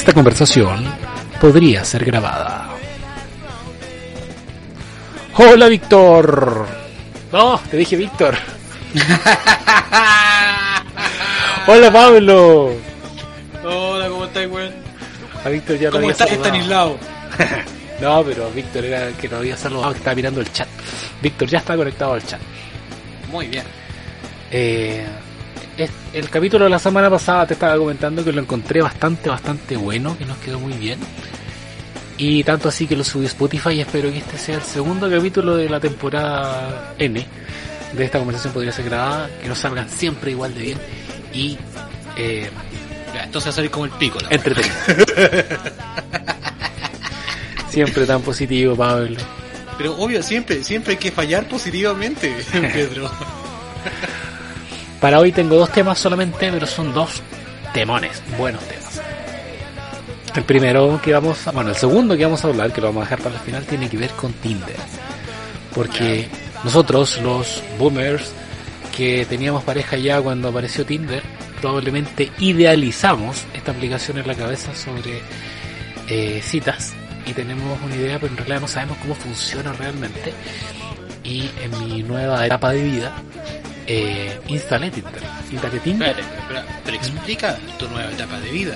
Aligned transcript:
Esta 0.00 0.14
conversación 0.14 0.82
podría 1.42 1.84
ser 1.84 2.06
grabada. 2.06 2.70
Hola 5.36 5.68
Víctor. 5.68 6.66
No, 7.30 7.60
te 7.70 7.76
dije 7.76 7.96
Víctor. 7.96 8.34
Hola 11.66 11.92
Pablo. 11.92 12.72
Hola, 13.62 14.08
¿cómo 14.08 14.24
estás, 14.24 14.46
weón? 14.50 14.72
A 15.44 15.50
Víctor 15.50 15.76
ya 15.76 15.88
lo 15.88 15.92
¿Cómo 15.92 16.04
había 16.04 16.12
estás. 16.12 16.30
Estanislao? 16.32 16.98
No, 18.00 18.24
pero 18.24 18.50
Víctor 18.52 18.86
era 18.86 19.08
el 19.08 19.14
que 19.16 19.28
lo 19.28 19.36
había 19.36 19.58
saludado, 19.58 19.92
que 19.92 19.98
estaba 19.98 20.16
mirando 20.16 20.40
el 20.40 20.50
chat. 20.50 20.66
Víctor 21.20 21.46
ya 21.46 21.58
está 21.58 21.76
conectado 21.76 22.14
al 22.14 22.24
chat. 22.24 22.40
Muy 23.30 23.48
bien. 23.48 23.64
Eh, 24.50 25.04
el 26.12 26.30
capítulo 26.30 26.64
de 26.64 26.70
la 26.70 26.78
semana 26.78 27.08
pasada 27.08 27.46
te 27.46 27.54
estaba 27.54 27.76
comentando 27.76 28.24
que 28.24 28.32
lo 28.32 28.40
encontré 28.40 28.82
bastante, 28.82 29.28
bastante 29.30 29.76
bueno, 29.76 30.16
que 30.18 30.24
nos 30.24 30.36
quedó 30.38 30.58
muy 30.58 30.72
bien. 30.74 30.98
Y 32.18 32.44
tanto 32.44 32.68
así 32.68 32.86
que 32.86 32.96
lo 32.96 33.04
subí 33.04 33.24
a 33.24 33.28
Spotify 33.28 33.70
y 33.70 33.80
espero 33.80 34.10
que 34.10 34.18
este 34.18 34.36
sea 34.36 34.56
el 34.56 34.62
segundo 34.62 35.08
capítulo 35.10 35.56
de 35.56 35.68
la 35.70 35.80
temporada 35.80 36.94
N 36.98 37.26
de 37.94 38.04
esta 38.04 38.18
conversación 38.18 38.52
podría 38.52 38.72
ser 38.72 38.84
grabada, 38.84 39.30
que 39.42 39.48
nos 39.48 39.58
salgan 39.58 39.88
siempre 39.88 40.30
igual 40.32 40.54
de 40.54 40.60
bien 40.60 40.78
y 41.32 41.58
eh, 42.16 42.50
Ya, 43.14 43.24
entonces 43.24 43.48
va 43.48 43.50
a 43.52 43.54
salir 43.56 43.70
como 43.70 43.86
el 43.86 43.90
pico. 43.92 44.18
entretenido. 44.28 44.74
siempre 47.70 48.06
tan 48.06 48.22
positivo, 48.22 48.76
Pablo. 48.76 49.16
Pero 49.78 49.96
obvio, 49.96 50.22
siempre, 50.22 50.62
siempre 50.62 50.92
hay 50.92 50.98
que 50.98 51.10
fallar 51.10 51.48
positivamente, 51.48 52.34
Pedro. 52.52 53.10
Para 55.00 55.18
hoy 55.18 55.32
tengo 55.32 55.56
dos 55.56 55.72
temas 55.72 55.98
solamente, 55.98 56.50
pero 56.52 56.66
son 56.66 56.92
dos 56.92 57.22
temones, 57.72 58.22
buenos 58.36 58.62
temas. 58.64 59.00
El 60.34 60.44
primero 60.44 61.00
que 61.02 61.12
vamos 61.12 61.46
a, 61.46 61.52
bueno, 61.52 61.70
el 61.70 61.76
segundo 61.76 62.16
que 62.16 62.24
vamos 62.24 62.44
a 62.44 62.48
hablar, 62.48 62.72
que 62.72 62.80
lo 62.80 62.88
vamos 62.88 63.02
a 63.02 63.04
dejar 63.04 63.20
para 63.20 63.34
el 63.36 63.40
final, 63.40 63.64
tiene 63.64 63.88
que 63.88 63.96
ver 63.96 64.10
con 64.10 64.32
Tinder. 64.34 64.76
Porque 65.74 66.28
nosotros, 66.64 67.18
los 67.22 67.62
boomers, 67.78 68.30
que 68.94 69.24
teníamos 69.24 69.64
pareja 69.64 69.96
ya 69.96 70.20
cuando 70.20 70.48
apareció 70.48 70.84
Tinder, 70.84 71.22
probablemente 71.60 72.30
idealizamos 72.38 73.44
esta 73.54 73.72
aplicación 73.72 74.18
en 74.18 74.26
la 74.26 74.34
cabeza 74.34 74.74
sobre 74.74 75.22
eh, 76.08 76.40
citas 76.42 76.92
y 77.26 77.32
tenemos 77.32 77.80
una 77.82 77.96
idea, 77.96 78.18
pero 78.18 78.32
en 78.32 78.36
realidad 78.36 78.60
no 78.60 78.68
sabemos 78.68 78.98
cómo 78.98 79.14
funciona 79.14 79.72
realmente. 79.72 80.32
Y 81.24 81.50
en 81.62 81.86
mi 81.86 82.02
nueva 82.02 82.44
etapa 82.44 82.72
de 82.72 82.82
vida, 82.82 83.14
eh, 83.92 84.40
instalé 84.48 84.90
Tinder. 84.90 85.22
Instalé 85.50 85.78
Tinder. 85.80 86.10
Espérate, 86.10 86.42
pero, 86.48 86.60
pero 86.84 86.96
explica 86.96 87.56
tu 87.78 87.88
nueva 87.88 88.10
etapa 88.10 88.38
de 88.40 88.50
vida. 88.50 88.74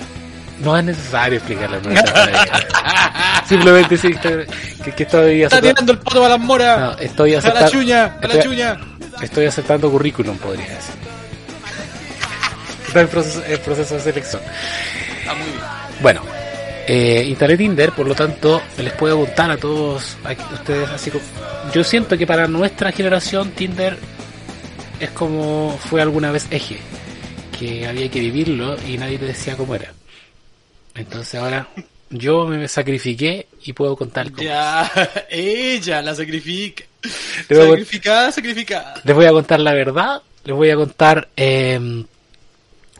No 0.61 0.77
es 0.77 0.83
necesario 0.85 1.37
explicarle 1.37 1.81
nueva 1.81 1.99
etapa 1.99 2.25
de 2.25 2.31
vida. 2.31 3.43
Simplemente 3.47 3.97
sí 3.97 4.13
que, 4.15 4.47
que- 4.95 5.03
estoy 5.03 5.43
Está 5.43 5.57
aceptando, 5.57 5.61
tirando 5.61 5.91
el 5.93 5.99
pato 5.99 6.25
a 6.25 6.29
las 6.29 6.39
moras. 6.39 6.79
no, 6.79 6.97
estoy 6.97 7.31
a 7.31 7.33
la 7.33 7.39
aceptando, 7.39 7.71
chuña, 7.71 8.17
a 8.21 8.27
la 8.27 8.43
chuña. 8.43 8.77
estoy 9.21 9.45
aceptando 9.45 9.91
currículum, 9.91 10.37
podría 10.37 10.65
decir. 10.65 10.95
Está 12.87 13.01
en 13.01 13.07
proceso, 13.07 13.41
proceso 13.63 13.95
de 13.95 13.99
selección. 14.01 14.41
Ah, 15.27 15.33
muy 15.33 15.47
bien. 15.47 15.59
Bueno, 16.01 16.21
eh, 16.87 17.25
instalé 17.27 17.57
Tinder, 17.57 17.91
por 17.91 18.07
lo 18.07 18.15
tanto, 18.15 18.61
les 18.77 18.93
puedo 18.93 19.17
contar 19.17 19.51
a 19.51 19.57
todos 19.57 20.17
a 20.23 20.31
ustedes 20.53 20.89
así 20.89 21.09
como... 21.11 21.23
Yo 21.73 21.83
siento 21.83 22.17
que 22.17 22.25
para 22.27 22.47
nuestra 22.47 22.91
generación 22.91 23.51
Tinder 23.51 23.97
es 24.99 25.09
como 25.11 25.77
fue 25.89 26.01
alguna 26.01 26.31
vez 26.31 26.47
eje, 26.51 26.77
que 27.57 27.87
había 27.87 28.09
que 28.09 28.19
vivirlo 28.19 28.75
y 28.87 28.97
nadie 28.97 29.17
te 29.17 29.25
decía 29.25 29.55
cómo 29.57 29.75
era. 29.75 29.93
Entonces 30.93 31.35
ahora 31.39 31.67
yo 32.09 32.45
me 32.47 32.67
sacrifiqué 32.67 33.47
y 33.63 33.73
puedo 33.73 33.95
contar 33.95 34.31
cómo. 34.31 34.43
Ya, 34.43 34.89
ella 35.29 36.01
la 36.01 36.15
sacrifica. 36.15 36.83
Le 37.49 37.57
voy 37.57 37.65
a- 37.65 37.69
Sacrificada, 37.71 38.31
sacrificada. 38.31 39.01
Les 39.03 39.15
voy 39.15 39.25
a 39.25 39.31
contar 39.31 39.59
la 39.59 39.73
verdad, 39.73 40.21
les 40.43 40.55
voy 40.55 40.69
a 40.69 40.75
contar 40.75 41.27
eh, 41.35 42.05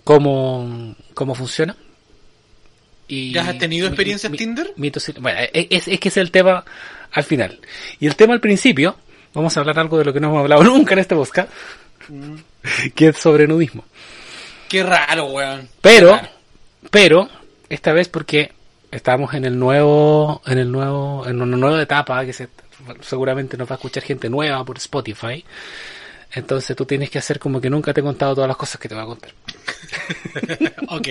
cómo, 0.04 0.96
cómo 1.14 1.36
funciona. 1.36 1.76
Y 3.08 3.34
¿Ya 3.34 3.48
has 3.48 3.58
tenido 3.58 3.88
experiencia 3.88 4.28
en 4.28 4.32
mi- 4.32 4.38
Tinder? 4.38 4.74
bueno, 5.20 5.40
es, 5.54 5.88
es- 5.88 6.00
que 6.00 6.10
es 6.10 6.18
el 6.18 6.32
tema 6.32 6.66
al 7.12 7.24
final. 7.24 7.60
Y 8.00 8.08
el 8.08 8.16
tema 8.16 8.34
al 8.34 8.42
principio, 8.42 8.98
vamos 9.34 9.56
a 9.56 9.60
hablar 9.60 9.78
algo 9.80 9.98
de 9.98 10.06
lo 10.06 10.12
que 10.14 10.20
no 10.20 10.28
hemos 10.30 10.40
hablado 10.42 10.64
nunca 10.66 10.94
en 10.94 11.00
este 11.00 11.16
podcast. 11.16 11.50
que 12.96 13.08
es 13.08 13.18
sobre 13.18 13.48
nudismo. 13.48 13.84
Qué 14.70 14.84
raro, 14.84 15.26
weón. 15.28 15.70
Pero, 15.82 16.12
raro. 16.12 16.30
pero, 16.90 17.30
esta 17.70 17.94
vez 17.94 18.10
porque 18.10 18.52
estamos 18.92 19.34
en 19.34 19.46
el 19.46 19.58
nuevo, 19.58 20.42
en 20.46 20.58
el 20.58 20.72
nuevo, 20.72 21.26
en 21.28 21.42
una 21.42 21.58
nueva 21.58 21.82
etapa 21.82 22.26
que 22.26 22.34
se, 22.34 22.50
seguramente 23.02 23.58
nos 23.58 23.70
va 23.70 23.74
a 23.74 23.78
escuchar 23.78 24.04
gente 24.04 24.30
nueva 24.30 24.64
por 24.64 24.78
Spotify. 24.78 25.44
Entonces 26.34 26.76
tú 26.76 26.86
tienes 26.86 27.10
que 27.10 27.18
hacer 27.18 27.40
como 27.40 27.62
que 27.62 27.70
nunca 27.70 27.94
te 27.94 28.02
he 28.02 28.04
contado 28.04 28.36
todas 28.36 28.48
las 28.48 28.58
cosas 28.58 28.80
que 28.80 28.90
te 28.90 28.96
voy 28.96 29.04
a 29.04 29.08
contar. 29.08 29.32
Ok. 30.90 31.08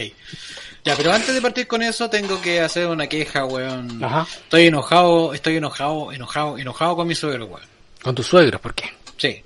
Ya, 0.85 0.95
pero 0.97 1.13
antes 1.13 1.35
de 1.35 1.41
partir 1.41 1.67
con 1.67 1.83
eso 1.83 2.11
tengo 2.11 2.41
que 2.43 2.61
hacer 2.61 2.87
una 2.87 3.07
queja, 3.07 3.47
weón. 3.47 4.05
Ajá. 4.05 4.27
Estoy 4.31 4.67
enojado, 4.67 5.33
estoy 5.33 5.57
enojado, 5.57 6.13
enojado, 6.13 6.59
enojado 6.59 6.97
con 6.97 7.07
mi 7.09 7.15
suegro, 7.15 7.47
weón. 7.47 7.67
Con 8.03 8.15
tus 8.15 8.27
suegros, 8.27 8.61
¿por 8.61 8.75
qué? 8.75 8.91
Sí. 9.17 9.43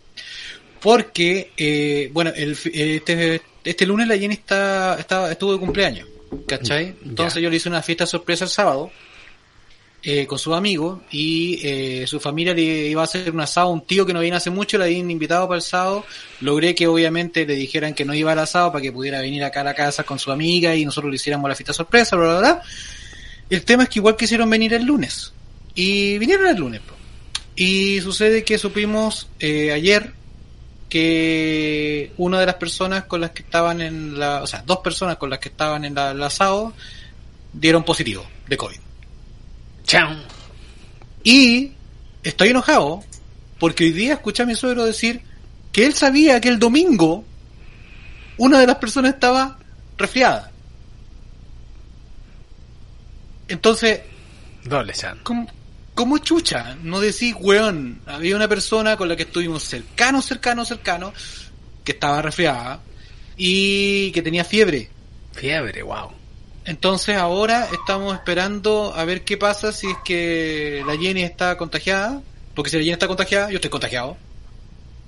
Porque, 0.81 1.51
eh, 1.57 2.11
bueno, 2.13 2.33
el, 2.35 2.55
fi- 2.57 2.71
este, 2.75 3.43
este 3.65 3.87
lunes 3.87 4.07
la 4.09 4.17
Jenny 4.17 4.35
está, 4.35 4.97
estaba, 4.99 5.31
estuvo 5.31 5.53
de 5.53 5.59
cumpleaños, 5.59 6.09
¿cachai? 6.47 6.95
Entonces 7.05 7.43
yo 7.43 7.51
le 7.51 7.57
hice 7.57 7.69
una 7.69 7.83
fiesta 7.83 8.07
sorpresa 8.07 8.45
el 8.45 8.51
sábado 8.51 8.91
eh, 10.03 10.27
con 10.27 10.39
su 10.39 10.55
amigo 10.55 11.03
y 11.11 11.59
eh, 11.63 12.07
su 12.07 12.21
familia 12.21 12.55
le 12.55 12.63
iba 12.63 13.01
a 13.01 13.05
hacer 13.05 13.33
un 13.33 13.41
asado 13.41 13.71
un 13.71 13.81
tío 13.85 14.07
que 14.07 14.13
no 14.13 14.21
viene 14.21 14.37
hace 14.37 14.51
mucho, 14.51 14.79
le 14.79 14.85
habían 14.85 15.11
invitado 15.11 15.49
para 15.49 15.57
el 15.57 15.63
sábado. 15.63 16.05
Logré 16.41 16.75
que 16.75 16.87
obviamente 16.87 17.45
le 17.45 17.55
dijeran 17.57 17.95
que 17.95 18.05
no 18.05 18.15
iba 18.15 18.31
al 18.33 18.39
asado 18.39 18.71
para 18.71 18.83
que 18.83 18.93
pudiera 18.93 19.21
venir 19.21 19.43
acá 19.43 19.63
a 19.63 19.65
la 19.65 19.75
casa 19.75 20.05
con 20.05 20.19
su 20.21 20.31
amiga 20.31 20.75
y 20.77 20.85
nosotros 20.85 21.11
le 21.11 21.17
hiciéramos 21.17 21.49
la 21.49 21.57
fiesta 21.57 21.73
sorpresa, 21.73 22.15
bla, 22.17 22.29
bla, 22.29 22.39
bla. 22.39 22.63
El 23.51 23.65
tema 23.65 23.83
es 23.83 23.89
que 23.89 23.99
igual 23.99 24.17
quisieron 24.17 24.49
venir 24.49 24.75
el 24.75 24.85
lunes. 24.85 25.33
Y 25.75 26.19
vinieron 26.19 26.47
el 26.47 26.57
lunes. 26.57 26.81
Y 27.57 28.01
sucede 28.01 28.45
que 28.45 28.57
supimos 28.59 29.29
eh, 29.41 29.73
ayer 29.73 30.13
que 30.89 32.13
una 32.17 32.41
de 32.41 32.47
las 32.47 32.55
personas 32.57 33.05
con 33.05 33.21
las 33.21 33.31
que 33.31 33.43
estaban 33.43 33.81
en 33.81 34.19
la, 34.19 34.43
o 34.43 34.47
sea, 34.47 34.63
dos 34.67 34.79
personas 34.79 35.17
con 35.17 35.31
las 35.31 35.39
que 35.39 35.51
estaban 35.51 35.85
en 35.85 35.95
la, 35.95 36.11
asado 36.27 36.73
dieron 37.53 37.85
positivo 37.85 38.25
de 38.47 38.57
COVID. 38.57 38.79
¡Chao! 39.85 40.17
Y 41.25 41.73
estoy 42.23 42.49
enojado 42.51 43.03
porque 43.59 43.85
hoy 43.85 43.93
día 43.93 44.15
escuché 44.15 44.43
a 44.43 44.47
mi 44.47 44.55
suegro 44.55 44.85
decir 44.85 45.23
que 45.73 45.87
él 45.87 45.95
sabía 45.95 46.41
que 46.41 46.49
el 46.49 46.59
domingo 46.59 47.25
una 48.37 48.61
de 48.61 48.67
las 48.67 48.77
personas 48.77 49.15
estaba 49.15 49.59
resfriada. 49.97 50.51
Entonces, 53.49 54.01
Doble 54.65 54.93
chan. 54.93 55.19
¿Cómo, 55.23 55.47
cómo 55.99 56.19
chucha? 56.19 56.77
No 56.81 57.01
decís, 57.01 57.35
weón. 57.41 58.01
Había 58.07 58.37
una 58.37 58.47
persona 58.47 58.97
con 58.97 59.09
la 59.09 59.17
que 59.17 59.25
estuvimos 59.25 59.65
cercanos, 59.65 60.27
cercanos, 60.27 60.69
cercanos, 60.69 61.13
que 61.83 61.91
estaba 61.91 62.23
resfriada 62.23 62.81
y 63.37 64.13
que 64.13 64.23
tenía 64.23 64.45
fiebre. 64.45 64.89
Fiebre, 65.33 65.83
wow. 65.83 66.13
Entonces 66.65 67.17
ahora 67.17 67.67
estamos 67.73 68.15
esperando 68.15 68.93
a 68.95 69.05
ver 69.05 69.25
qué 69.25 69.37
pasa 69.37 69.73
si 69.73 69.89
es 69.89 69.97
que 70.05 70.85
la 70.87 70.97
Jenny 70.97 71.25
está 71.25 71.57
contagiada. 71.57 72.23
Porque 72.55 72.71
si 72.71 72.77
la 72.77 72.85
Jenny 72.85 72.93
está 72.93 73.09
contagiada, 73.09 73.51
yo 73.51 73.57
estoy 73.57 73.71
contagiado. 73.71 74.17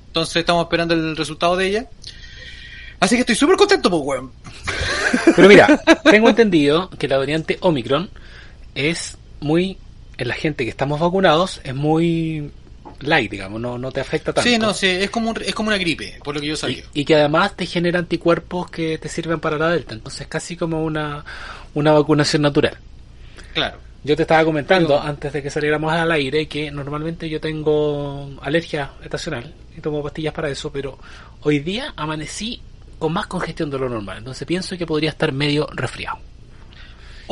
Entonces 0.08 0.34
estamos 0.34 0.64
esperando 0.64 0.94
el 0.94 1.16
resultado 1.16 1.56
de 1.56 1.68
ella. 1.68 1.88
Así 2.98 3.14
que 3.14 3.20
estoy 3.20 3.36
súper 3.36 3.56
contento, 3.56 3.88
pues, 3.90 4.02
weón. 4.04 4.32
Pero 5.36 5.46
mira, 5.46 5.80
tengo 6.02 6.28
entendido 6.28 6.90
que 6.90 7.06
la 7.06 7.16
variante 7.16 7.58
Omicron 7.60 8.10
es 8.74 9.16
muy, 9.38 9.78
en 10.20 10.28
la 10.28 10.34
gente 10.34 10.64
que 10.64 10.70
estamos 10.70 11.00
vacunados, 11.00 11.60
es 11.64 11.74
muy 11.74 12.50
light, 13.00 13.30
digamos, 13.30 13.60
no, 13.60 13.78
no 13.78 13.90
te 13.92 14.00
afecta 14.00 14.32
tanto. 14.32 14.48
Sí, 14.50 14.58
no, 14.58 14.74
sí, 14.74 14.86
es 14.86 15.10
como, 15.10 15.30
un- 15.30 15.42
es 15.44 15.54
como 15.54 15.68
una 15.68 15.78
gripe, 15.78 16.18
por 16.22 16.34
lo 16.34 16.40
que 16.40 16.48
yo 16.48 16.56
sabía. 16.56 16.84
Y, 16.92 17.00
y 17.00 17.04
que 17.04 17.14
además 17.16 17.56
te 17.56 17.64
genera 17.66 17.98
anticuerpos 17.98 18.70
que 18.70 18.98
te 18.98 19.08
sirven 19.08 19.40
para 19.40 19.56
la 19.58 19.68
delta, 19.70 19.94
entonces 19.94 20.26
casi 20.26 20.56
como 20.56 20.84
una, 20.84 21.24
una 21.74 21.92
vacunación 21.92 22.42
natural. 22.42 22.76
Claro. 23.54 23.78
Yo 24.02 24.16
te 24.16 24.22
estaba 24.22 24.44
comentando 24.44 24.88
Pero- 24.88 25.02
antes 25.02 25.32
de 25.32 25.42
que 25.42 25.50
saliéramos 25.50 25.92
al 25.92 26.10
aire 26.12 26.46
que 26.48 26.70
normalmente 26.70 27.28
yo 27.28 27.38
tengo 27.40 28.30
alergia 28.42 28.92
estacional 29.02 29.54
y 29.76 29.80
tomo 29.80 30.02
pastillas 30.02 30.32
para 30.32 30.48
eso, 30.48 30.70
pero 30.72 30.98
hoy 31.42 31.58
día 31.60 31.92
amanecí 31.96 32.60
con 32.98 33.12
más 33.12 33.26
congestión 33.26 33.70
de 33.70 33.78
lo 33.78 33.88
normal, 33.88 34.18
entonces 34.18 34.46
pienso 34.46 34.76
que 34.78 34.86
podría 34.86 35.10
estar 35.10 35.32
medio 35.32 35.66
resfriado. 35.72 36.18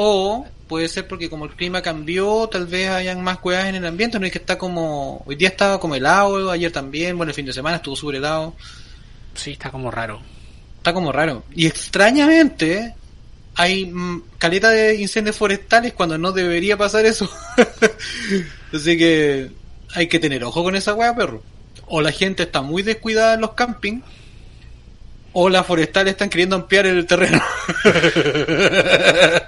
O 0.00 0.46
puede 0.68 0.86
ser 0.86 1.08
porque 1.08 1.28
como 1.28 1.44
el 1.44 1.56
clima 1.56 1.82
cambió, 1.82 2.48
tal 2.48 2.68
vez 2.68 2.88
hayan 2.88 3.20
más 3.20 3.38
cuevas 3.38 3.66
en 3.66 3.74
el 3.74 3.84
ambiente, 3.84 4.20
no 4.20 4.26
es 4.26 4.30
que 4.30 4.38
está 4.38 4.56
como, 4.56 5.24
hoy 5.26 5.34
día 5.34 5.48
estaba 5.48 5.80
como 5.80 5.96
helado, 5.96 6.52
ayer 6.52 6.70
también, 6.70 7.16
bueno, 7.16 7.30
el 7.30 7.34
fin 7.34 7.46
de 7.46 7.52
semana 7.52 7.78
estuvo 7.78 7.96
súper 7.96 8.14
helado, 8.14 8.54
Sí, 9.34 9.50
está 9.50 9.72
como 9.72 9.90
raro. 9.90 10.20
está 10.76 10.92
como 10.92 11.10
raro. 11.10 11.42
Y 11.52 11.66
extrañamente, 11.66 12.94
hay 13.56 13.86
mm, 13.86 14.22
caleta 14.38 14.70
de 14.70 14.94
incendios 14.94 15.36
forestales 15.36 15.94
cuando 15.94 16.16
no 16.16 16.30
debería 16.30 16.76
pasar 16.76 17.04
eso. 17.04 17.28
Así 18.72 18.96
que 18.96 19.50
hay 19.96 20.06
que 20.06 20.20
tener 20.20 20.44
ojo 20.44 20.62
con 20.62 20.76
esa 20.76 20.94
weá, 20.94 21.12
perro. 21.12 21.42
O 21.86 22.00
la 22.02 22.12
gente 22.12 22.44
está 22.44 22.62
muy 22.62 22.84
descuidada 22.84 23.34
en 23.34 23.40
los 23.40 23.54
campings, 23.54 24.04
o 25.40 25.48
las 25.48 25.64
forestales 25.64 26.14
están 26.14 26.30
queriendo 26.30 26.56
ampliar 26.56 26.84
el 26.86 27.06
terreno. 27.06 27.40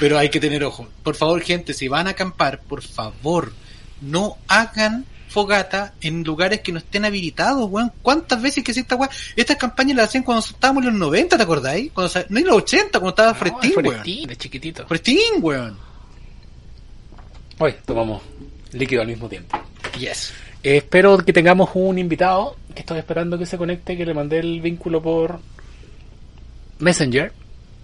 Pero 0.00 0.18
hay 0.18 0.28
que 0.30 0.40
tener 0.40 0.64
ojo. 0.64 0.88
Por 1.04 1.14
favor, 1.14 1.40
gente, 1.42 1.74
si 1.74 1.86
van 1.86 2.08
a 2.08 2.10
acampar, 2.10 2.58
por 2.58 2.82
favor, 2.82 3.52
no 4.00 4.36
hagan 4.48 5.06
fogata 5.28 5.94
en 6.00 6.24
lugares 6.24 6.60
que 6.60 6.72
no 6.72 6.78
estén 6.78 7.04
habilitados, 7.04 7.70
weón. 7.70 7.92
¿Cuántas 8.02 8.42
veces 8.42 8.64
que 8.64 8.72
esta 8.72 8.96
weón? 8.96 9.12
Estas 9.36 9.56
campañas 9.58 9.96
las 9.96 10.08
hacían 10.08 10.24
cuando 10.24 10.44
estábamos 10.44 10.82
en 10.82 10.90
los 10.90 10.98
90, 10.98 11.36
¿te 11.36 11.42
acordáis? 11.44 11.92
Cuando, 11.92 12.12
no 12.28 12.38
en 12.40 12.46
los 12.46 12.56
80, 12.56 12.98
cuando 12.98 13.10
estaba 13.10 13.34
Frestín, 13.34 13.74
weón. 13.76 13.94
Frestín, 13.94 14.28
es 14.30 14.38
chiquitito. 14.38 14.86
Frestín, 14.88 15.34
weón. 15.40 15.78
Hoy 17.58 17.76
tomamos 17.86 18.22
líquido 18.72 19.02
al 19.02 19.06
mismo 19.06 19.28
tiempo. 19.28 19.56
Yes. 19.96 20.32
Eh, 20.64 20.78
espero 20.78 21.18
que 21.18 21.32
tengamos 21.32 21.70
un 21.74 21.98
invitado 21.98 22.56
que 22.74 22.80
estoy 22.80 22.98
esperando 22.98 23.38
que 23.38 23.46
se 23.46 23.56
conecte, 23.58 23.96
que 23.96 24.06
le 24.06 24.14
mandé 24.14 24.38
el 24.38 24.60
vínculo 24.60 25.02
por 25.02 25.40
Messenger, 26.78 27.32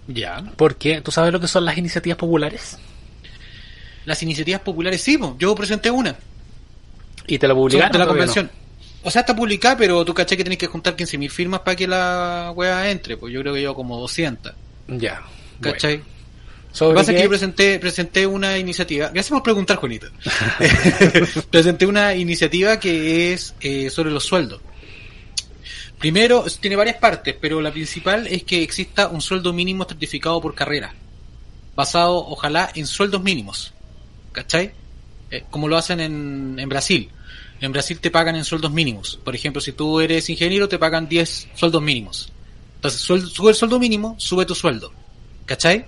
Ya. 0.07 0.43
porque 0.57 1.01
tú 1.01 1.11
sabes 1.11 1.31
lo 1.31 1.39
que 1.39 1.47
son 1.47 1.65
las 1.65 1.77
iniciativas 1.77 2.17
populares 2.17 2.77
Las 4.05 4.21
iniciativas 4.23 4.61
populares, 4.61 5.01
sí, 5.01 5.17
po. 5.17 5.35
yo 5.39 5.53
presenté 5.55 5.91
una. 5.91 6.15
y 7.27 7.37
te 7.37 7.47
la 7.47 7.53
publicaron. 7.53 7.97
la 7.97 8.05
no? 8.05 8.07
convención. 8.11 8.49
O 9.03 9.09
sea, 9.11 9.21
está 9.21 9.35
publicada, 9.35 9.77
pero 9.77 10.03
tú 10.03 10.13
caché 10.13 10.35
que 10.35 10.43
tenés 10.43 10.59
que 10.59 10.67
juntar 10.67 10.95
15.000 10.95 11.29
firmas 11.29 11.59
para 11.61 11.75
que 11.75 11.87
la 11.87 12.51
weá 12.55 12.89
entre. 12.91 13.15
Pues 13.15 13.31
yo 13.33 13.39
creo 13.41 13.53
que 13.53 13.61
yo 13.61 13.73
como 13.73 13.97
200. 13.99 14.51
Ya. 14.89 15.21
¿Cachai? 15.61 15.97
Bueno. 15.97 16.19
Lo 16.81 16.89
que 16.89 16.95
pasa 16.95 17.11
es 17.11 17.17
que 17.17 17.23
yo 17.23 17.29
presenté, 17.29 17.79
presenté 17.79 18.27
una 18.27 18.57
iniciativa. 18.57 19.07
Gracias 19.07 19.29
por 19.29 19.41
preguntar, 19.43 19.77
Juanita. 19.77 20.07
presenté 21.49 21.85
una 21.85 22.13
iniciativa 22.15 22.79
que 22.79 23.33
es 23.33 23.55
eh, 23.61 23.89
sobre 23.89 24.11
los 24.11 24.23
sueldos. 24.25 24.61
Primero, 25.99 26.45
tiene 26.61 26.75
varias 26.77 26.95
partes, 26.97 27.35
pero 27.39 27.61
la 27.61 27.71
principal 27.71 28.25
es 28.27 28.43
que 28.43 28.63
exista 28.63 29.07
un 29.09 29.21
sueldo 29.21 29.51
mínimo 29.53 29.83
certificado 29.85 30.39
por 30.41 30.55
carrera. 30.55 30.93
Basado, 31.75 32.15
ojalá, 32.25 32.71
en 32.75 32.87
sueldos 32.87 33.21
mínimos. 33.21 33.73
¿Cachai? 34.31 34.71
Eh, 35.31 35.43
como 35.49 35.67
lo 35.67 35.77
hacen 35.77 35.99
en, 35.99 36.55
en 36.57 36.69
Brasil. 36.69 37.09
En 37.61 37.71
Brasil 37.73 37.99
te 37.99 38.11
pagan 38.11 38.35
en 38.37 38.45
sueldos 38.45 38.71
mínimos. 38.71 39.19
Por 39.23 39.35
ejemplo, 39.35 39.59
si 39.61 39.73
tú 39.73 39.99
eres 39.99 40.29
ingeniero, 40.29 40.69
te 40.69 40.79
pagan 40.79 41.09
10 41.09 41.49
sueldos 41.55 41.81
mínimos. 41.81 42.31
Entonces, 42.75 43.01
sube 43.01 43.49
el 43.49 43.55
sueldo 43.55 43.77
mínimo, 43.79 44.15
sube 44.17 44.45
tu 44.45 44.55
sueldo. 44.55 44.93
¿Cachai? 45.45 45.85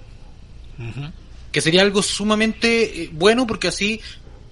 Que 1.52 1.62
sería 1.62 1.81
algo 1.84 2.02
sumamente 2.02 3.04
eh, 3.04 3.10
bueno 3.14 3.46
porque 3.48 3.68
así 3.69 4.02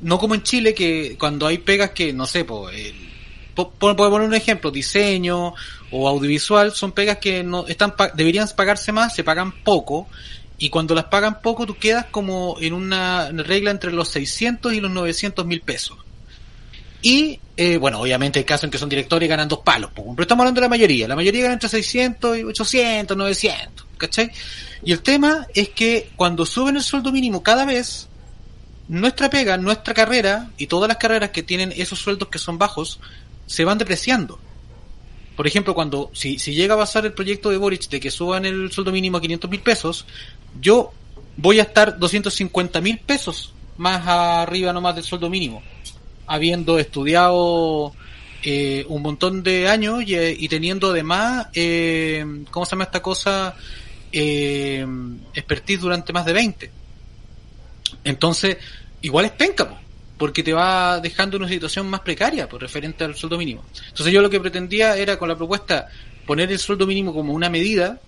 no 0.02 0.18
como 0.20 0.36
en 0.36 0.44
Chile 0.44 0.74
que 0.74 1.18
cuando 1.20 1.48
hay 1.48 1.58
pegas 1.58 1.90
que 1.92 2.14
no 2.14 2.26
sé 2.26 2.40
el- 2.40 2.46
po- 2.46 2.70
puedo 3.68 3.96
poner 3.96 4.28
un 4.28 4.34
ejemplo 4.34 4.72
diseño 4.72 5.54
o 5.92 6.08
audiovisual 6.08 6.72
son 6.74 6.92
pegas 6.92 7.18
que 7.18 7.44
no 7.44 7.68
están 7.68 7.94
deberían 8.16 8.48
pagarse 8.56 8.92
más 8.92 9.14
se 9.16 9.24
pagan 9.24 9.52
poco 9.64 10.08
y 10.58 10.70
cuando 10.70 10.96
las 10.96 11.06
pagan 11.06 11.42
poco 11.42 11.66
tú 11.66 11.76
quedas 11.76 12.06
como 12.12 12.58
en 12.60 12.74
una 12.74 13.30
regla 13.32 13.72
entre 13.72 13.92
los 13.92 14.10
600 14.10 14.74
y 14.74 14.82
los 14.82 14.92
900 14.92 15.46
mil 15.46 15.62
pesos 15.62 15.98
y 17.02 17.40
eh, 17.58 17.78
bueno 17.78 18.00
obviamente 18.00 18.40
hay 18.40 18.46
casos 18.46 18.66
en 18.66 18.72
que 18.72 18.78
son 18.78 18.90
directores 18.90 19.28
ganan 19.28 19.48
dos 19.48 19.60
palos 19.60 19.92
pero 19.94 20.22
estamos 20.22 20.44
hablando 20.44 20.60
de 20.60 20.66
la 20.66 20.70
mayoría 20.70 21.08
la 21.08 21.16
mayoría 21.16 21.44
gana 21.44 21.54
entre 21.54 21.70
600 21.70 22.38
y 22.38 22.44
800 22.44 23.16
900 23.18 23.90
¿cachai? 24.00 24.32
Y 24.84 24.92
el 24.92 25.02
tema 25.04 25.46
es 25.54 25.70
que 25.70 26.10
cuando 26.16 26.48
suben 26.48 26.78
el 26.78 26.82
sueldo 26.82 27.12
mínimo 27.12 27.44
cada 27.44 27.66
vez, 27.66 28.08
nuestra 28.88 29.30
pega, 29.30 29.58
nuestra 29.58 29.94
carrera 29.94 30.50
y 30.58 30.66
todas 30.66 30.88
las 30.88 30.98
carreras 30.98 31.30
que 31.30 31.44
tienen 31.44 31.72
esos 31.76 32.00
sueldos 32.00 32.30
que 32.30 32.40
son 32.40 32.58
bajos, 32.58 33.00
se 33.50 33.66
van 33.66 33.80
depreciando. 33.80 34.40
Por 35.36 35.48
ejemplo, 35.48 35.74
cuando 35.74 36.12
si, 36.14 36.38
si 36.38 36.54
llega 36.54 36.76
a 36.76 36.78
pasar 36.78 37.06
el 37.06 37.14
proyecto 37.14 37.50
de 37.50 37.58
Boric 37.58 37.90
de 37.90 38.00
que 38.00 38.12
suban 38.12 38.46
el 38.46 38.72
sueldo 38.72 38.92
mínimo 38.92 39.18
a 39.18 39.22
500 39.22 39.50
mil 39.50 39.62
pesos, 39.62 40.06
yo 40.62 40.92
voy 41.36 41.60
a 41.60 41.64
estar 41.64 41.98
250 41.98 42.80
mil 42.80 43.00
pesos 43.00 43.54
más 43.78 44.08
arriba 44.08 44.72
nomás 44.72 44.94
del 44.96 45.04
sueldo 45.04 45.30
mínimo, 45.30 45.64
habiendo 46.28 46.78
estudiado 46.78 47.94
eh, 48.44 48.86
un 48.88 49.02
montón 49.02 49.42
de 49.42 49.68
años 49.68 50.04
y, 50.06 50.48
teniendo 50.48 50.92
además, 50.92 51.48
eh, 51.56 52.44
¿cómo 52.52 52.66
se 52.66 52.72
llama 52.72 52.84
esta 52.84 53.02
cosa? 53.02 53.56
Eh, 54.12 54.86
expertise 55.34 55.82
durante 55.82 56.14
más 56.14 56.26
de 56.26 56.34
20. 56.34 56.72
Entonces, 58.04 58.58
igual 59.02 59.26
es 59.26 59.32
penca, 59.32 59.68
po, 59.68 59.78
porque 60.20 60.44
te 60.44 60.54
va 60.54 61.00
dejando 61.00 61.38
una 61.38 61.48
situación 61.48 61.90
más 61.90 62.02
precaria 62.02 62.48
por 62.48 62.62
referente 62.62 63.06
al 63.06 63.16
sueldo 63.16 63.38
mínimo. 63.38 63.64
Entonces 63.88 64.14
yo 64.14 64.22
lo 64.22 64.30
que 64.30 64.40
pretendía 64.40 64.96
era 64.98 65.18
con 65.18 65.30
la 65.30 65.36
propuesta 65.36 65.88
poner 66.28 66.52
el 66.52 66.60
sueldo 66.60 66.86
mínimo 66.86 67.14
como 67.14 67.34
una 67.34 67.50
medida, 67.50 68.02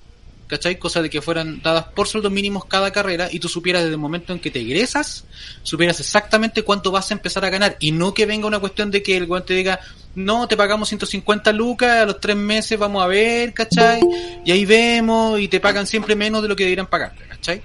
¿cachai? 0.45 0.77
Cosa 0.77 1.01
de 1.01 1.09
que 1.09 1.21
fueran 1.21 1.61
dadas 1.61 1.85
por 1.85 2.09
sueldos 2.09 2.29
mínimos 2.29 2.65
cada 2.65 2.91
carrera 2.91 3.29
y 3.31 3.39
tú 3.39 3.47
supieras 3.47 3.83
desde 3.83 3.93
el 3.93 4.01
momento 4.01 4.33
en 4.33 4.39
que 4.39 4.51
te 4.51 4.59
egresas, 4.59 5.23
supieras 5.63 6.01
exactamente 6.01 6.63
cuánto 6.63 6.91
vas 6.91 7.09
a 7.09 7.13
empezar 7.13 7.45
a 7.45 7.49
ganar 7.49 7.77
y 7.79 7.93
no 7.93 8.13
que 8.13 8.25
venga 8.25 8.45
una 8.45 8.59
cuestión 8.59 8.91
de 8.91 9.01
que 9.01 9.15
el 9.15 9.25
guante 9.25 9.47
te 9.47 9.53
diga, 9.53 9.79
no, 10.13 10.49
te 10.49 10.57
pagamos 10.57 10.89
150 10.89 11.53
lucas, 11.53 12.01
a 12.01 12.05
los 12.05 12.19
tres 12.19 12.35
meses 12.35 12.77
vamos 12.77 13.01
a 13.01 13.07
ver, 13.07 13.53
¿cachai? 13.53 14.01
Y 14.43 14.51
ahí 14.51 14.65
vemos 14.65 15.39
y 15.39 15.47
te 15.47 15.61
pagan 15.61 15.87
siempre 15.87 16.17
menos 16.17 16.41
de 16.41 16.49
lo 16.49 16.57
que 16.57 16.65
deberían 16.65 16.87
pagarte, 16.87 17.23
¿cachai? 17.29 17.61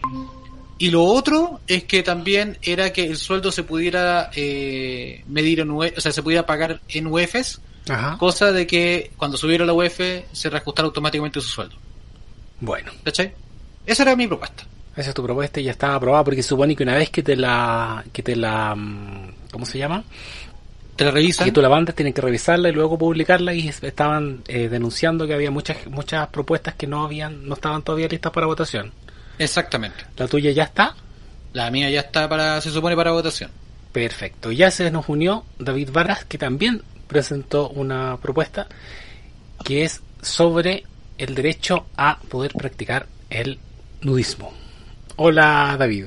Y 0.78 0.90
lo 0.90 1.05
otro 1.05 1.61
es 1.67 1.84
que 1.84 2.02
también 2.02 2.58
era 2.62 2.93
que 2.93 3.05
el 3.06 3.17
sueldo 3.17 3.50
se 3.50 3.62
pudiera 3.62 4.31
eh, 4.37 5.23
medir 5.26 5.61
en 5.61 5.70
UE, 5.70 5.94
o 5.96 6.00
sea, 6.00 6.12
se 6.12 6.23
pudiera 6.23 6.44
pagar 6.44 6.81
en 6.88 7.06
UEFs, 7.06 7.61
Ajá. 7.88 8.19
cosa 8.19 8.52
de 8.52 8.67
que 8.67 9.11
cuando 9.17 9.38
subiera 9.38 9.64
la 9.64 9.73
UEF 9.73 10.00
se 10.32 10.50
reajustara 10.50 10.87
automáticamente 10.87 11.40
su 11.40 11.49
sueldo. 11.49 11.76
Bueno, 12.61 12.93
¿Cachai? 13.05 13.32
Esa 13.87 14.02
era 14.02 14.17
mi 14.17 14.26
propuesta. 14.26 14.64
esa 14.96 15.08
es 15.10 15.15
tu 15.15 15.22
propuesta 15.22 15.60
y 15.60 15.65
ya 15.65 15.70
está 15.70 15.94
aprobada 15.94 16.24
porque 16.24 16.43
supone 16.43 16.74
que 16.77 16.82
una 16.82 16.94
vez 16.96 17.08
que 17.10 17.22
te 17.22 17.36
la, 17.36 18.05
que 18.12 18.22
te 18.22 18.34
la, 18.36 18.74
mm, 18.74 19.31
¿cómo 19.53 19.65
se 19.65 19.79
llama? 19.79 20.05
Te 20.96 21.05
la 21.05 21.10
revisan. 21.10 21.44
Que 21.46 21.53
tú 21.53 21.60
la 21.62 21.69
mandas, 21.69 21.94
tienen 21.94 22.12
que 22.15 22.20
revisarla 22.22 22.69
y 22.69 22.72
luego 22.72 22.98
publicarla 22.98 23.53
y 23.55 23.69
es- 23.69 23.82
estaban 23.82 24.43
eh, 24.48 24.69
denunciando 24.69 25.27
que 25.27 25.34
había 25.34 25.51
muchas, 25.51 25.86
muchas 25.86 26.27
propuestas 26.29 26.74
que 26.74 26.86
no 26.86 27.05
habían, 27.05 27.46
no 27.46 27.55
estaban 27.55 27.82
todavía 27.82 28.08
listas 28.08 28.32
para 28.32 28.46
votación. 28.46 28.93
Exactamente. 29.38 30.05
La 30.16 30.26
tuya 30.28 30.50
ya 30.50 30.64
está. 30.64 30.94
La 31.52 31.70
mía 31.70 31.88
ya 31.90 32.00
está 32.00 32.28
para, 32.28 32.60
se 32.60 32.70
supone 32.70 32.96
para 32.96 33.12
votación. 33.12 33.50
Perfecto. 33.93 34.52
Ya 34.52 34.70
se 34.70 34.90
nos 34.90 35.08
unió 35.08 35.44
David 35.58 35.90
Barras, 35.90 36.24
que 36.24 36.38
también 36.38 36.82
presentó 37.06 37.69
una 37.70 38.19
propuesta 38.19 38.66
que 39.64 39.84
es 39.84 40.02
sobre 40.20 40.84
el 41.19 41.34
derecho 41.34 41.86
a 41.96 42.19
poder 42.28 42.52
practicar 42.52 43.06
el 43.31 43.58
nudismo. 44.02 44.52
Hola 45.16 45.76
David. 45.78 46.06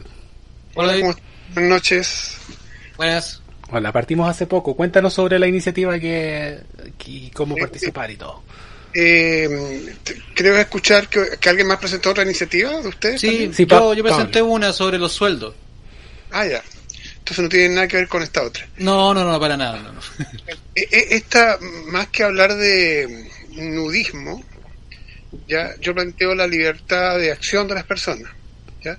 Hola, 0.75 0.89
David. 0.89 1.15
Buenas 1.53 1.69
noches. 1.71 2.38
Buenas. 2.95 3.41
Hola, 3.71 3.91
partimos 3.91 4.29
hace 4.29 4.45
poco. 4.45 4.75
Cuéntanos 4.75 5.13
sobre 5.13 5.39
la 5.39 5.48
iniciativa 5.48 5.98
que, 6.00 6.59
que- 6.98 7.12
y 7.12 7.29
cómo 7.31 7.55
participar 7.55 8.12
y 8.12 8.17
todo. 8.17 8.43
Eh, 8.93 9.96
creo 10.34 10.58
escuchar 10.58 11.08
que, 11.08 11.38
que 11.39 11.50
alguien 11.50 11.67
más 11.67 11.77
presentó 11.79 12.12
otra 12.12 12.24
iniciativa 12.24 12.72
de 12.81 12.88
ustedes. 12.88 13.22
Sí. 13.22 13.51
Sí, 13.53 13.65
yo, 13.65 13.67
Pa- 13.67 13.96
yo 13.96 14.03
presenté 14.03 14.41
una 14.41 14.74
sobre 14.74 14.98
los 14.98 15.12
sueldos. 15.13 15.55
Ah, 16.31 16.46
ya. 16.46 16.63
Entonces 17.19 17.43
no 17.43 17.50
tiene 17.50 17.75
nada 17.75 17.88
que 17.88 17.98
ver 17.98 18.08
con 18.08 18.24
esta 18.24 18.43
otra. 18.43 18.67
No, 18.77 19.13
no, 19.13 19.24
no, 19.24 19.39
para 19.39 19.55
nada. 19.58 19.79
no, 19.81 19.91
no. 19.93 20.00
Eh, 20.75 20.88
eh, 20.91 21.08
Esta, 21.12 21.58
más 21.88 22.08
que 22.08 22.24
hablar 22.24 22.55
de 22.55 23.29
nudismo, 23.51 24.43
ya 25.48 25.75
yo 25.79 25.93
planteo 25.93 26.34
la 26.34 26.48
libertad 26.48 27.17
de 27.19 27.31
acción 27.31 27.67
de 27.67 27.75
las 27.75 27.84
personas. 27.84 28.31
¿ya? 28.84 28.98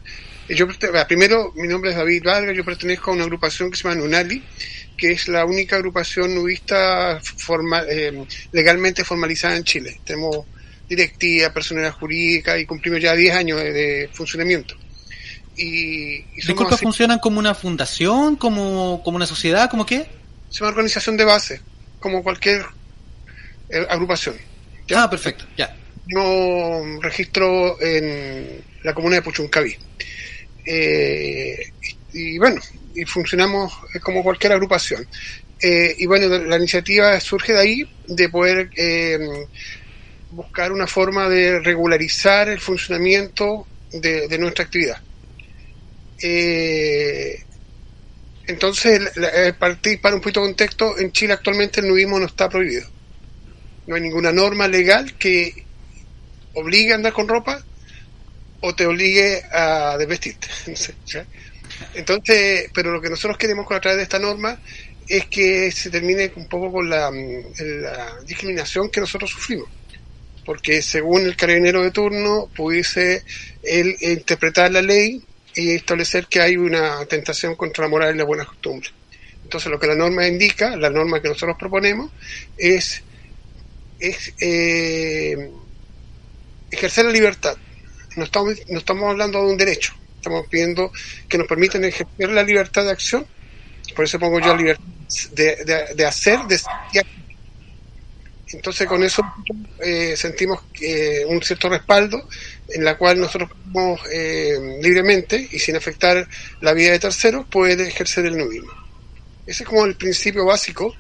Yo, 0.57 0.67
primero, 1.07 1.53
mi 1.55 1.69
nombre 1.69 1.91
es 1.91 1.97
David 1.97 2.23
Vargas, 2.25 2.57
yo 2.57 2.65
pertenezco 2.65 3.11
a 3.11 3.15
una 3.15 3.23
agrupación 3.25 3.71
que 3.71 3.77
se 3.77 3.85
llama 3.89 4.01
Nunali, 4.01 4.43
que 4.97 5.13
es 5.13 5.29
la 5.29 5.45
única 5.45 5.77
agrupación 5.77 6.35
nudista 6.35 7.21
forma- 7.23 7.85
eh, 7.89 8.13
legalmente 8.53 9.05
formalizada 9.05 9.57
en 9.57 9.65
Chile. 9.65 10.01
Tenemos 10.05 10.47
directiva, 10.89 11.53
personalidad 11.53 11.93
jurídica 11.93 12.59
y 12.59 12.67
cumplimos 12.67 13.01
ya 13.01 13.15
10 13.15 13.35
años 13.35 13.63
de, 13.63 13.73
de 13.73 14.11
funcionamiento. 14.13 14.75
Y, 15.57 16.17
y 16.17 16.25
Disculpa, 16.37 16.75
así- 16.75 16.85
¿funcionan 16.85 17.19
como 17.21 17.39
una 17.39 17.55
fundación, 17.55 18.37
como, 18.37 19.03
como 19.05 19.17
una 19.17 19.27
sociedad, 19.27 19.71
como 19.71 19.87
qué? 19.87 20.09
es 20.51 20.61
una 20.61 20.71
organización 20.71 21.17
de 21.17 21.25
base, 21.25 21.61
como 22.01 22.25
cualquier 22.25 22.65
eh, 23.69 23.87
agrupación. 23.89 24.37
¿ya? 24.89 25.05
Ah, 25.05 25.11
perfecto, 25.11 25.45
ya. 25.57 25.73
no 26.07 27.01
registro 27.01 27.81
en 27.81 28.65
la 28.83 28.93
comuna 28.95 29.17
de 29.17 29.23
Puchuncaví. 29.23 29.77
Eh, 30.73 31.73
y, 32.13 32.39
bueno, 32.39 32.61
y 32.95 33.05
funcionamos 33.05 33.73
eh, 33.93 33.99
como 33.99 34.23
cualquier 34.23 34.53
agrupación. 34.53 35.05
Eh, 35.61 35.97
y 35.99 36.07
bueno, 36.07 36.29
la 36.39 36.57
iniciativa 36.57 37.19
surge 37.19 37.53
de 37.53 37.59
ahí, 37.59 37.91
de 38.07 38.29
poder 38.29 38.71
eh, 38.77 39.19
buscar 40.31 40.71
una 40.71 40.87
forma 40.87 41.29
de 41.29 41.59
regularizar 41.59 42.49
el 42.49 42.61
funcionamiento 42.61 43.67
de, 43.93 44.39
nuestra 44.39 44.65
actividad. 44.65 45.03
Eh, 46.23 47.43
entonces, 48.47 49.01
para 49.59 50.15
un 50.15 50.21
poquito 50.21 50.41
de 50.41 50.47
contexto, 50.47 50.99
en 50.99 51.11
Chile 51.11 51.33
actualmente 51.33 51.81
el 51.81 51.89
nudismo 51.89 52.21
no 52.21 52.27
está 52.27 52.49
prohibido. 52.49 52.89
No 53.89 53.97
hay 53.97 54.03
ninguna 54.03 54.33
norma 54.33 54.69
legal 54.69 55.15
que 55.19 55.65
obligue 56.55 56.93
a 56.93 56.95
andar 56.95 57.13
con 57.13 57.27
ropa 57.27 57.65
o 58.61 58.75
te 58.75 58.87
obligue 58.87 59.43
a 59.51 59.97
desvestirte. 59.99 60.49
Entonces, 61.95 62.71
pero 62.75 62.93
lo 62.93 63.01
que 63.01 63.09
nosotros 63.09 63.39
queremos 63.39 63.67
con 63.67 63.77
a 63.77 63.81
través 63.81 63.99
de 63.99 64.03
esta 64.03 64.19
norma 64.19 64.59
es 65.09 65.27
que 65.27 65.73
se 65.73 65.91
termine 65.91 66.31
un 66.37 66.49
poco 66.49 66.71
con 66.71 66.89
la, 66.89 67.11
la 67.11 68.21
discriminación 68.25 68.91
que 68.91 69.01
nosotros 69.01 69.31
sufrimos. 69.31 69.69
Porque 70.45 70.83
según 70.83 71.23
el 71.23 71.37
carabinero 71.37 71.83
de 71.83 71.91
turno, 71.91 72.49
pudiese 72.55 73.25
él 73.63 73.97
interpretar 74.01 74.71
la 74.71 74.83
ley 74.83 75.23
y 75.55 75.73
establecer 75.73 76.27
que 76.27 76.41
hay 76.41 76.57
una 76.57 77.05
tentación 77.07 77.57
contra 77.57 77.85
la 77.85 77.91
moral 77.91 78.15
y 78.15 78.19
las 78.19 78.27
buenas 78.27 78.47
costumbres. 78.47 78.93
Entonces, 79.43 79.71
lo 79.71 79.81
que 79.81 79.89
la 79.89 79.97
norma 79.97 80.29
indica, 80.29 80.77
la 80.77 80.91
norma 80.91 81.21
que 81.21 81.29
nosotros 81.29 81.57
proponemos, 81.59 82.11
es, 82.57 83.03
es 83.99 84.33
eh, 84.41 85.51
ejercer 86.71 87.07
la 87.07 87.11
libertad. 87.11 87.57
No 88.17 88.25
estamos, 88.25 88.55
no 88.69 88.79
estamos 88.79 89.11
hablando 89.11 89.39
de 89.45 89.53
un 89.53 89.57
derecho, 89.57 89.95
estamos 90.17 90.47
pidiendo 90.49 90.93
que 91.29 91.39
nos 91.39 91.47
permitan 91.47 91.85
ejercer 91.85 92.31
la 92.31 92.43
libertad 92.43 92.85
de 92.85 92.91
acción. 92.91 93.27
Por 93.95 94.05
eso 94.05 94.19
pongo 94.19 94.41
yo 94.41 94.57
libertad 94.57 94.85
de, 95.33 95.95
de, 95.97 96.07
hacer, 96.07 96.41
de 96.47 96.59
entonces 98.53 98.87
con 98.87 99.03
eso 99.03 99.23
eh, 99.79 100.15
sentimos 100.17 100.61
eh, 100.81 101.25
un 101.27 101.41
cierto 101.43 101.69
respaldo 101.69 102.29
en 102.69 102.85
la 102.85 102.97
cual 102.99 103.21
nosotros 103.21 103.51
podemos 103.51 104.01
eh, 104.13 104.79
libremente 104.83 105.49
y 105.53 105.59
sin 105.59 105.77
afectar 105.77 106.27
la 106.61 106.73
vida 106.73 106.93
de 106.93 106.99
terceros 106.99 107.47
poder 107.47 107.81
ejercer 107.81 108.27
el 108.27 108.37
nudismo. 108.37 108.73
Ese 109.47 109.63
es 109.63 109.69
como 109.69 109.85
el 109.85 109.97
principio 109.97 110.45
básico 110.45 110.95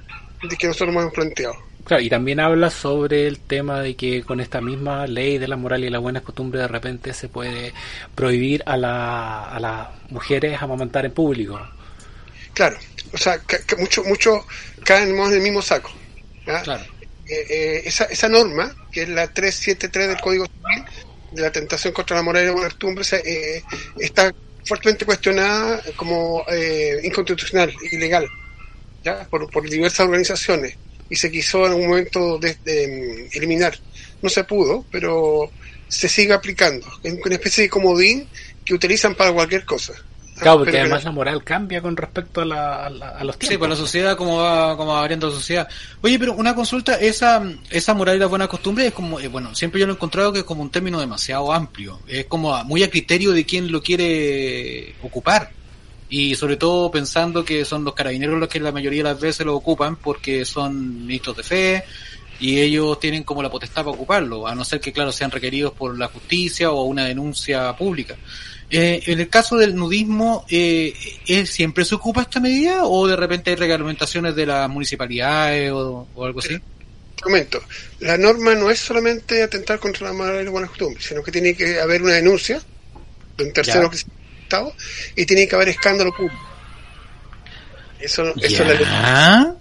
de 0.48 0.56
que 0.56 0.66
nosotros 0.66 0.94
hemos 0.94 1.12
planteado. 1.12 1.69
Claro, 1.84 2.02
y 2.02 2.08
también 2.08 2.40
habla 2.40 2.70
sobre 2.70 3.26
el 3.26 3.40
tema 3.40 3.80
de 3.80 3.96
que 3.96 4.22
con 4.22 4.40
esta 4.40 4.60
misma 4.60 5.06
ley 5.06 5.38
de 5.38 5.48
la 5.48 5.56
moral 5.56 5.82
y 5.84 5.90
la 5.90 5.98
buena 5.98 6.20
costumbre 6.20 6.60
de 6.60 6.68
repente 6.68 7.12
se 7.14 7.28
puede 7.28 7.72
prohibir 8.14 8.62
a, 8.66 8.76
la, 8.76 9.44
a 9.44 9.58
las 9.60 9.88
mujeres 10.10 10.60
amamantar 10.60 11.06
en 11.06 11.12
público. 11.12 11.60
Claro, 12.52 12.76
o 13.12 13.18
sea, 13.18 13.38
que, 13.38 13.58
muchos 13.76 14.06
mucho 14.06 14.44
caen 14.84 15.18
en 15.18 15.32
el 15.32 15.40
mismo 15.40 15.62
saco. 15.62 15.90
Claro 16.44 16.82
eh, 17.30 17.46
eh, 17.48 17.82
esa, 17.84 18.04
esa 18.06 18.28
norma, 18.28 18.74
que 18.90 19.02
es 19.02 19.08
la 19.08 19.28
373 19.28 20.08
del 20.08 20.20
Código 20.20 20.46
Civil, 20.46 20.84
de 21.30 21.42
la 21.42 21.52
tentación 21.52 21.92
contra 21.94 22.16
la 22.16 22.22
moral 22.22 22.42
y 22.42 22.46
la 22.46 22.54
costumbre, 22.54 23.04
eh, 23.24 23.62
está 23.98 24.34
fuertemente 24.64 25.04
cuestionada 25.04 25.80
como 25.94 26.44
eh, 26.48 27.00
inconstitucional, 27.04 27.72
ilegal, 27.92 28.26
¿ya? 29.04 29.24
Por, 29.30 29.48
por, 29.48 29.68
diversas 29.70 30.00
organizaciones, 30.00 30.76
y 31.10 31.16
se 31.16 31.30
quiso 31.30 31.66
en 31.66 31.74
un 31.74 31.88
momento 31.88 32.38
de, 32.38 32.56
de, 32.64 33.28
eliminar. 33.32 33.76
No 34.22 34.28
se 34.30 34.44
pudo, 34.44 34.84
pero 34.90 35.50
se 35.88 36.08
sigue 36.08 36.32
aplicando. 36.32 36.86
Es 37.02 37.14
una 37.24 37.34
especie 37.34 37.64
de 37.64 37.70
comodín 37.70 38.28
que 38.64 38.74
utilizan 38.74 39.14
para 39.14 39.32
cualquier 39.32 39.64
cosa. 39.64 39.92
Claro, 40.40 40.58
porque 40.58 40.72
pero, 40.72 40.84
además 40.84 41.04
la 41.04 41.10
moral 41.10 41.44
cambia 41.44 41.82
con 41.82 41.96
respecto 41.96 42.40
a, 42.40 42.44
la, 42.46 42.86
a, 42.86 42.90
la, 42.90 43.08
a 43.10 43.24
los 43.24 43.38
tiempos. 43.38 43.48
Sí, 43.48 43.58
pues 43.58 43.70
la 43.70 43.76
sociedad, 43.76 44.16
como 44.16 44.38
va, 44.38 44.76
como 44.76 44.92
va 44.92 45.00
variando 45.00 45.26
la 45.26 45.34
sociedad. 45.34 45.68
Oye, 46.00 46.18
pero 46.18 46.32
una 46.34 46.54
consulta, 46.54 46.94
esa, 46.94 47.42
esa 47.68 47.92
moral 47.92 48.16
y 48.16 48.20
la 48.20 48.26
buena 48.26 48.48
costumbre 48.48 48.86
es 48.86 48.94
como, 48.94 49.20
eh, 49.20 49.28
bueno, 49.28 49.54
siempre 49.54 49.80
yo 49.80 49.86
lo 49.86 49.92
he 49.92 49.96
encontrado 49.96 50.32
que 50.32 50.38
es 50.38 50.44
como 50.44 50.62
un 50.62 50.70
término 50.70 50.98
demasiado 50.98 51.52
amplio. 51.52 52.00
Es 52.06 52.24
como 52.24 52.62
muy 52.64 52.82
a 52.82 52.90
criterio 52.90 53.32
de 53.32 53.44
quién 53.44 53.70
lo 53.70 53.82
quiere 53.82 54.94
ocupar. 55.02 55.50
Y 56.10 56.34
sobre 56.34 56.56
todo 56.56 56.90
pensando 56.90 57.44
que 57.44 57.64
son 57.64 57.84
los 57.84 57.94
carabineros 57.94 58.38
los 58.38 58.48
que 58.48 58.60
la 58.60 58.72
mayoría 58.72 59.04
de 59.04 59.10
las 59.10 59.20
veces 59.20 59.46
lo 59.46 59.54
ocupan 59.54 59.96
porque 59.96 60.44
son 60.44 61.06
ministros 61.06 61.36
de 61.36 61.42
fe 61.42 61.84
y 62.40 62.58
ellos 62.58 62.98
tienen 62.98 63.22
como 63.22 63.42
la 63.42 63.50
potestad 63.50 63.84
para 63.84 63.94
ocuparlo, 63.94 64.46
a 64.46 64.54
no 64.54 64.64
ser 64.64 64.80
que, 64.80 64.92
claro, 64.92 65.12
sean 65.12 65.30
requeridos 65.30 65.72
por 65.72 65.96
la 65.96 66.08
justicia 66.08 66.70
o 66.70 66.84
una 66.84 67.04
denuncia 67.04 67.76
pública. 67.76 68.16
Eh, 68.70 69.02
en 69.06 69.20
el 69.20 69.28
caso 69.28 69.56
del 69.56 69.74
nudismo, 69.74 70.46
eh, 70.48 70.94
¿siempre 71.46 71.84
se 71.84 71.94
ocupa 71.94 72.22
esta 72.22 72.40
medida 72.40 72.86
o 72.86 73.06
de 73.06 73.16
repente 73.16 73.50
hay 73.50 73.56
reglamentaciones 73.56 74.34
de 74.34 74.46
las 74.46 74.68
municipalidades 74.70 75.70
o, 75.70 76.08
o 76.14 76.24
algo 76.24 76.40
así? 76.40 76.58
momento, 77.24 77.62
la 78.00 78.16
norma 78.16 78.54
no 78.54 78.70
es 78.70 78.78
solamente 78.78 79.42
atentar 79.42 79.78
contra 79.78 80.06
la 80.06 80.12
moral 80.12 80.40
y 80.40 80.44
las 80.44 80.52
buenas 80.52 80.70
costumbres, 80.70 81.04
sino 81.04 81.22
que 81.22 81.32
tiene 81.32 81.54
que 81.54 81.78
haber 81.80 82.02
una 82.02 82.14
denuncia 82.14 82.62
de 83.36 83.44
un 83.44 83.52
tercero 83.52 83.84
ya. 83.84 83.90
que 83.90 83.96
se 83.98 84.06
Estado 84.50 84.74
y 85.14 85.24
tiene 85.26 85.46
que 85.46 85.54
haber 85.54 85.68
escándalo 85.68 86.12
público. 86.12 86.48
Eso, 88.00 88.34
eso 88.42 88.64
es 88.64 88.80
la 88.80 89.56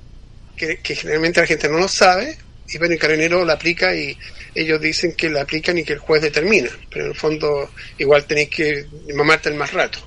que, 0.55 0.77
que 0.77 0.95
generalmente 0.95 1.41
la 1.41 1.47
gente 1.47 1.69
no 1.69 1.77
lo 1.77 1.87
sabe 1.87 2.37
y 2.71 2.77
bueno, 2.77 2.93
el 2.93 2.99
carabinero 2.99 3.45
la 3.45 3.53
aplica 3.53 3.95
y 3.95 4.17
ellos 4.55 4.81
dicen 4.81 5.13
que 5.13 5.29
la 5.29 5.41
aplican 5.41 5.77
y 5.77 5.83
que 5.83 5.93
el 5.93 5.99
juez 5.99 6.21
determina, 6.21 6.69
pero 6.89 7.05
en 7.05 7.11
el 7.11 7.17
fondo 7.17 7.71
igual 7.97 8.25
tenéis 8.25 8.49
que 8.49 8.85
mamarte 9.13 9.49
el 9.49 9.55
más 9.55 9.73
rato. 9.73 9.99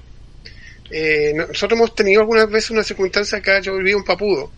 Eh, 0.91 1.33
nosotros 1.35 1.73
hemos 1.73 1.95
tenido 1.95 2.21
algunas 2.21 2.51
veces 2.51 2.71
una 2.71 2.85
circunstancia 2.85 3.39
acá, 3.39 3.61
yo 3.61 3.77
viví 3.77 3.93
en 3.93 4.05
Papudo, 4.05 4.53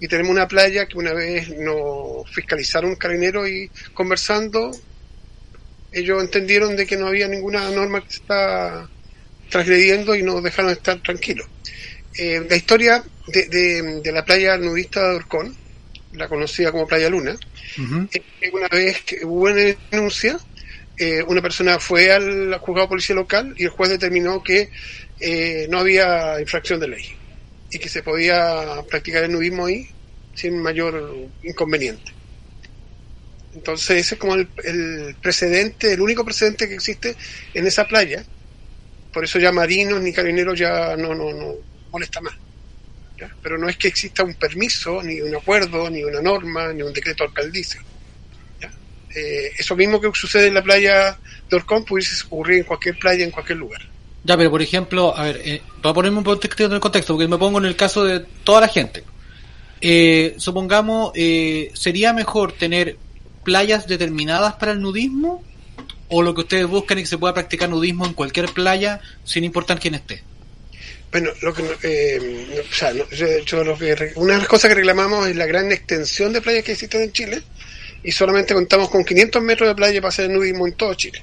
y 0.00 0.08
tenemos 0.08 0.32
una 0.32 0.48
playa 0.48 0.86
que 0.86 0.98
una 0.98 1.12
vez 1.12 1.48
nos 1.50 2.28
fiscalizaron 2.30 2.90
un 2.90 2.96
carabinero 2.96 3.46
y 3.46 3.70
conversando, 3.92 4.70
ellos 5.92 6.22
entendieron 6.22 6.74
de 6.74 6.86
que 6.86 6.96
no 6.96 7.06
había 7.06 7.28
ninguna 7.28 7.70
norma 7.70 8.00
que 8.00 8.14
está 8.14 8.88
transgrediendo 9.48 10.14
y 10.14 10.22
nos 10.22 10.42
dejaron 10.42 10.72
estar 10.72 11.00
tranquilos. 11.02 11.46
Eh, 12.16 12.42
la 12.48 12.56
historia 12.56 13.04
de, 13.26 13.48
de, 13.48 14.00
de, 14.00 14.12
la 14.12 14.24
playa 14.24 14.56
nudista 14.56 15.08
de 15.08 15.16
Orcón, 15.16 15.56
la 16.12 16.28
conocida 16.28 16.70
como 16.70 16.86
Playa 16.86 17.08
Luna, 17.08 17.32
uh 17.32 17.80
-huh. 17.80 18.08
eh, 18.12 18.50
una 18.52 18.68
vez 18.68 19.02
que 19.02 19.24
hubo 19.24 19.44
una 19.44 19.76
denuncia, 19.90 20.38
eh, 20.96 21.22
una 21.26 21.42
persona 21.42 21.80
fue 21.80 22.12
al 22.12 22.56
juzgado 22.58 22.86
de 22.86 22.88
policía 22.88 23.16
local 23.16 23.54
y 23.56 23.64
el 23.64 23.70
juez 23.70 23.90
determinó 23.90 24.42
que 24.42 24.70
eh, 25.18 25.66
no 25.68 25.80
había 25.80 26.40
infracción 26.40 26.78
de 26.78 26.88
ley 26.88 27.04
y 27.70 27.78
que 27.78 27.88
se 27.88 28.02
podía 28.02 28.82
practicar 28.88 29.24
el 29.24 29.32
nudismo 29.32 29.66
ahí 29.66 29.88
sin 30.34 30.60
mayor 30.60 31.16
inconveniente. 31.42 32.12
Entonces 33.54 33.98
ese 33.98 34.14
es 34.14 34.20
como 34.20 34.34
el, 34.34 34.48
el, 34.64 35.16
precedente, 35.20 35.92
el 35.92 36.00
único 36.00 36.24
precedente 36.24 36.68
que 36.68 36.74
existe 36.74 37.16
en 37.54 37.66
esa 37.66 37.86
playa. 37.86 38.24
Por 39.14 39.24
eso 39.24 39.38
ya 39.38 39.52
marinos 39.52 40.02
ni 40.02 40.12
carabineros 40.12 40.58
ya 40.58 40.96
no, 40.96 41.14
no, 41.14 41.32
no 41.32 41.54
molesta 41.90 42.20
más. 42.20 42.34
Pero 43.42 43.56
no 43.56 43.68
es 43.68 43.76
que 43.76 43.88
exista 43.88 44.24
un 44.24 44.34
permiso, 44.34 45.00
ni 45.02 45.20
un 45.20 45.34
acuerdo, 45.34 45.88
ni 45.88 46.02
una 46.02 46.20
norma, 46.20 46.72
ni 46.72 46.82
un 46.82 46.92
decreto 46.92 47.24
alcaldicio. 47.24 47.80
Eh, 49.14 49.52
eso 49.56 49.76
mismo 49.76 50.00
que 50.00 50.10
sucede 50.12 50.48
en 50.48 50.54
la 50.54 50.62
playa 50.62 51.16
de 51.48 51.56
Orcón 51.56 51.84
pudiese 51.84 52.26
ocurrir 52.26 52.58
en 52.58 52.64
cualquier 52.64 52.98
playa, 52.98 53.24
en 53.24 53.30
cualquier 53.30 53.58
lugar. 53.58 53.80
Ya, 54.24 54.36
pero 54.36 54.50
por 54.50 54.60
ejemplo, 54.60 55.16
a 55.16 55.24
ver, 55.24 55.40
eh, 55.44 55.62
para 55.80 55.94
ponerme 55.94 56.18
un 56.18 56.24
contexto 56.24 56.64
en 56.64 56.72
el 56.72 56.80
contexto, 56.80 57.14
porque 57.14 57.28
me 57.28 57.38
pongo 57.38 57.58
en 57.58 57.66
el 57.66 57.76
caso 57.76 58.02
de 58.02 58.20
toda 58.42 58.62
la 58.62 58.68
gente. 58.68 59.04
Eh, 59.80 60.34
supongamos, 60.38 61.12
eh, 61.14 61.70
¿sería 61.74 62.12
mejor 62.12 62.52
tener 62.52 62.96
playas 63.44 63.86
determinadas 63.86 64.54
para 64.54 64.72
el 64.72 64.80
nudismo? 64.80 65.44
¿O 66.16 66.22
lo 66.22 66.32
que 66.32 66.42
ustedes 66.42 66.68
buscan 66.68 66.98
es 66.98 67.04
que 67.04 67.08
se 67.08 67.18
pueda 67.18 67.34
practicar 67.34 67.68
nudismo 67.68 68.06
en 68.06 68.14
cualquier 68.14 68.46
playa 68.46 69.00
sin 69.24 69.42
importar 69.42 69.80
quién 69.80 69.96
esté? 69.96 70.22
Bueno, 71.10 71.32
lo 71.42 71.52
que, 71.52 71.76
eh, 71.82 72.64
o 72.70 72.72
sea, 72.72 72.92
no, 72.92 73.04
yo, 73.10 73.64
lo 73.64 73.76
que, 73.76 74.12
una 74.14 74.34
de 74.34 74.38
las 74.38 74.46
cosas 74.46 74.68
que 74.68 74.76
reclamamos 74.76 75.26
es 75.26 75.34
la 75.34 75.44
gran 75.46 75.72
extensión 75.72 76.32
de 76.32 76.40
playas 76.40 76.62
que 76.62 76.70
existen 76.70 77.02
en 77.02 77.12
Chile 77.12 77.42
y 78.04 78.12
solamente 78.12 78.54
contamos 78.54 78.90
con 78.90 79.04
500 79.04 79.42
metros 79.42 79.68
de 79.68 79.74
playa 79.74 80.00
para 80.00 80.10
hacer 80.10 80.30
nudismo 80.30 80.68
en 80.68 80.74
todo 80.74 80.94
Chile. 80.94 81.20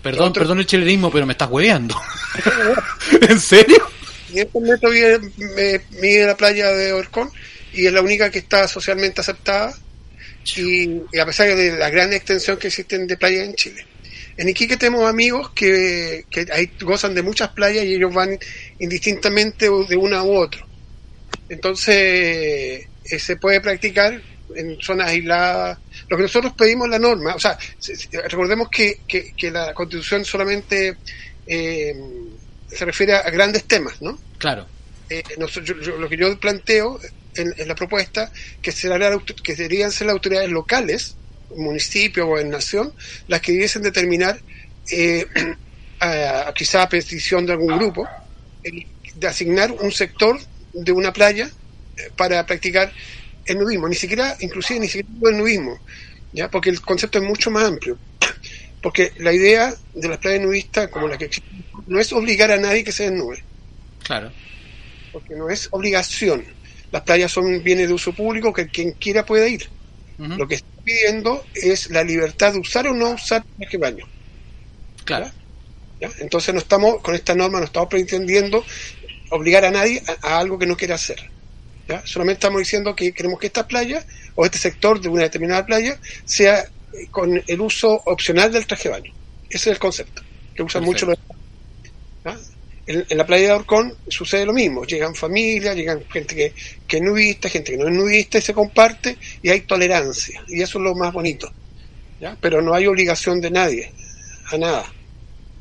Perdón, 0.00 0.28
Otro... 0.28 0.42
perdón 0.42 0.60
el 0.60 0.66
chilenismo, 0.66 1.10
pero 1.10 1.26
me 1.26 1.32
estás 1.32 1.50
hueveando. 1.50 2.00
¿En 3.28 3.40
serio? 3.40 3.84
500 4.28 4.62
metros 4.62 4.92
mide, 4.92 5.80
mide, 6.00 6.26
la 6.26 6.36
playa 6.36 6.68
de 6.68 6.92
Orcón 6.92 7.32
y 7.72 7.84
es 7.84 7.92
la 7.92 8.00
única 8.00 8.30
que 8.30 8.38
está 8.38 8.68
socialmente 8.68 9.22
aceptada 9.22 9.76
y, 10.54 10.84
y, 11.12 11.18
a 11.20 11.26
pesar 11.26 11.48
de 11.48 11.76
la 11.76 11.90
gran 11.90 12.12
extensión 12.12 12.58
que 12.58 12.68
existen 12.68 13.08
de 13.08 13.16
playas 13.16 13.48
en 13.48 13.54
Chile. 13.56 13.89
En 14.40 14.48
Iquique 14.48 14.78
tenemos 14.78 15.06
amigos 15.06 15.50
que, 15.50 16.24
que 16.30 16.46
ahí 16.50 16.72
gozan 16.80 17.14
de 17.14 17.20
muchas 17.20 17.50
playas 17.50 17.84
y 17.84 17.92
ellos 17.92 18.14
van 18.14 18.38
indistintamente 18.78 19.66
de 19.66 19.96
una 19.98 20.22
u 20.22 20.34
otra. 20.34 20.66
Entonces, 21.50 21.94
eh, 23.04 23.18
se 23.18 23.36
puede 23.36 23.60
practicar 23.60 24.18
en 24.56 24.80
zonas 24.80 25.08
aisladas. 25.10 25.78
Lo 26.08 26.16
que 26.16 26.22
nosotros 26.22 26.54
pedimos 26.54 26.88
la 26.88 26.98
norma, 26.98 27.34
o 27.34 27.38
sea, 27.38 27.58
recordemos 28.30 28.70
que, 28.70 29.00
que, 29.06 29.34
que 29.36 29.50
la 29.50 29.74
constitución 29.74 30.24
solamente 30.24 30.96
eh, 31.46 31.94
se 32.66 32.84
refiere 32.86 33.16
a 33.16 33.28
grandes 33.28 33.64
temas, 33.64 34.00
¿no? 34.00 34.18
Claro. 34.38 34.66
Eh, 35.10 35.22
nosotros, 35.36 35.66
yo, 35.66 35.82
yo, 35.82 35.98
lo 35.98 36.08
que 36.08 36.16
yo 36.16 36.40
planteo 36.40 36.98
en, 37.34 37.52
en 37.58 37.68
la 37.68 37.74
propuesta, 37.74 38.32
que, 38.62 38.72
será 38.72 38.96
la, 38.96 39.22
que 39.42 39.54
deberían 39.54 39.92
ser 39.92 40.06
las 40.06 40.14
autoridades 40.14 40.48
locales, 40.48 41.16
municipio, 41.56 42.26
gobernación, 42.26 42.92
las 43.28 43.40
que 43.40 43.52
debiesen 43.52 43.82
determinar 43.82 44.40
eh, 44.90 45.26
a, 46.00 46.52
quizá 46.54 46.82
a 46.82 46.88
petición 46.88 47.46
de 47.46 47.52
algún 47.52 47.76
grupo, 47.78 48.06
de 48.62 49.26
asignar 49.26 49.72
un 49.72 49.92
sector 49.92 50.38
de 50.72 50.92
una 50.92 51.12
playa 51.12 51.50
eh, 51.96 52.10
para 52.16 52.44
practicar 52.46 52.92
el 53.46 53.58
nudismo, 53.58 53.88
ni 53.88 53.94
siquiera, 53.94 54.36
inclusive 54.40 54.80
ni 54.80 54.86
siquiera 54.86 55.08
el 55.30 55.38
nudismo, 55.38 55.78
¿ya? 56.32 56.50
porque 56.50 56.70
el 56.70 56.80
concepto 56.80 57.18
es 57.18 57.24
mucho 57.24 57.50
más 57.50 57.64
amplio. 57.64 57.98
Porque 58.82 59.12
la 59.18 59.30
idea 59.30 59.74
de 59.92 60.08
las 60.08 60.16
playas 60.16 60.40
nudistas, 60.40 60.88
como 60.88 61.06
la 61.06 61.18
que 61.18 61.26
existe, 61.26 61.46
no 61.86 62.00
es 62.00 62.14
obligar 62.14 62.50
a 62.50 62.56
nadie 62.56 62.82
que 62.82 62.92
se 62.92 63.10
desnude. 63.10 63.44
Claro. 64.02 64.32
Porque 65.12 65.34
no 65.34 65.50
es 65.50 65.68
obligación. 65.70 66.46
Las 66.90 67.02
playas 67.02 67.30
son 67.30 67.62
bienes 67.62 67.88
de 67.88 67.92
uso 67.92 68.14
público 68.14 68.54
que 68.54 68.68
quien 68.68 68.92
quiera 68.92 69.26
puede 69.26 69.50
ir. 69.50 69.68
Lo 70.16 70.48
que 70.48 70.54
está 70.54 70.66
pidiendo 70.90 71.44
es 71.54 71.90
la 71.90 72.02
libertad 72.02 72.52
de 72.52 72.58
usar 72.58 72.88
o 72.88 72.94
no 72.94 73.10
usar 73.10 73.44
el 73.58 73.78
baño. 73.78 74.06
Claro. 75.04 75.30
Entonces 76.18 76.54
no 76.54 76.60
estamos, 76.60 77.00
con 77.02 77.14
esta 77.14 77.34
norma 77.34 77.58
no 77.58 77.66
estamos 77.66 77.88
pretendiendo 77.88 78.64
obligar 79.30 79.64
a 79.64 79.70
nadie 79.70 80.02
a, 80.22 80.38
algo 80.38 80.58
que 80.58 80.66
no 80.66 80.76
quiera 80.76 80.94
hacer. 80.94 81.18
¿ya? 81.88 82.04
Solamente 82.06 82.38
estamos 82.38 82.58
diciendo 82.60 82.96
que 82.96 83.12
queremos 83.12 83.38
que 83.38 83.46
esta 83.46 83.68
playa 83.68 84.04
o 84.34 84.44
este 84.44 84.58
sector 84.58 85.00
de 85.00 85.08
una 85.08 85.22
determinada 85.22 85.64
playa 85.66 85.98
sea 86.24 86.64
con 87.10 87.42
el 87.46 87.60
uso 87.60 88.02
opcional 88.06 88.50
del 88.50 88.66
traje 88.66 88.88
de 88.88 88.94
baño. 88.94 89.12
Ese 89.48 89.70
es 89.70 89.74
el 89.74 89.78
concepto, 89.78 90.22
que 90.54 90.62
usan 90.62 90.84
mucho 90.84 91.06
los... 91.06 91.18
En, 92.90 93.16
la 93.16 93.24
playa 93.24 93.46
de 93.46 93.52
Orcón 93.52 93.94
sucede 94.08 94.44
lo 94.44 94.52
mismo, 94.52 94.84
llegan 94.84 95.14
familias, 95.14 95.76
llegan 95.76 96.02
gente 96.10 96.34
que, 96.34 96.52
que 96.88 96.96
es 96.96 97.02
nudista, 97.02 97.48
gente 97.48 97.70
que 97.70 97.78
no 97.78 97.86
es 97.86 97.94
nudista 97.94 98.38
y 98.38 98.42
se 98.42 98.52
comparte 98.52 99.16
y 99.42 99.48
hay 99.48 99.60
tolerancia 99.60 100.42
y 100.48 100.60
eso 100.60 100.78
es 100.78 100.84
lo 100.84 100.96
más 100.96 101.12
bonito. 101.12 101.52
¿ya? 102.20 102.36
Pero 102.40 102.60
no 102.60 102.74
hay 102.74 102.88
obligación 102.88 103.40
de 103.40 103.50
nadie 103.52 103.92
a 104.50 104.58
nada. 104.58 104.92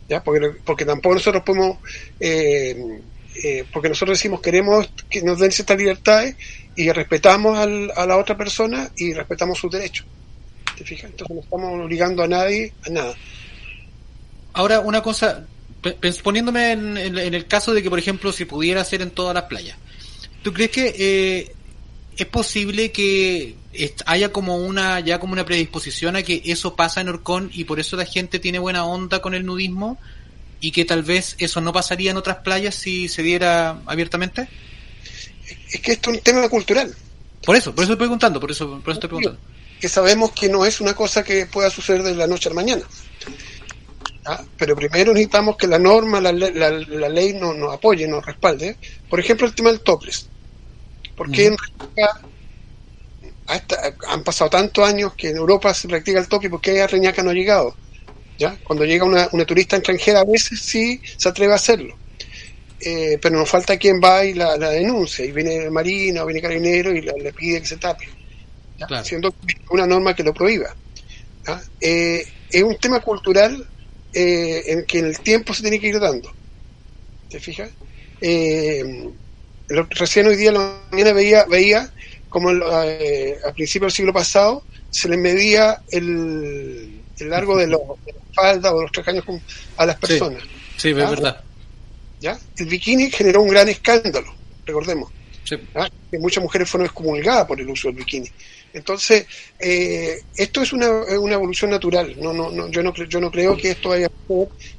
¿ya? 0.07 0.23
Porque, 0.23 0.55
porque 0.65 0.85
tampoco 0.85 1.15
nosotros 1.15 1.43
podemos, 1.43 1.77
eh, 2.19 2.99
eh, 3.43 3.63
porque 3.71 3.89
nosotros 3.89 4.17
decimos 4.17 4.41
queremos 4.41 4.91
que 5.07 5.21
nos 5.21 5.37
den 5.37 5.51
ciertas 5.51 5.77
libertades 5.77 6.35
y 6.75 6.91
respetamos 6.91 7.59
a 7.59 8.05
la 8.07 8.17
otra 8.17 8.35
persona 8.35 8.89
y 8.95 9.13
respetamos 9.13 9.59
sus 9.59 9.71
derechos. 9.71 10.07
¿Te 10.75 10.83
fijas? 10.83 11.11
Entonces 11.11 11.35
no 11.35 11.41
estamos 11.43 11.85
obligando 11.85 12.23
a 12.23 12.27
nadie 12.27 12.73
a 12.87 12.89
nada. 12.89 13.15
Ahora, 14.53 14.79
una 14.79 15.03
cosa, 15.03 15.45
poniéndome 16.23 16.71
en, 16.71 16.97
el 16.97 17.45
caso 17.47 17.73
de 17.73 17.81
que, 17.81 17.89
por 17.89 17.99
ejemplo, 17.99 18.31
si 18.31 18.45
pudiera 18.45 18.83
ser 18.83 19.01
en 19.01 19.11
todas 19.11 19.33
las 19.33 19.43
playas, 19.43 19.77
¿tú 20.43 20.53
crees 20.53 20.71
que 20.71 20.95
eh, 20.97 21.55
es 22.17 22.25
posible 22.27 22.91
que 22.91 23.55
haya 24.05 24.31
como 24.31 24.57
una 24.57 24.99
ya 24.99 25.19
como 25.19 25.33
una 25.33 25.45
predisposición 25.45 26.15
a 26.15 26.23
que 26.23 26.41
eso 26.45 26.75
pasa 26.75 27.01
en 27.01 27.09
Orcón 27.09 27.49
y 27.53 27.63
por 27.63 27.79
eso 27.79 27.95
la 27.95 28.05
gente 28.05 28.39
tiene 28.39 28.59
buena 28.59 28.83
onda 28.83 29.21
con 29.21 29.33
el 29.33 29.45
nudismo 29.45 29.97
y 30.59 30.71
que 30.71 30.85
tal 30.85 31.03
vez 31.03 31.35
eso 31.39 31.61
no 31.61 31.71
pasaría 31.71 32.11
en 32.11 32.17
otras 32.17 32.37
playas 32.37 32.75
si 32.75 33.07
se 33.07 33.23
diera 33.23 33.79
abiertamente? 33.85 34.47
Es 35.71 35.79
que 35.81 35.93
esto 35.93 36.11
es 36.11 36.17
un 36.17 36.23
tema 36.23 36.49
cultural. 36.49 36.93
Por 37.45 37.55
eso, 37.55 37.73
por 37.73 37.83
eso 37.83 37.93
estoy 37.93 38.05
preguntando, 38.05 38.39
por 38.39 38.51
eso, 38.51 38.81
por 38.81 38.91
eso 38.91 38.99
estoy 38.99 39.07
preguntando. 39.07 39.39
Que 39.79 39.87
sabemos 39.87 40.31
que 40.31 40.49
no 40.49 40.65
es 40.65 40.81
una 40.81 40.93
cosa 40.93 41.23
que 41.23 41.45
pueda 41.45 41.69
suceder 41.69 42.03
de 42.03 42.15
la 42.15 42.27
noche 42.27 42.49
a 42.49 42.51
la 42.51 42.55
mañana. 42.55 42.83
¿Ah? 44.29 44.43
Pero 44.59 44.75
primero 44.75 45.11
necesitamos 45.11 45.57
que 45.57 45.65
la 45.65 45.79
norma, 45.79 46.21
la, 46.21 46.31
la, 46.31 47.09
ley 47.09 47.33
nos, 47.33 47.55
nos, 47.57 47.73
apoye, 47.73 48.07
nos 48.07 48.23
respalde. 48.23 48.77
Por 49.09 49.19
ejemplo, 49.19 49.47
el 49.47 49.55
tema 49.55 49.71
del 49.71 49.79
topless. 49.79 50.27
Porque 51.15 51.47
en 51.47 51.57
realidad 51.57 52.21
han 54.07 54.23
pasado 54.23 54.51
tantos 54.51 54.87
años 54.87 55.15
que 55.15 55.31
en 55.31 55.37
Europa 55.37 55.73
se 55.73 55.87
practica 55.87 56.19
el 56.19 56.27
topless 56.27 56.51
porque 56.51 56.85
Reñaca 56.85 57.23
no 57.23 57.31
ha 57.31 57.33
llegado. 57.33 57.75
¿ya? 58.37 58.55
Cuando 58.63 58.85
llega 58.85 59.03
una, 59.03 59.27
una 59.31 59.45
turista 59.45 59.77
extranjera 59.77 60.19
a 60.19 60.25
veces 60.25 60.61
sí 60.61 61.01
se 61.17 61.27
atreve 61.27 61.53
a 61.53 61.55
hacerlo. 61.55 61.95
Eh, 62.81 63.17
pero 63.19 63.35
nos 63.35 63.49
falta 63.49 63.77
quien 63.77 63.99
va 63.99 64.23
y 64.25 64.35
la, 64.35 64.57
denuncia. 64.57 65.25
Y 65.25 65.31
viene 65.31 65.55
el 65.55 65.71
marino, 65.71 66.23
viene 66.27 66.39
carabinero 66.39 66.91
y 66.91 67.01
le 67.01 67.33
pide 67.33 67.61
que 67.61 67.67
se 67.67 67.77
tape. 67.77 68.07
Siendo 69.03 69.33
una 69.71 69.87
norma 69.87 70.15
que 70.15 70.23
lo 70.23 70.35
prohíba. 70.35 70.75
Eh, 71.81 72.23
es 72.51 72.63
un 72.63 72.77
tema 72.77 72.99
cultural 72.99 73.67
eh, 74.13 74.63
en 74.67 74.85
que 74.85 74.99
en 74.99 75.05
el 75.05 75.19
tiempo 75.19 75.53
se 75.53 75.61
tiene 75.61 75.79
que 75.79 75.87
ir 75.87 75.99
dando. 75.99 76.31
¿Te 77.29 77.39
fijas? 77.39 77.69
Eh, 78.21 79.09
recién 79.67 80.27
hoy 80.27 80.35
día 80.35 80.51
la 80.51 80.81
mañana 80.91 81.13
veía, 81.13 81.45
veía 81.45 81.91
como 82.27 82.51
eh, 82.51 83.37
al 83.45 83.53
principio 83.53 83.85
del 83.85 83.93
siglo 83.93 84.13
pasado 84.13 84.63
se 84.89 85.07
le 85.09 85.17
medía 85.17 85.81
el, 85.91 87.01
el 87.17 87.29
largo 87.29 87.57
de, 87.57 87.67
los, 87.67 87.81
de 88.05 88.13
la 88.13 88.19
falda 88.33 88.73
o 88.73 88.77
de 88.77 88.83
los 88.83 88.91
tracaños 88.91 89.23
a 89.77 89.85
las 89.85 89.95
personas. 89.97 90.43
Sí, 90.77 90.89
es 90.89 90.95
verdad. 90.95 91.43
¿Ya? 92.19 92.37
El 92.57 92.65
bikini 92.65 93.09
generó 93.11 93.41
un 93.41 93.49
gran 93.49 93.69
escándalo, 93.69 94.33
recordemos. 94.65 95.11
Que 95.47 96.19
muchas 96.19 96.43
mujeres 96.43 96.69
fueron 96.69 96.85
excomulgadas 96.85 97.47
por 97.47 97.59
el 97.59 97.69
uso 97.69 97.87
del 97.87 97.97
bikini. 97.97 98.29
Entonces, 98.73 99.25
eh, 99.59 100.21
esto 100.35 100.61
es 100.61 100.73
una, 100.73 100.89
una, 101.19 101.33
evolución 101.33 101.71
natural. 101.71 102.15
No, 102.19 102.33
no, 102.33 102.49
no, 102.51 102.69
yo, 102.69 102.83
no, 102.83 102.93
yo 102.93 103.19
no 103.19 103.31
creo 103.31 103.57
que 103.57 103.71
esto 103.71 103.89
vaya 103.89 104.09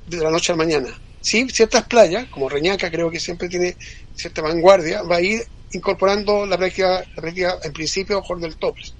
de 0.06 0.16
la 0.18 0.30
noche 0.30 0.52
a 0.52 0.56
la 0.56 0.64
mañana. 0.64 1.00
Sí, 1.20 1.46
ciertas 1.50 1.86
playas, 1.86 2.28
como 2.28 2.48
Reñaca, 2.48 2.90
creo 2.90 3.10
que 3.10 3.20
siempre 3.20 3.48
tiene 3.48 3.76
cierta 4.14 4.42
vanguardia, 4.42 5.02
va 5.02 5.16
a 5.16 5.20
ir 5.20 5.42
incorporando 5.72 6.46
la 6.46 6.56
práctica, 6.56 7.04
la 7.14 7.22
práctica 7.22 7.58
en 7.62 7.72
principio, 7.72 8.20
mejor 8.20 8.40
del 8.40 8.56
topless. 8.56 8.94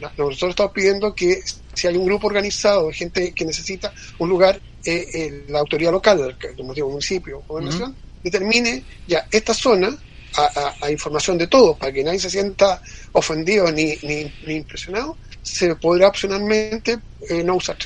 Nosotros 0.00 0.50
estamos 0.50 0.72
pidiendo 0.72 1.14
que 1.14 1.40
si 1.72 1.86
hay 1.86 1.96
un 1.96 2.06
grupo 2.06 2.26
organizado 2.26 2.88
de 2.88 2.94
gente 2.94 3.32
que 3.32 3.44
necesita 3.44 3.92
un 4.18 4.28
lugar, 4.28 4.60
eh, 4.84 5.06
eh, 5.14 5.44
la 5.48 5.60
autoridad 5.60 5.92
local, 5.92 6.36
digo, 6.74 6.90
municipio 6.90 7.38
o 7.38 7.44
gobernación, 7.46 7.96
determine 8.22 8.84
ya 9.06 9.26
esta 9.30 9.54
zona 9.54 9.96
a, 10.36 10.90
información 10.90 11.38
de 11.38 11.46
todos, 11.46 11.76
para 11.76 11.92
que 11.92 12.02
nadie 12.02 12.18
se 12.18 12.30
sienta 12.30 12.80
ofendido 13.12 13.70
ni, 13.70 13.94
ni, 14.02 14.54
impresionado, 14.54 15.16
se 15.42 15.74
podrá 15.76 16.08
opcionalmente 16.08 16.98
eh, 17.28 17.42
no 17.44 17.56
usar 17.56 17.76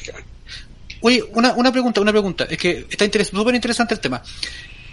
Oye, 1.01 1.23
una, 1.33 1.53
una 1.53 1.71
pregunta, 1.71 2.01
una 2.01 2.13
pregunta. 2.13 2.45
Es 2.49 2.59
que 2.59 2.87
está 2.91 3.25
súper 3.25 3.55
interesante 3.55 3.95
el 3.95 4.01
tema. 4.01 4.23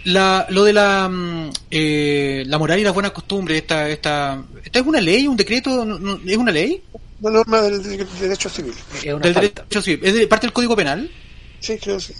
La, 0.04 0.46
lo 0.50 0.62
de 0.62 0.72
la, 0.72 1.08
mm, 1.08 1.50
eh, 1.70 2.44
la 2.46 2.58
moral 2.58 2.78
y 2.78 2.84
las 2.84 2.94
buenas 2.94 3.10
costumbres, 3.10 3.62
esta, 3.62 3.88
esta, 3.88 4.44
¿esta 4.64 4.78
es 4.78 4.86
una 4.86 5.00
ley, 5.00 5.26
un 5.26 5.36
decreto? 5.36 5.82
¿Es 6.24 6.36
una 6.36 6.52
ley? 6.52 6.80
Una 7.20 7.38
norma 7.38 7.62
del, 7.62 7.82
derecho 8.20 8.48
civil. 8.48 8.74
del 9.02 9.34
derecho 9.34 9.82
civil. 9.82 10.00
¿Es 10.04 10.14
de 10.14 10.26
parte 10.28 10.46
del 10.46 10.52
Código 10.52 10.76
Penal? 10.76 11.10
Sí, 11.58 11.76
creo 11.78 11.96
que 11.96 12.02
sí. 12.02 12.14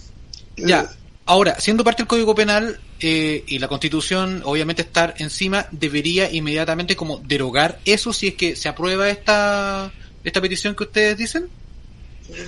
Ya. 0.56 0.90
Ahora, 1.26 1.58
siendo 1.58 1.82
parte 1.82 2.02
del 2.02 2.08
Código 2.08 2.36
Penal 2.36 2.78
eh, 3.00 3.42
y 3.48 3.58
la 3.58 3.66
Constitución, 3.66 4.42
obviamente 4.44 4.82
estar 4.82 5.14
encima, 5.18 5.66
debería 5.72 6.30
inmediatamente 6.30 6.94
como 6.94 7.18
derogar 7.18 7.80
eso 7.84 8.12
si 8.12 8.28
es 8.28 8.34
que 8.34 8.54
se 8.54 8.68
aprueba 8.68 9.08
esta, 9.10 9.92
esta 10.22 10.40
petición 10.40 10.76
que 10.76 10.84
ustedes 10.84 11.16
dicen. 11.16 11.48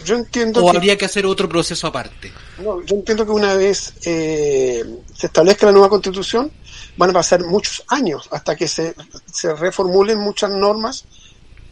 Yo 0.04 0.16
entiendo 0.16 0.64
¿O 0.64 0.70
habría 0.70 0.96
que 0.96 1.04
hacer 1.04 1.26
otro 1.26 1.48
proceso 1.48 1.88
aparte? 1.88 2.32
No, 2.58 2.84
yo 2.84 2.96
entiendo 2.96 3.24
que 3.24 3.32
una 3.32 3.54
vez 3.54 3.94
eh, 4.04 4.84
se 5.12 5.26
establezca 5.26 5.66
la 5.66 5.72
nueva 5.72 5.88
constitución, 5.88 6.50
van 6.96 7.10
a 7.10 7.14
pasar 7.14 7.44
muchos 7.44 7.82
años 7.88 8.28
hasta 8.30 8.54
que 8.54 8.68
se, 8.68 8.94
se 9.32 9.54
reformulen 9.54 10.18
muchas 10.18 10.50
normas 10.50 11.04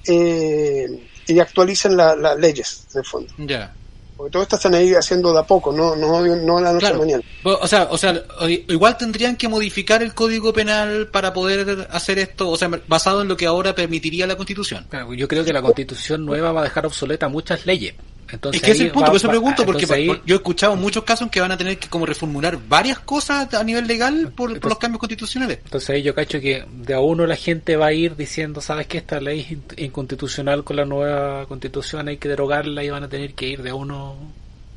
eh, 0.06 1.08
y 1.26 1.38
actualicen 1.38 1.96
las 1.96 2.38
leyes, 2.38 2.86
en 2.94 2.98
el 2.98 3.04
fondo. 3.04 3.32
Ya. 3.38 3.74
Porque 4.16 4.30
todo 4.30 4.42
esto 4.42 4.56
están 4.56 4.74
ahí 4.74 4.94
haciendo 4.94 5.32
de 5.32 5.40
a 5.40 5.42
poco, 5.42 5.72
no, 5.72 5.94
no, 5.94 6.22
no 6.24 6.58
a 6.58 6.60
la 6.60 6.72
noche 6.72 6.94
mañana. 6.94 7.22
O 7.44 7.66
sea, 7.68 7.88
o 7.90 7.98
sea, 7.98 8.22
igual 8.68 8.96
tendrían 8.96 9.36
que 9.36 9.48
modificar 9.48 10.02
el 10.02 10.14
código 10.14 10.52
penal 10.52 11.08
para 11.08 11.32
poder 11.32 11.88
hacer 11.90 12.18
esto, 12.18 12.48
o 12.48 12.56
sea, 12.56 12.70
basado 12.88 13.22
en 13.22 13.28
lo 13.28 13.36
que 13.36 13.46
ahora 13.46 13.74
permitiría 13.74 14.26
la 14.26 14.36
constitución. 14.36 14.86
yo 15.16 15.28
creo 15.28 15.44
que 15.44 15.52
la 15.52 15.62
constitución 15.62 16.24
nueva 16.24 16.52
va 16.52 16.60
a 16.62 16.64
dejar 16.64 16.86
obsoleta 16.86 17.28
muchas 17.28 17.66
leyes 17.66 17.94
es 18.52 18.60
que 18.60 18.70
es 18.72 18.80
el 18.80 18.90
punto, 18.90 19.06
por 19.06 19.16
eso 19.16 19.28
pregunto, 19.28 19.64
porque 19.64 19.86
yo 20.24 20.34
he 20.34 20.38
escuchado 20.38 20.76
muchos 20.76 21.04
casos 21.04 21.26
en 21.26 21.30
que 21.30 21.40
van 21.40 21.52
a 21.52 21.56
tener 21.56 21.78
que 21.78 21.88
como 21.88 22.06
reformular 22.06 22.58
varias 22.68 22.98
cosas 22.98 23.52
a 23.54 23.62
nivel 23.62 23.86
legal 23.86 24.32
por, 24.36 24.64
los 24.64 24.78
cambios 24.78 24.98
constitucionales. 24.98 25.60
Entonces 25.64 25.90
ahí 25.90 26.02
yo 26.02 26.14
cacho 26.14 26.40
que 26.40 26.64
de 26.70 26.94
a 26.94 27.00
uno 27.00 27.26
la 27.26 27.36
gente 27.36 27.76
va 27.76 27.86
a 27.86 27.92
ir 27.92 28.16
diciendo, 28.16 28.60
sabes 28.60 28.86
que 28.86 28.98
esta 28.98 29.20
ley 29.20 29.62
es 29.76 29.84
inconstitucional 29.84 30.64
con 30.64 30.76
la 30.76 30.84
nueva 30.84 31.46
constitución, 31.46 32.08
hay 32.08 32.16
que 32.16 32.28
derogarla 32.28 32.82
y 32.82 32.90
van 32.90 33.04
a 33.04 33.08
tener 33.08 33.34
que 33.34 33.46
ir 33.46 33.62
de 33.62 33.70
a 33.70 33.74
uno 33.74 34.16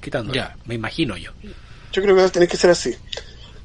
quitando. 0.01 0.33
Ya, 0.33 0.55
me 0.65 0.75
imagino 0.75 1.17
yo. 1.17 1.31
Yo 1.91 2.01
creo 2.01 2.15
que 2.15 2.21
va 2.21 2.27
a 2.27 2.31
tener 2.31 2.47
que 2.47 2.57
ser 2.57 2.69
así. 2.69 2.95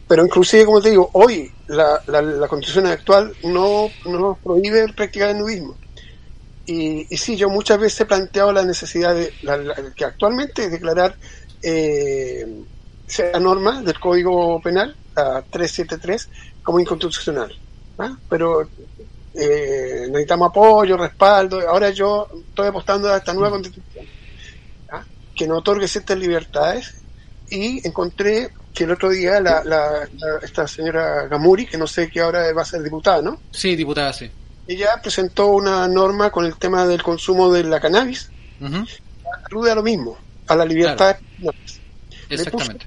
Pero 0.08 0.24
inclusive, 0.24 0.66
como 0.66 0.80
te 0.80 0.90
digo, 0.90 1.10
hoy 1.12 1.50
la, 1.66 2.02
la, 2.06 2.46
constitución 2.46 2.86
actual 2.86 3.32
no, 3.44 3.88
no 4.04 4.18
nos 4.18 4.38
prohíbe 4.38 4.92
practicar 4.92 5.30
el 5.30 5.38
nudismo. 5.38 5.76
Y, 6.66 7.06
y 7.10 7.16
sí, 7.18 7.36
yo 7.36 7.50
muchas 7.50 7.78
veces 7.78 8.00
he 8.00 8.06
planteado 8.06 8.52
la 8.52 8.64
necesidad 8.64 9.14
de 9.14 9.32
que 9.94 10.04
actualmente 10.04 10.70
declarar 10.70 11.14
eh, 11.62 12.46
sea 13.06 13.38
norma 13.38 13.82
del 13.82 13.98
Código 13.98 14.60
Penal, 14.60 14.96
la 15.14 15.42
373, 15.42 16.28
como 16.62 16.80
inconstitucional. 16.80 17.54
¿ah? 17.98 18.16
Pero 18.28 18.68
eh, 19.34 20.06
necesitamos 20.08 20.48
apoyo, 20.48 20.96
respaldo. 20.96 21.60
Ahora 21.68 21.90
yo 21.90 22.28
estoy 22.48 22.68
apostando 22.68 23.12
a 23.12 23.18
esta 23.18 23.34
nueva 23.34 23.50
constitución 23.50 24.06
¿ah? 24.90 25.04
que 25.34 25.46
no 25.46 25.58
otorgue 25.58 25.88
ciertas 25.88 26.18
libertades 26.18 26.94
y 27.50 27.86
encontré 27.86 28.50
que 28.72 28.84
el 28.84 28.90
otro 28.90 29.10
día 29.10 29.40
la, 29.40 29.62
la, 29.64 30.08
esta 30.42 30.66
señora 30.66 31.26
Gamuri, 31.28 31.66
que 31.66 31.78
no 31.78 31.86
sé 31.86 32.10
que 32.10 32.20
ahora 32.20 32.52
va 32.52 32.62
a 32.62 32.66
ser 32.66 32.82
diputada, 32.82 33.22
¿no? 33.22 33.38
Sí, 33.52 33.76
diputada, 33.76 34.12
sí. 34.12 34.30
Ella 34.66 35.00
presentó 35.02 35.48
una 35.48 35.86
norma 35.88 36.30
con 36.30 36.46
el 36.46 36.56
tema 36.56 36.86
del 36.86 37.02
consumo 37.02 37.52
de 37.52 37.64
la 37.64 37.80
cannabis, 37.80 38.30
alude 39.50 39.70
a 39.70 39.74
lo 39.74 39.82
mismo, 39.82 40.16
a 40.46 40.56
la 40.56 40.64
libertad. 40.64 41.16
Exactamente. 42.28 42.86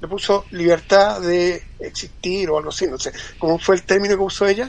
Le 0.00 0.08
puso, 0.08 0.44
libertad 0.50 1.20
de 1.20 1.62
existir 1.80 2.50
o 2.50 2.58
algo 2.58 2.70
así, 2.70 2.86
no 2.86 2.98
sé 2.98 3.12
cómo 3.38 3.58
fue 3.58 3.76
el 3.76 3.84
término 3.84 4.16
que 4.16 4.22
usó 4.22 4.46
ella, 4.46 4.68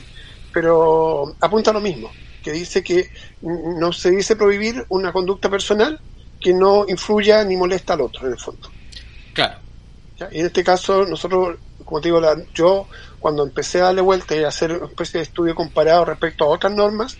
pero 0.54 1.36
apunta 1.41 1.71
a 1.71 1.74
lo 1.74 1.82
mismo, 1.82 2.10
que 2.41 2.52
dice 2.52 2.84
que 2.84 3.10
no 3.41 3.91
se 3.91 4.12
dice 4.12 4.36
prohibir 4.36 4.86
una 4.89 5.12
conducta 5.12 5.50
personal 5.50 6.00
que 6.39 6.54
no 6.54 6.86
influya 6.88 7.43
ni 7.43 7.58
molesta 7.58 7.93
al 7.93 8.02
otro, 8.02 8.28
en 8.28 8.34
el 8.34 8.39
fondo. 8.39 8.69
Claro. 9.34 9.60
Y 10.32 10.39
en 10.39 10.45
este 10.45 10.63
caso, 10.63 11.06
nosotros, 11.06 11.58
como 11.84 12.00
te 12.00 12.08
digo, 12.08 12.21
la, 12.21 12.38
yo 12.54 12.88
cuando 13.26 13.42
empecé 13.42 13.80
a 13.80 13.86
darle 13.86 14.02
vuelta 14.02 14.36
y 14.36 14.44
a 14.44 14.50
hacer 14.50 14.72
una 14.72 14.86
especie 14.86 15.18
de 15.18 15.24
estudio 15.24 15.56
comparado 15.56 16.06
respecto 16.06 16.46
a 16.46 16.50
otras 16.50 16.72
normas, 16.72 17.18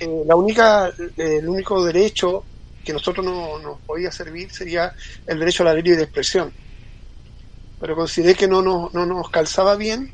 eh, 0.00 0.08
la 0.26 0.34
única, 0.34 0.88
eh, 0.88 1.12
el 1.18 1.46
único 1.46 1.84
derecho 1.84 2.46
que 2.82 2.94
nosotros 2.94 3.26
no 3.26 3.58
nos 3.58 3.78
podía 3.82 4.10
servir 4.10 4.50
sería 4.50 4.90
el 5.26 5.38
derecho 5.38 5.64
a 5.64 5.66
la 5.66 5.74
libre 5.74 6.00
expresión. 6.00 6.50
Pero 7.78 7.94
consideré 7.94 8.36
que 8.36 8.48
no 8.48 8.62
nos, 8.62 8.94
no 8.94 9.04
nos 9.04 9.28
calzaba 9.28 9.76
bien 9.76 10.10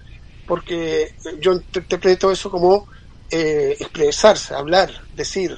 porque 0.49 1.13
yo 1.39 1.53
interpreto 1.53 2.33
eso 2.33 2.51
como 2.51 2.89
eh, 3.31 3.77
expresarse, 3.79 4.53
hablar, 4.53 4.91
decir. 5.13 5.57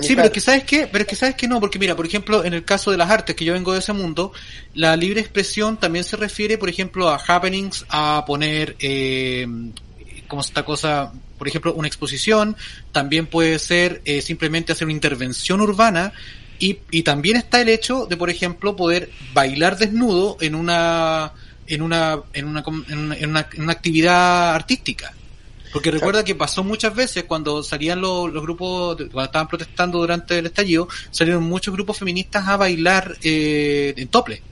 Sí, 0.00 0.14
pero 0.14 0.26
es 0.26 0.32
que 0.32 0.40
sabes 0.40 0.64
qué, 0.64 0.88
pero 0.90 1.02
es 1.02 1.08
que 1.08 1.16
sabes 1.16 1.34
que 1.34 1.46
no, 1.46 1.60
porque 1.60 1.78
mira, 1.78 1.94
por 1.94 2.06
ejemplo, 2.06 2.44
en 2.44 2.54
el 2.54 2.64
caso 2.64 2.90
de 2.90 2.96
las 2.96 3.10
artes, 3.10 3.36
que 3.36 3.44
yo 3.44 3.52
vengo 3.52 3.72
de 3.72 3.80
ese 3.80 3.92
mundo, 3.92 4.32
la 4.74 4.96
libre 4.96 5.20
expresión 5.20 5.76
también 5.76 6.04
se 6.04 6.16
refiere, 6.16 6.56
por 6.56 6.68
ejemplo, 6.68 7.08
a 7.10 7.16
happenings, 7.16 7.84
a 7.88 8.24
poner, 8.26 8.76
eh, 8.78 9.46
como 10.28 10.40
esta 10.40 10.64
cosa, 10.64 11.12
por 11.36 11.46
ejemplo, 11.46 11.74
una 11.74 11.88
exposición, 11.88 12.56
también 12.90 13.26
puede 13.26 13.58
ser 13.58 14.00
eh, 14.04 14.22
simplemente 14.22 14.72
hacer 14.72 14.86
una 14.86 14.94
intervención 14.94 15.60
urbana, 15.60 16.12
y, 16.58 16.78
y 16.90 17.02
también 17.02 17.36
está 17.36 17.60
el 17.60 17.68
hecho 17.68 18.06
de, 18.06 18.16
por 18.16 18.30
ejemplo, 18.30 18.76
poder 18.76 19.10
bailar 19.34 19.76
desnudo 19.76 20.36
en 20.40 20.54
una 20.54 21.32
en 21.66 21.82
una, 21.82 22.20
en 22.32 22.46
una, 22.46 22.64
en 22.88 22.98
una, 22.98 23.16
en 23.16 23.62
una, 23.62 23.72
actividad 23.72 24.54
artística. 24.54 25.14
Porque 25.72 25.90
recuerda 25.90 26.22
que 26.22 26.34
pasó 26.34 26.62
muchas 26.62 26.94
veces 26.94 27.24
cuando 27.24 27.62
salían 27.62 28.00
los, 28.00 28.30
los, 28.32 28.42
grupos, 28.42 28.96
cuando 28.96 29.24
estaban 29.24 29.48
protestando 29.48 29.98
durante 29.98 30.38
el 30.38 30.46
estallido, 30.46 30.88
salieron 31.10 31.44
muchos 31.44 31.72
grupos 31.72 31.98
feministas 31.98 32.46
a 32.46 32.56
bailar 32.56 33.16
eh, 33.22 33.94
en 33.96 34.08
tople 34.08 34.42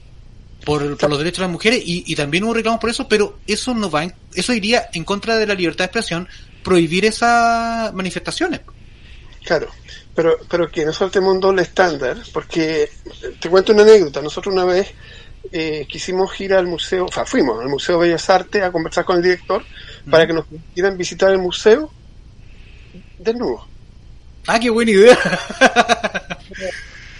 por, 0.65 0.97
por, 0.97 1.09
los 1.09 1.19
derechos 1.19 1.39
de 1.39 1.43
las 1.43 1.51
mujeres 1.51 1.81
y, 1.85 2.03
y 2.07 2.15
también 2.15 2.43
hubo 2.43 2.53
reclamos 2.53 2.79
por 2.79 2.89
eso, 2.89 3.07
pero 3.07 3.39
eso 3.47 3.73
no 3.73 3.89
va, 3.89 4.07
eso 4.33 4.53
iría 4.53 4.89
en 4.93 5.03
contra 5.03 5.37
de 5.37 5.47
la 5.47 5.53
libertad 5.53 5.85
de 5.85 5.85
expresión 5.85 6.27
prohibir 6.63 7.05
esas 7.05 7.93
manifestaciones. 7.93 8.61
Claro, 9.43 9.69
pero, 10.15 10.37
pero 10.49 10.69
que 10.69 10.85
nosotros 10.85 11.11
tenemos 11.11 11.35
un 11.35 11.41
doble 11.41 11.63
estándar, 11.63 12.17
porque 12.31 12.89
te 13.39 13.49
cuento 13.49 13.73
una 13.73 13.83
anécdota, 13.83 14.21
nosotros 14.21 14.53
una 14.53 14.65
vez 14.65 14.93
eh, 15.51 15.87
quisimos 15.89 16.39
ir 16.39 16.53
al 16.53 16.67
museo, 16.67 17.05
o 17.05 17.11
sea, 17.11 17.25
fuimos 17.25 17.59
al 17.59 17.69
Museo 17.69 17.99
de 17.99 18.07
Bellas 18.07 18.29
Artes 18.29 18.61
a 18.63 18.71
conversar 18.71 19.05
con 19.05 19.17
el 19.17 19.23
director 19.23 19.63
para 20.09 20.27
que 20.27 20.33
nos 20.33 20.45
pudieran 20.45 20.97
visitar 20.97 21.31
el 21.31 21.37
museo 21.37 21.91
desnudo. 23.19 23.67
Ah, 24.47 24.59
qué 24.59 24.69
buena 24.69 24.91
idea. 24.91 25.17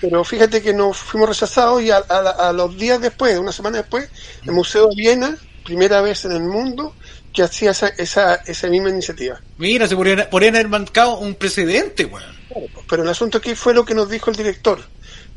pero, 0.02 0.24
fíjate 0.24 0.62
que 0.62 0.74
nos 0.74 0.98
fuimos 0.98 1.30
rechazados 1.30 1.82
y 1.84 1.91
a, 1.91 2.52
los 2.54 2.76
días 2.78 3.00
después, 3.00 3.38
una 3.38 3.52
semana 3.52 3.78
después, 3.78 4.10
el 4.44 4.52
Museo 4.52 4.88
de 4.88 4.96
Viena, 4.96 5.38
primera 5.63 6.02
vez 6.02 6.26
en 6.26 6.32
el 6.32 6.41
mundo, 6.44 6.96
que 7.32 7.44
hacía 7.44 7.72
esa, 7.72 7.89
esa, 7.89 8.36
esa 8.36 8.67
misma 8.67 8.89
iniciativa. 8.89 9.39
Mira, 9.58 9.88
se 9.88 9.96
podrían, 9.96 10.56
haber 10.56 10.67
marcado 10.67 11.20
un 11.20 11.36
precedente, 11.36 12.06
weón. 12.06 12.24
pero 12.89 13.04
el 13.04 13.10
asunto 13.10 13.38
aquí 13.38 13.54
fue 13.54 13.74
lo 13.74 13.86
que 13.86 13.94
nos 13.94 14.10
dijo 14.10 14.32
el 14.32 14.36
director. 14.36 14.82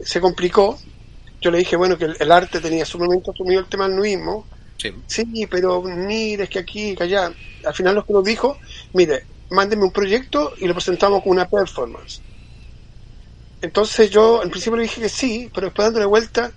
Se 0.00 0.20
complicó 0.20 0.78
yo 1.44 1.50
le 1.50 1.58
dije, 1.58 1.76
bueno, 1.76 1.98
que 1.98 2.06
el, 2.18 2.32
arte 2.32 2.58
tenía 2.58 2.86
sumamente 2.86 3.30
asumido 3.30 3.60
el 3.60 3.66
tema 3.66 3.86
del 3.86 3.96
nuismo. 3.96 4.46
Sí. 4.76 4.92
sí, 5.06 5.46
pero 5.50 5.82
mire, 5.82 6.44
es 6.44 6.50
que 6.50 6.58
aquí, 6.58 6.94
que 6.94 7.04
allá. 7.04 7.32
Al 7.64 7.74
final 7.74 7.94
lo 7.94 8.04
que 8.04 8.12
nos 8.12 8.24
dijo, 8.24 8.58
mire, 8.92 9.24
mándeme 9.50 9.84
un 9.84 9.92
proyecto 9.92 10.52
y 10.58 10.66
lo 10.66 10.74
presentamos 10.74 11.22
como 11.22 11.32
una 11.32 11.48
performance. 11.48 12.20
Entonces 13.62 14.10
yo 14.10 14.42
al 14.42 14.50
principio 14.50 14.76
le 14.76 14.82
dije 14.82 15.00
que 15.00 15.08
sí, 15.08 15.50
pero 15.54 15.68
después 15.68 15.86
dándole 15.86 16.04
vuelta, 16.04 16.52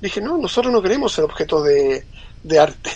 dije, 0.00 0.20
no, 0.20 0.38
nosotros 0.38 0.72
no 0.72 0.80
queremos 0.80 1.12
ser 1.12 1.24
objeto 1.24 1.62
de, 1.62 2.04
arte. 2.58 2.90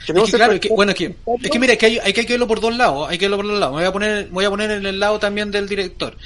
Es 0.00 0.06
que, 0.06 0.36
claro, 0.36 0.58
bueno, 0.70 0.90
es 0.90 0.98
que, 0.98 1.16
es 1.42 1.50
que 1.50 1.58
mira, 1.60 1.76
que 1.76 1.86
hay, 1.86 1.98
hay, 2.00 2.12
que 2.12 2.24
verlo 2.24 2.48
por 2.48 2.60
dos 2.60 2.76
lados, 2.76 3.08
hay 3.08 3.18
que 3.18 3.26
verlo 3.26 3.36
por 3.36 3.46
dos 3.46 3.58
lados. 3.60 3.76
Me 3.76 3.82
voy 3.82 3.88
a 3.88 3.92
poner, 3.92 4.28
voy 4.30 4.44
a 4.44 4.50
poner 4.50 4.72
en 4.72 4.84
el 4.84 4.98
lado 4.98 5.20
también 5.20 5.52
del 5.52 5.68
director 5.68 6.16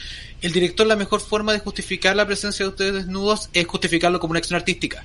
el 0.43 0.53
director 0.53 0.87
la 0.87 0.97
mejor 0.97 1.21
forma 1.21 1.53
de 1.53 1.61
justificar 1.61 2.15
la 2.15 2.27
presencia 2.27 2.65
de 2.65 2.71
ustedes 2.71 2.95
desnudos 2.95 3.49
es 3.53 3.67
justificarlo 3.67 4.21
como 4.21 4.33
una 4.33 4.39
acción 4.39 4.59
artística. 4.59 5.05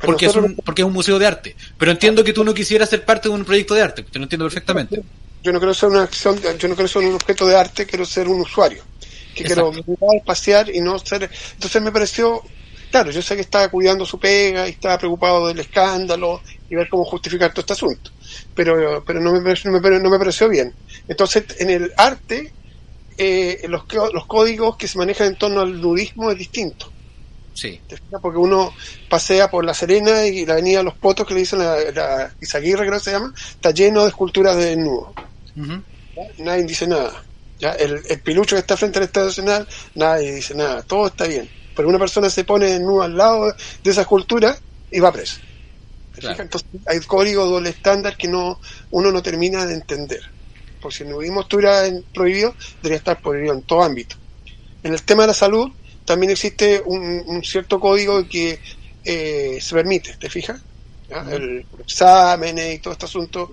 Porque, 0.00 0.26
es 0.26 0.36
un, 0.36 0.56
porque 0.56 0.82
es 0.82 0.86
un 0.86 0.92
museo 0.92 1.18
de 1.18 1.26
arte. 1.26 1.56
Pero 1.78 1.90
entiendo 1.90 2.24
que 2.24 2.32
tú 2.32 2.44
no 2.44 2.54
quisieras 2.54 2.88
ser 2.88 3.04
parte 3.04 3.28
de 3.28 3.34
un 3.34 3.44
proyecto 3.44 3.74
de 3.74 3.82
arte, 3.82 4.02
te 4.02 4.18
lo 4.18 4.24
entiendo 4.24 4.46
perfectamente. 4.46 5.02
Yo 5.42 5.52
no 5.52 5.58
quiero 5.58 5.74
ser 5.74 5.90
una 5.90 6.02
acción, 6.02 6.40
yo 6.58 6.68
no 6.68 6.74
quiero 6.74 6.88
ser 6.88 7.02
un 7.02 7.14
objeto 7.14 7.46
de 7.46 7.56
arte, 7.56 7.86
quiero 7.86 8.04
ser 8.04 8.28
un 8.28 8.40
usuario. 8.40 8.82
Que 9.34 9.44
quiero 9.44 9.70
mirar, 9.70 10.24
pasear 10.24 10.74
y 10.74 10.80
no 10.80 10.98
ser... 10.98 11.30
Entonces 11.52 11.82
me 11.82 11.92
pareció, 11.92 12.42
claro, 12.90 13.10
yo 13.10 13.20
sé 13.20 13.34
que 13.34 13.42
estaba 13.42 13.68
cuidando 13.68 14.06
su 14.06 14.18
pega 14.18 14.66
y 14.66 14.72
estaba 14.72 14.98
preocupado 14.98 15.48
del 15.48 15.60
escándalo 15.60 16.40
y 16.68 16.74
ver 16.74 16.88
cómo 16.88 17.04
justificar 17.04 17.50
todo 17.52 17.60
este 17.60 17.74
asunto. 17.74 18.10
Pero, 18.54 19.04
pero 19.06 19.20
no, 19.20 19.32
me, 19.32 19.54
no, 19.64 19.80
me, 19.80 20.00
no 20.00 20.10
me 20.10 20.18
pareció 20.18 20.48
bien. 20.48 20.74
Entonces, 21.06 21.44
en 21.58 21.70
el 21.70 21.92
arte 21.96 22.52
eh, 23.18 23.62
los, 23.68 23.84
los 24.12 24.26
códigos 24.26 24.76
que 24.76 24.88
se 24.88 24.98
manejan 24.98 25.28
en 25.28 25.36
torno 25.36 25.60
al 25.60 25.80
nudismo 25.80 26.30
es 26.30 26.38
distinto. 26.38 26.92
Sí. 27.56 27.80
Porque 28.22 28.38
uno 28.38 28.72
pasea 29.08 29.50
por 29.50 29.64
La 29.64 29.74
Serena 29.74 30.24
y 30.26 30.44
la 30.46 30.54
avenida 30.54 30.82
Los 30.82 30.94
Potos, 30.94 31.26
que 31.26 31.34
le 31.34 31.40
dicen 31.40 31.58
la, 31.58 31.76
la 31.92 32.34
Izaguirre, 32.40 32.86
creo 32.86 32.98
que 32.98 33.04
se 33.04 33.12
llama, 33.12 33.32
está 33.50 33.70
lleno 33.70 34.02
de 34.02 34.08
esculturas 34.08 34.56
de 34.56 34.66
desnudo. 34.66 35.12
Nadie 36.38 36.64
dice 36.64 36.86
nada. 36.86 37.24
¿Ya? 37.58 37.72
El, 37.72 38.02
el, 38.06 38.20
pilucho 38.20 38.54
que 38.54 38.60
está 38.60 38.76
frente 38.76 38.98
al 38.98 39.06
Estado 39.06 39.26
Nacional, 39.26 39.66
nadie 39.94 40.34
dice 40.34 40.54
nada. 40.54 40.82
Todo 40.82 41.06
está 41.06 41.26
bien. 41.26 41.48
Pero 41.74 41.88
una 41.88 41.98
persona 41.98 42.28
se 42.28 42.44
pone 42.44 42.66
desnudo 42.66 43.02
al 43.02 43.16
lado 43.16 43.46
de 43.82 43.90
esa 43.90 44.02
escultura 44.02 44.56
y 44.90 45.00
va 45.00 45.12
preso. 45.12 45.40
Entonces 46.16 46.68
hay 46.86 47.00
códigos 47.00 47.48
doble 47.48 47.70
estándar 47.70 48.16
que 48.16 48.28
no 48.28 48.60
uno 48.90 49.10
no 49.10 49.22
termina 49.22 49.66
de 49.66 49.74
entender 49.74 50.36
si 50.90 51.02
el 51.02 51.10
nudismo 51.10 51.42
estuviera 51.42 51.82
prohibido, 52.14 52.54
debería 52.82 52.98
estar 52.98 53.20
prohibido 53.20 53.54
en 53.54 53.62
todo 53.62 53.82
ámbito. 53.82 54.16
En 54.82 54.92
el 54.92 55.02
tema 55.02 55.22
de 55.22 55.28
la 55.28 55.34
salud, 55.34 55.70
también 56.06 56.32
existe 56.32 56.82
un, 56.84 57.42
cierto 57.44 57.78
código 57.78 58.26
que 58.26 58.58
eh, 59.04 59.58
se 59.60 59.74
permite, 59.74 60.16
¿te 60.16 60.30
fijas? 60.30 60.60
El 61.30 61.66
exámenes 61.78 62.74
y 62.74 62.78
todo 62.78 62.92
este 62.94 63.04
asunto, 63.04 63.52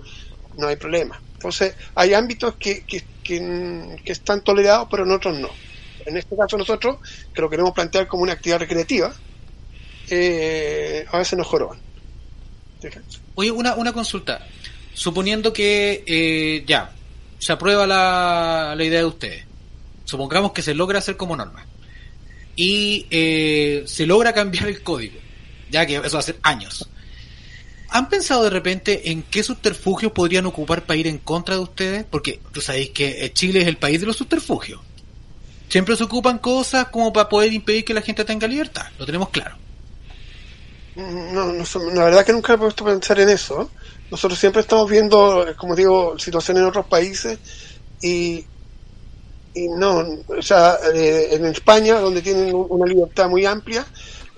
no 0.56 0.68
hay 0.68 0.76
problema. 0.76 1.20
Entonces, 1.34 1.74
hay 1.94 2.14
ámbitos 2.14 2.54
que, 2.54 2.84
que, 2.84 3.04
están 4.06 4.42
tolerados, 4.42 4.88
pero 4.90 5.04
en 5.04 5.12
otros 5.12 5.38
no. 5.38 5.50
En 6.06 6.16
este 6.16 6.36
caso 6.36 6.56
nosotros, 6.56 6.98
que 7.34 7.40
lo 7.40 7.50
queremos 7.50 7.72
plantear 7.72 8.06
como 8.06 8.22
una 8.22 8.32
actividad 8.32 8.58
recreativa, 8.58 9.14
eh, 10.08 11.06
a 11.10 11.18
veces 11.18 11.38
nos 11.38 11.46
joroban. 11.46 11.78
Oye, 13.34 13.50
una, 13.50 13.74
una 13.74 13.92
consulta. 13.92 14.46
Suponiendo 14.92 15.52
que 15.52 16.04
eh, 16.06 16.64
ya, 16.66 16.92
se 17.38 17.52
aprueba 17.52 17.86
la, 17.86 18.74
idea 18.78 19.00
de 19.00 19.04
ustedes. 19.04 19.44
Supongamos 20.04 20.52
que 20.52 20.62
se 20.62 20.74
logra 20.74 20.98
hacer 20.98 21.16
como 21.16 21.36
norma. 21.36 21.66
Y 22.56 23.06
eh, 23.10 23.84
se 23.86 24.06
logra 24.06 24.32
cambiar 24.32 24.68
el 24.68 24.82
código. 24.82 25.18
Ya 25.70 25.86
que 25.86 25.96
eso 25.96 26.22
ser 26.22 26.38
años. 26.42 26.88
¿Han 27.90 28.08
pensado 28.08 28.44
de 28.44 28.50
repente 28.50 29.10
en 29.10 29.22
qué 29.22 29.42
subterfugios 29.42 30.12
podrían 30.12 30.46
ocupar 30.46 30.84
para 30.84 30.96
ir 30.96 31.06
en 31.06 31.18
contra 31.18 31.54
de 31.54 31.60
ustedes? 31.60 32.04
Porque 32.04 32.40
tú 32.52 32.60
sabéis 32.60 32.90
que 32.90 33.30
Chile 33.32 33.62
es 33.62 33.68
el 33.68 33.76
país 33.76 34.00
de 34.00 34.06
los 34.06 34.16
subterfugios. 34.16 34.80
Siempre 35.68 35.96
se 35.96 36.04
ocupan 36.04 36.38
cosas 36.38 36.88
como 36.88 37.12
para 37.12 37.28
poder 37.28 37.52
impedir 37.52 37.84
que 37.84 37.94
la 37.94 38.02
gente 38.02 38.24
tenga 38.24 38.46
libertad. 38.46 38.86
Lo 38.98 39.06
tenemos 39.06 39.30
claro. 39.30 39.56
No, 40.96 41.52
no, 41.52 41.64
la 41.92 42.04
verdad 42.04 42.24
que 42.24 42.32
nunca 42.32 42.54
he 42.54 42.58
puesto 42.58 42.84
a 42.84 42.92
pensar 42.92 43.18
en 43.18 43.28
eso. 43.28 43.70
Nosotros 44.10 44.38
siempre 44.38 44.60
estamos 44.60 44.88
viendo, 44.88 45.46
como 45.56 45.74
digo, 45.74 46.18
situaciones 46.18 46.62
en 46.62 46.68
otros 46.68 46.86
países 46.86 47.38
y, 48.00 48.44
y 49.54 49.68
no, 49.68 50.04
o 50.26 50.42
sea, 50.42 50.78
eh, 50.92 51.28
en 51.32 51.46
España, 51.46 52.00
donde 52.00 52.22
tienen 52.22 52.52
una 52.52 52.86
libertad 52.86 53.28
muy 53.28 53.46
amplia, 53.46 53.86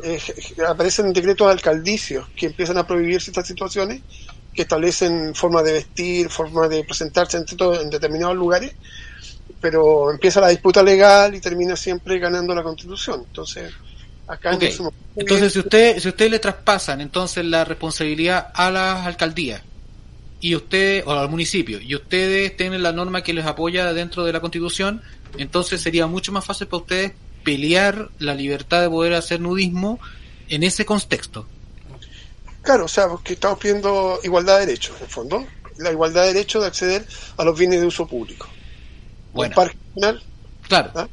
eh, 0.02 0.20
aparecen 0.68 1.12
decretos 1.12 1.50
alcaldicios 1.50 2.28
que 2.36 2.46
empiezan 2.46 2.76
a 2.76 2.86
prohibir 2.86 3.20
ciertas 3.20 3.46
situaciones 3.46 4.02
que 4.54 4.62
establecen 4.62 5.34
forma 5.34 5.62
de 5.62 5.72
vestir, 5.72 6.28
forma 6.28 6.68
de 6.68 6.84
presentarse 6.84 7.38
en, 7.38 7.46
en 7.80 7.90
determinados 7.90 8.36
lugares, 8.36 8.74
pero 9.60 10.10
empieza 10.10 10.40
la 10.40 10.48
disputa 10.48 10.82
legal 10.82 11.34
y 11.34 11.40
termina 11.40 11.76
siempre 11.76 12.18
ganando 12.18 12.54
la 12.54 12.62
constitución. 12.62 13.24
Entonces, 13.26 13.72
Acá 14.28 14.58
entonces, 15.14 15.52
si 15.52 15.58
usted, 15.60 16.00
si 16.00 16.08
usted 16.08 16.28
le 16.28 16.40
traspasan 16.40 17.00
entonces 17.00 17.44
la 17.44 17.64
responsabilidad 17.64 18.48
a 18.52 18.72
las 18.72 19.06
alcaldías 19.06 19.62
y 20.40 20.54
usted 20.54 21.02
o 21.06 21.12
al 21.12 21.28
municipio 21.28 21.80
y 21.80 21.94
ustedes 21.94 22.56
tienen 22.56 22.82
la 22.82 22.92
norma 22.92 23.22
que 23.22 23.32
les 23.32 23.46
apoya 23.46 23.92
dentro 23.92 24.24
de 24.24 24.32
la 24.32 24.40
Constitución, 24.40 25.02
entonces 25.38 25.80
sería 25.80 26.06
mucho 26.06 26.32
más 26.32 26.44
fácil 26.44 26.66
para 26.66 26.82
ustedes 26.82 27.12
pelear 27.42 28.10
la 28.18 28.34
libertad 28.34 28.82
de 28.82 28.90
poder 28.90 29.14
hacer 29.14 29.40
nudismo 29.40 29.98
en 30.48 30.62
ese 30.62 30.84
contexto. 30.84 31.46
Claro, 32.62 32.86
o 32.86 32.88
sea, 32.88 33.08
porque 33.08 33.34
estamos 33.34 33.58
pidiendo 33.58 34.18
igualdad 34.24 34.58
de 34.58 34.66
derechos, 34.66 34.96
en 34.96 35.04
el 35.04 35.10
fondo, 35.10 35.46
la 35.78 35.92
igualdad 35.92 36.22
de 36.22 36.34
derechos 36.34 36.62
de 36.62 36.68
acceder 36.68 37.06
a 37.36 37.44
los 37.44 37.56
bienes 37.56 37.80
de 37.80 37.86
uso 37.86 38.06
público. 38.06 38.48
Bueno. 39.32 39.54
parque 39.54 39.76
Claro. 40.66 40.90
¿Ah? 40.94 41.08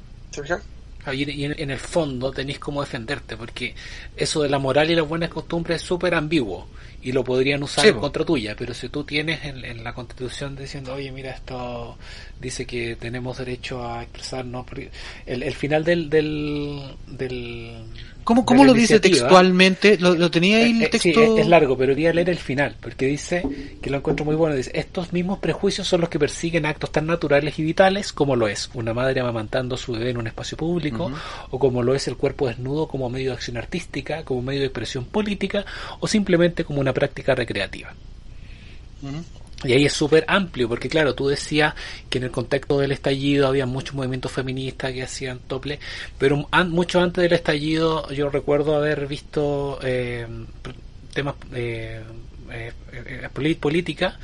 Y 1.12 1.44
en, 1.44 1.70
el 1.70 1.80
fondo 1.80 2.32
tenéis 2.32 2.60
cómo 2.60 2.82
defenderte, 2.82 3.36
porque 3.36 3.76
eso 4.16 4.42
de 4.42 4.50
la 4.50 4.60
moral 4.60 4.90
y 4.90 4.96
las 4.96 5.08
buenas 5.08 5.30
costumbres 5.30 5.82
es 5.82 5.88
súper 5.88 6.16
ambiguo 6.16 6.68
y 7.02 7.12
lo 7.12 7.24
podrían 7.24 7.62
usar 7.62 7.86
en 7.86 8.00
contra 8.00 8.24
tuya, 8.24 8.56
pero 8.58 8.74
si 8.74 8.88
tú 8.88 9.04
tienes 9.04 9.44
en, 9.44 9.84
la 9.84 9.94
constitución 9.94 10.56
diciendo, 10.56 10.94
oye, 10.94 11.12
mira, 11.12 11.32
esto 11.32 11.98
dice 12.40 12.66
que 12.66 12.96
tenemos 12.96 13.38
derecho 13.38 13.86
a 13.86 14.04
expresarnos, 14.04 14.66
el, 15.26 15.44
el 15.44 15.54
final 15.54 15.84
del, 15.84 16.10
del, 16.10 16.96
del 17.08 17.86
¿Cómo, 18.24 18.46
cómo 18.46 18.64
lo 18.64 18.74
dice 18.74 19.00
textualmente? 19.00 19.98
¿Lo, 19.98 20.32
tenía 20.32 20.58
ahí 20.58 20.72
el 20.72 20.82
eh, 20.82 20.86
eh, 20.86 20.90
texto? 20.90 21.38
es, 21.38 21.48
largo, 21.48 21.78
pero 21.78 21.94
voy 21.94 22.08
a 22.08 22.14
leer 22.14 22.30
el 22.30 22.38
final, 22.38 22.76
porque 22.80 23.06
dice, 23.06 23.44
que 23.82 23.90
lo 23.90 23.98
encuentro 23.98 24.26
muy 24.26 24.36
bueno, 24.36 24.56
dice, 24.56 24.72
estos 24.74 25.12
mismos 25.12 25.40
prejuicios 25.40 25.88
son 25.88 26.02
los 26.02 26.10
que 26.10 26.20
persiguen 26.20 26.66
actos 26.66 26.92
tan 26.92 27.06
naturales 27.06 27.60
y 27.60 27.64
vitales 27.64 28.14
como 28.14 28.36
lo 28.36 28.48
es 28.48 28.70
una 28.74 28.94
madre 28.94 29.20
amamantando 29.20 29.76
a 29.76 29.78
su 29.78 29.94
bebé 29.94 30.12
en 30.12 30.18
un 30.18 30.28
espacio 30.28 30.58
público, 30.58 31.12
o 31.50 31.60
como 31.60 31.84
lo 31.84 31.96
es 31.96 32.08
el 32.08 32.16
cuerpo 32.16 32.48
desnudo 32.48 32.88
como 32.88 33.10
medio 33.10 33.32
de 33.32 33.36
acción 33.36 33.58
artística, 33.58 34.24
como 34.24 34.42
medio 34.42 34.62
de 34.62 34.68
expresión 34.68 35.06
política, 35.06 35.66
o 36.00 36.08
simplemente 36.08 36.64
como 36.64 36.80
una 36.80 36.94
práctica 36.94 37.36
recreativa. 37.36 37.94
Y 39.64 39.74
ahí 39.74 39.86
es 39.86 39.94
súper 39.94 40.26
amplio, 40.28 40.68
porque 40.68 40.90
claro, 40.90 41.16
tú 41.16 41.28
decías 41.28 41.74
que 42.10 42.18
en 42.18 42.26
el 42.26 42.32
contexto 42.32 42.80
del 42.80 42.92
estallido 42.92 43.48
había 43.48 43.66
muchos 43.66 43.96
movimientos 43.96 44.32
feministas 44.32 44.92
que 44.92 45.04
hacían 45.04 45.40
tople, 45.40 45.80
pero 46.18 46.48
mucho 46.68 47.02
antes 47.02 47.22
del 47.22 47.34
estallido 47.34 48.10
yo 48.12 48.30
recuerdo 48.30 48.76
haber 48.76 49.08
visto 49.08 49.80
eh, 49.82 50.28
temas 51.14 51.36
eh, 51.54 52.04
eh, 52.52 53.30
política. 53.60 54.20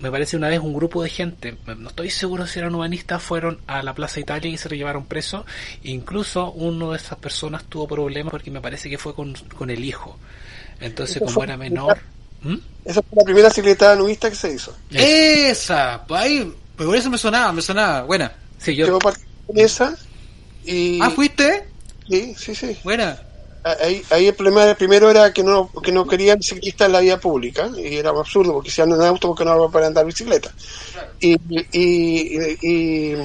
Me 0.00 0.12
parece 0.12 0.36
una 0.36 0.48
vez 0.48 0.60
un 0.60 0.74
grupo 0.74 1.02
de 1.02 1.08
gente, 1.08 1.56
no 1.76 1.88
estoy 1.88 2.10
seguro 2.10 2.46
si 2.46 2.60
eran 2.60 2.72
humanistas, 2.72 3.20
fueron 3.20 3.58
a 3.66 3.82
la 3.82 3.94
Plaza 3.94 4.20
Italia 4.20 4.48
y 4.48 4.56
se 4.56 4.68
lo 4.68 4.76
llevaron 4.76 5.06
preso. 5.06 5.44
Incluso 5.82 6.52
uno 6.52 6.92
de 6.92 6.98
esas 6.98 7.18
personas 7.18 7.64
tuvo 7.64 7.88
problemas 7.88 8.30
porque 8.30 8.52
me 8.52 8.60
parece 8.60 8.88
que 8.88 8.96
fue 8.96 9.12
con, 9.12 9.34
con 9.56 9.70
el 9.70 9.84
hijo. 9.84 10.16
Entonces, 10.80 11.20
como 11.20 11.42
era 11.42 11.56
menor 11.56 11.98
¿Mm? 12.42 12.56
Esa 12.84 13.02
fue 13.02 13.16
la 13.16 13.24
primera 13.24 13.50
secretaria 13.50 13.96
nudista 13.96 14.30
que 14.30 14.36
se 14.36 14.54
hizo. 14.54 14.74
Esa, 14.90 16.04
pues 16.06 16.20
ahí, 16.22 16.54
pues 16.76 16.86
por 16.86 16.96
eso 16.96 17.10
me 17.10 17.18
sonaba, 17.18 17.52
me 17.52 17.62
sonaba, 17.62 18.02
buena. 18.02 18.32
Sí, 18.58 18.74
yo. 18.74 18.98
esa 19.54 19.96
y. 20.64 21.00
Ah, 21.02 21.10
¿fuiste? 21.10 21.68
Sí, 22.08 22.34
sí, 22.36 22.54
sí. 22.54 22.76
Buena. 22.82 23.20
Ahí, 23.64 24.02
ahí 24.10 24.28
el 24.28 24.34
problema 24.34 24.74
primero 24.74 25.10
era 25.10 25.32
que 25.32 25.42
no, 25.42 25.70
que 25.82 25.92
no 25.92 26.06
querían 26.06 26.40
ciclistas 26.40 26.86
en 26.86 26.92
la 26.92 27.00
vía 27.00 27.20
pública 27.20 27.68
y 27.76 27.96
era 27.96 28.10
absurdo 28.10 28.54
porque 28.54 28.70
si 28.70 28.80
andan 28.80 29.00
en 29.00 29.06
auto 29.08 29.28
porque 29.28 29.44
no 29.44 29.70
para 29.70 29.88
andar 29.88 30.06
bicicleta. 30.06 30.50
Y, 31.20 31.36
y, 31.72 32.56
y, 32.62 33.16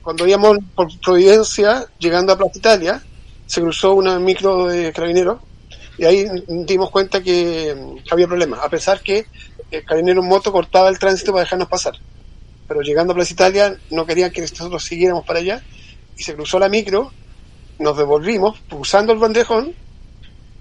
cuando 0.00 0.26
íbamos 0.26 0.58
por 0.74 0.88
Providencia, 1.00 1.84
llegando 1.98 2.32
a 2.32 2.38
Plaza 2.38 2.58
Italia, 2.58 3.02
se 3.44 3.60
cruzó 3.60 3.94
una 3.94 4.18
micro 4.18 4.68
de 4.68 4.92
carabineros 4.92 5.40
y 5.98 6.04
ahí 6.04 6.26
dimos 6.48 6.90
cuenta 6.90 7.22
que 7.22 7.74
había 8.10 8.26
problemas, 8.26 8.60
a 8.62 8.68
pesar 8.68 9.00
que 9.00 9.26
el 9.70 9.84
carabinero 9.84 10.22
en 10.22 10.28
moto 10.28 10.52
cortaba 10.52 10.88
el 10.88 10.98
tránsito 10.98 11.32
para 11.32 11.44
dejarnos 11.44 11.68
pasar. 11.68 11.94
Pero 12.68 12.82
llegando 12.82 13.12
a 13.12 13.16
Plaza 13.16 13.32
Italia 13.32 13.76
no 13.90 14.04
querían 14.04 14.30
que 14.30 14.42
nosotros 14.42 14.84
siguiéramos 14.84 15.24
para 15.24 15.38
allá 15.38 15.62
y 16.16 16.22
se 16.22 16.34
cruzó 16.34 16.58
la 16.58 16.68
micro, 16.68 17.12
nos 17.78 17.96
devolvimos 17.96 18.58
usando 18.70 19.12
el 19.12 19.18
bandejón 19.18 19.74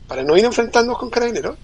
para 0.07 0.23
no 0.23 0.37
ir 0.37 0.45
enfrentándonos 0.45 0.99
con 0.99 1.09
carabineros 1.09 1.57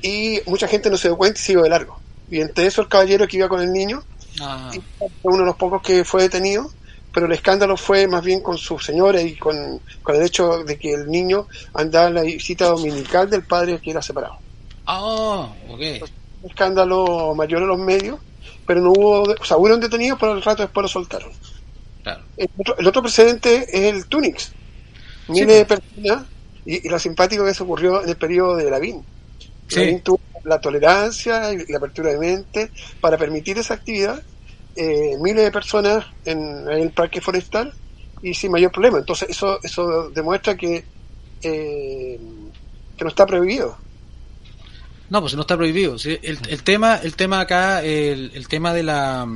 y 0.00 0.40
mucha 0.46 0.68
gente 0.68 0.90
no 0.90 0.96
se 0.96 1.08
dio 1.08 1.16
cuenta 1.16 1.38
y 1.38 1.42
siguió 1.42 1.62
de 1.62 1.68
largo. 1.68 1.98
Y 2.30 2.40
entre 2.40 2.66
eso 2.66 2.82
el 2.82 2.88
caballero 2.88 3.26
que 3.26 3.36
iba 3.36 3.48
con 3.48 3.60
el 3.60 3.72
niño, 3.72 4.02
ah. 4.40 4.70
fue 4.98 5.08
uno 5.32 5.38
de 5.38 5.46
los 5.46 5.56
pocos 5.56 5.82
que 5.82 6.04
fue 6.04 6.22
detenido 6.22 6.70
pero 7.12 7.26
el 7.26 7.32
escándalo 7.32 7.76
fue 7.76 8.06
más 8.08 8.24
bien 8.24 8.40
con 8.40 8.56
su 8.56 8.78
señora 8.78 9.20
y 9.20 9.36
con, 9.36 9.80
el 10.08 10.22
hecho 10.22 10.64
de 10.64 10.78
que 10.78 10.94
el 10.94 11.08
niño 11.08 11.46
andaba 11.74 12.08
en 12.08 12.14
la 12.14 12.22
visita 12.22 12.66
dominical 12.66 13.28
del 13.28 13.44
padre 13.44 13.80
que 13.80 13.90
era 13.90 14.00
separado. 14.00 14.38
Ah, 14.86 15.52
ok. 15.68 15.80
Un 16.42 16.50
escándalo 16.50 17.34
mayor 17.34 17.62
en 17.62 17.68
los 17.68 17.78
medios, 17.78 18.18
pero 18.66 18.80
no 18.80 18.92
hubo, 18.92 19.22
o 19.22 19.44
sea, 19.44 19.58
hubo 19.58 19.76
detenidos, 19.76 20.18
pero 20.18 20.32
al 20.32 20.42
rato 20.42 20.62
después 20.62 20.82
lo 20.82 20.88
soltaron. 20.88 21.30
Claro. 22.02 22.22
El, 22.36 22.86
otro, 22.86 23.02
precedente 23.02 23.66
es 23.70 23.94
el 23.94 24.06
Tunix. 24.06 24.52
Miles 25.28 25.56
de 25.58 25.64
personas, 25.66 26.24
y, 26.64 26.88
lo 26.88 26.98
simpático 26.98 27.44
que 27.44 27.54
se 27.54 27.62
ocurrió 27.62 28.02
en 28.02 28.08
el 28.08 28.16
periodo 28.16 28.56
de 28.56 28.70
Lavín. 28.70 29.04
Sí. 29.68 29.80
Lavín 29.80 30.00
tuvo 30.00 30.18
la 30.44 30.60
tolerancia 30.60 31.52
y 31.52 31.70
la 31.70 31.78
apertura 31.78 32.10
de 32.10 32.18
mente 32.18 32.70
para 33.00 33.16
permitir 33.16 33.58
esa 33.58 33.74
actividad 33.74 34.22
eh, 34.76 35.16
miles 35.20 35.44
de 35.44 35.50
personas 35.50 36.06
en, 36.24 36.66
el 36.70 36.90
parque 36.90 37.20
forestal 37.20 37.72
y 38.22 38.34
sin 38.34 38.50
mayor 38.50 38.72
problema. 38.72 38.98
Entonces 38.98 39.30
eso 39.30 39.58
eso 39.62 40.10
demuestra 40.10 40.56
que 40.56 40.84
eh, 41.42 42.20
que 42.96 43.04
no 43.04 43.08
está 43.08 43.26
prohibido. 43.26 43.76
No, 45.10 45.20
pues 45.20 45.34
no 45.34 45.42
está 45.42 45.56
prohibido. 45.56 45.96
El, 46.04 46.38
el, 46.48 46.62
tema 46.62 46.96
el 46.96 47.14
tema 47.16 47.40
acá 47.40 47.82
el, 47.82 48.48
tema 48.48 48.72
de 48.72 48.82
la 48.82 49.26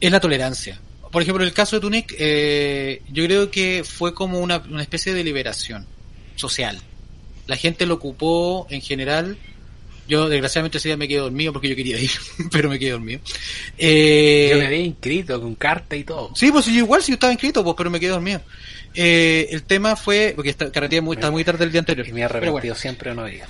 es 0.00 0.10
la 0.10 0.20
tolerancia. 0.20 0.80
Por 1.10 1.22
ejemplo, 1.22 1.44
en 1.44 1.48
el 1.48 1.54
caso 1.54 1.76
de 1.76 1.80
Tunic, 1.80 2.14
eh, 2.18 3.02
yo 3.08 3.24
creo 3.24 3.50
que 3.50 3.84
fue 3.84 4.14
como 4.14 4.40
una, 4.40 4.58
una 4.58 4.82
especie 4.82 5.14
de 5.14 5.22
liberación 5.22 5.86
social. 6.34 6.80
La 7.46 7.56
gente 7.56 7.86
lo 7.86 7.94
ocupó 7.94 8.66
en 8.68 8.80
general 8.80 9.38
yo, 10.08 10.28
desgraciadamente, 10.28 10.78
ese 10.78 10.88
día 10.88 10.96
me 10.96 11.08
quedé 11.08 11.18
dormido 11.18 11.52
porque 11.52 11.68
yo 11.68 11.76
quería 11.76 11.98
ir, 11.98 12.10
pero 12.52 12.68
me 12.68 12.78
quedé 12.78 12.92
dormido. 12.92 13.20
Eh, 13.78 14.48
yo 14.52 14.58
me 14.58 14.66
había 14.66 14.78
inscrito 14.78 15.40
con 15.40 15.54
carta 15.54 15.96
y 15.96 16.04
todo. 16.04 16.30
Sí, 16.34 16.50
pues 16.52 16.66
yo 16.66 16.72
igual 16.72 17.02
sí 17.02 17.12
estaba 17.12 17.32
inscrito, 17.32 17.62
pues, 17.64 17.74
pero 17.76 17.90
me 17.90 18.00
quedé 18.00 18.10
dormido. 18.10 18.40
Eh, 18.94 19.48
el 19.50 19.64
tema 19.64 19.96
fue, 19.96 20.32
porque 20.36 20.54
carretera 20.54 21.02
muy, 21.02 21.16
está 21.16 21.30
muy 21.30 21.44
tarde 21.44 21.64
el 21.64 21.72
día 21.72 21.80
anterior. 21.80 22.06
Y 22.08 22.12
me 22.12 22.20
he 22.20 22.24
arrepentido 22.24 22.74
siempre 22.74 23.14
no 23.14 23.28
ir. 23.28 23.42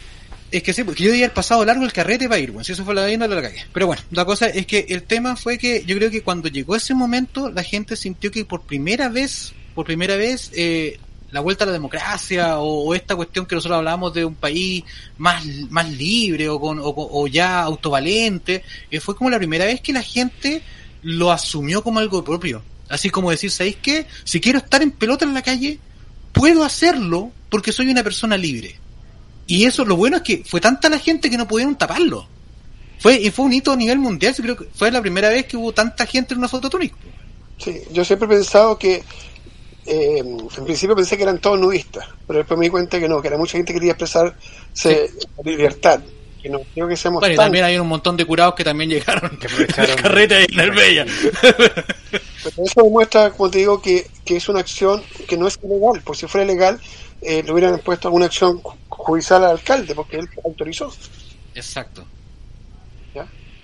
Es 0.50 0.62
que 0.62 0.72
sí, 0.72 0.84
porque 0.84 1.02
yo 1.02 1.12
haber 1.12 1.32
pasado 1.32 1.64
largo 1.64 1.84
el 1.84 1.92
carrete 1.92 2.28
para 2.28 2.38
ir, 2.38 2.52
bueno, 2.52 2.62
si 2.62 2.72
eso 2.72 2.84
fue 2.84 2.94
la 2.94 3.04
de 3.04 3.18
la 3.18 3.42
calle. 3.42 3.66
Pero 3.72 3.88
bueno, 3.88 4.02
la 4.12 4.24
cosa 4.24 4.46
es 4.46 4.66
que 4.66 4.86
el 4.88 5.02
tema 5.02 5.34
fue 5.34 5.58
que 5.58 5.84
yo 5.84 5.96
creo 5.96 6.10
que 6.10 6.22
cuando 6.22 6.48
llegó 6.48 6.76
ese 6.76 6.94
momento, 6.94 7.50
la 7.50 7.64
gente 7.64 7.96
sintió 7.96 8.30
que 8.30 8.44
por 8.44 8.62
primera 8.62 9.08
vez, 9.08 9.52
por 9.74 9.84
primera 9.84 10.14
vez, 10.14 10.52
eh, 10.54 11.00
la 11.35 11.40
vuelta 11.40 11.64
a 11.64 11.66
la 11.66 11.73
democracia 11.73 12.61
o, 12.61 12.94
esta 12.94 13.16
cuestión 13.16 13.44
que 13.44 13.57
nosotros 13.57 13.79
hablamos 13.79 14.14
de 14.14 14.25
un 14.25 14.37
país 14.37 14.85
más, 15.18 15.44
más 15.68 15.90
libre 15.90 16.49
o, 16.49 16.61
con, 16.61 16.79
o, 16.81 17.27
ya 17.27 17.61
autovalente, 17.62 18.62
que 18.88 19.01
fue 19.01 19.16
como 19.16 19.31
la 19.31 19.38
primera 19.38 19.64
vez 19.64 19.81
que 19.81 19.92
la 19.92 20.03
gente 20.03 20.62
lo 21.03 21.33
asumió 21.33 21.83
como 21.83 21.99
algo 21.99 22.23
propio. 22.23 22.62
Así 22.88 23.11
como 23.11 23.33
decir, 23.33 23.51
¿sabéis 23.51 23.79
qué? 23.83 24.07
Si 24.23 24.40
quiero 24.40 24.59
estar 24.59 24.81
en 24.81 24.92
pelota 24.92 25.25
en 25.25 25.35
la 25.35 25.42
calle, 25.42 25.81
puedo 26.33 26.62
hacerlo 26.62 27.33
porque 27.51 27.73
soy 27.73 27.88
una 27.88 28.05
persona 28.05 28.37
libre. 28.37 28.79
Y 29.49 29.64
eso, 29.64 29.85
lo 29.85 29.97
bueno 29.97 30.18
es 30.18 30.23
que 30.23 30.44
fue 30.47 30.61
tanta 30.61 30.88
la 30.88 31.01
gente 31.01 31.29
que 31.31 31.37
no 31.37 31.49
pudieron 31.49 31.75
taparlo. 31.75 32.29
Fue, 33.01 33.20
y 33.20 33.33
fue 33.33 33.47
un 33.47 33.53
hito 33.53 33.73
a 33.73 33.77
nivel 33.77 33.99
mundial, 33.99 34.37
creo 34.37 34.57
que 34.57 34.66
fue 34.73 34.92
la 34.92 35.03
primera 35.03 35.31
vez 35.31 35.47
que 35.47 35.57
hubo 35.57 35.73
tanta 35.73 36.07
gente 36.07 36.35
en 36.35 36.38
una 36.38 36.49
foto 36.49 36.70
túnica. 36.70 36.94
Sí, 37.59 37.81
yo 37.92 38.05
siempre 38.05 38.27
he 38.27 38.38
pensado 38.38 38.79
que 38.79 39.03
eh, 39.87 40.18
en 40.18 40.64
principio 40.64 40.97
pensé 40.97 41.16
que 41.16 41.23
eran 41.23 41.38
todos 41.38 41.59
nudistas, 41.59 42.07
pero 42.27 42.38
después 42.38 42.59
me 42.59 42.66
di 42.66 42.70
cuenta 42.70 42.99
que 42.99 43.09
no, 43.09 43.20
que 43.20 43.29
era 43.29 43.37
mucha 43.37 43.59
gente 43.59 43.73
que 43.73 43.79
quería 43.79 43.92
expresarse 43.92 45.11
libertad. 45.44 46.01
Que 46.42 46.51
no 46.51 46.61
creo 46.75 46.87
que 46.87 46.97
seamos 46.97 47.20
bueno, 47.20 47.35
y 47.35 47.38
también 47.38 47.64
hay 47.64 47.79
un 47.79 47.88
montón 47.88 48.18
de 48.18 48.27
curados 48.27 48.55
que 48.55 48.64
también 48.64 48.90
llegaron 48.90 49.38
que 49.38 49.47
aprovecharon 49.47 49.97
carreta 50.03 50.42
en 50.42 50.61
el 50.61 50.70
Bella. 50.73 51.07
Pero 51.40 52.64
eso 52.64 52.83
demuestra, 52.83 53.31
como 53.31 53.51
te 53.51 53.59
digo, 53.59 53.81
que, 53.81 54.07
que 54.27 54.37
es 54.37 54.49
una 54.51 54.61
acción 54.61 55.03
que 55.27 55.38
no 55.38 55.47
es 55.47 55.59
ilegal, 55.62 56.03
porque 56.05 56.20
si 56.20 56.27
fuera 56.27 56.47
legal, 56.47 56.79
eh, 57.23 57.42
le 57.42 57.51
hubieran 57.51 57.79
puesto 57.79 58.09
alguna 58.09 58.27
acción 58.27 58.61
judicial 58.88 59.44
al 59.44 59.53
alcalde, 59.53 59.94
porque 59.94 60.18
él 60.18 60.29
autorizó. 60.44 60.92
Exacto. 61.55 62.05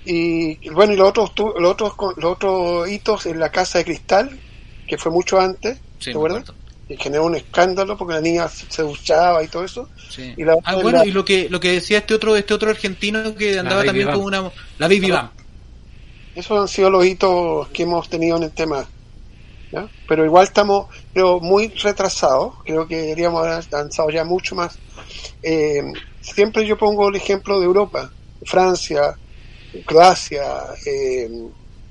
Y 0.04 0.70
bueno, 0.70 0.94
y 0.94 0.96
los 0.96 1.08
otros, 1.08 1.30
los 1.36 1.72
otros, 1.72 1.92
los 2.16 2.32
otros 2.32 2.88
hitos 2.88 3.26
en 3.26 3.38
la 3.38 3.50
casa 3.50 3.78
de 3.78 3.84
cristal, 3.84 4.40
que 4.86 4.96
fue 4.96 5.12
mucho 5.12 5.38
antes, 5.38 5.78
¿te 6.02 6.10
acuerdas? 6.10 6.44
Y 6.88 6.96
generó 6.96 7.26
un 7.26 7.36
escándalo 7.36 7.96
porque 7.96 8.14
la 8.14 8.20
niña 8.20 8.48
se 8.48 8.82
duchaba 8.82 9.44
y 9.44 9.48
todo 9.48 9.64
eso. 9.64 9.88
Y 10.18 10.42
ah, 10.64 10.76
bueno, 10.82 11.04
y 11.04 11.12
lo 11.12 11.24
que 11.24 11.48
lo 11.48 11.60
que 11.60 11.72
decía 11.72 11.98
este 11.98 12.14
otro 12.14 12.34
este 12.34 12.52
otro 12.52 12.70
argentino 12.70 13.34
que 13.36 13.58
andaba 13.58 13.84
también 13.84 14.10
con 14.10 14.20
una 14.20 14.50
la 14.78 14.88
Baby 14.88 15.10
Bump. 15.10 15.30
Esos 16.34 16.60
han 16.60 16.68
sido 16.68 16.90
los 16.90 17.04
hitos 17.04 17.68
que 17.68 17.84
hemos 17.84 18.08
tenido 18.08 18.36
en 18.36 18.44
el 18.44 18.52
tema. 18.52 18.88
¿ya? 19.72 19.88
Pero 20.08 20.24
igual 20.24 20.44
estamos, 20.44 20.86
creo, 21.12 21.40
muy 21.40 21.68
retrasados. 21.68 22.54
Creo 22.64 22.86
que 22.86 22.96
deberíamos 22.96 23.40
haber 23.40 23.64
avanzado 23.72 24.10
ya 24.10 24.24
mucho 24.24 24.54
más. 24.54 24.78
Eh, 25.42 25.82
siempre 26.20 26.66
yo 26.66 26.76
pongo 26.76 27.08
el 27.08 27.16
ejemplo 27.16 27.58
de 27.58 27.66
Europa, 27.66 28.10
Francia, 28.44 29.16
Croacia, 29.86 30.44
eh, 30.86 31.28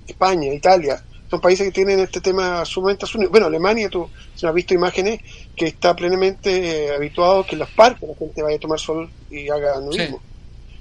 España, 0.08 0.54
Italia. 0.54 1.04
Son 1.30 1.39
países 1.39 1.68
que 1.68 1.72
tienen 1.72 2.00
este 2.00 2.22
tema 2.22 2.65
sumamente 2.65 3.06
asumido. 3.06 3.30
Bueno, 3.30 3.46
Alemania, 3.48 3.88
tú 3.89 4.10
se 4.36 4.48
has 4.48 4.54
visto 4.54 4.74
imágenes 4.74 5.20
que 5.56 5.68
está 5.68 5.96
plenamente 5.96 6.86
eh, 6.88 6.96
habituado 6.96 7.46
que 7.46 7.54
en 7.54 7.60
los 7.60 7.70
parques 7.70 8.08
la 8.10 8.15
gente 8.15 8.42
vaya 8.42 8.56
a 8.58 8.60
tomar 8.60 8.80
sol 8.80 9.10
y 9.30 9.48
haga 9.50 9.80
nudismo. 9.80 10.22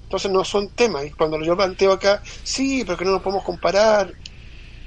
Entonces 0.04 0.30
no 0.30 0.42
son 0.44 0.70
temas. 0.70 1.04
Y 1.04 1.10
cuando 1.10 1.38
yo 1.42 1.54
planteo 1.54 1.92
acá, 1.92 2.22
sí, 2.42 2.82
pero 2.86 2.96
que 2.96 3.04
no 3.04 3.10
nos 3.12 3.22
podemos 3.22 3.44
comparar. 3.44 4.10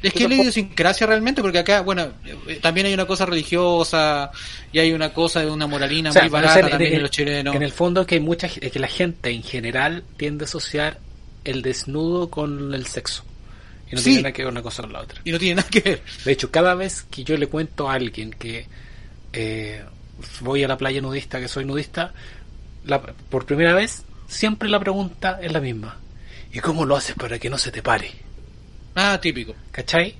Es 0.01 0.13
que 0.13 0.23
es 0.23 0.29
la 0.29 0.35
idiosincrasia 0.35 1.05
realmente, 1.05 1.43
porque 1.43 1.59
acá, 1.59 1.81
bueno, 1.81 2.13
eh, 2.47 2.57
también 2.59 2.87
hay 2.87 2.93
una 2.95 3.05
cosa 3.05 3.27
religiosa 3.27 4.31
y 4.73 4.79
hay 4.79 4.93
una 4.93 5.13
cosa 5.13 5.41
de 5.41 5.51
una 5.51 5.67
moralina 5.67 6.09
O 6.09 6.13
sea, 6.13 6.23
muy 6.23 6.31
barata 6.31 6.59
en- 6.61 6.69
también 6.71 6.91
en- 6.93 6.95
en 6.97 7.01
los 7.03 7.11
chilenos. 7.11 7.55
En 7.55 7.61
el 7.61 7.71
fondo 7.71 8.07
que 8.07 8.15
hay 8.15 8.21
mucha 8.21 8.47
que 8.49 8.79
la 8.79 8.87
gente 8.87 9.29
en 9.29 9.43
general 9.43 10.03
tiende 10.17 10.45
a 10.45 10.47
asociar 10.47 10.97
el 11.43 11.61
desnudo 11.61 12.31
con 12.31 12.73
el 12.73 12.87
sexo. 12.87 13.23
Y 13.91 13.95
no 13.95 14.01
Sí. 14.01 14.05
tiene 14.05 14.21
nada 14.23 14.33
que 14.33 14.43
ver 14.43 14.51
una 14.51 14.61
cosa 14.61 14.81
con 14.83 14.93
la 14.93 15.01
otra. 15.01 15.19
Y 15.23 15.31
no 15.31 15.37
tiene 15.39 15.55
nada 15.55 15.69
que 15.69 15.81
ver. 15.81 16.01
De 16.25 16.31
hecho, 16.31 16.49
cada 16.49 16.75
vez 16.75 17.03
que 17.03 17.23
yo 17.23 17.37
le 17.37 17.47
cuento 17.47 17.89
a 17.89 17.93
alguien 17.93 18.31
que 18.31 18.67
eh, 19.33 19.83
voy 20.41 20.63
a 20.63 20.67
la 20.67 20.77
playa 20.77 21.01
nudista, 21.01 21.39
que 21.39 21.47
soy 21.47 21.65
nudista, 21.65 22.13
la- 22.85 23.01
por 23.01 23.45
primera 23.45 23.73
vez, 23.73 24.03
siempre 24.27 24.67
la 24.69 24.79
pregunta 24.79 25.39
es 25.41 25.51
la 25.51 25.59
misma. 25.59 25.97
¿Y 26.53 26.59
cómo 26.59 26.85
lo 26.85 26.95
haces 26.95 27.15
para 27.15 27.37
que 27.39 27.49
no 27.49 27.57
se 27.57 27.71
te 27.71 27.81
pare? 27.81 28.11
Ah, 28.95 29.19
típico. 29.21 29.55
¿Cachai? 29.71 30.15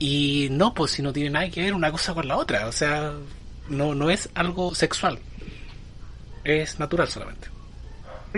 Y 0.00 0.48
no, 0.50 0.74
pues 0.74 0.92
si 0.92 1.02
no 1.02 1.12
tiene 1.12 1.30
nada 1.30 1.48
que 1.50 1.62
ver 1.62 1.74
una 1.74 1.90
cosa 1.92 2.14
con 2.14 2.26
la 2.28 2.36
otra. 2.36 2.66
O 2.68 2.72
sea, 2.72 3.12
no, 3.68 3.94
no 3.94 4.10
es 4.10 4.28
algo 4.34 4.74
sexual. 4.74 5.18
Es 6.44 6.78
natural 6.78 7.08
solamente. 7.08 7.48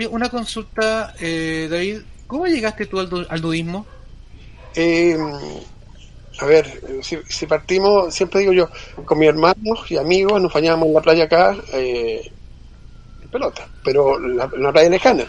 Una 0.09 0.29
consulta, 0.29 1.13
eh, 1.19 1.67
David. 1.69 2.01
¿Cómo 2.27 2.47
llegaste 2.47 2.85
tú 2.85 2.99
al 2.99 3.41
nudismo? 3.41 3.85
Eh, 4.75 5.17
a 6.39 6.45
ver, 6.45 6.81
si, 7.03 7.17
si 7.29 7.45
partimos, 7.45 8.13
siempre 8.13 8.39
digo 8.39 8.53
yo, 8.53 8.69
con 9.05 9.19
mis 9.19 9.29
hermanos 9.29 9.79
y 9.89 9.97
amigos 9.97 10.41
nos 10.41 10.51
bañábamos 10.53 10.87
en 10.87 10.93
la 10.93 11.01
playa 11.01 11.23
acá, 11.25 11.55
eh, 11.73 12.31
en 13.21 13.29
pelota, 13.29 13.67
pero 13.83 14.17
la, 14.19 14.49
en 14.53 14.63
la 14.63 14.71
playa 14.71 14.89
lejana. 14.89 15.25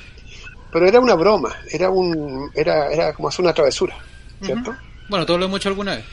Pero 0.73 0.87
era 0.89 1.01
una 1.01 1.15
broma, 1.15 1.55
era 1.71 1.91
un 1.91 2.51
era, 2.55 2.91
era 2.91 3.13
como 3.13 3.29
hacer 3.29 3.45
una 3.45 3.53
travesura, 3.53 3.95
¿cierto? 4.43 4.75
Bueno, 5.09 5.27
todos 5.27 5.39
lo 5.39 5.47
hemos 5.47 5.59
hecho 5.61 5.69
alguna 5.69 5.97
vez. 5.97 6.05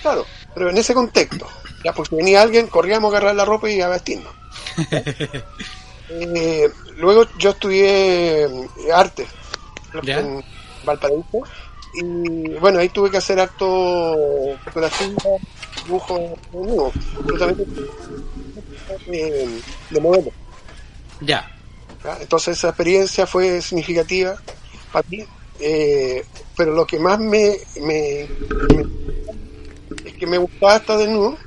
Claro, 0.00 0.24
pero 0.54 0.70
en 0.70 0.78
ese 0.78 0.94
contexto, 0.94 1.46
ya 1.84 1.92
porque 1.92 2.16
venía 2.16 2.40
alguien, 2.40 2.68
corríamos 2.68 3.12
a 3.12 3.16
agarrar 3.18 3.36
la 3.36 3.44
ropa 3.44 3.68
y 3.68 3.80
a 3.80 3.88
vestirnos. 3.88 4.32
Eh, 6.10 6.66
luego 6.96 7.26
yo 7.38 7.50
estudié 7.50 8.44
eh, 8.44 8.48
arte 8.94 9.26
Ya. 10.02 10.20
en 10.20 10.42
Valparaíso 10.82 11.42
y 11.92 12.56
bueno, 12.58 12.78
ahí 12.80 12.90
tuve 12.90 13.10
que 13.10 13.18
hacer 13.18 13.40
acto 13.40 14.58
fotografía, 14.64 15.16
dibujo, 15.74 16.38
no, 16.52 16.92
absolutamente 17.16 17.64
eh, 19.12 19.62
de 19.88 20.00
modelo. 20.00 20.30
Ya. 21.20 21.46
¿ya? 22.02 22.18
Entonces 22.20 22.58
esa 22.58 22.68
experiencia 22.68 23.26
fue 23.26 23.60
significativa 23.62 24.36
para 24.90 25.04
mí, 25.08 25.18
eh, 25.58 26.22
pero 26.56 26.72
lo 26.72 26.86
que 26.86 26.98
más 26.98 27.18
me, 27.18 27.56
me- 27.82 28.28
me- 28.70 28.84
es 30.04 30.14
que 30.14 30.26
me 30.26 30.38
gustaba 30.38 30.76
estar 30.76 30.98
desnudo 30.98 31.38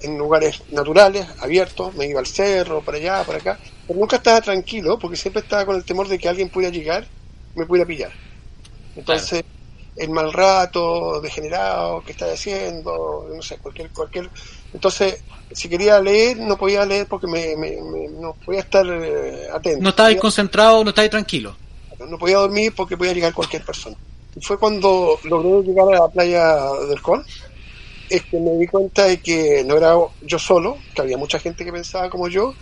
en 0.00 0.18
lugares 0.18 0.62
naturales, 0.68 1.26
abiertos, 1.40 1.94
me 1.94 2.06
iba 2.06 2.20
al 2.20 2.26
cerro, 2.26 2.84
para 2.84 2.98
allá, 2.98 3.24
para 3.24 3.38
acá, 3.38 3.60
pero 3.86 3.98
nunca 4.00 4.16
estaba 4.16 4.40
tranquilo 4.42 4.98
porque 4.98 5.16
siempre 5.16 5.42
estaba 5.42 5.66
con 5.66 5.76
el 5.76 5.84
temor 5.84 6.08
de 6.08 6.18
que 6.18 6.28
alguien 6.28 6.50
pudiera 6.50 6.74
llegar 6.74 7.08
me 7.54 7.66
pudiera 7.66 7.86
pillar. 7.86 8.12
Entonces, 8.94 9.42
el 10.00 10.10
mal 10.10 10.32
rato, 10.32 11.20
degenerado, 11.20 12.02
que 12.02 12.12
estaba 12.12 12.32
haciendo, 12.32 13.26
no 13.34 13.42
sé, 13.42 13.58
cualquier, 13.58 13.90
cualquier. 13.92 14.30
Entonces, 14.72 15.22
si 15.50 15.68
quería 15.68 16.00
leer, 16.00 16.38
no 16.38 16.56
podía 16.56 16.86
leer 16.86 17.06
porque 17.08 17.26
me, 17.26 17.56
me- 17.56 17.80
me- 17.82 18.08
no 18.20 18.34
podía 18.44 18.60
estar 18.60 18.86
eh, 18.86 19.48
atento. 19.52 19.82
No 19.82 19.90
estabas 19.90 20.12
Podía- 20.12 20.20
concentrado, 20.20 20.82
no 20.84 20.90
estabas 20.90 21.10
tranquilo. 21.10 21.56
no 21.98 22.18
podía 22.18 22.38
dormir 22.38 22.72
porque 22.74 22.96
podía 22.96 23.12
llegar 23.12 23.34
cualquier 23.34 23.64
persona. 23.64 23.96
Y 24.34 24.40
fue 24.42 24.58
cuando 24.58 25.18
logré 25.24 25.66
llegar 25.68 25.88
a 25.94 26.00
la 26.00 26.08
playa 26.08 26.56
del 26.88 27.02
Col, 27.02 27.24
es 28.08 28.22
que 28.22 28.38
me 28.40 28.52
di 28.58 28.66
cuenta 28.66 29.04
de 29.04 29.20
que 29.20 29.62
no 29.64 29.76
era 29.76 29.94
yo 30.20 30.38
solo, 30.38 30.76
que 30.94 31.02
había 31.02 31.16
mucha 31.18 31.38
gente 31.38 31.64
que 31.64 31.72
pensaba 31.72 32.08
como 32.10 32.28
yo, 32.28 32.54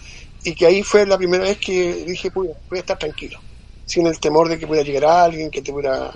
y 0.43 0.55
que 0.55 0.67
ahí 0.67 0.83
fue 0.83 1.07
la 1.07 1.17
primera 1.19 1.45
vez 1.45 1.59
que 1.59 2.05
dije, 2.07 2.31
voy 2.35 2.49
a 2.73 2.77
estar 2.77 2.99
tranquilo, 2.99 3.39
sin 3.85 4.07
el 4.07 4.19
temor 4.21 4.49
de 4.49 4.59
que 4.59 4.67
pudiera 4.67 4.87
llegar 4.87 5.05
alguien, 5.05 5.51
que 5.51 5.63
te 5.63 5.73
pudiera... 5.73 6.13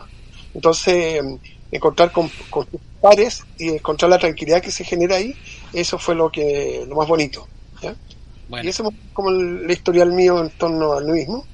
Entonces, 0.55 1.23
mm, 1.23 1.37
encontrar 1.71 2.13
con, 2.13 2.33
con 2.51 2.67
tus 2.67 2.81
pares 3.01 3.43
y 3.57 3.71
encontrar 3.71 4.11
la 4.11 4.19
tranquilidad 4.19 4.63
que 4.63 4.71
se 4.73 4.85
genera 4.85 5.17
ahí, 5.17 5.35
eso 5.73 5.99
fue 5.99 6.15
lo 6.15 6.31
que 6.31 6.85
lo 6.89 6.97
más 6.97 7.09
bonito. 7.09 7.51
¿ya? 7.81 7.97
Bueno, 8.47 8.63
Y 8.63 8.69
eso 8.69 8.85
es 8.85 8.91
como 9.13 9.31
el, 9.31 9.67
la 9.67 9.73
historial 9.73 10.13
mío 10.13 10.41
en 10.41 10.51
torno 10.57 10.95
al 10.95 11.07
nudismo. 11.07 11.49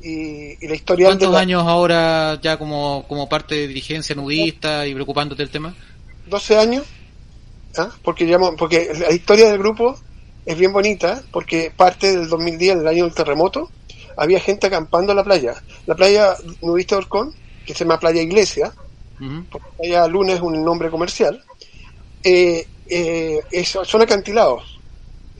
Y, 0.00 0.64
y 0.64 0.68
la 0.68 0.76
historial 0.76 1.18
de 1.18 1.26
¿cuántos 1.26 1.28
la- 1.28 1.42
años 1.42 1.62
ahora 1.66 2.40
ya 2.42 2.58
como, 2.58 3.06
como 3.08 3.28
parte 3.28 3.54
de 3.54 3.68
dirigencia 3.68 4.14
nudista 4.14 4.86
y 4.86 4.94
preocupándote 4.94 5.42
del 5.42 5.50
tema? 5.50 5.76
12 6.24 6.56
años, 6.58 6.86
¿ah? 7.78 7.90
porque, 8.02 8.26
llamo, 8.26 8.56
porque 8.56 8.92
la 8.98 9.12
historia 9.12 9.50
del 9.50 9.58
grupo 9.58 9.98
es 10.44 10.58
bien 10.58 10.72
bonita, 10.72 11.22
porque 11.32 11.72
parte 11.76 12.08
del 12.16 12.28
2010, 12.28 12.76
el 12.78 12.88
año 12.88 13.04
del 13.04 13.14
terremoto, 13.14 13.72
había 14.16 14.40
gente 14.40 14.68
acampando 14.68 15.12
en 15.12 15.18
la 15.18 15.24
playa. 15.24 15.54
La 15.86 15.96
playa 15.96 16.36
nudista 16.62 16.96
de 16.96 17.00
Orcón, 17.02 17.32
que 17.68 17.74
se 17.74 17.84
llama 17.84 18.00
Playa 18.00 18.22
Iglesia, 18.22 18.72
porque 19.50 19.68
Playa 19.78 20.08
Luna 20.08 20.34
es 20.34 20.40
un 20.40 20.64
nombre 20.64 20.90
comercial, 20.90 21.42
eh, 22.24 22.66
eh, 22.90 23.40
es- 23.50 23.78
son 23.84 24.02
acantilados. 24.02 24.64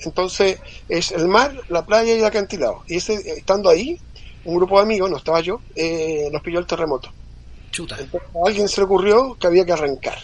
Entonces 0.04 0.60
es 0.88 1.12
el 1.12 1.28
mar, 1.28 1.52
la 1.68 1.86
playa 1.86 2.14
y 2.14 2.20
el 2.20 2.24
acantilado. 2.26 2.82
Y 2.86 2.98
ese, 2.98 3.14
estando 3.14 3.70
ahí, 3.70 3.98
un 4.44 4.56
grupo 4.56 4.76
de 4.78 4.84
amigos, 4.84 5.10
no 5.10 5.16
estaba 5.18 5.40
yo, 5.40 5.62
eh, 5.74 6.28
nos 6.32 6.42
pilló 6.42 6.60
el 6.60 6.66
terremoto. 6.66 7.10
Chuta. 7.72 7.96
Entonces, 8.00 8.28
a 8.34 8.48
alguien 8.48 8.68
se 8.68 8.80
le 8.80 8.86
ocurrió 8.86 9.36
que 9.40 9.46
había 9.48 9.66
que 9.66 9.72
arrancar. 9.72 10.18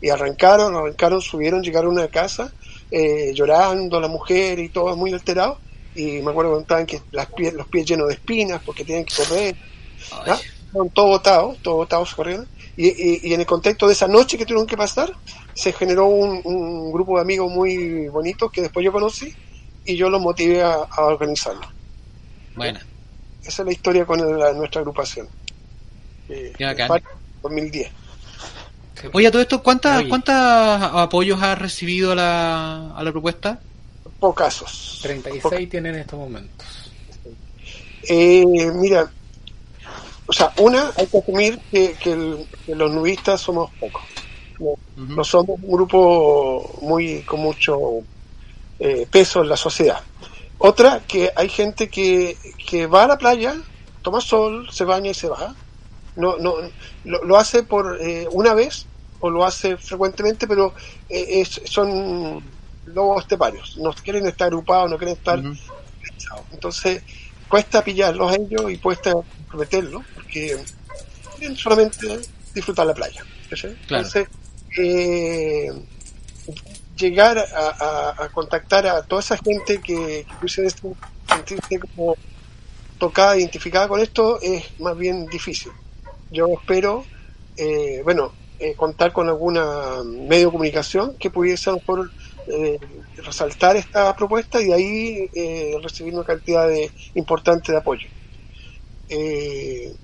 Y 0.00 0.10
arrancaron, 0.10 0.76
arrancaron, 0.76 1.22
subieron, 1.22 1.62
llegaron 1.62 1.92
a 1.98 2.02
una 2.02 2.08
casa, 2.08 2.54
eh, 2.90 3.32
llorando 3.34 4.00
la 4.00 4.08
mujer 4.08 4.58
y 4.58 4.70
todo 4.70 4.96
muy 4.96 5.12
alterado. 5.12 5.60
Y 5.94 6.20
me 6.22 6.30
acuerdo 6.32 6.52
que 6.52 6.56
contaban 6.56 6.86
que 6.86 7.00
las 7.12 7.28
los 7.54 7.68
pies 7.68 7.86
llenos 7.86 8.08
de 8.08 8.14
espinas 8.14 8.62
porque 8.64 8.84
tienen 8.84 9.06
que 9.06 9.14
correr. 9.14 9.56
Todos 10.92 11.08
botados, 11.08 11.58
todos 11.62 11.76
botados 11.76 12.14
corriendo. 12.14 12.46
Y, 12.76 12.88
y- 12.88 13.20
y 13.30 13.34
en 13.34 13.40
el 13.40 13.46
contexto 13.46 13.86
de 13.86 13.92
esa 13.92 14.08
noche 14.08 14.36
que 14.36 14.44
tuvieron 14.44 14.66
que 14.66 14.76
pasar, 14.76 15.12
se 15.54 15.72
generó 15.72 16.06
un, 16.06 16.40
un 16.44 16.92
grupo 16.92 17.14
de 17.16 17.22
amigos 17.22 17.50
muy 17.50 18.08
bonitos 18.08 18.50
que 18.50 18.62
después 18.62 18.84
yo 18.84 18.90
conocí 18.92 19.32
y 19.84 19.96
yo 19.96 20.10
los 20.10 20.20
motivé 20.20 20.62
a, 20.62 20.74
a 20.74 21.04
organizarlo. 21.04 21.62
Bueno, 22.56 22.80
Esa 23.44 23.62
es 23.62 23.66
la 23.66 23.72
historia 23.72 24.04
con 24.04 24.18
el- 24.20 24.38
la- 24.38 24.52
nuestra 24.52 24.80
agrupación. 24.80 25.28
Eh, 26.28 26.52
Qué 26.56 26.64
bacán. 26.64 26.88
parte 26.88 27.06
del 27.08 27.42
2010. 27.42 27.92
Oye, 29.12 29.26
a 29.26 29.30
todo 29.30 29.42
esto, 29.42 29.62
¿cuántas, 29.62 30.00
Oye. 30.00 30.08
¿cuántos 30.08 30.34
apoyos 30.34 31.42
has 31.42 31.58
recibido 31.58 32.12
a 32.12 32.14
la, 32.14 32.96
a 32.96 33.04
la 33.04 33.12
propuesta? 33.12 33.60
Pocazos. 34.18 35.00
36 35.02 35.68
tienen 35.68 35.94
en 35.94 36.00
estos 36.00 36.18
momentos. 36.18 36.66
Eh, 38.08 38.44
mira, 38.74 39.10
o 40.26 40.32
sea, 40.32 40.54
una, 40.58 40.92
hay 40.96 41.08
que 41.08 41.18
asumir 41.18 41.62
que, 41.70 41.98
que 41.98 42.12
el- 42.12 42.48
que 42.66 42.74
los 42.76 42.90
nudistas 42.92 43.40
somos 43.42 43.72
pocos. 43.78 44.04
No, 45.14 45.24
somos 45.24 45.58
un 45.62 45.72
grupo 45.72 46.78
muy 46.82 47.24
con 47.24 47.40
mucho 47.40 47.78
eh, 48.78 49.06
peso 49.08 49.42
en 49.42 49.48
la 49.50 49.56
sociedad. 49.58 50.00
Otra, 50.58 51.04
que 51.06 51.32
hay 51.36 51.48
gente 51.48 51.90
que, 51.90 52.38
que 52.68 52.86
va 52.86 53.04
a 53.04 53.08
la 53.08 53.18
playa, 53.18 53.54
toma 54.02 54.20
sol, 54.20 54.68
se 54.72 54.84
baña 54.84 55.10
y 55.10 55.14
se 55.14 55.28
va. 55.28 55.56
No, 56.16 56.38
no, 56.38 56.56
lo, 57.04 57.24
lo 57.24 57.36
hace 57.38 57.64
por 57.64 58.00
eh, 58.02 58.28
una 58.32 58.54
vez 58.54 58.90
o 59.20 59.30
lo 59.30 59.44
hace 59.44 59.78
frecuentemente, 59.78 60.46
pero 60.48 60.74
eh, 61.08 61.42
es- 61.42 61.62
son 61.66 62.60
lobos 62.84 63.22
esteparios. 63.22 63.74
No 63.78 63.92
quieren 63.94 64.26
estar 64.26 64.48
agrupados, 64.48 64.90
no 64.90 64.98
quieren 64.98 65.16
estar 65.16 65.40
organizados. 65.40 66.46
Entonces, 66.52 67.04
cuesta 67.54 67.84
pillarlos 67.84 68.32
a 68.32 68.34
ellos 68.34 68.68
y 68.68 68.78
cuesta 68.78 69.12
comprometerlos, 69.12 70.02
porque 70.12 70.56
quieren 71.38 71.56
solamente 71.56 72.18
disfrutar 72.52 72.84
la 72.84 72.94
playa. 72.94 73.24
Entonces, 73.98 74.26
eh, 74.76 75.70
llegar 76.96 77.38
a, 77.38 77.44
a- 77.68 78.24
a 78.24 78.28
contactar 78.30 78.88
a 78.88 79.02
toda 79.02 79.20
esa 79.20 79.36
gente 79.36 79.80
que, 79.80 80.26
que 80.28 80.34
pudiese 80.40 80.68
sentirse 81.28 81.78
como 81.78 82.16
tocada, 82.98 83.36
identificada 83.38 83.86
con 83.86 84.00
esto, 84.00 84.40
es 84.42 84.64
más 84.80 84.96
bien 84.98 85.26
difícil. 85.26 85.70
Yo 86.32 86.48
espero, 86.60 87.04
eh, 87.56 88.00
bueno, 88.02 88.32
eh, 88.58 88.74
contar 88.74 89.12
con 89.12 89.28
alguna 89.28 90.02
medio 90.04 90.46
de 90.46 90.52
comunicación 90.52 91.16
que 91.20 91.30
pudiese 91.30 91.70
a 91.70 91.74
lo 91.74 91.78
mejor 91.78 92.10
eh, 92.46 92.78
resaltar 93.16 93.76
esta 93.76 94.14
propuesta 94.14 94.60
y 94.60 94.66
de 94.66 94.74
ahí 94.74 95.30
eh, 95.34 95.76
recibir 95.82 96.14
una 96.14 96.24
cantidad 96.24 96.68
de, 96.68 96.90
importante 97.14 97.72
de 97.72 97.78
apoyo. 97.78 98.08
Eh, 99.08 99.94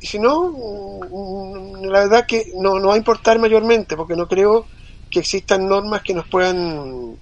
y 0.00 0.06
si 0.06 0.18
no, 0.18 0.50
mm, 0.50 1.84
la 1.84 2.00
verdad 2.00 2.26
que 2.26 2.52
no, 2.56 2.78
no 2.78 2.88
va 2.88 2.94
a 2.94 2.98
importar 2.98 3.38
mayormente, 3.38 3.96
porque 3.96 4.16
no 4.16 4.26
creo 4.26 4.66
que 5.10 5.20
existan 5.20 5.68
normas 5.68 6.02
que 6.02 6.14
nos 6.14 6.26
puedan 6.28 7.16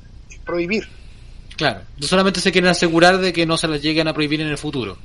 prohibir. 0.45 0.89
Claro, 1.57 1.81
solamente 2.01 2.41
se 2.41 2.53
quieren 2.53 2.71
asegurar 2.71 3.19
de 3.19 3.33
que 3.33 3.47
no 3.47 3.57
se 3.57 3.67
las 3.67 3.83
lleguen 3.83 4.07
a 4.07 4.15
prohibir 4.15 4.41
en 4.41 4.49
el 4.49 4.59
futuro. 4.59 4.97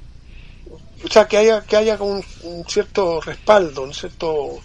O 1.04 1.10
sea, 1.10 1.28
que 1.28 1.38
haya, 1.38 1.62
que 1.62 1.76
haya 1.76 1.98
un, 2.02 2.24
cierto 2.68 3.20
respaldo, 3.22 3.84
un 3.84 3.94
cierto... 3.94 4.60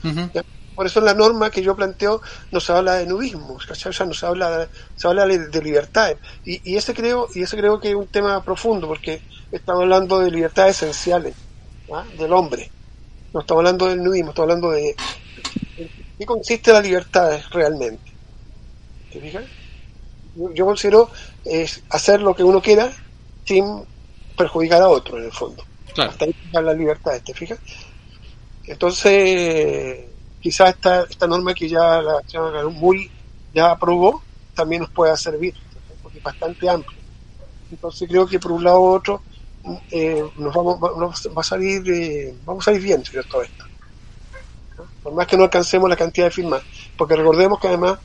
Por 0.79 0.87
eso 0.87 1.01
en 1.01 1.07
la 1.07 1.15
norma 1.15 1.51
que 1.51 1.61
yo 1.61 1.75
planteo 1.75 2.23
no 2.53 2.61
se 2.61 2.71
habla 2.73 2.95
de 2.95 3.07
nudismo, 3.07 3.55
O 3.55 3.61
sea, 3.61 4.07
no 4.07 4.15
se 4.15 4.27
habla, 4.27 4.69
se 4.95 5.09
habla 5.09 5.27
de, 5.27 5.61
libertad. 5.61 6.15
Y, 6.45 6.71
y, 6.71 6.77
ese 6.77 6.95
creo, 6.95 7.27
y 7.35 7.43
ese 7.43 7.57
creo 7.57 7.81
que 7.81 7.89
es 7.89 7.97
un 7.97 8.07
tema 8.07 8.45
profundo, 8.45 8.87
porque 8.87 9.21
estamos 9.51 9.83
hablando 9.83 10.21
de 10.21 10.31
libertades 10.31 10.81
esenciales 10.81 11.35
¿ah? 11.93 12.05
del 12.17 12.33
hombre. 12.33 12.71
No 13.35 13.41
estamos 13.41 13.63
hablando 13.63 13.87
del 13.87 14.05
nudismo, 14.05 14.31
estamos 14.31 14.53
hablando 14.53 14.71
de 14.71 14.95
qué 16.17 16.25
consiste 16.25 16.73
la 16.73 16.81
libertad 16.81 17.41
realmente. 17.51 18.13
¿Te 19.13 19.21
fijas? 19.21 19.47
Yo, 20.55 20.65
considero 20.65 21.11
es 21.45 21.83
hacer 21.91 22.21
lo 22.23 22.37
que 22.37 22.45
uno 22.45 22.63
quiera 22.63 22.93
sin 23.45 23.65
perjudicar 24.37 24.81
a 24.83 24.89
otro 24.89 25.19
en 25.19 25.25
el 25.25 25.33
fondo. 25.33 25.65
Claro. 25.93 26.13
Hasta 26.13 26.27
ahí 26.27 26.37
la 26.53 26.73
libertad, 26.73 27.21
¿te 27.25 27.35
fijas? 27.35 27.59
Entonces, 28.65 30.08
quizás 30.49 30.71
esta, 30.71 31.03
esta 31.03 31.27
norma 31.27 31.53
que 31.53 31.69
ya 31.69 32.01
la 32.01 32.23
señora 32.27 32.67
muy 32.69 33.11
ya 33.53 33.71
aprobó 33.71 34.23
también 34.55 34.81
nos 34.81 34.91
pueda 34.91 35.15
servir, 35.15 35.55
porque 36.03 36.19
es 36.19 36.25
bastante 36.25 36.71
amplio. 36.71 36.99
Entonces 37.71 38.09
creo 38.09 38.27
que 38.27 38.39
por 38.39 38.53
un 38.53 38.65
lado 38.65 38.81
u 38.81 38.87
otro 38.87 39.21
eh, 39.91 40.25
nos 40.39 40.55
vamos 40.55 40.81
va 41.37 41.41
a 41.43 41.45
salir 41.45 41.83
eh, 41.91 42.35
vamos 42.47 42.65
a 42.65 42.71
salir 42.71 42.81
bien 42.81 43.05
sobre 43.05 43.25
todo 43.25 43.43
esto 43.43 43.65
por 45.03 45.13
más 45.13 45.27
que 45.27 45.37
no 45.37 45.43
alcancemos 45.43 45.91
la 45.91 45.97
cantidad 45.97 46.29
de 46.29 46.31
firmas 46.31 46.63
porque 46.97 47.15
recordemos 47.15 47.61
que 47.61 47.69
además 47.69 47.99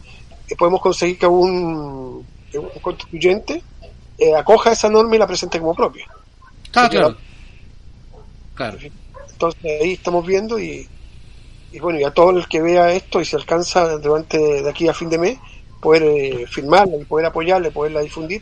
eh, 0.49 0.55
podemos 0.57 0.81
conseguir 0.81 1.17
que 1.17 1.27
un, 1.27 2.25
un 2.53 2.79
constituyente 2.81 3.63
acoja 4.37 4.73
esa 4.73 4.89
norma 4.89 5.15
y 5.15 5.19
la 5.19 5.27
presente 5.27 5.59
como 5.59 5.73
propia. 5.73 6.05
Ah, 6.73 6.89
claro. 6.89 7.15
claro. 8.53 8.77
Entonces 9.31 9.81
ahí 9.81 9.93
estamos 9.93 10.25
viendo 10.25 10.59
y, 10.59 10.89
y 11.73 11.79
bueno 11.79 11.99
y 11.99 12.03
a 12.03 12.11
todo 12.11 12.29
el 12.37 12.47
que 12.47 12.61
vea 12.61 12.93
esto 12.93 13.19
y 13.19 13.25
se 13.25 13.35
alcanza 13.35 13.97
durante 13.97 14.37
de 14.37 14.69
aquí 14.69 14.87
a 14.87 14.93
fin 14.93 15.09
de 15.09 15.17
mes 15.17 15.39
poder 15.81 16.47
firmarla 16.47 16.95
y 16.95 17.03
poder 17.03 17.25
apoyarla 17.25 17.67
y 17.67 17.71
poderla 17.71 17.99
difundir 17.99 18.41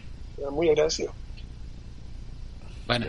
muy 0.52 0.70
agradecido 0.70 1.12
bueno. 2.92 3.06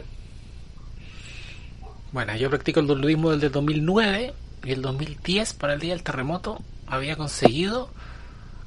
Bueno, 2.12 2.36
yo 2.36 2.48
practico 2.48 2.78
el 2.78 2.86
nudismo 2.86 3.32
desde 3.32 3.48
2009 3.48 4.32
y 4.62 4.70
el 4.70 4.80
2010 4.80 5.54
para 5.54 5.74
el 5.74 5.80
día 5.80 5.92
del 5.92 6.04
terremoto 6.04 6.60
había 6.86 7.16
conseguido 7.16 7.90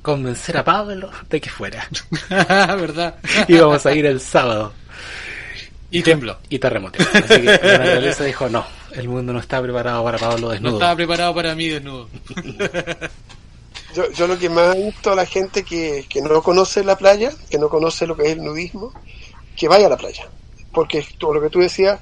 convencer 0.01 0.57
a 0.57 0.65
Pablo 0.65 1.11
de 1.29 1.39
que 1.39 1.49
fuera. 1.49 1.87
¿Verdad? 2.29 3.15
Íbamos 3.47 3.85
a 3.85 3.93
ir 3.93 4.05
el 4.05 4.19
sábado. 4.19 4.73
Y 5.89 6.03
tembló. 6.03 6.37
Y 6.49 6.59
terremoto. 6.59 7.01
Así 7.13 7.41
que 7.41 7.59
la 7.63 7.77
naturaleza 7.77 8.25
dijo, 8.25 8.49
no, 8.49 8.65
el 8.95 9.09
mundo 9.09 9.33
no 9.33 9.39
está 9.39 9.61
preparado 9.61 10.03
para 10.03 10.17
Pablo 10.17 10.49
desnudo. 10.49 10.71
No 10.71 10.77
estaba 10.77 10.95
preparado 10.95 11.35
para 11.35 11.55
mí 11.55 11.67
desnudo. 11.67 12.09
yo, 13.95 14.11
yo 14.11 14.27
lo 14.27 14.37
que 14.37 14.49
más 14.49 14.75
he 14.75 14.85
visto 14.85 15.11
a 15.11 15.15
la 15.15 15.25
gente 15.25 15.63
que, 15.63 16.05
que 16.07 16.21
no 16.21 16.41
conoce 16.41 16.83
la 16.83 16.97
playa, 16.97 17.31
que 17.49 17.57
no 17.57 17.69
conoce 17.69 18.07
lo 18.07 18.15
que 18.15 18.23
es 18.23 18.29
el 18.33 18.43
nudismo, 18.43 18.93
que 19.55 19.67
vaya 19.67 19.87
a 19.87 19.89
la 19.89 19.97
playa 19.97 20.27
porque 20.75 21.03
todo 21.17 21.33
lo 21.33 21.41
que 21.41 21.49
tú 21.49 21.59
decías, 21.59 21.99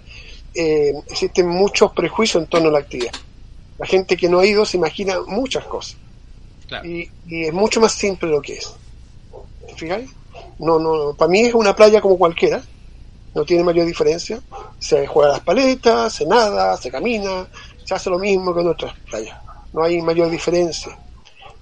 eh, 0.55 0.91
existen 1.07 1.47
muchos 1.47 1.93
prejuicios 1.93 2.43
en 2.43 2.49
torno 2.49 2.69
a 2.69 2.71
la 2.73 2.79
actividad. 2.79 3.13
La 3.77 3.85
gente 3.85 4.17
que 4.17 4.27
no 4.27 4.39
ha 4.39 4.45
ido 4.45 4.65
se 4.65 4.77
imagina 4.77 5.21
muchas 5.27 5.63
cosas. 5.65 5.95
Y, 6.83 7.07
es 7.29 7.53
mucho 7.53 7.79
más 7.79 7.93
simple 7.93 8.29
lo 8.29 8.41
que 8.41 8.53
es. 8.53 8.73
¿Te 9.67 9.75
fijáis? 9.75 10.09
No, 10.57 10.79
no, 10.79 11.13
para 11.13 11.29
mí 11.29 11.41
es 11.41 11.53
una 11.53 11.75
playa 11.75 12.01
como 12.01 12.17
cualquiera, 12.17 12.63
no 13.33 13.45
tiene 13.45 13.63
mayor 13.63 13.85
diferencia. 13.85 14.39
Se 14.79 15.07
juega 15.07 15.33
las 15.33 15.41
paletas, 15.41 16.13
se 16.13 16.25
nada, 16.25 16.77
se 16.77 16.91
camina, 16.91 17.47
se 17.83 17.93
hace 17.93 18.09
lo 18.09 18.19
mismo 18.19 18.53
que 18.53 18.61
en 18.61 18.67
otras 18.67 18.93
playas. 19.09 19.37
No 19.73 19.83
hay 19.83 20.01
mayor 20.01 20.29
diferencia. 20.29 20.97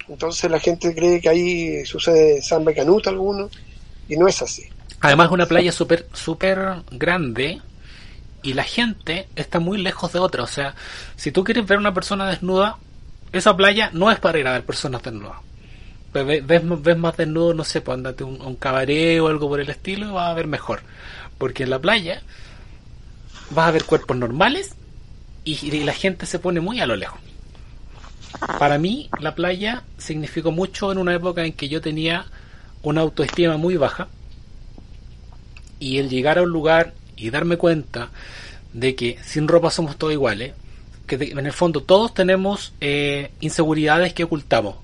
Entonces 0.07 0.51
la 0.51 0.59
gente 0.59 0.93
cree 0.93 1.21
que 1.21 1.29
ahí 1.29 1.85
sucede 1.85 2.41
samba 2.41 2.73
canuta 2.73 3.09
alguno, 3.09 3.49
y 4.07 4.17
no 4.17 4.27
es 4.27 4.41
así. 4.41 4.63
Además 4.99 5.27
es 5.27 5.31
una 5.31 5.45
playa 5.45 5.71
súper 5.71 6.05
super 6.13 6.83
grande 6.91 7.61
y 8.43 8.53
la 8.53 8.63
gente 8.63 9.27
está 9.35 9.59
muy 9.59 9.77
lejos 9.77 10.11
de 10.11 10.19
otra. 10.19 10.43
O 10.43 10.47
sea, 10.47 10.75
si 11.15 11.31
tú 11.31 11.43
quieres 11.43 11.65
ver 11.65 11.77
una 11.77 11.93
persona 11.93 12.29
desnuda, 12.29 12.77
esa 13.31 13.55
playa 13.55 13.89
no 13.93 14.11
es 14.11 14.19
para 14.19 14.37
ir 14.39 14.47
a 14.47 14.53
ver 14.53 14.65
personas 14.65 15.01
desnudas. 15.01 15.37
Ves, 16.13 16.45
ves, 16.45 16.97
más 16.97 17.15
desnudo, 17.15 17.53
no 17.53 17.63
sé, 17.63 17.79
pues 17.79 17.95
andate 17.95 18.25
un, 18.25 18.41
un 18.41 18.55
cabaret 18.57 19.21
o 19.21 19.27
algo 19.27 19.47
por 19.47 19.61
el 19.61 19.69
estilo 19.69 20.09
y 20.09 20.11
vas 20.11 20.29
a 20.29 20.33
ver 20.33 20.45
mejor. 20.45 20.81
Porque 21.41 21.63
en 21.63 21.71
la 21.71 21.79
playa 21.79 22.21
vas 23.49 23.67
a 23.67 23.71
ver 23.71 23.85
cuerpos 23.85 24.15
normales 24.15 24.75
y, 25.43 25.71
la 25.83 25.91
gente 25.91 26.27
se 26.27 26.37
pone 26.37 26.59
muy 26.59 26.81
a 26.81 26.85
lo 26.85 26.95
lejos. 26.95 27.19
Para 28.59 28.77
mí, 28.77 29.09
la 29.19 29.33
playa 29.33 29.81
significó 29.97 30.51
mucho 30.51 30.91
en 30.91 30.99
una 30.99 31.15
época 31.15 31.43
en 31.43 31.53
que 31.53 31.67
yo 31.67 31.81
tenía 31.81 32.27
una 32.83 33.01
autoestima 33.01 33.57
muy 33.57 33.75
baja 33.75 34.07
y 35.79 35.97
el 35.97 36.09
llegar 36.09 36.37
a 36.37 36.43
un 36.43 36.51
lugar 36.51 36.93
y 37.15 37.31
darme 37.31 37.57
cuenta 37.57 38.11
de 38.73 38.93
que 38.93 39.17
sin 39.25 39.47
ropa 39.47 39.71
somos 39.71 39.97
todos 39.97 40.13
iguales, 40.13 40.53
que 41.17 41.31
en 41.31 41.45
el 41.45 41.51
fondo 41.53 41.81
todos 41.81 42.13
tenemos 42.13 42.73
eh, 42.79 43.31
inseguridades 43.41 44.13
que 44.13 44.23
ocultamos. 44.23 44.75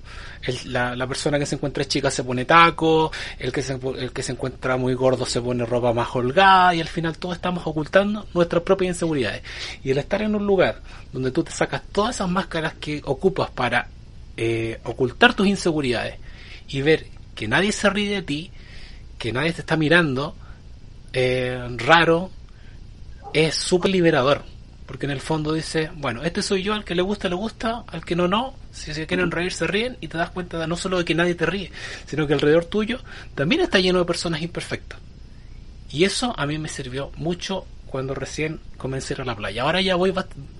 la, 0.66 1.06
persona 1.06 1.38
que 1.38 1.46
se 1.46 1.54
encuentra 1.54 1.84
chica 1.84 2.10
se 2.10 2.22
pone 2.22 2.44
taco, 2.44 3.10
el 3.38 3.50
que, 3.50 3.62
se, 3.62 3.78
el 3.98 4.12
que 4.12 4.22
se 4.22 4.32
encuentra 4.32 4.76
muy 4.76 4.94
gordo 4.94 5.24
se 5.24 5.40
pone 5.40 5.64
ropa 5.64 5.92
más 5.92 6.08
holgada 6.14 6.74
y 6.74 6.80
al 6.80 6.88
final 6.88 7.16
todos 7.18 7.36
estamos 7.36 7.66
ocultando 7.66 8.26
nuestras 8.34 8.62
propias 8.62 8.94
inseguridades. 8.94 9.42
Y 9.82 9.90
el 9.90 9.98
estar 9.98 10.20
en 10.22 10.34
un 10.34 10.46
lugar 10.46 10.82
donde 11.12 11.30
tú 11.30 11.42
te 11.42 11.50
sacas 11.50 11.82
todas 11.92 12.16
esas 12.16 12.28
máscaras 12.28 12.74
que 12.74 13.00
ocupas 13.04 13.50
para 13.50 13.88
eh, 14.36 14.80
ocultar 14.84 15.34
tus 15.34 15.46
inseguridades 15.46 16.18
y 16.68 16.82
ver 16.82 17.06
que 17.34 17.48
nadie 17.48 17.72
se 17.72 17.88
ríe 17.88 18.16
de 18.16 18.22
ti, 18.22 18.50
que 19.18 19.32
nadie 19.32 19.52
te 19.52 19.62
está 19.62 19.76
mirando, 19.76 20.36
eh, 21.12 21.58
raro, 21.78 22.30
es 23.32 23.54
súper 23.54 23.90
liberador. 23.90 24.57
Porque 24.88 25.04
en 25.04 25.12
el 25.12 25.20
fondo 25.20 25.52
dice, 25.52 25.90
bueno, 25.96 26.24
este 26.24 26.40
soy 26.40 26.62
yo, 26.62 26.72
al 26.72 26.82
que 26.82 26.94
le 26.94 27.02
gusta, 27.02 27.28
le 27.28 27.34
gusta, 27.34 27.84
al 27.88 28.06
que 28.06 28.16
no, 28.16 28.26
no. 28.26 28.54
Si 28.72 28.94
se 28.94 29.06
quieren 29.06 29.30
reír, 29.30 29.52
se 29.52 29.66
ríen 29.66 29.98
y 30.00 30.08
te 30.08 30.16
das 30.16 30.30
cuenta 30.30 30.58
de 30.58 30.66
no 30.66 30.78
solo 30.78 30.96
de 30.96 31.04
que 31.04 31.14
nadie 31.14 31.34
te 31.34 31.44
ríe, 31.44 31.70
sino 32.06 32.26
que 32.26 32.32
alrededor 32.32 32.64
tuyo 32.64 32.98
también 33.34 33.60
está 33.60 33.80
lleno 33.80 33.98
de 33.98 34.06
personas 34.06 34.40
imperfectas. 34.40 34.98
Y 35.90 36.04
eso 36.04 36.32
a 36.38 36.46
mí 36.46 36.56
me 36.56 36.70
sirvió 36.70 37.12
mucho 37.16 37.66
cuando 37.84 38.14
recién 38.14 38.60
comencé 38.78 39.12
a 39.12 39.16
ir 39.16 39.20
a 39.20 39.24
la 39.26 39.36
playa. 39.36 39.62
Ahora 39.64 39.82
ya 39.82 39.94
voy 39.94 40.14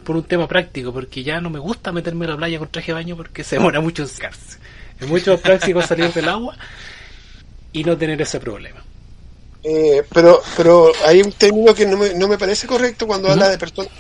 por 0.05 0.17
un 0.17 0.25
tema 0.25 0.47
práctico, 0.47 0.93
porque 0.93 1.23
ya 1.23 1.41
no 1.41 1.49
me 1.49 1.59
gusta 1.59 1.91
meterme 1.91 2.27
a 2.27 2.29
la 2.29 2.37
playa 2.37 2.59
con 2.59 2.69
traje 2.69 2.89
de 2.89 2.95
baño 2.97 3.17
porque 3.17 3.43
se 3.45 3.57
demora 3.57 3.81
mucho 3.81 4.03
en 4.03 4.09
secarse. 4.09 4.59
Es 5.01 5.09
mucho 5.09 5.41
práctico 5.41 5.81
salir 5.81 6.13
del 6.13 6.29
agua 6.29 6.55
y 7.73 7.83
no 7.83 7.97
tener 7.97 8.21
ese 8.21 8.41
problema. 8.41 8.85
Eh, 9.65 10.03
pero, 10.13 10.43
pero 10.55 10.93
hay 11.07 11.23
un 11.23 11.33
término 11.33 11.75
que 11.75 11.87
no 11.87 11.97
me, 11.97 12.13
no 12.13 12.29
me 12.29 12.37
parece 12.37 12.67
correcto 12.67 13.07
cuando 13.07 13.31
habla 13.31 13.49
de 13.49 13.57
personas 13.57 13.91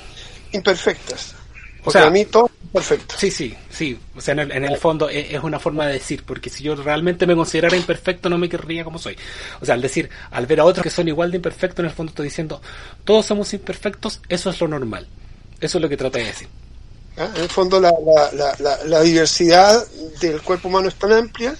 imperfectas. 0.52 1.34
Porque 1.82 1.98
a 1.98 2.10
mí 2.10 2.24
todo 2.24 2.46
es 2.46 2.70
perfecto. 2.72 3.14
Sí, 3.16 3.30
sí, 3.30 3.54
sí. 3.70 3.98
O 4.16 4.20
sea, 4.20 4.34
en 4.34 4.64
el, 4.64 4.76
fondo 4.76 5.08
es, 5.08 5.42
una 5.42 5.58
forma 5.58 5.86
de 5.86 5.94
decir, 5.94 6.22
porque 6.26 6.50
si 6.50 6.64
yo 6.64 6.74
realmente 6.74 7.26
me 7.26 7.34
considerara 7.34 7.76
imperfecto, 7.76 8.28
no 8.28 8.36
me 8.36 8.48
querría 8.48 8.84
como 8.84 8.98
soy. 8.98 9.16
O 9.60 9.64
sea, 9.64 9.74
al 9.74 9.80
decir, 9.80 10.10
al 10.30 10.46
ver 10.46 10.60
a 10.60 10.64
otros 10.64 10.82
que 10.82 10.90
son 10.90 11.08
igual 11.08 11.30
de 11.30 11.36
imperfectos, 11.36 11.78
en 11.80 11.86
el 11.86 11.92
fondo 11.92 12.10
estoy 12.10 12.26
diciendo, 12.26 12.60
todos 13.04 13.24
somos 13.26 13.52
imperfectos, 13.54 14.20
eso 14.28 14.50
es 14.50 14.60
lo 14.60 14.68
normal. 14.68 15.06
Eso 15.60 15.78
es 15.78 15.82
lo 15.82 15.88
que 15.88 15.96
traté 15.96 16.18
de 16.18 16.24
decir. 16.26 16.48
Ah, 17.16 17.30
en 17.34 17.42
el 17.42 17.48
fondo, 17.48 17.80
la, 17.80 17.92
la, 18.32 18.54
la, 18.58 18.84
la, 18.84 19.00
diversidad 19.00 19.84
del 20.20 20.40
cuerpo 20.42 20.68
humano 20.68 20.88
es 20.88 20.94
tan 20.94 21.12
amplia 21.12 21.56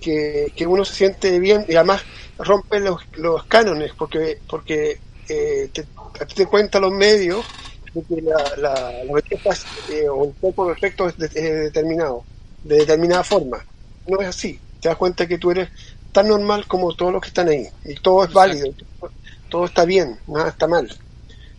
que, 0.00 0.52
que 0.54 0.66
uno 0.66 0.84
se 0.84 0.94
siente 0.94 1.38
bien 1.40 1.64
y 1.68 1.74
además 1.74 2.02
rompe 2.38 2.78
los, 2.78 3.00
los 3.16 3.44
cánones 3.46 3.92
porque 3.96 4.38
porque 4.48 5.00
eh, 5.28 5.68
te, 5.72 5.84
te 6.34 6.46
cuenta 6.46 6.80
los 6.80 6.92
medios 6.92 7.44
de 7.92 8.02
que 8.04 8.22
la, 8.22 8.36
la, 8.58 8.90
eh, 9.88 10.08
o 10.08 10.24
el 10.28 10.34
cuerpo 10.38 10.66
perfecto 10.66 11.08
es, 11.08 11.16
determinado, 11.16 12.24
de 12.62 12.76
determinada 12.78 13.24
forma. 13.24 13.64
No 14.06 14.20
es 14.20 14.28
así. 14.28 14.60
Te 14.80 14.88
das 14.88 14.98
cuenta 14.98 15.26
que 15.26 15.38
tú 15.38 15.50
eres 15.50 15.70
tan 16.12 16.28
normal 16.28 16.66
como 16.66 16.94
todos 16.94 17.12
los 17.12 17.22
que 17.22 17.28
están 17.28 17.48
ahí 17.48 17.66
y 17.84 17.94
todo 17.96 18.24
es 18.24 18.32
válido, 18.32 18.74
todo, 19.48 19.64
está 19.66 19.84
bien, 19.84 20.18
nada 20.26 20.48
está 20.50 20.66
mal. 20.66 20.90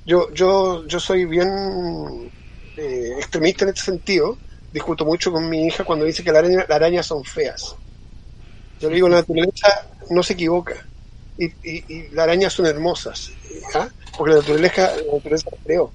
Yo 0.05 0.31
yo 0.33 0.85
yo 0.87 0.99
soy 0.99 1.25
bien 1.25 1.49
eh, 2.75 3.13
extremista 3.17 3.65
en 3.65 3.69
este 3.69 3.81
sentido 3.81 4.39
discuto 4.71 5.05
mucho 5.05 5.31
con 5.31 5.49
mi 5.49 5.65
hija 5.67 5.83
cuando 5.83 6.05
dice 6.05 6.23
que 6.23 6.31
las 6.31 6.43
arañas 6.43 6.69
araña 6.69 7.03
son 7.03 7.23
feas. 7.23 7.75
Yo 8.79 8.89
le 8.89 8.95
digo, 8.95 9.09
la 9.09 9.17
naturaleza 9.17 9.67
no 10.09 10.23
se 10.23 10.33
equivoca. 10.33 10.73
Y, 11.37 11.45
y, 11.63 12.09
las 12.09 12.23
arañas 12.23 12.53
son 12.53 12.65
hermosas. 12.65 13.31
¿ah? 13.75 13.89
Porque 14.17 14.33
la 14.33 14.39
naturaleza, 14.39 14.95
la 14.95 15.13
naturaleza 15.13 15.49
creó. 15.63 15.91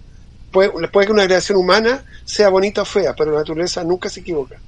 Puede, 0.51 0.70
puede 0.88 1.07
que 1.07 1.12
una 1.12 1.24
creación 1.24 1.59
humana 1.59 2.05
sea 2.24 2.49
bonita 2.49 2.82
o 2.82 2.84
fea, 2.84 3.14
pero 3.14 3.32
la 3.32 3.38
naturaleza 3.38 3.82
nunca 3.82 4.09
se 4.09 4.20
equivoca. 4.20 4.61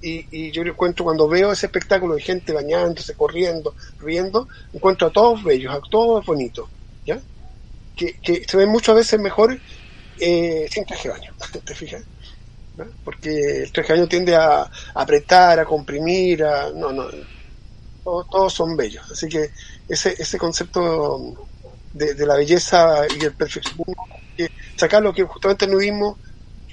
Y, 0.00 0.26
y 0.30 0.50
yo 0.52 0.62
encuentro 0.62 1.04
cuando 1.04 1.28
veo 1.28 1.50
ese 1.52 1.66
espectáculo 1.66 2.14
de 2.14 2.20
gente 2.20 2.52
bañándose, 2.52 3.14
corriendo, 3.14 3.74
riendo, 4.00 4.48
encuentro 4.72 5.08
a 5.08 5.12
todos 5.12 5.42
bellos, 5.42 5.74
a 5.74 5.80
todos 5.90 6.24
bonitos, 6.24 6.68
¿ya? 7.04 7.20
Que, 7.96 8.14
que 8.20 8.44
se 8.46 8.56
ven 8.56 8.68
muchas 8.68 8.94
veces 8.94 9.18
mejor 9.18 9.58
eh, 10.20 10.68
sin 10.70 10.84
traje 10.84 11.08
de 11.08 11.14
baño, 11.14 11.32
¿te 11.64 11.74
fijas? 11.74 12.02
Porque 13.04 13.62
el 13.64 13.72
traje 13.72 13.92
de 13.92 13.98
baño 13.98 14.08
tiende 14.08 14.36
a, 14.36 14.62
a 14.62 14.70
apretar, 14.94 15.58
a 15.58 15.64
comprimir, 15.64 16.44
a, 16.44 16.70
no, 16.70 16.92
no, 16.92 17.06
todos, 18.04 18.30
todos 18.30 18.52
son 18.52 18.76
bellos. 18.76 19.10
Así 19.10 19.28
que 19.28 19.50
ese, 19.88 20.14
ese 20.18 20.38
concepto 20.38 21.48
de, 21.92 22.14
de 22.14 22.26
la 22.26 22.36
belleza 22.36 23.06
y 23.18 23.24
el 23.24 23.32
perfeccionismo, 23.32 23.94
que 24.36 24.50
sacar 24.76 25.02
lo 25.02 25.12
que 25.12 25.24
justamente 25.24 25.64
el 25.64 25.72
nudismo 25.72 26.18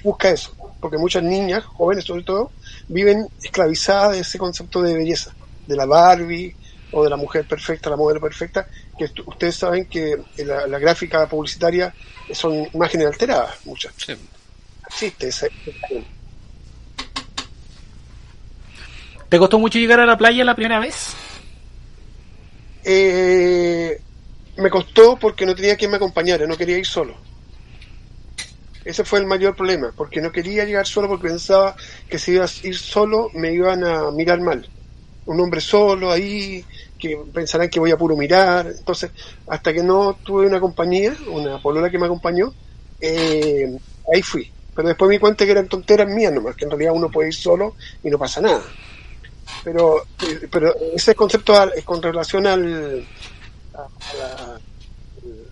busca 0.04 0.30
eso, 0.30 0.56
porque 0.80 0.98
muchas 0.98 1.24
niñas, 1.24 1.64
jóvenes 1.66 2.06
sobre 2.06 2.24
todo, 2.24 2.52
viven 2.88 3.28
esclavizadas 3.42 4.14
de 4.14 4.20
ese 4.20 4.38
concepto 4.38 4.82
de 4.82 4.94
belleza, 4.94 5.34
de 5.66 5.76
la 5.76 5.86
Barbie 5.86 6.56
o 6.92 7.04
de 7.04 7.10
la 7.10 7.18
mujer 7.18 7.48
perfecta, 7.48 7.90
la 7.90 7.98
modelo 7.98 8.22
perfecta, 8.22 8.68
que 8.98 9.10
ustedes 9.26 9.56
saben 9.56 9.86
que 9.86 10.16
la, 10.38 10.68
la 10.68 10.80
gráfica 10.80 11.28
publicitaria 11.28 11.94
son 12.32 12.68
imágenes 12.74 13.08
alteradas, 13.08 13.56
muchas. 13.66 13.94
Sí. 13.98 14.14
Existe 14.88 15.28
esa. 15.28 15.48
¿Te 19.28 19.40
costó 19.40 19.58
mucho 19.60 19.80
llegar 19.80 20.00
a 20.00 20.06
la 20.06 20.18
playa 20.18 20.46
la 20.46 20.56
primera 20.56 20.80
vez? 20.80 21.16
Eh, 22.86 24.00
me 24.58 24.70
costó 24.70 25.18
porque 25.20 25.46
no 25.46 25.56
tenía 25.56 25.76
quien 25.76 25.92
me 25.92 25.98
acompañara, 25.98 26.48
no 26.48 26.56
quería 26.58 26.78
ir 26.78 26.86
solo. 26.86 27.18
Ese 28.84 29.04
fue 29.04 29.20
el 29.20 29.26
mayor 29.26 29.56
problema, 29.56 29.94
porque 29.98 30.22
no 30.22 30.32
quería 30.32 30.64
llegar 30.64 30.86
solo 30.86 31.08
porque 31.08 31.28
pensaba 31.30 31.76
que 32.08 32.20
si 32.20 32.34
iba 32.34 32.46
a 32.46 32.50
ir 32.64 32.78
solo 32.78 33.30
me 33.34 33.52
iban 33.52 33.84
a 33.84 34.12
mirar 34.12 34.40
mal. 34.42 34.70
Un 35.26 35.40
hombre 35.42 35.62
solo 35.62 36.12
ahí, 36.12 36.64
que 37.00 37.18
pensarán 37.34 37.70
que 37.70 37.80
voy 37.80 37.92
a 37.92 37.98
puro 37.98 38.16
mirar. 38.16 38.68
Entonces, 38.68 39.12
hasta 39.48 39.74
que 39.74 39.84
no 39.84 40.20
tuve 40.24 40.48
una 40.48 40.60
compañía, 40.60 41.18
una 41.28 41.60
polola 41.60 41.90
que 41.90 41.98
me 41.98 42.06
acompañó, 42.06 42.54
eh, 43.00 43.66
ahí 44.14 44.22
fui. 44.22 44.52
Pero 44.76 44.90
después 44.90 45.10
me 45.10 45.16
di 45.16 45.20
cuenta 45.20 45.46
que 45.46 45.52
eran 45.52 45.68
tonteras 45.70 46.08
mías 46.08 46.34
nomás, 46.34 46.56
que 46.56 46.66
en 46.66 46.72
realidad 46.72 46.94
uno 46.96 47.10
puede 47.10 47.30
ir 47.30 47.36
solo 47.36 47.76
y 48.04 48.10
no 48.12 48.20
pasa 48.20 48.42
nada. 48.42 48.64
Pero, 49.64 50.04
eh, 50.22 50.48
pero 50.52 50.74
ese 50.94 51.16
concepto 51.16 51.56
al- 51.56 51.74
con 51.84 52.02
relación 52.02 52.46
al, 52.48 53.06
a- 53.74 53.80
a 53.80 54.14
la- 54.18 54.60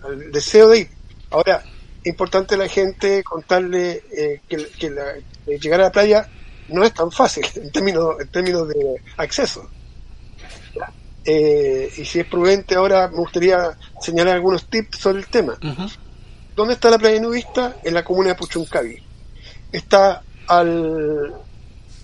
al 0.08 0.32
deseo 0.32 0.68
de 0.68 0.78
ir. 0.80 0.90
Ahora, 1.30 1.62
importante 2.04 2.54
a 2.54 2.58
la 2.58 2.68
gente 2.68 3.22
contarle 3.24 4.02
eh, 4.16 4.40
que, 4.48 4.68
que 4.78 4.90
la- 4.90 5.14
llegar 5.46 5.80
a 5.80 5.84
la 5.84 5.92
playa 5.92 6.28
no 6.68 6.84
es 6.84 6.92
tan 6.94 7.10
fácil 7.10 7.44
en 7.56 7.70
términos, 7.72 8.14
en 8.20 8.28
términos 8.28 8.68
de 8.68 9.00
acceso. 9.16 9.68
Eh, 11.26 11.90
y 11.96 12.04
si 12.04 12.20
es 12.20 12.26
prudente, 12.26 12.74
ahora 12.74 13.08
me 13.08 13.16
gustaría 13.16 13.76
señalar 14.00 14.34
algunos 14.36 14.66
tips 14.68 14.98
sobre 14.98 15.20
el 15.20 15.26
tema. 15.28 15.56
¿Dónde 16.54 16.74
está 16.74 16.90
la 16.90 16.98
playa 16.98 17.18
nudista? 17.20 17.76
En 17.82 17.94
la 17.94 18.04
comuna 18.04 18.28
de 18.28 18.34
Puchuncavi. 18.36 19.02
Está 19.72 20.22
al, 20.46 21.34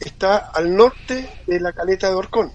está 0.01 0.38
al 0.38 0.74
norte 0.74 1.28
de 1.46 1.61
la 1.61 1.72
caleta 1.72 2.09
de 2.09 2.14
Orcón, 2.14 2.51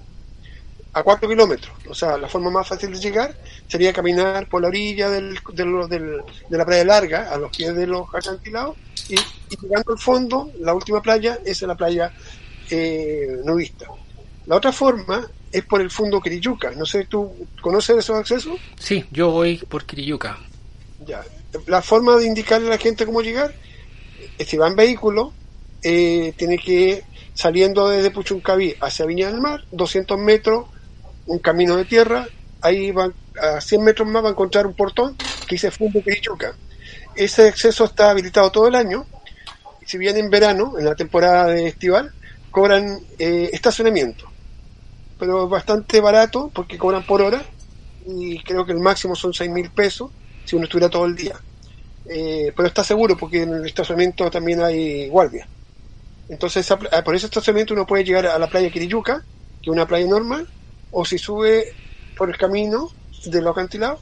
a 0.93 1.03
4 1.03 1.29
kilómetros. 1.29 1.73
O 1.89 1.93
sea, 1.93 2.17
la 2.17 2.27
forma 2.27 2.49
más 2.49 2.67
fácil 2.67 2.91
de 2.91 2.99
llegar 2.99 3.35
sería 3.67 3.93
caminar 3.93 4.47
por 4.49 4.61
la 4.61 4.67
orilla 4.69 5.09
del, 5.09 5.37
de, 5.53 5.65
lo- 5.65 5.87
del- 5.87 6.21
de 6.49 6.57
la 6.57 6.65
playa 6.65 6.83
larga, 6.85 7.31
a 7.31 7.37
los 7.37 7.55
pies 7.55 7.75
de 7.75 7.85
los 7.87 8.07
acantilados, 8.13 8.75
y, 9.09 9.15
y 9.15 9.57
llegando 9.61 9.93
al 9.93 9.99
fondo, 9.99 10.51
la 10.59 10.73
última 10.73 11.01
playa 11.01 11.39
es 11.45 11.61
la 11.61 11.75
playa 11.75 12.11
eh, 12.69 13.37
nudista. 13.43 13.85
La 14.47 14.55
otra 14.55 14.71
forma 14.71 15.27
es 15.51 15.63
por 15.65 15.81
el 15.81 15.89
fondo 15.91 16.21
Quiriyuca. 16.21 16.71
No 16.71 16.85
sé, 16.85 17.05
¿tú 17.05 17.47
conoces 17.61 17.97
esos 17.97 18.17
accesos? 18.17 18.57
Sí, 18.79 19.05
yo 19.11 19.31
voy 19.31 19.57
por 19.57 19.85
Kiriyuka. 19.85 20.37
Ya. 21.05 21.23
La 21.67 21.81
forma 21.81 22.17
de 22.17 22.25
indicarle 22.25 22.67
a 22.67 22.71
la 22.71 22.77
gente 22.77 23.05
cómo 23.05 23.21
llegar 23.21 23.53
si 24.45 24.57
va 24.57 24.67
en 24.67 24.75
vehículo, 24.75 25.33
eh, 25.81 26.33
tiene 26.37 26.57
que 26.57 27.03
saliendo 27.35 27.89
desde 27.89 28.09
Puchuncaví 28.09 28.75
hacia 28.81 29.05
Viña 29.05 29.27
del 29.27 29.41
Mar, 29.41 29.63
200 29.71 30.17
metros, 30.17 30.65
un 31.27 31.39
camino 31.39 31.75
de 31.75 31.85
tierra, 31.85 32.27
ahí 32.61 32.91
van 32.91 33.13
a 33.39 33.61
100 33.61 33.83
metros 33.83 34.07
más 34.07 34.23
va 34.23 34.29
a 34.29 34.31
encontrar 34.31 34.65
un 34.65 34.73
portón 34.73 35.15
que 35.15 35.55
dice 35.55 35.69
Fundo 35.69 36.01
Quirichuca. 36.01 36.55
Ese 37.15 37.49
acceso 37.49 37.83
está 37.83 38.09
habilitado 38.09 38.49
todo 38.51 38.67
el 38.67 38.75
año. 38.75 39.05
Si 39.85 39.97
bien 39.97 40.17
en 40.17 40.29
verano, 40.29 40.79
en 40.79 40.85
la 40.85 40.95
temporada 40.95 41.47
de 41.47 41.67
estival, 41.67 42.11
cobran 42.49 42.99
eh, 43.19 43.49
estacionamiento, 43.51 44.25
pero 45.19 45.47
bastante 45.49 45.99
barato 45.99 46.49
porque 46.53 46.77
cobran 46.77 47.05
por 47.05 47.21
hora 47.21 47.43
y 48.07 48.41
creo 48.43 48.65
que 48.65 48.71
el 48.71 48.79
máximo 48.79 49.13
son 49.13 49.33
6 49.33 49.51
mil 49.51 49.69
pesos 49.71 50.09
si 50.45 50.55
uno 50.55 50.63
estuviera 50.63 50.89
todo 50.89 51.05
el 51.05 51.15
día. 51.15 51.35
Eh, 52.07 52.53
pero 52.55 52.67
está 52.67 52.83
seguro 52.83 53.17
porque 53.17 53.41
en 53.41 53.55
el 53.55 53.65
estacionamiento 53.65 54.31
también 54.31 54.61
hay 54.61 55.09
guardia. 55.09 55.47
Entonces, 56.29 56.69
ah, 56.71 57.03
por 57.03 57.15
ese 57.15 57.27
estacionamiento 57.27 57.73
uno 57.73 57.85
puede 57.85 58.03
llegar 58.03 58.25
a 58.27 58.39
la 58.39 58.47
playa 58.47 58.71
Quiriyuca, 58.71 59.23
que 59.61 59.69
es 59.69 59.73
una 59.73 59.87
playa 59.87 60.07
normal, 60.07 60.47
o 60.91 61.05
si 61.05 61.17
sube 61.17 61.73
por 62.17 62.29
el 62.29 62.37
camino 62.37 62.89
de 63.25 63.41
los 63.41 63.51
acantilados, 63.51 63.99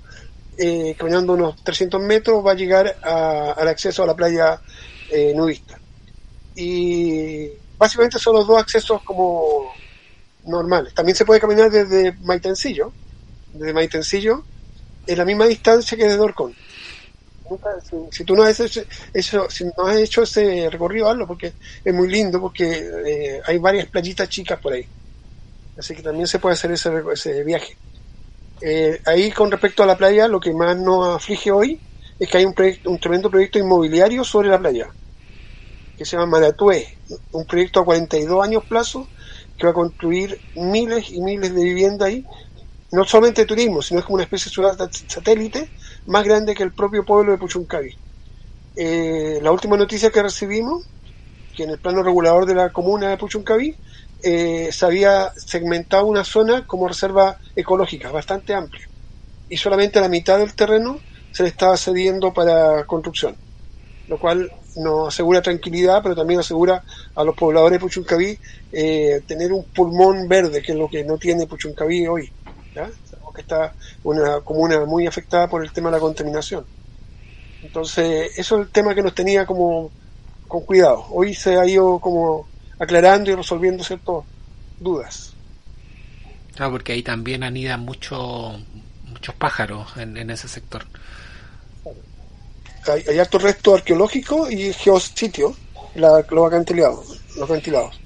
eh, 0.58 0.96
caminando 0.98 1.34
unos 1.34 1.64
300 1.64 2.02
metros, 2.02 2.46
va 2.46 2.52
a 2.52 2.56
llegar 2.56 2.96
al 3.04 3.68
acceso 3.68 4.04
a 4.04 4.08
la 4.08 4.16
playa 4.16 4.62
eh, 5.12 5.34
nudista. 5.36 5.80
Y 6.56 7.50
básicamente 7.78 8.20
son 8.20 8.36
los 8.36 8.48
dos 8.48 8.60
accesos 8.60 9.02
como 9.04 9.72
normales. 10.46 10.94
También 10.94 11.16
se 11.16 11.26
puede 11.26 11.40
caminar 11.40 11.70
desde 11.72 12.14
Maitencillo, 12.22 12.94
desde 13.52 13.74
Maitencillo, 13.74 14.46
en 15.08 15.18
la 15.18 15.26
misma 15.26 15.46
distancia 15.46 15.98
que 15.98 16.06
desde 16.06 16.20
Orcón. 16.20 16.56
Nunca- 17.54 17.80
si, 17.82 17.96
si 18.12 18.26
tú 18.26 18.36
no 18.36 18.44
has 18.44 18.60
hecho, 18.60 18.82
eso, 19.14 19.50
si 19.50 19.66
no 19.66 19.86
has 19.88 19.98
hecho 19.98 20.24
ese 20.24 20.70
recorrido, 20.70 21.10
hazlo 21.10 21.28
porque 21.28 21.56
es 21.84 21.94
muy 21.94 22.08
lindo, 22.10 22.40
porque 22.42 22.66
eh, 23.06 23.42
hay 23.46 23.58
varias 23.60 23.90
playitas 23.90 24.30
chicas 24.30 24.60
por 24.60 24.74
ahí. 24.74 24.86
Así 25.78 25.96
que 25.96 26.04
también 26.04 26.28
se 26.28 26.40
puede 26.40 26.54
hacer 26.54 26.72
ese, 26.72 27.44
viaje. 27.44 27.80
Eh, 28.62 29.02
ahí 29.06 29.32
con 29.32 29.52
respecto 29.52 29.84
a 29.84 29.88
la 29.88 29.98
playa, 29.98 30.28
lo 30.28 30.40
que 30.40 30.54
más 30.54 30.78
nos 30.78 31.16
aflige 31.18 31.52
hoy 31.52 31.84
es 32.20 32.30
que 32.30 32.38
hay 32.40 32.46
un, 32.46 32.54
proyecto, 32.56 32.90
un 32.92 33.00
tremendo 33.00 33.30
proyecto 33.32 33.60
inmobiliario 33.60 34.24
sobre 34.24 34.50
la 34.50 34.60
playa, 34.60 34.90
que 35.96 36.06
se 36.06 36.16
llama 36.18 36.38
Maratue, 36.40 36.88
un 37.32 37.46
proyecto 37.46 37.80
a 37.80 37.86
42 37.86 38.44
años 38.44 38.66
plazo 38.68 39.12
que 39.58 39.68
va 39.68 39.72
a 39.72 39.76
construir 39.76 40.42
miles 40.56 41.10
y 41.12 41.22
miles 41.22 41.54
de 41.54 41.64
viviendas 41.64 42.08
ahí, 42.08 42.26
no 42.92 43.06
solamente 43.06 43.46
turismo, 43.46 43.82
sino 43.82 44.00
es 44.02 44.06
como 44.06 44.16
una 44.16 44.26
especie 44.26 44.50
de 44.50 44.54
ciudad 44.54 44.78
sat- 44.78 45.06
satélite 45.10 45.72
más 46.06 46.24
grande 46.24 46.56
que 46.56 46.64
el 46.64 46.74
propio 46.74 47.06
pueblo 47.06 47.32
de 47.32 47.38
Puchuncavi. 47.38 47.96
Eh, 48.76 49.40
la 49.42 49.52
última 49.52 49.78
noticia 49.78 50.10
que 50.10 50.24
recibimos, 50.24 50.86
que 51.56 51.64
en 51.64 51.72
el 51.72 51.80
plano 51.80 52.04
regulador 52.04 52.46
de 52.46 52.56
la 52.56 52.72
comuna 52.72 53.10
de 53.10 53.18
Puchuncaví, 53.18 53.76
eh, 54.24 54.70
se 54.72 54.86
había 54.86 55.32
segmentado 55.36 56.06
una 56.06 56.24
zona 56.24 56.66
como 56.66 56.88
reserva 56.88 57.38
ecológica 57.56 58.10
bastante 58.12 58.54
amplia 58.54 58.88
y 59.50 59.58
solamente 59.58 60.02
la 60.02 60.10
mitad 60.10 60.40
del 60.40 60.56
terreno 60.56 61.00
se 61.32 61.44
le 61.44 61.50
estaba 61.50 61.78
cediendo 61.78 62.34
para 62.34 62.86
construcción, 62.86 63.36
lo 64.08 64.18
cual 64.18 64.52
nos 64.78 65.10
asegura 65.10 65.42
tranquilidad, 65.44 66.02
pero 66.02 66.16
también 66.16 66.40
asegura 66.40 66.84
a 67.14 67.24
los 67.24 67.36
pobladores 67.36 67.78
de 67.78 67.80
Puchuncaví 67.80 68.40
eh, 68.72 69.22
tener 69.28 69.54
un 69.54 69.66
pulmón 69.66 70.28
verde, 70.28 70.62
que 70.62 70.72
es 70.72 70.78
lo 70.78 70.90
que 70.90 71.04
no 71.04 71.18
tiene 71.18 71.46
Puchuncaví 71.46 72.08
hoy. 72.08 72.32
Sabemos 73.34 73.36
que 73.36 73.42
está 73.42 73.74
una 74.04 74.42
comuna 74.42 74.86
muy 74.86 75.08
afectada 75.08 75.48
por 75.48 75.64
el 75.64 75.72
tema 75.72 75.90
de 75.90 75.98
la 75.98 76.02
contaminación. 76.02 76.66
Entonces, 77.64 78.32
eso 78.38 78.56
es 78.56 78.66
el 78.66 78.72
tema 78.72 78.94
que 78.94 79.02
nos 79.02 79.16
tenía 79.16 79.46
como 79.46 79.92
con 80.48 80.62
cuidado. 80.62 81.06
Hoy 81.10 81.34
se 81.34 81.58
ha 81.58 81.66
ido 81.66 82.00
como 82.00 82.48
aclarando 82.78 83.32
y 83.32 83.36
resolviendo 83.36 83.84
ciertas 83.84 84.24
dudas. 84.80 85.34
Claro, 86.56 86.74
porque 86.74 86.94
ahí 86.94 87.02
también 87.02 87.44
anidan 87.44 87.80
mucho, 87.82 88.60
muchos 89.06 89.34
pájaros 89.36 89.98
en, 89.98 90.18
en 90.18 90.30
ese 90.30 90.48
sector. 90.48 90.86
Hay, 92.88 93.04
hay 93.08 93.20
harto 93.20 93.40
resto 93.40 93.76
arqueológico 93.76 94.52
y 94.52 94.74
geositio, 94.74 95.56
la, 95.96 96.24
los 96.30 96.48
acantilados, 96.48 97.22
los 97.38 97.50
acantilados. 97.50 98.00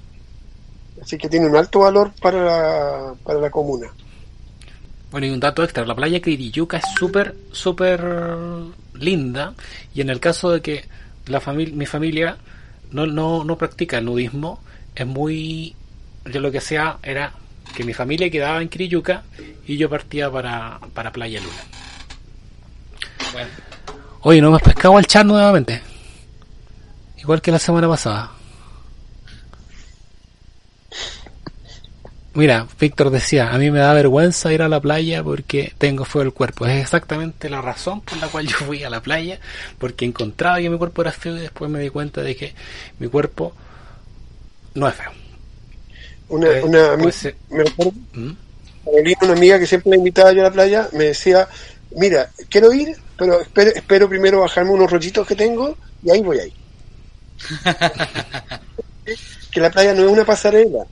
Así 1.01 1.17
que 1.17 1.29
tiene 1.29 1.47
un 1.47 1.55
alto 1.55 1.79
valor 1.79 2.11
para 2.21 2.43
la, 2.43 3.15
para 3.23 3.39
la 3.39 3.49
comuna. 3.49 3.91
Bueno, 5.11 5.27
y 5.27 5.29
un 5.29 5.39
dato 5.39 5.63
extra, 5.63 5.85
la 5.85 5.95
playa 5.95 6.21
Quiriyuca 6.21 6.77
es 6.77 6.83
súper, 6.97 7.35
súper 7.51 8.03
linda 8.93 9.53
y 9.93 10.01
en 10.01 10.09
el 10.09 10.19
caso 10.19 10.51
de 10.51 10.61
que 10.61 10.85
la 11.27 11.39
familia, 11.39 11.75
mi 11.75 11.85
familia 11.85 12.37
no, 12.91 13.05
no, 13.05 13.43
no 13.43 13.57
practica 13.57 13.99
el 13.99 14.05
nudismo, 14.05 14.61
es 14.95 15.07
muy... 15.07 15.75
Yo 16.25 16.41
lo 16.41 16.51
que 16.51 16.57
hacía 16.57 16.97
era 17.03 17.31
que 17.73 17.85
mi 17.85 17.93
familia 17.93 18.29
quedaba 18.29 18.61
en 18.61 18.67
Quiriyuca 18.67 19.23
y 19.65 19.77
yo 19.77 19.89
partía 19.89 20.29
para, 20.29 20.79
para 20.93 21.11
Playa 21.11 21.39
Luna. 21.39 21.63
Bueno, 23.31 23.49
Oye, 24.21 24.41
no 24.41 24.49
me 24.49 24.57
has 24.57 24.63
pescado 24.63 24.97
al 24.97 25.05
chat 25.05 25.25
nuevamente. 25.25 25.81
Igual 27.17 27.41
que 27.41 27.51
la 27.51 27.59
semana 27.59 27.87
pasada. 27.87 28.31
Mira, 32.37 32.67
Víctor 32.79 33.09
decía, 33.09 33.51
a 33.51 33.57
mí 33.57 33.71
me 33.71 33.79
da 33.79 33.93
vergüenza 33.93 34.53
ir 34.53 34.61
a 34.61 34.69
la 34.69 34.79
playa 34.79 35.23
porque 35.23 35.73
tengo 35.79 36.05
feo 36.05 36.21
el 36.21 36.33
cuerpo. 36.33 36.67
Es 36.67 36.79
exactamente 36.83 37.49
la 37.49 37.61
razón 37.61 38.01
por 38.01 38.17
la 38.19 38.27
cual 38.27 38.45
yo 38.47 38.55
fui 38.57 38.83
a 38.83 38.91
la 38.91 39.01
playa, 39.01 39.39
porque 39.79 40.05
encontraba 40.05 40.59
que 40.59 40.69
mi 40.69 40.77
cuerpo 40.77 41.01
era 41.01 41.11
feo 41.11 41.35
y 41.35 41.39
después 41.39 41.71
me 41.71 41.79
di 41.79 41.89
cuenta 41.89 42.21
de 42.21 42.35
que 42.35 42.53
mi 42.99 43.07
cuerpo 43.07 43.53
no 44.75 44.87
es 44.87 44.93
feo. 44.93 45.11
Una, 46.29 46.49
una, 46.63 46.95
puede 46.97 47.11
ser- 47.11 47.35
me 47.49 47.61
acuerdo, 47.63 47.93
¿Mm? 48.13 48.31
Una 49.23 49.33
amiga 49.33 49.59
que 49.59 49.65
siempre 49.65 49.89
la 49.89 49.97
invitaba 49.97 50.31
yo 50.31 50.41
a 50.41 50.45
la 50.45 50.51
playa, 50.51 50.87
me 50.93 51.05
decía, 51.05 51.47
mira, 51.95 52.29
quiero 52.49 52.71
ir, 52.71 52.95
pero 53.17 53.41
espero, 53.41 53.71
espero 53.73 54.07
primero 54.07 54.41
bajarme 54.41 54.71
unos 54.71 54.91
rollitos 54.91 55.25
que 55.27 55.35
tengo 55.35 55.75
y 56.03 56.11
ahí 56.11 56.21
voy 56.21 56.37
ahí. 56.39 56.53
que 59.51 59.59
la 59.59 59.69
playa 59.71 59.93
no 59.93 60.05
es 60.05 60.11
una 60.11 60.25
pasarela, 60.25 60.85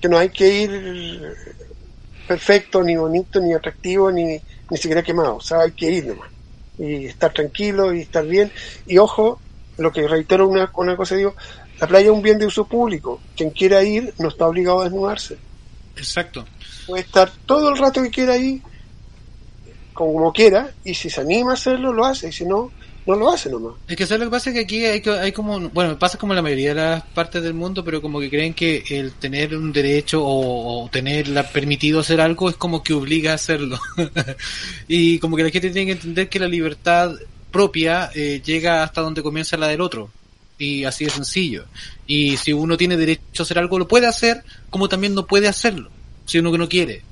que 0.00 0.08
no 0.08 0.18
hay 0.18 0.30
que 0.30 0.62
ir 0.62 1.34
perfecto, 2.26 2.82
ni 2.82 2.96
bonito, 2.96 3.40
ni 3.40 3.52
atractivo, 3.52 4.10
ni, 4.10 4.40
ni 4.70 4.76
siquiera 4.76 5.02
quemado, 5.02 5.36
o 5.36 5.40
sea, 5.40 5.60
hay 5.60 5.72
que 5.72 5.90
ir 5.90 6.06
nomás. 6.06 6.30
Y 6.78 7.06
estar 7.06 7.32
tranquilo 7.32 7.94
y 7.94 8.02
estar 8.02 8.26
bien. 8.26 8.52
Y 8.86 8.98
ojo, 8.98 9.40
lo 9.78 9.92
que 9.92 10.06
reitero 10.06 10.46
una, 10.46 10.70
una 10.74 10.96
cosa, 10.96 11.16
digo, 11.16 11.34
la 11.80 11.86
playa 11.86 12.06
es 12.06 12.12
un 12.12 12.22
bien 12.22 12.38
de 12.38 12.46
uso 12.46 12.66
público. 12.66 13.20
Quien 13.34 13.50
quiera 13.50 13.82
ir 13.82 14.12
no 14.18 14.28
está 14.28 14.46
obligado 14.46 14.80
a 14.80 14.84
desnudarse 14.84 15.38
exacto. 15.96 16.44
puede 16.86 17.02
estar 17.02 17.30
todo 17.46 17.70
el 17.70 17.78
rato 17.78 18.02
que 18.02 18.10
quiera 18.10 18.34
ahí, 18.34 18.62
como 19.92 20.32
quiera, 20.32 20.72
y 20.84 20.94
si 20.94 21.10
se 21.10 21.22
anima 21.22 21.52
a 21.52 21.54
hacerlo, 21.54 21.92
lo 21.92 22.04
hace, 22.04 22.28
y 22.28 22.32
si 22.32 22.44
no, 22.44 22.70
no 23.06 23.14
lo 23.14 23.32
hace 23.32 23.50
nomás. 23.50 23.74
Es 23.86 23.96
que 23.96 24.06
¿sabes 24.06 24.20
lo 24.20 24.26
que 24.26 24.30
pasa? 24.32 24.50
Es 24.50 24.54
que 24.54 24.60
aquí 24.60 24.84
hay, 24.84 25.02
hay 25.20 25.32
como, 25.32 25.60
bueno, 25.70 25.98
pasa 25.98 26.18
como 26.18 26.32
en 26.32 26.36
la 26.36 26.42
mayoría 26.42 26.70
de 26.70 26.74
las 26.74 27.02
partes 27.02 27.42
del 27.42 27.54
mundo, 27.54 27.84
pero 27.84 28.02
como 28.02 28.18
que 28.20 28.28
creen 28.28 28.52
que 28.52 28.82
el 28.90 29.12
tener 29.12 29.56
un 29.56 29.72
derecho 29.72 30.24
o, 30.24 30.84
o 30.84 30.88
tener 30.88 31.28
la, 31.28 31.48
permitido 31.48 32.00
hacer 32.00 32.20
algo 32.20 32.50
es 32.50 32.56
como 32.56 32.82
que 32.82 32.94
obliga 32.94 33.32
a 33.32 33.36
hacerlo. 33.36 33.78
y 34.88 35.18
como 35.20 35.36
que 35.36 35.44
la 35.44 35.50
gente 35.50 35.70
tiene 35.70 35.86
que 35.86 35.92
entender 35.92 36.28
que 36.28 36.40
la 36.40 36.48
libertad 36.48 37.14
propia 37.50 38.10
eh, 38.14 38.42
llega 38.44 38.82
hasta 38.82 39.00
donde 39.00 39.22
comienza 39.22 39.56
la 39.56 39.68
del 39.68 39.80
otro. 39.80 40.10
Y 40.58 40.84
así 40.84 41.04
de 41.04 41.10
sencillo. 41.10 41.64
Y 42.06 42.36
si 42.38 42.52
uno 42.52 42.76
tiene 42.76 42.96
derecho 42.96 43.22
a 43.38 43.44
hacer 43.44 43.58
algo, 43.58 43.78
lo 43.78 43.88
puede 43.88 44.06
hacer, 44.06 44.42
como 44.68 44.88
también 44.88 45.14
no 45.14 45.26
puede 45.26 45.48
hacerlo, 45.48 45.90
si 46.24 46.38
uno 46.38 46.50
que 46.50 46.58
no 46.58 46.68
quiere. 46.68 47.02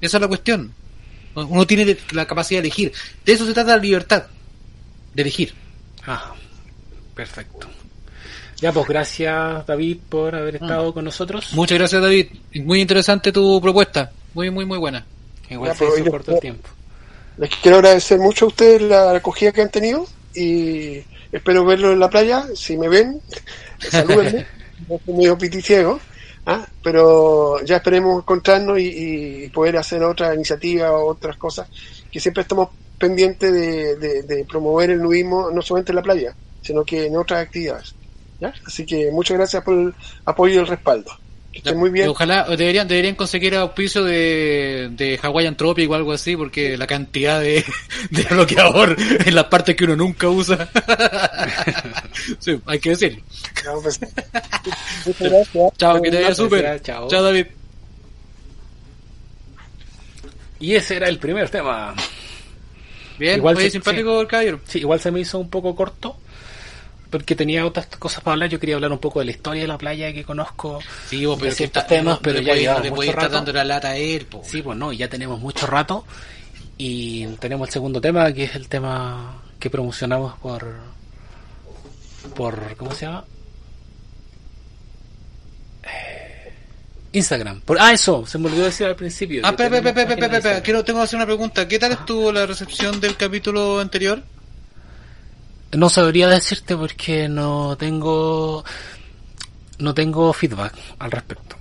Esa 0.00 0.16
es 0.16 0.20
la 0.20 0.28
cuestión. 0.28 0.72
Uno 1.34 1.66
tiene 1.66 1.96
la 2.12 2.26
capacidad 2.26 2.62
de 2.62 2.68
elegir. 2.68 2.92
De 3.24 3.32
eso 3.32 3.46
se 3.46 3.52
trata 3.52 3.76
la 3.76 3.82
libertad. 3.82 4.26
De 5.16 5.22
elegir. 5.22 5.54
Ah, 6.06 6.34
perfecto. 7.14 7.66
Ya, 8.60 8.70
pues 8.70 8.86
gracias 8.86 9.66
David 9.66 9.96
por 10.10 10.34
haber 10.34 10.56
estado 10.56 10.92
con 10.92 11.06
nosotros. 11.06 11.54
Muchas 11.54 11.78
gracias, 11.78 12.02
David. 12.02 12.26
Muy 12.56 12.82
interesante 12.82 13.32
tu 13.32 13.58
propuesta. 13.62 14.12
Muy, 14.34 14.50
muy, 14.50 14.66
muy 14.66 14.76
buena. 14.76 15.06
Igual 15.48 15.70
Ya, 15.70 15.74
se 15.74 15.86
pues, 15.86 16.00
hizo 16.00 16.10
corto 16.10 16.34
el 16.34 16.40
tiempo. 16.40 16.68
Les 17.38 17.48
quiero 17.56 17.78
agradecer 17.78 18.18
mucho 18.18 18.44
a 18.44 18.48
ustedes 18.48 18.82
la 18.82 19.12
acogida 19.12 19.52
que 19.52 19.62
han 19.62 19.70
tenido, 19.70 20.06
y 20.34 21.02
espero 21.32 21.64
verlos 21.64 21.94
en 21.94 22.00
la 22.00 22.10
playa, 22.10 22.44
si 22.54 22.76
me 22.76 22.88
ven, 22.90 23.18
salúdenme, 23.78 24.46
no 24.86 25.00
soy 25.02 25.14
medio 25.14 25.38
piticiego, 25.38 25.98
¿ah? 26.44 26.66
pero 26.82 27.64
ya 27.64 27.76
esperemos 27.76 28.18
encontrarnos 28.18 28.78
y, 28.78 29.44
y 29.44 29.48
poder 29.48 29.78
hacer 29.78 30.02
otra 30.02 30.34
iniciativa 30.34 30.92
o 30.92 31.08
otras 31.08 31.38
cosas, 31.38 31.70
que 32.12 32.20
siempre 32.20 32.42
estamos 32.42 32.68
pendientes 32.98 33.52
de, 33.52 33.96
de- 33.96 34.22
de 34.22 34.44
promover 34.44 34.90
el 34.90 35.02
nudismo, 35.02 35.50
no 35.50 35.62
solamente 35.62 35.92
en 35.92 35.96
la 35.96 36.02
playa, 36.02 36.34
sino 36.62 36.84
que 36.84 37.06
en 37.06 37.16
otras 37.16 37.42
actividades. 37.46 37.94
¿ya? 38.40 38.52
Así 38.66 38.84
que 38.86 39.10
muchas 39.12 39.36
gracias 39.36 39.62
por 39.64 39.74
el 39.74 39.94
apoyo 40.24 40.54
y 40.54 40.58
el 40.58 40.66
respaldo. 40.66 41.10
Que 41.52 41.58
estén 41.60 41.78
muy 41.78 41.88
bien. 41.88 42.06
Y 42.06 42.08
Ojalá 42.10 42.44
deberían 42.54 42.86
deberían 42.86 43.14
conseguir 43.14 43.54
auspicio 43.54 44.04
de, 44.04 44.90
de 44.92 45.18
Hawaiian 45.22 45.56
Tropic 45.56 45.90
o 45.90 45.94
algo 45.94 46.12
así, 46.12 46.36
porque 46.36 46.76
la 46.76 46.86
cantidad 46.86 47.40
de, 47.40 47.64
de 48.10 48.22
bloqueador 48.24 48.94
en 49.24 49.34
las 49.34 49.44
partes 49.44 49.74
que 49.74 49.84
uno 49.84 49.96
nunca 49.96 50.28
usa. 50.28 50.68
sí, 52.40 52.60
hay 52.66 52.78
que 52.78 52.90
decirlo. 52.90 53.22
Pues, 53.82 54.00
muchas 55.06 55.30
gracias. 55.30 55.72
Chao, 55.78 56.02
que 56.02 56.10
te 56.10 56.22
vaya 56.22 56.34
súper. 56.34 56.82
chao. 56.82 57.08
Chao, 57.08 57.22
David. 57.22 57.46
Y 60.60 60.74
ese 60.74 60.96
era 60.96 61.08
el 61.08 61.18
primer 61.18 61.48
tema. 61.50 61.94
Bien, 63.18 63.38
Igual 63.38 63.56
oye, 63.56 63.66
se- 63.66 63.70
simpático 63.72 64.20
el 64.20 64.26
caballero. 64.26 64.60
Sí, 64.66 64.78
igual 64.80 65.00
se 65.00 65.10
me 65.10 65.20
hizo 65.20 65.38
un 65.38 65.48
poco 65.50 65.74
corto. 65.74 66.16
Porque 67.10 67.36
tenía 67.36 67.64
otras 67.64 67.86
cosas 67.86 68.20
para 68.22 68.32
hablar. 68.34 68.50
Yo 68.50 68.58
quería 68.58 68.74
hablar 68.74 68.90
un 68.92 68.98
poco 68.98 69.20
de 69.20 69.26
la 69.26 69.30
historia 69.30 69.62
de 69.62 69.68
la 69.68 69.78
playa 69.78 70.12
que 70.12 70.24
conozco. 70.24 70.80
Sí, 71.08 71.24
vos, 71.24 71.38
pero 71.38 71.50
de 71.50 71.56
ciertos 71.56 71.82
está- 71.84 71.94
temas, 71.94 72.16
no- 72.16 72.20
pero 72.22 72.40
no 72.40 72.46
ya 72.48 72.54
llevamos 72.56 72.88
no 72.90 72.94
mucho 72.96 73.12
rato. 73.12 73.28
dando 73.34 73.52
la 73.52 73.64
lata 73.64 73.88
a 73.90 73.96
él, 73.96 74.26
po. 74.26 74.42
Sí, 74.44 74.60
pues 74.60 74.76
no, 74.76 74.92
y 74.92 74.96
ya 74.98 75.08
tenemos 75.08 75.38
mucho 75.40 75.66
rato. 75.66 76.04
Y 76.78 77.26
tenemos 77.38 77.68
el 77.68 77.72
segundo 77.72 78.00
tema, 78.00 78.32
que 78.32 78.44
es 78.44 78.54
el 78.56 78.68
tema 78.68 79.40
que 79.60 79.70
promocionamos 79.70 80.36
por. 80.40 80.74
por 82.34 82.76
¿Cómo 82.76 82.92
se 82.92 83.06
llama? 83.06 83.24
Eh, 85.84 86.52
Instagram. 87.16 87.60
Por, 87.62 87.78
ah, 87.80 87.92
eso, 87.92 88.26
se 88.26 88.38
me 88.38 88.46
olvidó 88.46 88.64
decir 88.64 88.86
al 88.86 88.94
principio. 88.96 89.40
Ah, 89.44 89.50
espera, 89.50 89.78
espera, 89.78 90.02
espera, 90.02 90.36
espera, 90.36 90.62
quiero, 90.62 90.84
tengo 90.84 90.98
que 91.00 91.04
hacer 91.04 91.16
una 91.16 91.26
pregunta. 91.26 91.66
¿Qué 91.66 91.78
tal 91.78 91.92
estuvo 91.92 92.30
la 92.30 92.44
recepción 92.46 93.00
del 93.00 93.16
capítulo 93.16 93.80
anterior? 93.80 94.22
No 95.72 95.88
sabría 95.88 96.28
decirte 96.28 96.76
porque 96.76 97.28
no 97.28 97.76
tengo. 97.76 98.64
No 99.78 99.94
tengo 99.94 100.32
feedback 100.32 100.74
al 100.98 101.10
respecto. 101.10 101.56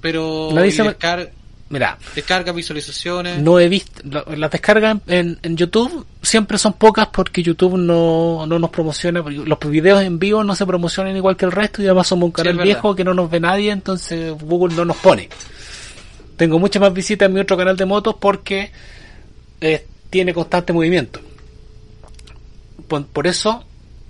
Pero 0.00 0.50
y 0.64 0.70
descar- 0.70 1.30
Mira, 1.68 1.98
descarga, 2.14 2.52
visualizaciones. 2.52 3.38
no 3.42 3.58
he 3.58 3.68
visto. 3.68 4.00
la- 4.08 4.24
Las 4.36 4.50
descargas 4.52 4.98
en, 5.08 5.38
en 5.42 5.56
YouTube 5.56 6.06
siempre 6.22 6.58
son 6.58 6.74
pocas 6.74 7.08
porque 7.08 7.42
YouTube 7.42 7.76
no, 7.76 8.46
no 8.46 8.58
nos 8.60 8.70
promociona. 8.70 9.20
Los 9.20 9.58
videos 9.68 10.02
en 10.02 10.18
vivo 10.20 10.44
no 10.44 10.54
se 10.54 10.64
promocionan 10.64 11.16
igual 11.16 11.36
que 11.36 11.44
el 11.44 11.50
resto 11.52 11.82
y 11.82 11.86
además 11.86 12.06
somos 12.06 12.26
un 12.26 12.32
canal 12.32 12.52
verdad. 12.54 12.64
viejo 12.64 12.94
que 12.94 13.02
no 13.02 13.14
nos 13.14 13.28
ve 13.30 13.40
nadie, 13.40 13.72
entonces 13.72 14.32
Google 14.40 14.76
no 14.76 14.84
nos 14.84 14.96
pone. 14.98 15.28
Tengo 16.36 16.58
muchas 16.60 16.80
más 16.80 16.92
visitas 16.92 17.26
en 17.28 17.34
mi 17.34 17.40
otro 17.40 17.56
canal 17.56 17.76
de 17.76 17.84
motos 17.86 18.14
porque 18.20 18.70
eh, 19.60 19.86
tiene 20.10 20.32
constante 20.32 20.72
movimiento. 20.72 21.18
Por, 22.86 23.06
por 23.06 23.26
eso, 23.26 23.64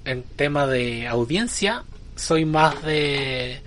en 0.05 0.25
tema 0.37 0.67
de 0.67 1.07
audiencia, 1.07 1.85
soy 2.17 2.45
más 2.45 2.83
de. 2.83 3.61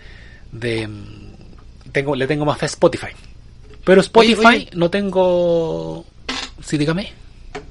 de 0.52 0.88
mm, 0.88 1.92
tengo, 1.92 2.16
le 2.16 2.28
tengo 2.28 2.46
más 2.46 2.58
fe 2.60 2.66
a 2.66 2.68
Spotify. 2.68 3.08
Pero 3.90 4.02
Spotify 4.02 4.46
Oye, 4.46 4.48
oye. 4.48 4.70
no 4.76 4.92
tengo. 4.92 6.06
Sí, 6.64 6.78
dígame. 6.78 7.12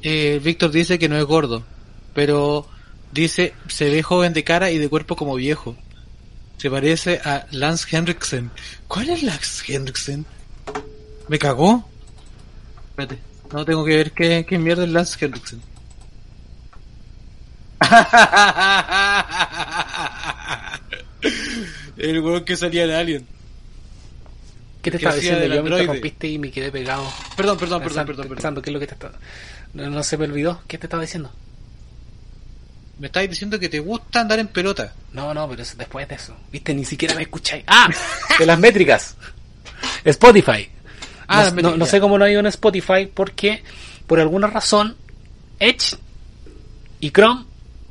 Eh, 0.03 0.41
Víctor 0.43 0.73
dice 0.73 0.99
que 0.99 1.09
no 1.09 1.17
es 1.17 1.23
gordo, 1.23 1.63
pero 2.13 2.67
dice 3.13 3.55
se 3.69 3.89
ve 3.89 4.03
joven 4.03 4.33
de 4.33 4.43
cara 4.43 4.73
y 4.73 4.79
de 4.79 4.89
cuerpo 4.89 5.15
como 5.15 5.37
viejo. 5.37 5.77
Se 6.57 6.71
parece 6.71 7.21
a 7.25 7.47
Lance 7.53 7.97
Henriksen. 7.97 8.51
¿Cuál 8.89 9.11
es 9.11 9.23
Lance 9.23 9.73
Henriksen? 9.73 10.27
¿Me 11.29 11.39
cagó? 11.39 11.89
Espérate, 12.91 13.21
no 13.53 13.65
tengo 13.65 13.85
que 13.85 13.97
ver 13.97 14.11
qué, 14.11 14.45
qué 14.45 14.59
mierda 14.59 14.83
es 14.83 14.91
Lance 14.91 15.25
Henriksen. 15.25 15.63
El 21.97 22.19
weón 22.19 22.45
que 22.45 22.57
salía 22.57 22.89
de 22.89 22.97
Alien. 22.97 23.38
¿Qué 24.91 24.93
te 24.93 24.97
estaba 24.99 25.15
diciendo? 25.17 25.45
Yo 25.45 25.49
me 25.51 25.59
androide. 25.59 25.83
interrumpiste 25.85 26.29
y 26.29 26.39
me 26.39 26.51
quedé 26.51 26.71
pegado. 26.73 27.05
Perdón, 27.37 27.59
perdón, 27.59 27.59
perdón, 27.59 27.83
pensando, 27.83 28.07
perdón, 28.07 28.23
perdón. 28.25 28.37
pensando 28.37 28.63
qué 28.63 28.71
es 28.71 28.75
lo 28.75 28.81
que 28.81 28.87
te 28.87 28.95
está. 28.95 29.11
No, 29.75 29.91
no 29.91 30.03
se 30.03 30.17
me 30.17 30.25
olvidó. 30.25 30.63
¿Qué 30.67 30.79
te 30.79 30.87
estaba 30.87 31.03
diciendo? 31.03 31.31
Me 32.99 33.07
estáis 33.07 33.31
diciendo 33.31 33.59
que 33.61 33.69
te 33.69 33.79
gusta 33.79 34.21
andar 34.21 34.39
en 34.41 34.49
pelota. 34.49 34.93
No, 35.13 35.33
no, 35.33 35.49
pero 35.49 35.63
es 35.63 35.77
después 35.77 36.09
de 36.09 36.15
eso. 36.17 36.37
Viste, 36.51 36.75
ni 36.75 36.85
siquiera 36.85 37.15
me 37.15 37.23
escucháis. 37.23 37.63
¡Ah! 37.67 37.89
De 38.39 38.45
las 38.47 38.59
métricas. 38.59 39.17
No, 41.29 41.35
Ah, 41.35 41.51
no- 41.77 41.87
sé 41.87 42.01
cómo 42.01 42.19
no 42.19 42.25
ha 42.25 42.31
ido 42.31 42.41
en 42.41 42.47
Spotify 42.47 43.07
porque 43.13 43.63
por 44.07 44.19
alguna 44.19 44.47
razón 44.49 44.97
Edge 45.61 45.97
y 47.01 47.11
Chrome 47.11 47.45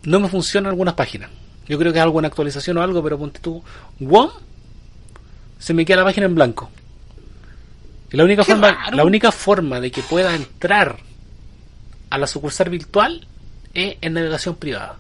no 0.04 0.20
me 0.20 0.28
funcionan 0.28 0.70
algunas 0.72 0.96
páginas. 0.96 1.30
Yo 1.68 1.78
creo 1.78 1.94
que 1.94 2.00
es 2.00 2.04
alguna 2.04 2.28
actualización 2.30 2.78
o 2.78 2.82
algo, 2.82 3.04
pero 3.04 3.18
ponte 3.18 3.40
tú 3.40 3.64
WOM 4.00 4.32
se 5.60 5.74
me 5.74 5.86
queda 5.86 5.98
la 5.98 6.04
página 6.06 6.26
en 6.26 6.36
blanco. 6.36 6.70
Y 8.12 8.18
la 8.18 8.24
única 8.24 8.44
Qué 8.44 8.52
forma, 8.52 8.72
raro. 8.72 8.98
la 8.98 9.04
única 9.06 9.32
forma 9.32 9.80
de 9.80 9.92
que 9.92 10.02
pueda 10.02 10.34
entrar 10.36 10.98
a 12.10 12.18
la 12.18 12.28
sucursal 12.28 12.70
virtual 12.70 13.28
es 13.74 13.98
en 14.02 14.14
navegación 14.14 14.56
privada. 14.56 14.98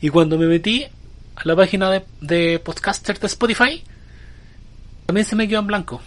Y 0.00 0.08
cuando 0.10 0.36
me 0.38 0.46
metí 0.46 0.84
a 0.84 1.40
la 1.44 1.56
página 1.56 1.90
de, 1.90 2.04
de 2.20 2.58
podcaster 2.58 3.18
de 3.18 3.26
Spotify, 3.26 3.82
También 5.06 5.26
se 5.26 5.36
me 5.36 5.46
quedó 5.48 5.60
en 5.60 5.66
blanco. 5.66 6.00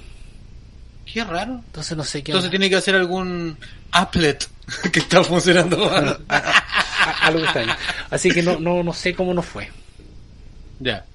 Qué 1.05 1.23
raro. 1.23 1.61
Entonces 1.65 1.95
no 1.97 2.03
sé 2.03 2.23
qué. 2.23 2.31
Entonces 2.31 2.49
tiene 2.49 2.69
que 2.69 2.75
hacer 2.75 2.95
algún 2.95 3.57
applet 3.91 4.47
que 4.91 4.99
está 4.99 5.23
funcionando 5.23 5.77
mal. 5.89 6.19
algo 7.21 7.43
extraño. 7.43 7.75
Así 8.09 8.29
que 8.31 8.41
no, 8.43 8.59
no, 8.59 8.83
no 8.83 8.93
sé 8.93 9.13
cómo 9.15 9.33
nos 9.33 9.45
fue. 9.45 9.69
ya. 10.79 11.05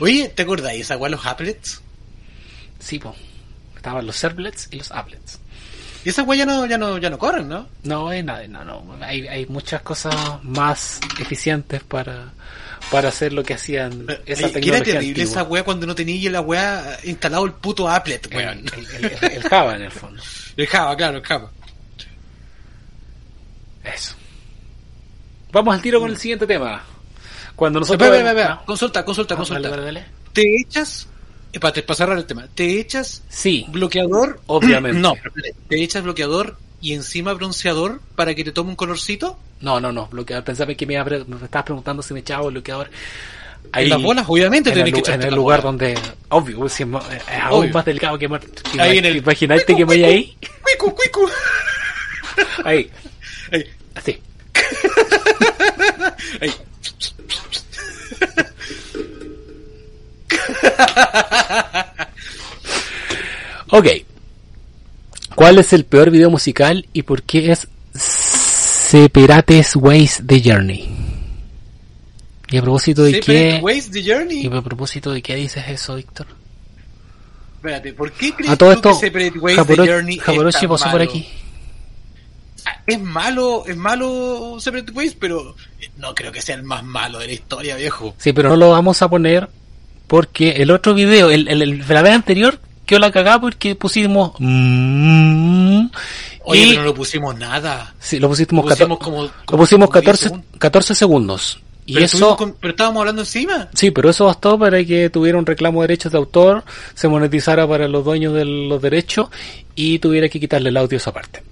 Oye, 0.00 0.28
¿te 0.28 0.42
acordáis 0.42 0.90
weá 0.90 1.08
los 1.10 1.24
applets? 1.26 1.80
Sí, 2.78 2.98
po. 2.98 3.14
Estaban 3.84 4.06
los 4.06 4.16
servlets 4.16 4.68
y 4.70 4.78
los 4.78 4.90
applets. 4.92 5.38
Y 6.06 6.08
esas 6.08 6.26
weas 6.26 6.38
ya 6.38 6.46
no, 6.46 6.64
ya 6.64 6.78
no, 6.78 6.96
ya 6.96 7.10
no 7.10 7.18
corren, 7.18 7.48
¿no? 7.48 7.68
No, 7.82 8.10
es 8.12 8.24
nada, 8.24 8.46
no, 8.48 8.64
no. 8.64 8.96
Hay, 9.02 9.28
hay 9.28 9.44
muchas 9.46 9.82
cosas 9.82 10.14
más 10.42 11.00
eficientes 11.20 11.82
para, 11.82 12.32
para 12.90 13.08
hacer 13.10 13.34
lo 13.34 13.42
que 13.42 13.52
hacían 13.54 14.06
esa 14.08 14.14
Oye, 14.14 14.24
que 14.24 14.32
era 14.32 14.52
tecnología 14.52 14.84
terrible 14.84 15.08
antigua. 15.22 15.22
esa 15.24 15.42
wea 15.44 15.62
cuando 15.64 15.86
no 15.86 15.94
tenía 15.94 16.30
la 16.30 16.40
wea 16.40 16.98
instalado 17.04 17.44
el 17.44 17.52
puto 17.52 17.86
applet, 17.88 18.26
El, 18.30 18.36
weón. 18.38 18.64
el- 18.74 19.04
el- 19.04 19.32
el 19.32 19.42
Java 19.42 19.76
en 19.76 19.82
el 19.82 19.90
fondo. 19.90 20.22
El 20.56 20.66
Java, 20.66 20.96
claro, 20.96 21.16
el 21.18 21.22
Java. 21.24 21.50
Eso. 23.84 24.14
Vamos 25.52 25.74
al 25.74 25.82
tiro 25.82 26.00
con 26.00 26.10
el 26.10 26.16
siguiente 26.16 26.46
tema. 26.46 26.82
Cuando 27.54 27.80
nosotros... 27.80 28.08
Espera, 28.08 28.30
espera. 28.30 28.52
Ah, 28.60 28.62
Consulta, 28.64 29.04
consulta, 29.04 29.34
ah, 29.34 29.36
consulta. 29.36 29.68
dale, 29.68 29.82
dale, 29.82 30.00
dale. 30.00 30.06
¿Te 30.32 30.60
echas, 30.60 31.06
eh, 31.06 31.08
para, 31.60 31.94
cerrar 31.94 32.18
el 32.18 32.26
tema, 32.26 32.46
¿te 32.54 32.80
echas 32.80 33.22
Sí, 33.28 33.66
bloqueador? 33.68 34.40
Obviamente. 34.46 34.98
No, 34.98 35.14
¿te 35.68 35.82
echas 35.82 36.02
bloqueador 36.02 36.56
y 36.80 36.92
encima 36.92 37.32
bronceador 37.32 38.00
para 38.16 38.34
que 38.34 38.44
te 38.44 38.52
tome 38.52 38.70
un 38.70 38.76
colorcito? 38.76 39.38
no, 39.60 39.80
no, 39.80 39.90
no, 39.92 40.06
bloqueador. 40.08 40.44
Pensaba 40.44 40.74
que 40.74 40.84
me, 40.86 40.94
estabas 40.96 41.64
preguntando 41.64 42.02
si 42.02 42.12
me 42.12 42.20
echaba 42.20 42.48
bloqueal. 42.48 42.90
En 43.72 43.88
las 43.88 44.02
bolas, 44.02 44.26
obviamente 44.28 44.70
en 44.70 44.78
el, 44.78 44.92
que 44.92 44.98
echarte 45.00 45.22
en 45.26 45.30
el 45.30 45.34
lugar 45.36 45.62
donde, 45.62 45.98
obvio, 46.28 46.68
si 46.68 46.82
es, 46.82 46.88
aún 47.42 47.60
Obvio. 47.60 47.72
más 47.72 47.84
delicado 47.84 48.18
que 48.18 48.28
muerte. 48.28 48.48
Ahí 48.78 48.98
en 48.98 49.06
el- 49.06 49.16
Imagínate 49.16 49.64
que 49.64 49.74
me 49.74 49.84
vaya 49.84 50.06
ahí, 50.08 50.36
¡Cuicu, 50.62 50.94
cuicu! 50.94 51.28
ahí, 52.64 52.90
Ahí, 53.50 53.64
así. 53.94 54.20
ahí. 56.42 56.52
Ok. 63.70 63.86
¿Cuál 65.34 65.58
es 65.58 65.72
el 65.72 65.84
peor 65.84 66.10
video 66.10 66.30
musical 66.30 66.86
y 66.92 67.02
por 67.02 67.22
qué 67.22 67.50
es 67.52 67.66
Separates 67.94 69.74
Ways 69.76 70.20
de 70.24 70.42
Journey? 70.44 70.88
Y 72.50 72.56
a 72.56 72.62
propósito 72.62 73.02
de 73.02 73.14
Separate 73.14 73.56
qué... 73.56 73.60
Ways 73.62 73.90
the 73.90 74.02
Journey. 74.04 74.42
Y 74.42 74.46
a 74.46 74.62
propósito 74.62 75.10
de 75.10 75.22
qué 75.22 75.34
dices 75.34 75.64
eso, 75.66 75.96
Víctor. 75.96 76.26
Espérate, 77.56 77.92
¿por 77.94 78.12
qué 78.12 78.32
crees 78.32 78.52
A 78.52 78.56
todo 78.56 78.70
tú 78.72 78.76
esto, 78.76 78.88
que 78.90 79.06
Separate 79.06 79.38
Ways 79.38 79.56
the 79.56 79.62
Japoro- 79.64 79.86
Journey 79.86 80.16
es 80.18 80.22
Japorochi 80.22 80.60
tan 80.60 80.68
pasó 80.68 80.84
por 80.84 80.92
malo? 81.00 81.04
aquí. 81.10 81.28
Ah, 82.66 82.80
Es 82.86 83.00
malo, 83.00 83.64
es 83.66 83.76
malo 83.76 84.56
Separate 84.60 84.92
Ways, 84.92 85.16
pero 85.18 85.56
no 85.96 86.14
creo 86.14 86.30
que 86.30 86.42
sea 86.42 86.54
el 86.54 86.62
más 86.62 86.84
malo 86.84 87.18
de 87.18 87.26
la 87.26 87.32
historia, 87.32 87.74
viejo. 87.76 88.14
Sí, 88.18 88.32
pero 88.32 88.50
no 88.50 88.56
lo 88.56 88.70
vamos 88.70 89.02
a 89.02 89.08
poner 89.08 89.48
porque 90.06 90.50
el 90.62 90.70
otro 90.70 90.94
video, 90.94 91.30
el, 91.30 91.48
el, 91.48 91.62
el- 91.62 91.84
la 91.88 92.02
vez 92.02 92.12
anterior, 92.14 92.60
quedó 92.86 92.98
la 93.00 93.10
cagada 93.10 93.40
porque 93.40 93.74
pusimos... 93.74 94.32
mm, 94.38 95.86
Oye, 96.46 96.60
y 96.62 96.68
pero 96.70 96.80
no 96.82 96.86
lo 96.88 96.94
pusimos 96.94 97.36
nada. 97.38 97.94
sí, 97.98 98.18
lo 98.20 98.28
pusimos, 98.28 98.64
Lo 98.64 98.70
pusimos 98.70 98.98
14 98.98 99.04
como- 99.04 99.22
lo 99.24 99.30
como- 99.46 99.58
pusimos 99.62 99.88
como 99.88 100.00
10 100.00 100.04
14, 100.04 100.22
segundos. 100.24 100.46
14 100.58 100.94
segundos. 100.94 101.60
Y 101.86 101.94
pero, 101.94 102.06
eso... 102.06 102.36
con- 102.36 102.54
pero 102.60 102.70
estábamos 102.72 103.00
hablando 103.00 103.22
encima. 103.22 103.68
Sí, 103.74 103.90
pero 103.90 104.08
eso 104.10 104.24
bastó 104.26 104.58
para 104.58 104.82
que 104.84 105.10
tuviera 105.10 105.36
un 105.38 105.44
reclamo 105.46 105.80
de 105.82 105.88
derechos 105.88 106.12
de 106.12 106.18
autor, 106.18 106.64
se 106.94 107.08
monetizara 107.08 107.66
para 107.68 107.88
los 107.88 108.04
dueños 108.04 108.32
de 108.34 108.44
los 108.44 108.80
derechos 108.80 109.28
y 109.74 109.98
tuviera 109.98 110.28
que 110.28 110.40
quitarle 110.40 110.68
el 110.70 110.76
audio 110.76 110.96
a 110.96 111.00
esa 111.00 111.12
parte. 111.12 111.42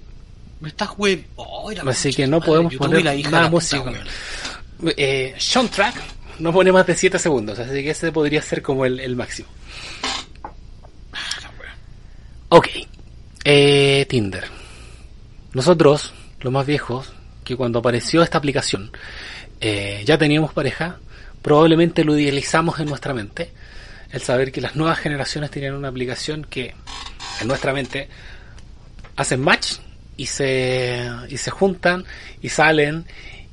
Me 0.59 0.69
estás. 0.69 0.89
Oh, 1.35 1.69
Así 1.87 2.13
que 2.13 2.25
no 2.25 2.37
madre, 2.39 2.47
podemos 2.51 2.75
poner 2.75 3.03
la 3.03 3.13
hija 3.15 3.29
nada 3.31 3.43
la 3.43 3.49
música. 3.49 3.83
Eh, 4.97 5.35
Soundtrack 5.37 5.95
no 6.39 6.51
pone 6.53 6.71
más 6.71 6.87
de 6.87 6.95
7 6.95 7.19
segundos, 7.19 7.59
así 7.59 7.83
que 7.83 7.91
ese 7.91 8.11
podría 8.11 8.41
ser 8.41 8.61
como 8.61 8.85
el, 8.85 8.99
el 8.99 9.15
máximo. 9.15 9.49
Ok, 12.49 12.67
eh, 13.43 14.05
Tinder. 14.07 14.43
Nosotros, 15.53 16.13
los 16.41 16.53
más 16.53 16.65
viejos, 16.65 17.11
que 17.43 17.55
cuando 17.55 17.79
apareció 17.79 18.23
esta 18.23 18.37
aplicación 18.37 18.91
eh, 19.59 20.03
ya 20.05 20.17
teníamos 20.17 20.53
pareja, 20.53 20.99
probablemente 21.41 22.03
lo 22.03 22.17
idealizamos 22.17 22.79
en 22.79 22.87
nuestra 22.87 23.13
mente. 23.13 23.51
El 24.11 24.21
saber 24.21 24.51
que 24.51 24.61
las 24.61 24.75
nuevas 24.75 24.99
generaciones 24.99 25.51
tienen 25.51 25.73
una 25.73 25.87
aplicación 25.87 26.45
que 26.49 26.75
en 27.41 27.47
nuestra 27.47 27.73
mente 27.73 28.09
hacen 29.15 29.41
match 29.41 29.77
y 30.17 30.27
se, 30.27 31.09
y 31.29 31.37
se 31.37 31.49
juntan 31.49 32.05
y 32.41 32.49
salen 32.49 33.05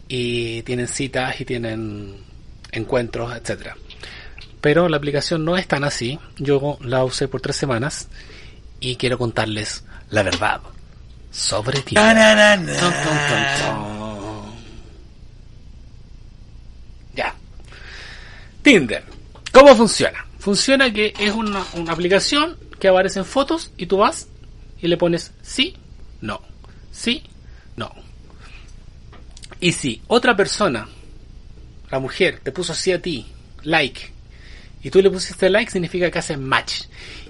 y 0.09 0.63
tienen 0.63 0.89
citas 0.89 1.41
y 1.41 1.45
tienen 1.45 2.17
encuentros, 2.73 3.35
etcétera. 3.37 3.77
Pero 4.61 4.89
la 4.89 4.97
aplicación 4.97 5.45
no 5.45 5.57
es 5.57 5.67
tan 5.67 5.85
así. 5.85 6.19
Yo 6.39 6.79
la 6.83 7.05
usé 7.05 7.29
por 7.29 7.41
tres 7.41 7.57
semanas 7.57 8.09
y 8.79 8.97
quiero 8.97 9.19
contarles 9.19 9.85
la 10.11 10.23
verdad 10.23 10.61
sobre 11.31 11.81
ton. 11.83 11.95
Ya. 17.15 17.35
Tinder. 18.63 19.05
¿Cómo 19.53 19.75
funciona? 19.75 20.27
Funciona 20.39 20.93
que 20.93 21.15
es 21.19 21.33
una, 21.33 21.65
una 21.75 21.93
aplicación 21.93 22.57
que 22.79 22.89
aparece 22.89 23.19
en 23.21 23.25
fotos 23.25 23.73
y 23.77 23.87
tú 23.87 23.99
vas 23.99 24.29
y 24.81 24.89
le 24.89 24.97
pones 24.97 25.33
sí, 25.43 25.77
no, 26.21 26.41
sí, 26.91 27.23
no. 27.77 27.93
Y 29.61 29.73
si 29.73 30.03
otra 30.07 30.35
persona, 30.37 30.89
la 31.91 31.99
mujer, 31.99 32.41
te 32.43 32.53
puso 32.53 32.75
sí 32.75 32.93
a 32.93 33.01
ti, 33.01 33.27
like, 33.63 34.13
y 34.83 34.91
tú 34.91 35.03
le 35.03 35.11
pusiste 35.11 35.51
like, 35.51 35.71
significa 35.71 36.11
que 36.11 36.19
hacen 36.19 36.43
match. 36.43 36.83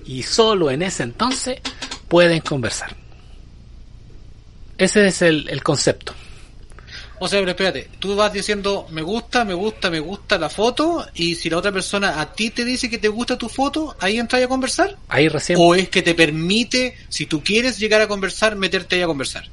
Y 0.04 0.22
solo 0.22 0.70
en 0.70 0.82
ese 0.82 1.02
entonces 1.02 1.60
pueden 2.08 2.40
conversar. 2.40 2.94
Ese 4.78 5.06
es 5.06 5.22
el, 5.22 5.48
el 5.48 5.62
concepto. 5.62 6.14
O 7.22 7.28
sea, 7.28 7.40
pero 7.40 7.50
espérate, 7.50 7.90
tú 7.98 8.16
vas 8.16 8.32
diciendo 8.32 8.86
me 8.90 9.02
gusta, 9.02 9.44
me 9.44 9.52
gusta, 9.52 9.90
me 9.90 10.00
gusta 10.00 10.38
la 10.38 10.48
foto 10.48 11.06
y 11.12 11.34
si 11.34 11.50
la 11.50 11.58
otra 11.58 11.70
persona 11.70 12.18
a 12.18 12.32
ti 12.32 12.48
te 12.48 12.64
dice 12.64 12.88
que 12.88 12.96
te 12.96 13.08
gusta 13.08 13.36
tu 13.36 13.50
foto, 13.50 13.94
ahí 14.00 14.18
entras 14.18 14.42
a 14.42 14.48
conversar. 14.48 14.96
Ahí 15.08 15.28
recién 15.28 15.58
O 15.60 15.74
es 15.74 15.90
que 15.90 16.00
te 16.00 16.14
permite, 16.14 16.96
si 17.10 17.26
tú 17.26 17.42
quieres 17.44 17.78
llegar 17.78 18.00
a 18.00 18.08
conversar, 18.08 18.56
meterte 18.56 18.96
ahí 18.96 19.02
a 19.02 19.06
conversar. 19.06 19.44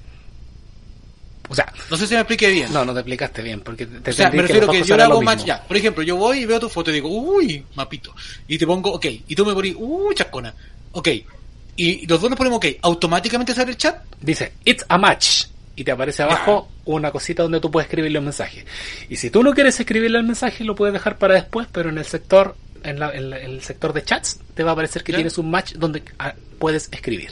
O 1.50 1.56
sea, 1.56 1.72
No 1.90 1.98
sé 1.98 2.08
si 2.08 2.14
me 2.14 2.20
expliqué 2.22 2.50
bien. 2.50 2.72
no, 2.74 2.84
no 2.86 2.94
te 2.94 3.00
explicaste 3.00 3.42
bien, 3.42 3.62
porque 3.62 3.86
te, 3.86 4.12
o 4.12 4.14
sea, 4.14 4.30
me 4.30 4.42
refiero 4.42 4.68
que, 4.70 4.84
yo 4.84 4.98
le 4.98 5.04
hago 5.04 5.22
match 5.22 5.46
ya. 5.46 5.64
Por 5.64 5.78
ejemplo, 5.78 6.04
yo 6.04 6.16
voy 6.16 6.40
y 6.40 6.46
veo 6.46 6.60
tu 6.60 6.70
foto 6.70 6.92
y 6.92 6.96
digo, 6.96 7.10
uy, 7.10 7.64
mapito. 7.76 8.14
Y 8.48 8.58
te 8.58 8.66
pongo 8.68 8.92
ok. 8.94 9.06
Y 9.28 9.36
tú 9.36 9.46
me 9.46 9.54
pones, 9.54 9.74
uy, 9.78 10.14
chascona. 10.16 10.54
Ok. 10.92 11.10
Y 11.76 12.08
los 12.08 12.20
dos 12.20 12.30
nos 12.30 12.38
ponemos 12.38 12.58
ok. 12.58 12.66
¿Automáticamente 12.82 13.54
sale 13.54 13.72
el 13.72 13.78
chat? 13.78 14.02
Dice, 14.20 14.54
it's 14.66 14.84
a 14.90 14.98
match. 14.98 15.46
Y 15.76 15.84
te 15.84 15.92
aparece 15.92 16.24
abajo 16.24 16.70
una 16.86 17.12
cosita 17.12 17.44
donde 17.44 17.60
tú 17.60 17.70
puedes 17.70 17.86
escribirle 17.88 18.18
un 18.18 18.26
mensaje. 18.26 18.66
Y 19.10 19.16
si 19.16 19.30
tú 19.30 19.44
no 19.44 19.54
quieres 19.54 19.80
escribirle 19.80 20.18
el 20.18 20.24
mensaje, 20.24 20.64
lo 20.64 20.76
puedes 20.76 20.92
dejar 20.94 21.18
para 21.20 21.36
después, 21.36 21.68
pero 21.72 21.90
en 21.90 22.00
el 22.00 22.06
sector, 22.06 22.56
en, 22.84 23.00
la- 23.00 23.12
en 23.14 23.30
la- 23.30 23.40
en 23.40 23.52
el 23.52 23.62
sector 23.62 23.94
de 23.94 24.04
chats, 24.04 24.40
te 24.56 24.64
va 24.64 24.72
a 24.72 24.74
aparecer 24.74 25.04
que 25.04 25.12
tienes 25.18 25.38
un 25.38 25.52
match 25.52 25.74
donde 25.74 26.02
ah, 26.18 26.34
puedes 26.58 26.90
escribir. 26.92 27.30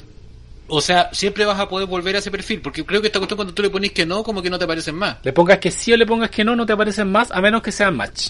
O 0.67 0.81
sea, 0.81 1.09
siempre 1.13 1.45
vas 1.45 1.59
a 1.59 1.69
poder 1.69 1.87
volver 1.87 2.15
a 2.15 2.19
ese 2.19 2.31
perfil. 2.31 2.61
Porque 2.61 2.85
creo 2.85 3.01
que 3.01 3.07
esta 3.07 3.19
cuestión 3.19 3.37
cuando 3.37 3.53
tú 3.53 3.61
le 3.61 3.69
pones 3.69 3.91
que 3.91 4.05
no, 4.05 4.23
como 4.23 4.41
que 4.41 4.49
no 4.49 4.57
te 4.57 4.65
aparecen 4.65 4.95
más. 4.95 5.17
Le 5.23 5.33
pongas 5.33 5.59
que 5.59 5.71
sí 5.71 5.93
o 5.93 5.97
le 5.97 6.05
pongas 6.05 6.29
que 6.29 6.43
no, 6.43 6.55
no 6.55 6.65
te 6.65 6.73
aparecen 6.73 7.11
más, 7.11 7.31
a 7.31 7.41
menos 7.41 7.61
que 7.61 7.71
sean 7.71 7.95
match. 7.95 8.29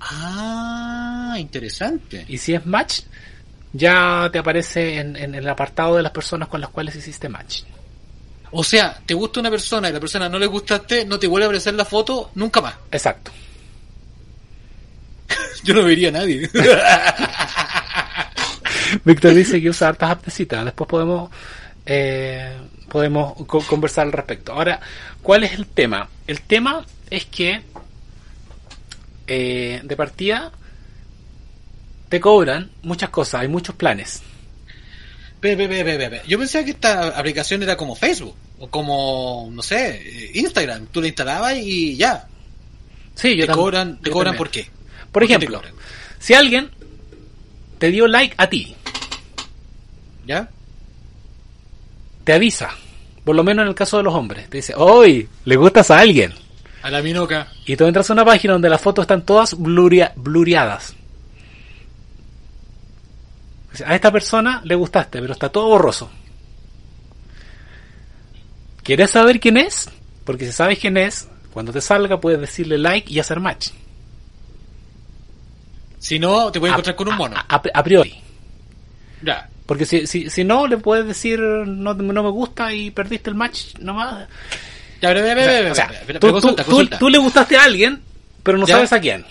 Ah, 0.00 1.36
interesante. 1.38 2.24
Y 2.28 2.38
si 2.38 2.54
es 2.54 2.64
match, 2.64 3.00
ya 3.72 4.28
te 4.32 4.38
aparece 4.38 4.98
en, 4.98 5.16
en 5.16 5.34
el 5.34 5.48
apartado 5.48 5.96
de 5.96 6.02
las 6.02 6.12
personas 6.12 6.48
con 6.48 6.60
las 6.60 6.70
cuales 6.70 6.94
hiciste 6.94 7.28
match. 7.28 7.62
O 8.52 8.62
sea, 8.62 9.00
te 9.04 9.14
gusta 9.14 9.40
una 9.40 9.50
persona 9.50 9.88
y 9.88 9.92
la 9.92 9.98
persona 9.98 10.28
no 10.28 10.38
le 10.38 10.46
gustaste, 10.46 11.04
no 11.04 11.18
te 11.18 11.26
vuelve 11.26 11.46
a 11.46 11.48
aparecer 11.48 11.74
la 11.74 11.84
foto 11.84 12.30
nunca 12.36 12.60
más. 12.60 12.74
Exacto. 12.92 13.32
Yo 15.64 15.74
no 15.74 15.82
vería 15.82 16.10
a 16.10 16.12
nadie. 16.12 16.48
Víctor 19.04 19.34
dice 19.34 19.60
que 19.60 19.68
usa 19.70 19.88
hartas 19.88 20.32
cita. 20.34 20.64
Después 20.64 20.88
podemos 20.88 21.30
eh, 21.86 22.56
podemos 22.88 23.34
co- 23.46 23.60
conversar 23.66 24.06
al 24.06 24.12
respecto. 24.12 24.52
Ahora, 24.52 24.80
¿cuál 25.22 25.44
es 25.44 25.52
el 25.52 25.66
tema? 25.66 26.08
El 26.26 26.40
tema 26.40 26.84
es 27.10 27.24
que 27.26 27.62
eh, 29.26 29.80
de 29.82 29.96
partida 29.96 30.52
te 32.08 32.20
cobran 32.20 32.70
muchas 32.82 33.10
cosas, 33.10 33.40
hay 33.42 33.48
muchos 33.48 33.74
planes. 33.74 34.22
Ve, 35.40 35.56
ve, 35.56 35.66
ve. 35.68 36.22
Yo 36.26 36.38
pensaba 36.38 36.64
que 36.64 36.70
esta 36.70 37.08
aplicación 37.18 37.62
era 37.62 37.76
como 37.76 37.94
Facebook 37.94 38.34
o 38.58 38.68
como, 38.70 39.50
no 39.52 39.62
sé, 39.62 40.00
eh, 40.00 40.30
Instagram. 40.34 40.86
Tú 40.86 41.02
la 41.02 41.08
instalabas 41.08 41.54
y 41.58 41.96
ya. 41.96 42.26
Sí, 43.14 43.36
yo 43.36 43.46
Te 43.46 43.52
cobran, 43.52 43.98
te 44.00 44.08
yo 44.08 44.12
cobran 44.12 44.34
también. 44.36 44.38
por 44.38 44.50
qué. 44.50 44.70
Por 45.12 45.22
ejemplo, 45.22 45.60
si 46.18 46.32
alguien 46.34 46.70
te 47.78 47.90
dio 47.90 48.06
like 48.06 48.34
a 48.38 48.48
ti, 48.48 48.74
¿Ya? 50.26 50.48
te 52.24 52.32
avisa, 52.32 52.70
por 53.24 53.36
lo 53.36 53.44
menos 53.44 53.62
en 53.64 53.68
el 53.68 53.74
caso 53.74 53.96
de 53.98 54.02
los 54.04 54.14
hombres, 54.14 54.48
te 54.48 54.58
dice, 54.58 54.74
hoy 54.76 55.28
le 55.44 55.56
gustas 55.56 55.90
a 55.90 55.98
alguien. 55.98 56.32
A 56.82 56.90
la 56.90 57.00
minoca. 57.02 57.48
Y 57.66 57.76
tú 57.76 57.84
entras 57.86 58.08
a 58.10 58.12
una 58.12 58.24
página 58.24 58.52
donde 58.54 58.68
las 58.68 58.80
fotos 58.80 59.04
están 59.04 59.24
todas 59.24 59.54
bluria- 59.58 60.12
blureadas. 60.16 60.94
Dice, 63.72 63.84
A 63.86 63.94
esta 63.94 64.12
persona 64.12 64.60
le 64.64 64.74
gustaste, 64.74 65.20
pero 65.20 65.32
está 65.32 65.48
todo 65.48 65.68
borroso. 65.68 66.10
¿Quieres 68.82 69.10
saber 69.10 69.40
quién 69.40 69.56
es? 69.56 69.88
Porque 70.24 70.44
si 70.46 70.52
sabes 70.52 70.78
quién 70.78 70.96
es, 70.96 71.28
cuando 71.52 71.72
te 71.72 71.80
salga 71.80 72.20
puedes 72.20 72.40
decirle 72.40 72.76
like 72.78 73.10
y 73.12 73.18
hacer 73.18 73.40
match. 73.40 73.70
Si 76.04 76.18
no, 76.18 76.52
te 76.52 76.60
puedes 76.60 76.72
A- 76.72 76.74
encontrar 76.76 76.96
con 76.96 77.08
un 77.08 77.16
mono. 77.16 77.34
A, 77.36 77.54
a- 77.56 77.62
a 77.72 77.82
priori. 77.82 78.14
Ya. 79.22 79.48
Porque 79.64 79.86
si, 79.86 80.06
si, 80.06 80.28
si 80.28 80.44
no, 80.44 80.66
le 80.66 80.76
puedes 80.76 81.06
decir 81.06 81.40
no, 81.40 81.94
no 81.94 82.22
me 82.22 82.28
gusta 82.30 82.70
y 82.74 82.90
perdiste 82.90 83.30
el 83.30 83.36
match 83.36 83.76
nomás. 83.78 84.28
Ya, 85.00 85.08
pero, 86.06 86.40
tú, 86.98 87.08
le 87.08 87.16
gustaste 87.18 87.56
a 87.56 87.64
alguien, 87.64 88.02
pero 88.42 88.58
no 88.58 88.66
Ya. 88.66 88.74
sabes 88.76 88.92
a 88.92 89.00
quién. 89.00 89.24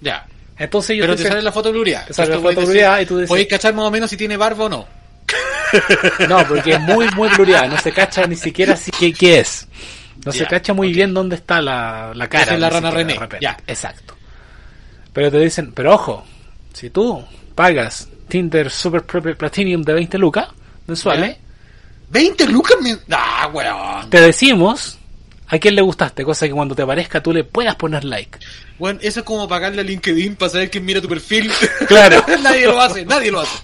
Ya. 0.00 0.26
Entonces 0.58 0.96
yo 0.96 1.04
Pero 1.04 1.14
te 1.14 1.22
te 1.22 1.28
sale 1.28 1.40
la 1.42 1.52
foto 1.52 1.70
blureada. 1.70 2.06
Te 2.06 2.14
sale 2.14 2.30
la 2.30 2.40
foto 2.40 2.62
y 2.62 3.06
tú 3.06 3.18
dices- 3.18 3.28
Podéis 3.28 3.46
cachar 3.48 3.74
más 3.74 3.84
o 3.84 3.90
menos 3.92 4.10
si 4.10 4.16
tiene 4.16 4.36
barba 4.36 4.64
o 4.64 4.68
no. 4.68 4.88
No, 6.28 6.44
porque 6.48 6.72
es 6.72 6.80
muy, 6.80 7.06
muy 7.14 7.28
blureada. 7.28 7.68
No 7.68 7.78
se 7.78 7.92
cacha 7.92 8.26
ni 8.26 8.34
siquiera 8.34 8.74
si, 8.74 8.90
qué, 8.90 9.12
qué 9.12 9.38
es. 9.38 9.68
No 10.26 10.32
se 10.32 10.44
cacha 10.46 10.72
muy 10.74 10.92
bien 10.92 11.14
dónde 11.14 11.36
está 11.36 11.62
la, 11.62 12.10
la 12.12 12.28
cara. 12.28 12.42
Esa 12.42 12.54
es 12.54 12.60
la 12.60 12.70
rana 12.70 12.90
René, 12.90 13.16
ya. 13.40 13.56
Exacto. 13.68 14.17
Pero 15.18 15.32
te 15.32 15.40
dicen, 15.40 15.72
pero 15.72 15.94
ojo, 15.94 16.24
si 16.72 16.90
tú 16.90 17.20
pagas 17.56 18.08
Tinder 18.28 18.70
Super 18.70 19.02
Platinum 19.36 19.82
de 19.82 19.92
20 19.92 20.16
lucas 20.16 20.46
mensuales, 20.86 21.36
20 22.08 22.46
lucas. 22.46 22.76
me- 22.80 22.96
Ah, 23.10 23.50
weón. 23.52 24.08
te 24.10 24.20
decimos 24.20 24.96
a 25.48 25.58
quién 25.58 25.74
le 25.74 25.82
gustaste, 25.82 26.22
cosa 26.22 26.46
que 26.46 26.52
cuando 26.52 26.76
te 26.76 26.82
aparezca 26.82 27.20
tú 27.20 27.32
le 27.32 27.42
puedas 27.42 27.74
poner 27.74 28.04
like. 28.04 28.38
Bueno, 28.78 29.00
eso 29.02 29.18
es 29.18 29.26
como 29.26 29.48
pagarle 29.48 29.80
a 29.80 29.84
LinkedIn 29.84 30.36
para 30.36 30.50
saber 30.50 30.70
quién 30.70 30.84
mira 30.84 31.00
tu 31.00 31.08
perfil. 31.08 31.50
Claro. 31.88 32.24
nadie 32.44 32.66
lo 32.66 32.80
hace, 32.80 33.04
nadie 33.04 33.32
lo 33.32 33.40
hace. 33.40 33.58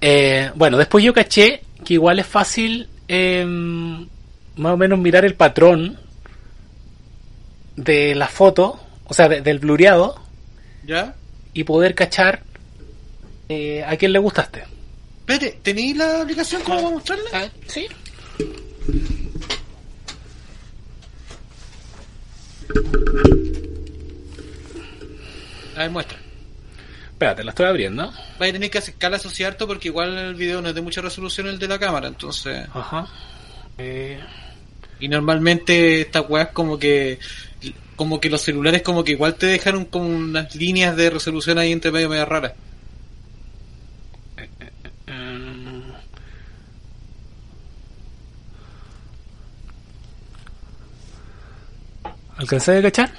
Eh, 0.00 0.50
bueno, 0.56 0.76
después 0.78 1.04
yo 1.04 1.14
caché 1.14 1.62
que 1.84 1.94
igual 1.94 2.18
es 2.18 2.26
fácil 2.26 2.88
eh, 3.06 3.44
más 4.56 4.72
o 4.72 4.76
menos 4.76 4.98
mirar 4.98 5.24
el 5.24 5.34
patrón 5.36 5.96
de 7.78 8.14
la 8.14 8.26
foto, 8.28 8.78
o 9.04 9.14
sea, 9.14 9.28
de- 9.28 9.40
del 9.40 9.58
blureado, 9.60 10.20
¿Ya? 10.84 11.14
y 11.54 11.64
poder 11.64 11.94
cachar 11.94 12.42
eh, 13.48 13.84
a 13.84 13.96
quién 13.96 14.12
le 14.12 14.18
gustaste. 14.18 14.64
Espérate, 15.20 15.58
¿tenéis 15.62 15.96
la 15.96 16.22
aplicación 16.22 16.62
como 16.62 16.76
para 16.78 16.90
mostrarla? 16.90 17.50
sí. 17.66 17.86
A 25.76 25.80
ver, 25.80 25.90
muestra. 25.90 26.18
Espérate, 27.12 27.44
la 27.44 27.50
estoy 27.50 27.66
abriendo. 27.66 28.12
Vais 28.38 28.50
a 28.50 28.52
tener 28.52 28.70
que 28.70 28.78
acercar 28.78 29.12
eso 29.14 29.28
cierto 29.30 29.66
porque 29.66 29.88
igual 29.88 30.16
el 30.18 30.34
video 30.34 30.60
no 30.62 30.68
es 30.68 30.74
de 30.74 30.80
mucha 30.82 31.00
resolución 31.00 31.48
el 31.48 31.58
de 31.58 31.68
la 31.68 31.78
cámara, 31.78 32.08
entonces... 32.08 32.66
Ajá. 32.72 33.06
Eh, 33.76 34.20
Y 35.00 35.08
normalmente 35.08 36.02
estas 36.02 36.24
weas 36.28 36.48
como 36.48 36.78
que... 36.78 37.18
Como 37.98 38.18
que 38.18 38.30
los 38.30 38.40
celulares 38.40 38.80
como 38.80 39.04
que 39.04 39.12
igual 39.12 39.34
te 39.34 39.44
dejan 39.46 39.76
un- 39.76 39.84
como 39.84 40.06
unas 40.06 40.54
líneas 40.54 40.96
de 40.96 41.10
resolución 41.10 41.58
ahí 41.58 41.70
entre 41.72 41.90
medio 41.90 42.08
medio 42.08 42.24
raras. 42.24 42.52
¿Alcancé 52.36 52.78
a 52.78 52.82
cachar? 52.82 53.10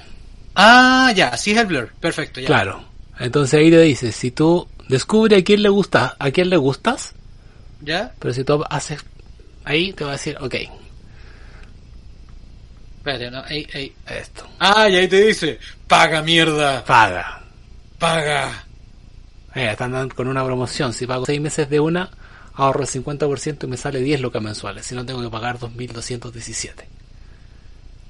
Ah, 0.54 1.12
ya, 1.14 1.36
sí 1.36 1.52
es 1.52 1.58
el 1.58 1.66
blur. 1.66 1.92
Perfecto, 2.00 2.40
ya. 2.40 2.46
Claro. 2.46 2.84
Entonces 3.18 3.60
ahí 3.60 3.70
te 3.70 3.80
dice, 3.82 4.12
si 4.12 4.30
tú 4.30 4.66
descubres 4.88 5.40
a 5.40 5.44
quién 5.44 5.62
le 5.62 5.68
gusta, 5.68 6.16
a 6.18 6.30
quién 6.30 6.48
le 6.48 6.56
gustas, 6.56 7.12
¿Ya? 7.82 8.14
pero 8.18 8.32
si 8.34 8.44
tú 8.44 8.64
haces 8.68 9.04
ahí 9.64 9.92
te 9.92 10.04
va 10.04 10.10
a 10.10 10.12
decir, 10.14 10.36
ok, 10.40 10.54
Espérate, 13.00 13.30
no, 13.30 13.42
ey, 13.46 13.66
ey. 13.72 13.94
esto, 14.06 14.46
Ah, 14.58 14.86
y 14.88 14.96
ahí 14.96 15.08
te 15.08 15.24
dice, 15.24 15.58
paga 15.88 16.20
mierda, 16.22 16.84
paga. 16.84 17.42
paga. 17.98 18.64
Eh, 19.54 19.70
están 19.70 20.10
con 20.10 20.28
una 20.28 20.44
promoción, 20.44 20.92
si 20.92 21.06
pago 21.06 21.24
6 21.24 21.40
meses 21.40 21.68
de 21.70 21.80
una, 21.80 22.10
ahorro 22.54 22.82
el 22.82 22.88
50% 22.88 23.64
y 23.64 23.66
me 23.66 23.76
sale 23.78 24.00
10 24.00 24.20
lucas 24.20 24.42
mensuales, 24.42 24.84
si 24.84 24.94
no 24.94 25.04
tengo 25.06 25.22
que 25.22 25.30
pagar 25.30 25.58
2.217. 25.58 26.84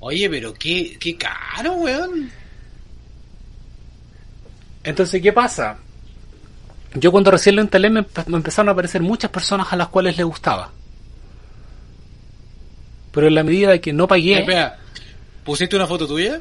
Oye, 0.00 0.28
pero 0.28 0.52
qué, 0.54 0.96
qué 0.98 1.16
caro, 1.16 1.72
weón. 1.74 2.30
Entonces, 4.82 5.22
¿qué 5.22 5.32
pasa? 5.32 5.76
Yo 6.94 7.12
cuando 7.12 7.30
recién 7.30 7.54
lo 7.56 7.62
instalé 7.62 7.90
me 7.90 8.00
empezaron 8.26 8.68
a 8.70 8.72
aparecer 8.72 9.02
muchas 9.02 9.30
personas 9.30 9.72
a 9.72 9.76
las 9.76 9.88
cuales 9.88 10.16
le 10.16 10.24
gustaba. 10.24 10.72
Pero 13.12 13.26
en 13.26 13.34
la 13.34 13.42
medida 13.42 13.70
de 13.70 13.80
que 13.80 13.92
no 13.92 14.06
pagué... 14.06 14.40
Espera, 14.40 14.78
¿pusiste 15.44 15.76
una 15.76 15.86
foto 15.86 16.06
tuya? 16.06 16.40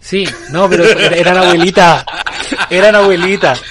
Sí, 0.00 0.24
no, 0.50 0.68
pero 0.68 0.84
er- 0.84 1.12
eran 1.18 1.36
abuelitas. 1.36 2.04
Eran 2.70 2.94
abuelitas. 2.96 3.62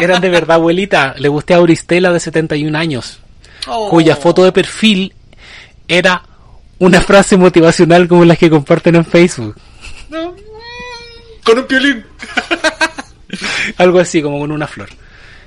Eran 0.00 0.20
de 0.20 0.28
verdad 0.28 0.56
abuelitas. 0.56 1.18
Le 1.18 1.28
gusté 1.28 1.54
a 1.54 1.56
Auristela 1.56 2.12
de 2.12 2.20
71 2.20 2.76
años, 2.78 3.18
Oh. 3.68 3.88
cuya 3.90 4.14
foto 4.14 4.44
de 4.44 4.52
perfil 4.52 5.12
era 5.88 6.22
una 6.78 7.00
frase 7.00 7.36
motivacional 7.36 8.06
como 8.06 8.24
las 8.24 8.38
que 8.38 8.48
comparten 8.50 8.94
en 8.94 9.04
Facebook. 9.04 9.56
No. 10.10 10.36
Con 11.42 11.58
un 11.58 11.66
piolín. 11.66 12.04
Algo 13.78 13.98
así, 13.98 14.22
como 14.22 14.38
con 14.38 14.52
una 14.52 14.66
flor. 14.66 14.88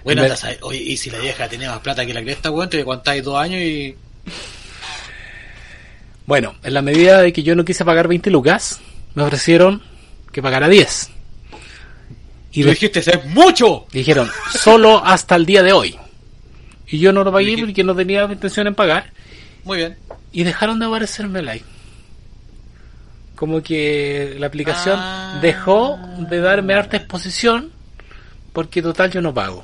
Bueno, 0.04 0.24
Me- 0.24 0.58
oye, 0.62 0.78
y 0.82 0.98
si 0.98 1.10
la 1.10 1.20
vieja 1.20 1.48
tenía 1.48 1.70
más 1.72 1.80
plata 1.80 2.06
que 2.06 2.14
la 2.14 2.22
cresta, 2.24 2.52
weón, 2.52 2.70
te 2.70 2.82
aguantáis 2.82 3.24
dos 3.24 3.38
años 3.38 3.62
y... 3.62 3.96
Bueno, 6.30 6.54
en 6.62 6.76
la 6.76 6.84
medida 6.84 7.22
de 7.24 7.34
que 7.34 7.42
yo 7.42 7.56
no 7.56 7.66
quise 7.66 7.84
pagar 7.84 8.08
20 8.08 8.30
lucas, 8.30 8.80
me 9.16 9.24
ofrecieron 9.24 9.82
que 10.32 10.44
pagara 10.44 10.70
10. 10.70 11.10
Y 12.52 12.62
dijiste, 12.62 13.00
es 13.00 13.26
mucho. 13.26 13.88
dijeron, 13.92 14.30
solo 14.52 15.04
hasta 15.04 15.36
el 15.36 15.48
día 15.48 15.64
de 15.64 15.74
hoy. 15.74 15.98
Y 16.86 17.00
yo 17.00 17.12
no 17.12 17.24
lo 17.24 17.32
pagué 17.32 17.58
porque 17.58 17.84
no 17.84 17.96
tenía 17.96 18.26
intención 18.26 18.68
en 18.68 18.76
pagar. 18.76 19.12
Muy 19.64 19.78
bien. 19.78 19.98
y 20.32 20.44
dejaron 20.44 20.78
de 20.78 20.86
aparecerme 20.86 21.42
like. 21.42 21.66
Como 23.36 23.64
que 23.64 24.36
la 24.38 24.46
aplicación 24.46 25.00
Ah. 25.02 25.40
dejó 25.42 25.98
de 26.30 26.40
darme 26.42 26.76
harta 26.76 26.98
exposición 26.98 27.72
porque 28.54 28.84
total 28.84 29.10
yo 29.10 29.20
no 29.22 29.34
pago. 29.34 29.64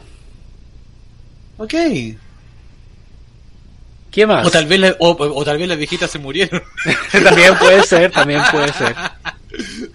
Ok. 1.59 1.75
¿Qué 4.15 4.25
más? 4.25 4.47
O 4.47 4.49
tal 4.49 4.65
vez, 4.65 4.79
la- 4.79 4.95
o, 4.99 5.09
o 5.11 5.43
tal 5.43 5.57
vez 5.57 5.67
las 5.67 5.77
viejitas 5.77 6.09
se 6.09 6.17
murieron. 6.19 6.63
también 7.11 7.53
puede 7.57 7.83
ser, 7.83 8.09
también 8.11 8.41
puede 8.49 8.71
ser. 8.71 8.95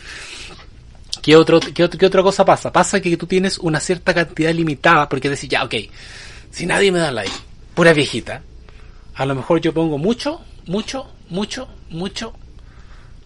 ¿Qué, 1.23 1.37
otro, 1.37 1.59
qué, 1.61 1.85
otro- 1.85 1.99
qué 1.99 2.07
otra 2.07 2.23
cosa 2.23 2.45
pasa? 2.45 2.71
Pasa 2.73 3.01
que 3.01 3.17
tú 3.17 3.27
tienes 3.27 3.59
una 3.59 3.81
cierta 3.81 4.13
cantidad 4.15 4.53
limitada 4.53 5.09
porque 5.09 5.29
decís, 5.31 5.49
ya, 5.49 5.65
ok, 5.65 5.75
si 6.51 6.67
nadie 6.67 6.93
me 6.93 6.99
da 6.99 7.11
like, 7.11 7.33
pura 7.75 7.93
viejita, 7.95 8.43
a 9.15 9.25
lo 9.27 9.35
mejor 9.35 9.61
yo 9.61 9.73
pongo 9.73 9.97
mucho, 9.99 10.41
mucho, 10.67 11.07
mucho, 11.31 11.69
mucho 11.91 12.33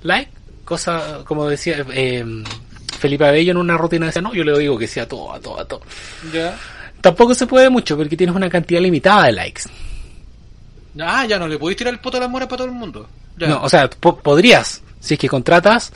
like, 0.03 0.31
cosa 0.65 1.23
como 1.25 1.49
decía 1.49 1.85
eh, 1.93 2.25
Felipe 2.99 3.27
Abello 3.27 3.51
en 3.53 3.57
una 3.59 3.77
rutina 3.77 4.07
decía, 4.07 4.23
no, 4.23 4.33
yo 4.35 4.45
le 4.45 4.59
digo 4.59 4.79
que 4.79 4.87
sea 4.89 5.07
todo, 5.09 5.33
a 5.33 5.41
todo, 5.41 5.61
a 5.61 5.65
todo. 5.65 5.83
ya. 6.33 6.57
Tampoco 7.01 7.35
se 7.35 7.47
puede 7.47 7.69
mucho 7.69 7.97
porque 7.97 8.17
tienes 8.17 8.35
una 8.35 8.49
cantidad 8.49 8.81
limitada 8.81 9.25
de 9.27 9.33
likes. 9.33 9.63
Ah, 11.01 11.27
ya 11.27 11.39
no 11.39 11.49
le 11.49 11.59
podéis 11.59 11.77
tirar 11.79 11.93
el 11.95 12.01
poto 12.01 12.17
a 12.19 12.21
las 12.21 12.31
moras 12.31 12.49
para 12.49 12.59
todo 12.59 12.69
el 12.69 12.75
mundo. 12.75 13.09
Ya. 13.37 13.49
No, 13.49 13.63
o 13.63 13.69
sea, 13.69 13.89
po- 13.91 14.17
podrías, 14.19 14.83
si 15.01 15.15
es 15.15 15.21
que 15.21 15.29
contratas, 15.29 15.93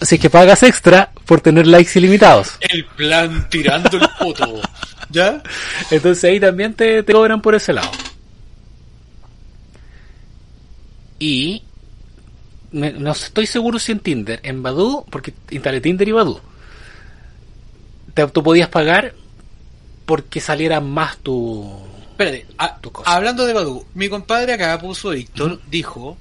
si 0.00 0.16
es 0.16 0.20
que 0.20 0.30
pagas 0.30 0.62
extra 0.64 1.10
por 1.26 1.40
tener 1.40 1.66
likes 1.66 1.98
ilimitados. 1.98 2.56
El 2.60 2.84
plan 2.86 3.48
tirando 3.48 3.96
el 3.96 4.08
poto. 4.18 4.60
¿Ya? 5.10 5.42
Entonces 5.90 6.24
ahí 6.24 6.40
también 6.40 6.74
te, 6.74 7.02
te 7.04 7.12
cobran 7.12 7.40
por 7.40 7.54
ese 7.54 7.72
lado. 7.72 7.90
Y 11.18 11.62
me- 12.72 12.92
no 12.92 13.12
estoy 13.12 13.46
seguro 13.46 13.78
si 13.78 13.92
en 13.92 14.00
Tinder, 14.00 14.40
en 14.42 14.62
Badoo, 14.62 15.04
porque 15.10 15.32
instalé 15.50 15.80
Tinder 15.80 16.08
y 16.08 16.12
Badoo, 16.12 16.40
te, 18.14 18.26
tú 18.28 18.42
podías 18.42 18.68
pagar 18.68 19.14
porque 20.06 20.40
saliera 20.40 20.80
más 20.80 21.18
tu... 21.18 21.80
Espérate, 22.14 22.46
a- 22.58 22.78
Tu 22.80 22.92
cosa. 22.92 23.10
hablando 23.12 23.44
de 23.44 23.52
Badu, 23.52 23.84
mi 23.94 24.08
compadre 24.08 24.52
acá 24.52 24.78
puso 24.78 25.10
Víctor, 25.10 25.60
dijo, 25.68 26.16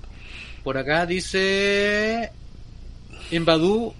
por 0.63 0.75
acá 0.77 1.05
dice, 1.05 2.31
en 3.29 3.45
Badu 3.45 3.93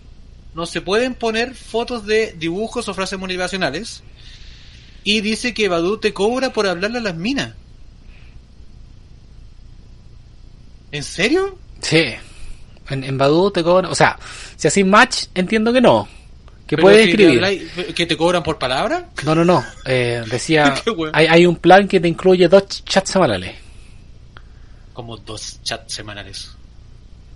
no 0.56 0.66
se 0.66 0.82
pueden 0.82 1.14
poner 1.14 1.54
fotos 1.54 2.06
de 2.08 2.34
dibujos 2.38 2.88
o 2.90 2.94
frases 2.96 3.20
motivacionales. 3.20 4.02
Y 5.04 5.22
dice 5.22 5.54
que 5.54 5.68
Badu 5.68 5.98
te 5.98 6.14
cobra 6.14 6.52
por 6.54 6.66
hablarle 6.66 6.98
a 6.98 7.02
las 7.02 7.16
minas. 7.16 7.54
¿En 10.92 11.04
serio? 11.04 11.58
Sí. 11.82 12.14
En, 12.90 13.04
en 13.04 13.18
Badoo 13.18 13.52
te 13.52 13.64
cobran, 13.64 13.92
o 13.92 13.96
sea, 13.96 14.18
si 14.56 14.68
haces 14.68 14.86
match, 14.86 15.26
entiendo 15.34 15.72
que 15.74 15.82
no. 15.82 16.08
Que 16.76 16.82
puedes 16.82 17.08
escribir. 17.08 17.38
habláis- 17.44 17.94
¿Que 17.96 18.06
te 18.06 18.16
cobran 18.18 18.44
por 18.44 18.58
palabra? 18.58 19.10
No, 19.26 19.36
no, 19.36 19.44
no. 19.46 19.64
Eh, 19.86 20.24
decía, 20.30 20.76
bueno. 20.96 21.12
hay, 21.16 21.28
hay 21.28 21.46
un 21.46 21.56
plan 21.56 21.88
que 21.88 22.00
te 22.00 22.08
incluye 22.08 22.48
dos 22.48 22.64
ch- 22.64 22.84
chats 22.86 23.12
semanales. 23.12 23.56
Como 24.94 25.18
dos 25.18 25.60
chats 25.64 25.94
semanales. 25.94 26.52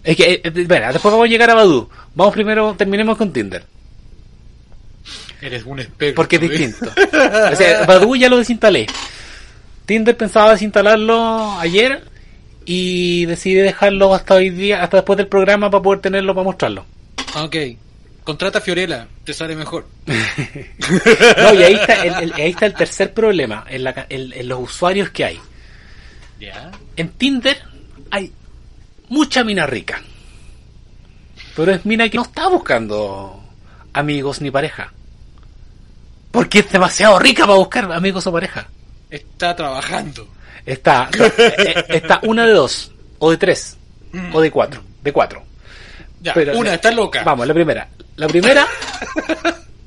Es 0.04 0.16
que, 0.16 0.24
eh, 0.34 0.42
espera, 0.44 0.92
después 0.94 1.12
vamos 1.12 1.26
a 1.26 1.30
llegar 1.30 1.50
a 1.50 1.56
Badoo. 1.56 1.90
Vamos 2.16 2.34
primero, 2.34 2.76
terminemos 2.78 3.18
con 3.18 3.34
Tinder. 3.34 3.66
Eres 5.42 5.64
un 5.66 5.80
experto. 5.80 6.16
Porque 6.16 6.38
es 6.38 6.42
¿eh? 6.44 6.48
distinto. 6.50 6.92
O 7.52 7.56
sea, 7.56 7.86
Badoo 7.86 8.16
ya 8.16 8.30
lo 8.30 8.38
desinstalé. 8.38 8.88
Tinder 9.86 10.16
pensaba 10.18 10.52
desinstalarlo 10.52 11.52
ayer 11.60 12.04
y 12.66 13.26
decidí 13.26 13.56
dejarlo 13.56 14.14
hasta 14.14 14.34
hoy 14.36 14.50
día, 14.50 14.84
hasta 14.84 14.98
después 14.98 15.16
del 15.18 15.28
programa 15.28 15.70
para 15.70 15.82
poder 15.82 16.02
tenerlo 16.02 16.34
para 16.36 16.44
mostrarlo. 16.46 16.86
Ok. 17.36 17.56
Contrata 18.28 18.58
a 18.58 18.62
Fiorella, 18.62 19.08
te 19.24 19.34
sale 19.34 19.56
mejor. 19.56 19.88
No, 20.06 21.54
y 21.54 21.64
ahí 21.64 21.74
está 21.76 22.04
el, 22.04 22.24
el- 22.24 22.34
ahí 22.34 22.50
está 22.52 22.66
el 22.66 22.74
tercer 22.74 23.14
problema, 23.14 23.64
en, 23.70 23.86
la 23.86 24.06
en- 24.10 24.34
en 24.34 24.48
los 24.50 24.60
usuarios 24.64 25.12
que 25.12 25.24
hay. 25.24 25.40
Ya. 26.38 26.70
En 26.98 27.08
Tinder 27.12 27.58
hay 28.12 28.34
mucha 29.08 29.46
mina 29.46 29.66
rica. 29.66 30.02
Pero 31.56 31.72
es 31.72 31.86
mina 31.86 32.10
que 32.10 32.18
no 32.18 32.24
está 32.24 32.50
buscando 32.50 33.42
amigos 33.94 34.42
ni 34.42 34.52
pareja. 34.52 34.92
Porque 36.30 36.60
es 36.60 36.70
demasiado 36.70 37.18
rica 37.20 37.46
para 37.46 37.58
buscar 37.60 37.90
amigos 37.94 38.28
o 38.28 38.32
pareja. 38.34 38.68
Está 39.10 39.56
trabajando. 39.56 40.28
Está, 40.66 41.10
eh, 41.18 41.34
eh, 41.60 41.86
está 41.88 42.20
una 42.24 42.46
de 42.46 42.52
dos, 42.52 42.92
o 43.20 43.32
de 43.32 43.38
tres, 43.38 43.78
o 44.34 44.42
de 44.42 44.52
cuatro, 44.52 44.82
de 45.02 45.14
cuatro. 45.14 45.44
Ya, 46.20 46.34
Pero- 46.34 46.58
una, 46.58 46.74
está 46.74 46.92
loca. 46.92 47.24
Vamos, 47.24 47.48
la 47.48 47.54
primera. 47.54 47.88
La 48.18 48.28
primera 48.28 48.68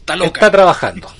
Está 0.01 0.17
loca. 0.17 0.41
está 0.41 0.51
trabajando. 0.51 1.13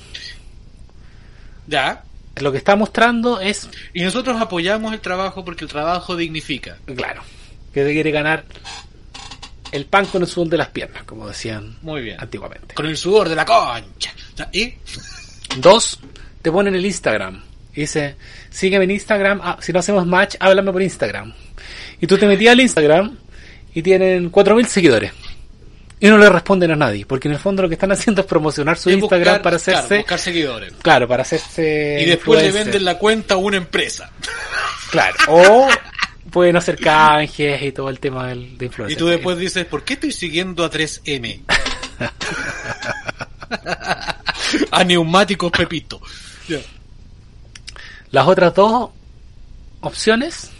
Ya. 1.67 2.03
Lo 2.37 2.51
que 2.51 2.57
está 2.57 2.75
mostrando 2.75 3.39
es, 3.39 3.69
Y 3.93 4.01
nosotros 4.01 4.39
apoyamos 4.41 4.93
el 4.93 5.01
trabajo 5.01 5.43
porque 5.45 5.65
el 5.65 5.69
trabajo 5.69 6.15
dignifica. 6.15 6.77
claro, 6.95 7.21
que 7.73 7.85
se 7.85 7.91
quiere 7.91 8.11
ganar 8.11 8.45
el 9.71 9.85
pan 9.85 10.05
con 10.07 10.21
el 10.21 10.27
sudor 10.27 10.49
de 10.49 10.57
las 10.57 10.69
piernas, 10.69 11.03
como 11.03 11.27
decían 11.27 11.77
Muy 11.81 12.01
bien. 12.01 12.17
antiguamente. 12.19 12.73
Con 12.73 12.85
el 12.87 12.97
sudor 12.97 13.29
de 13.29 13.35
la 13.35 13.45
concha. 13.45 14.13
¿Y? 14.51 14.73
Dos, 15.57 15.99
te 16.41 16.51
ponen 16.51 16.73
el 16.75 16.85
Instagram. 16.85 17.41
Y 17.73 17.81
dice, 17.81 18.15
sígueme 18.49 18.83
en 18.85 18.91
Instagram. 18.91 19.39
ah, 19.43 19.57
si 19.61 19.71
no 19.71 19.79
hacemos 19.79 20.05
match, 20.05 20.35
háblame 20.39 20.71
por 20.73 20.81
Instagram. 20.81 21.33
Y 22.01 22.07
tú 22.07 22.17
te 22.17 22.25
metías 22.25 22.53
al 22.53 22.61
Instagram 22.61 23.17
y 23.73 23.81
tienen 23.81 24.31
4.000 24.31 24.65
seguidores. 24.65 25.11
Y 26.03 26.09
no 26.09 26.17
le 26.17 26.27
responden 26.29 26.71
a 26.71 26.75
nadie. 26.75 27.05
Porque 27.05 27.27
en 27.29 27.35
el 27.35 27.39
fondo 27.39 27.61
lo 27.61 27.69
que 27.69 27.75
están 27.75 27.91
haciendo 27.93 28.21
es 28.21 28.27
promocionar 28.27 28.75
su 28.77 28.89
Es 28.89 28.97
Instagram 28.97 29.35
buscar- 29.35 29.41
para 29.43 29.57
claro, 29.59 29.77
hacerse. 29.79 29.97
buscar 29.99 30.19
seguidores. 30.19 30.73
Claro, 30.81 31.07
para 31.07 31.21
hacerse. 31.21 31.99
y 32.01 32.05
después 32.05 32.41
le 32.41 32.51
venden 32.51 32.83
la 32.83 32.97
cuenta 32.97 33.35
a 33.35 33.37
una 33.37 33.57
empresa. 33.57 34.09
Claro. 34.89 35.15
O 35.27 35.69
pueden 36.31 36.55
hacer 36.57 36.77
canjes 36.79 37.61
y 37.61 37.71
todo 37.71 37.87
el 37.89 37.99
tema 37.99 38.27
del, 38.27 38.57
de 38.57 38.65
influencer. 38.65 38.97
Y 38.97 38.99
tú 38.99 39.05
después 39.07 39.37
dices, 39.37 39.63
¿por 39.65 39.83
qué 39.83 39.93
estoy 39.93 40.11
siguiendo 40.11 40.65
a 40.65 40.71
3M? 40.71 41.41
a 44.71 44.83
neumáticos 44.83 45.51
Pepito. 45.51 46.01
Las 48.11 48.27
otras 48.27 48.53
dos 48.53 48.89
opciones 49.81 50.51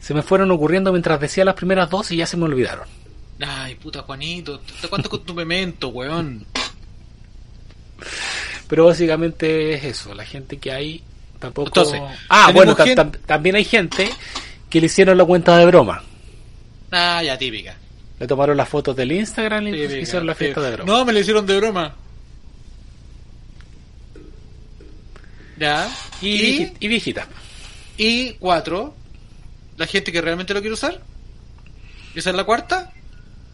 se 0.00 0.12
me 0.14 0.22
fueron 0.22 0.50
ocurriendo 0.50 0.92
mientras 0.92 1.18
decía 1.20 1.44
las 1.46 1.54
primeras 1.54 1.88
dos 1.88 2.10
y 2.12 2.16
ya 2.16 2.26
se 2.26 2.36
me 2.36 2.44
olvidaron. 2.44 2.86
Ay, 3.40 3.74
puta 3.76 4.02
Juanito, 4.02 4.60
¿hasta 4.76 4.88
cuánto 4.88 5.10
con 5.10 5.24
tu 5.24 5.34
memento, 5.34 5.88
weón? 5.88 6.46
Pero 8.68 8.86
básicamente 8.86 9.74
es 9.74 9.84
eso, 9.84 10.14
la 10.14 10.24
gente 10.24 10.58
que 10.58 10.70
hay 10.72 11.02
tampoco... 11.38 11.68
Entonces, 11.68 12.00
ah, 12.28 12.50
bueno, 12.54 12.74
ta- 12.74 12.84
gente- 12.86 13.02
tam- 13.02 13.18
también 13.26 13.56
hay 13.56 13.64
gente 13.64 14.08
que 14.70 14.80
le 14.80 14.86
hicieron 14.86 15.18
la 15.18 15.24
cuenta 15.24 15.56
de 15.58 15.66
broma. 15.66 16.02
Ah, 16.90 17.22
ya, 17.22 17.36
típica. 17.36 17.76
Le 18.20 18.26
tomaron 18.26 18.56
las 18.56 18.68
fotos 18.68 18.94
del 18.94 19.10
Instagram 19.12 19.66
y 19.68 19.72
típica, 19.72 19.96
hicieron 19.98 20.26
la 20.26 20.34
fiesta 20.34 20.60
típica. 20.60 20.70
de 20.70 20.76
broma. 20.76 20.92
No, 20.92 21.04
me 21.04 21.12
lo 21.12 21.18
hicieron 21.18 21.44
de 21.46 21.56
broma. 21.56 21.94
Ya. 25.58 25.88
Y, 26.20 26.28
Y, 26.28 26.38
vieji- 26.58 26.72
y 26.80 26.88
viejita. 26.88 27.26
y 27.96 28.32
cuatro, 28.34 28.94
la 29.76 29.86
gente 29.86 30.10
que 30.12 30.20
realmente 30.20 30.54
lo 30.54 30.60
quiere 30.60 30.74
usar. 30.74 31.00
¿Esa 32.14 32.30
es 32.30 32.36
la 32.36 32.44
cuarta? 32.44 32.92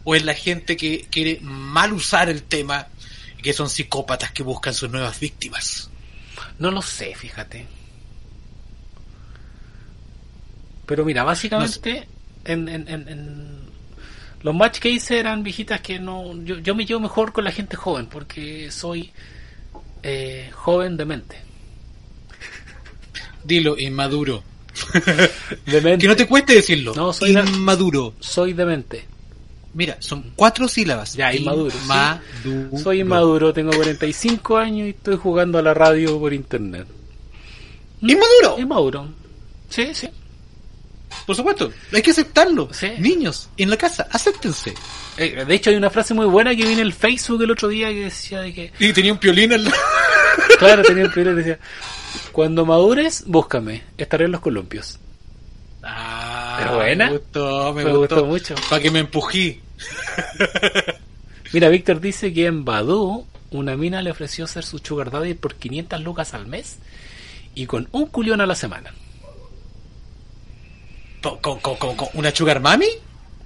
¿O 0.03 0.15
es 0.15 0.23
la 0.25 0.33
gente 0.33 0.75
que 0.77 1.07
quiere 1.11 1.39
mal 1.41 1.93
usar 1.93 2.29
el 2.29 2.43
tema 2.43 2.87
y 3.37 3.41
que 3.41 3.53
son 3.53 3.69
psicópatas 3.69 4.31
que 4.31 4.43
buscan 4.43 4.73
sus 4.73 4.89
nuevas 4.89 5.19
víctimas? 5.19 5.89
No 6.59 6.71
lo 6.71 6.81
sé, 6.81 7.13
fíjate. 7.15 7.67
Pero 10.85 11.05
mira, 11.05 11.23
básicamente 11.23 12.07
en, 12.45 12.67
en- 12.67 12.87
en- 12.87 13.07
en- 13.07 13.61
los 14.43 14.55
match 14.55 14.79
que 14.79 14.89
hice 14.89 15.19
eran 15.19 15.43
viejitas 15.43 15.81
que 15.81 15.99
no... 15.99 16.33
Yo, 16.43 16.57
yo 16.57 16.73
me 16.73 16.85
llevo 16.85 16.99
mejor 16.99 17.31
con 17.31 17.43
la 17.43 17.51
gente 17.51 17.77
joven 17.77 18.07
porque 18.07 18.71
soy 18.71 19.11
eh, 20.01 20.49
joven 20.53 20.97
de 20.97 21.05
mente. 21.05 21.37
Dilo, 23.43 23.77
inmaduro. 23.77 24.43
Demente. 25.67 25.99
Que 26.03 26.07
no 26.07 26.15
te 26.15 26.27
cueste 26.27 26.55
decirlo. 26.55 26.95
No, 26.95 27.13
soy 27.13 27.37
inmaduro. 27.37 28.15
Soy 28.19 28.53
demente. 28.53 29.05
Mira, 29.73 29.97
son 29.99 30.33
cuatro 30.35 30.67
sílabas. 30.67 31.13
Ya, 31.13 31.33
inmaduro, 31.33 31.71
sí. 31.71 31.77
Inmaduro. 31.81 32.77
Soy 32.77 32.99
inmaduro, 33.01 33.53
tengo 33.53 33.71
45 33.71 34.57
años 34.57 34.87
y 34.87 34.89
estoy 34.89 35.15
jugando 35.15 35.59
a 35.59 35.61
la 35.61 35.73
radio 35.73 36.19
por 36.19 36.33
internet. 36.33 36.85
Inmaduro. 38.01 38.59
Inmaduro. 38.59 39.07
Sí, 39.69 39.93
sí. 39.93 40.09
Por 41.25 41.35
supuesto, 41.35 41.71
hay 41.93 42.01
que 42.01 42.11
aceptarlo. 42.11 42.69
Sí. 42.73 42.89
Niños, 42.99 43.49
en 43.57 43.69
la 43.69 43.77
casa, 43.77 44.07
acéptense. 44.11 44.73
Eh, 45.17 45.45
de 45.45 45.55
hecho 45.55 45.69
hay 45.69 45.75
una 45.75 45.89
frase 45.89 46.13
muy 46.13 46.25
buena 46.25 46.55
que 46.55 46.65
vi 46.65 46.73
en 46.73 46.79
el 46.79 46.93
Facebook 46.93 47.41
el 47.43 47.51
otro 47.51 47.67
día 47.67 47.89
que 47.89 48.05
decía 48.05 48.41
de 48.41 48.53
que... 48.53 48.73
Y 48.79 48.91
tenía 48.91 49.13
un 49.13 49.19
piolín 49.19 49.53
al 49.53 49.65
lado. 49.65 49.77
Claro, 50.59 50.81
tenía 50.83 51.03
el 51.03 51.11
primero 51.11 51.35
decía... 51.35 51.59
Cuando 52.31 52.65
madures, 52.65 53.23
búscame. 53.25 53.83
Estaré 53.97 54.25
en 54.25 54.31
los 54.31 54.41
columpios. 54.41 54.99
Ah, 55.83 56.20
Buena. 56.69 57.05
Me 57.07 57.17
gustó, 57.17 57.73
me, 57.73 57.83
Me 57.83 57.91
gustó. 57.91 58.15
gustó 58.15 58.25
mucho. 58.25 58.55
Para 58.69 58.81
que 58.81 58.91
me 58.91 58.99
empují. 58.99 59.59
Mira, 61.53 61.69
Víctor 61.69 61.99
dice 61.99 62.33
que 62.33 62.45
en 62.45 62.63
Badoo 62.65 63.27
una 63.51 63.75
mina 63.75 64.01
le 64.01 64.11
ofreció 64.11 64.47
ser 64.47 64.63
su 64.63 64.79
sugar 64.79 65.11
daddy 65.11 65.33
por 65.33 65.55
500 65.55 66.01
lucas 66.01 66.33
al 66.33 66.47
mes 66.47 66.77
y 67.53 67.65
con 67.65 67.87
un 67.91 68.07
culión 68.07 68.41
a 68.41 68.45
la 68.45 68.55
semana. 68.55 68.93
¿Con, 71.21 71.59
con, 71.59 71.75
con, 71.75 71.95
una 72.13 72.33
sugar 72.33 72.61
mami? 72.61 72.87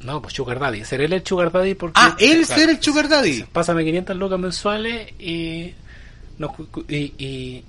No, 0.02 0.22
pues 0.22 0.34
sugar 0.36 0.60
daddy. 0.60 0.86
Ser 0.86 1.02
él 1.02 1.14
el 1.14 1.26
sugar 1.26 1.52
daddy 1.52 1.74
porque... 1.74 2.00
Ah, 2.00 2.16
él 2.20 2.46
ser 2.46 2.70
el 2.70 2.82
sugar 2.82 3.10
daddy. 3.10 3.44
Pásame 3.52 3.84
500 3.84 4.16
lucas 4.16 4.40
mensuales 4.40 5.12
y, 5.20 5.74
nos 6.38 6.52
y, 6.88 7.14
y 7.18 7.64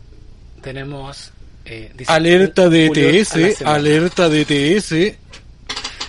tenemos... 0.61 1.33
eh, 1.67 1.93
dice, 1.95 2.11
Alerta 2.13 2.65
ETS, 2.73 3.29
semana. 3.29 3.75
alerta 3.77 4.29
de 4.29 4.41
ETS. 4.77 5.17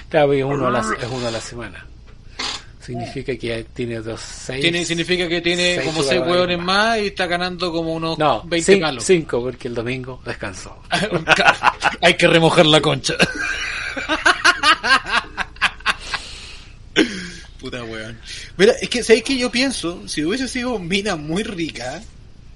Claro, 0.09 0.33
es 0.33 0.43
uno 0.43 0.67
a 0.67 0.71
la, 0.71 0.79
es 0.79 1.07
uno 1.11 1.27
a 1.27 1.31
la 1.31 1.41
semana. 1.41 1.83
Significa 2.79 3.35
que 3.35 3.65
tiene 3.73 3.99
dos 3.99 4.21
seis... 4.21 4.61
Tiene, 4.61 4.85
significa 4.85 5.27
que 5.27 5.41
tiene 5.41 5.75
seis 5.75 5.85
como 5.87 6.01
seis 6.03 6.21
hueones 6.25 6.57
más. 6.57 6.65
más 6.67 6.99
y 6.99 7.07
está 7.07 7.25
ganando 7.27 7.69
como 7.69 7.93
unos 7.93 8.17
No, 8.17 8.41
20 8.45 8.73
cin- 8.77 8.81
palos. 8.81 9.03
cinco, 9.03 9.41
porque 9.43 9.67
el 9.67 9.73
domingo 9.75 10.21
descansó. 10.25 10.81
Hay 12.01 12.13
que 12.15 12.27
remojar 12.29 12.65
la 12.65 12.79
concha. 12.79 13.15
Puta 17.59 17.83
weón. 17.83 18.17
Mira, 18.57 18.73
es 18.81 18.89
que, 18.89 19.03
¿sabéis 19.03 19.23
que 19.23 19.37
yo 19.37 19.51
pienso? 19.51 20.07
Si 20.07 20.23
hubiese 20.23 20.47
sido 20.47 20.77
mina 20.79 21.15
muy 21.15 21.43
rica 21.43 22.01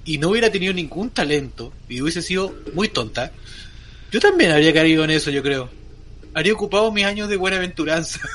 y 0.05 0.17
no 0.17 0.29
hubiera 0.29 0.49
tenido 0.51 0.73
ningún 0.73 1.09
talento 1.09 1.71
y 1.89 2.01
hubiese 2.01 2.21
sido 2.21 2.53
muy 2.73 2.87
tonta, 2.89 3.31
yo 4.11 4.19
también 4.19 4.51
habría 4.51 4.73
caído 4.73 5.03
en 5.03 5.11
eso, 5.11 5.29
yo 5.31 5.41
creo. 5.43 5.69
Habría 6.33 6.53
ocupado 6.53 6.91
mis 6.91 7.05
años 7.05 7.29
de 7.29 7.37
buena 7.37 7.57
aventuranza. 7.57 8.19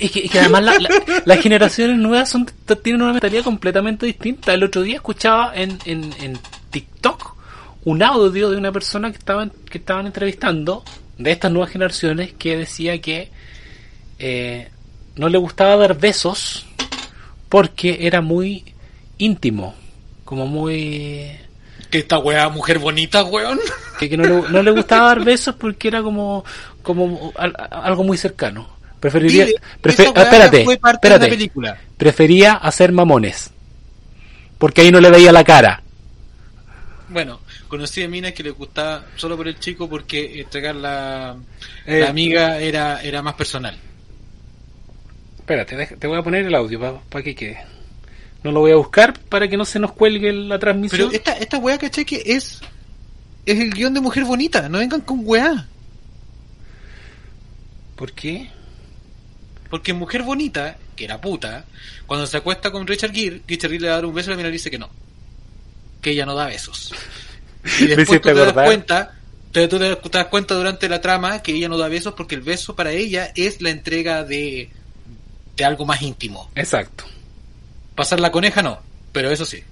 Es, 0.00 0.10
que, 0.10 0.28
además 0.38 0.62
la- 0.64 0.78
la- 0.78 1.22
las 1.24 1.40
generaciones 1.40 1.96
nuevas 1.98 2.28
son, 2.28 2.46
tienen 2.82 3.02
una 3.02 3.12
mentalidad 3.12 3.44
completamente 3.44 4.04
distinta. 4.06 4.52
El 4.52 4.64
otro 4.64 4.82
día 4.82 4.96
escuchaba 4.96 5.52
en, 5.54 5.78
en, 5.84 6.12
en 6.20 6.38
TikTok 6.70 7.34
un 7.84 8.02
audio 8.02 8.50
de 8.50 8.56
una 8.56 8.72
persona 8.72 9.10
que 9.10 9.18
estaban, 9.18 9.52
que 9.70 9.78
estaban 9.78 10.06
entrevistando 10.06 10.84
de 11.18 11.30
estas 11.32 11.50
nuevas 11.52 11.70
generaciones 11.70 12.32
que 12.34 12.56
decía 12.56 13.00
que 13.00 13.30
eh, 14.18 14.68
no 15.16 15.28
le 15.28 15.38
gustaba 15.38 15.76
dar 15.76 15.98
besos 15.98 16.66
porque 17.48 17.98
era 18.06 18.20
muy 18.20 18.64
íntimo, 19.18 19.74
como 20.24 20.46
muy... 20.46 21.30
Que 21.90 21.98
esta 21.98 22.18
weá, 22.18 22.48
mujer 22.48 22.78
bonita, 22.78 23.22
weón. 23.24 23.58
que, 23.98 24.08
que 24.08 24.16
no, 24.16 24.24
le, 24.24 24.48
no 24.50 24.62
le 24.62 24.70
gustaba 24.72 25.08
dar 25.08 25.24
besos 25.24 25.54
porque 25.56 25.88
era 25.88 26.02
como, 26.02 26.44
como 26.82 27.32
al- 27.36 27.54
algo 27.70 28.04
muy 28.04 28.16
cercano. 28.18 28.68
Preferiría... 29.00 29.44
Dile, 29.46 29.58
prefe- 29.82 30.02
esa 30.04 30.10
ah, 30.10 30.12
weá 30.14 30.24
espérate, 30.24 30.64
fue 30.64 30.76
parte 30.78 31.06
de 31.06 31.10
la 31.10 31.14
espérate. 31.16 31.36
película. 31.36 31.78
Prefería 31.96 32.54
hacer 32.54 32.90
mamones. 32.92 33.50
Porque 34.58 34.80
ahí 34.80 34.90
no 34.90 35.00
le 35.00 35.10
veía 35.10 35.30
la 35.32 35.44
cara. 35.44 35.82
Bueno, 37.10 37.40
conocí 37.68 38.02
a 38.02 38.08
minas 38.08 38.32
que 38.32 38.42
les 38.42 38.54
gustaba 38.54 39.04
solo 39.16 39.36
por 39.36 39.46
el 39.46 39.58
chico 39.60 39.88
porque 39.88 40.40
entregar 40.40 40.74
la, 40.74 41.36
Eh. 41.86 42.00
la 42.00 42.08
amiga 42.08 42.58
era, 42.58 43.02
era 43.02 43.20
más 43.22 43.34
personal. 43.34 43.76
Espérate, 45.38 45.86
te 45.98 46.06
voy 46.06 46.18
a 46.18 46.22
poner 46.22 46.46
el 46.46 46.54
audio 46.54 47.00
para 47.10 47.22
que 47.22 47.34
quede. 47.34 47.58
No 48.44 48.52
lo 48.52 48.60
voy 48.60 48.72
a 48.72 48.76
buscar 48.76 49.18
para 49.18 49.48
que 49.48 49.56
no 49.56 49.64
se 49.64 49.78
nos 49.80 49.92
cuelgue 49.92 50.32
la 50.32 50.58
transmisión. 50.58 51.08
Pero 51.10 51.16
esta, 51.16 51.32
esta 51.38 51.58
weá, 51.58 51.78
¿cachai? 51.78 52.04
Que 52.04 52.22
es, 52.26 52.60
es 53.46 53.58
el 53.58 53.70
guion 53.72 53.92
de 53.94 54.00
Mujer 54.00 54.24
Bonita. 54.24 54.68
No 54.68 54.78
vengan 54.78 55.00
con 55.00 55.20
weá. 55.24 55.66
¿Por 57.96 58.12
qué? 58.12 58.50
Porque 59.70 59.92
Mujer 59.92 60.22
Bonita, 60.22 60.76
que 60.96 61.04
era 61.04 61.20
puta, 61.20 61.64
cuando 62.06 62.26
se 62.26 62.36
acuesta 62.36 62.70
con 62.70 62.86
Richard 62.86 63.12
Gere, 63.12 63.40
Richard 63.46 63.70
Gere 63.70 63.80
le 63.82 63.88
va 63.88 63.94
a 63.94 63.96
dar 63.96 64.06
un 64.06 64.14
beso 64.14 64.30
y 64.30 64.32
la 64.32 64.36
mina 64.36 64.48
le 64.48 64.52
dice 64.52 64.70
que 64.70 64.78
no. 64.78 64.90
Que 66.00 66.10
ella 66.10 66.26
no 66.26 66.34
da 66.34 66.46
besos. 66.46 66.92
Y 67.80 67.86
después 67.86 68.20
tú 68.20 68.28
te 68.28 68.34
das 68.34 68.52
cuenta, 68.66 69.14
te, 69.50 69.68
tú 69.68 69.78
te- 69.78 69.96
te 69.96 70.08
das 70.18 70.26
cuenta 70.26 70.54
durante 70.54 70.86
la 70.86 71.00
trama 71.00 71.40
que 71.40 71.52
ella 71.54 71.66
no 71.66 71.78
da 71.78 71.88
besos 71.88 72.12
porque 72.12 72.34
el 72.34 72.42
beso 72.42 72.76
para 72.76 72.92
ella 72.92 73.32
es 73.34 73.62
la 73.62 73.70
entrega 73.70 74.22
de, 74.22 74.68
de 75.56 75.64
algo 75.64 75.86
más 75.86 76.02
íntimo. 76.02 76.50
Exacto. 76.56 77.04
Pasar 77.94 78.20
la 78.20 78.32
coneja 78.32 78.62
no, 78.62 78.80
pero 79.12 79.30
eso 79.30 79.44
sí. 79.44 79.62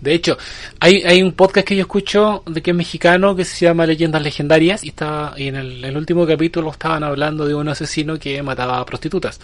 De 0.00 0.14
hecho, 0.14 0.38
hay, 0.78 1.02
hay 1.02 1.22
un 1.22 1.32
podcast 1.32 1.66
que 1.66 1.76
yo 1.76 1.82
escucho 1.82 2.42
de 2.46 2.62
que 2.62 2.70
es 2.70 2.76
mexicano 2.76 3.36
que 3.36 3.44
se 3.44 3.66
llama 3.66 3.86
Leyendas 3.86 4.22
Legendarias 4.22 4.82
y, 4.82 4.88
está, 4.88 5.34
y 5.36 5.48
en 5.48 5.56
el, 5.56 5.84
el 5.84 5.96
último 5.96 6.26
capítulo 6.26 6.70
estaban 6.70 7.04
hablando 7.04 7.44
de 7.46 7.54
un 7.54 7.68
asesino 7.68 8.18
que 8.18 8.42
mataba 8.42 8.78
a 8.78 8.86
prostitutas. 8.86 9.38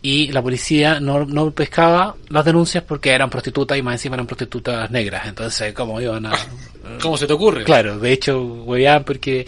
Y 0.00 0.30
la 0.32 0.42
policía 0.42 1.00
no, 1.00 1.24
no 1.24 1.50
pescaba 1.50 2.14
las 2.28 2.44
denuncias 2.44 2.84
porque 2.84 3.10
eran 3.10 3.30
prostitutas 3.30 3.76
y 3.76 3.82
más 3.82 3.94
encima 3.94 4.16
eran 4.16 4.26
prostitutas 4.26 4.90
negras. 4.90 5.26
Entonces, 5.26 5.72
¿cómo 5.72 6.00
iban 6.00 6.26
a...? 6.26 6.32
¿Cómo 7.02 7.16
se 7.16 7.26
te 7.26 7.32
ocurre? 7.32 7.64
Claro, 7.64 7.98
de 7.98 8.12
hecho, 8.12 8.40
hueveaban 8.42 9.04
porque 9.04 9.46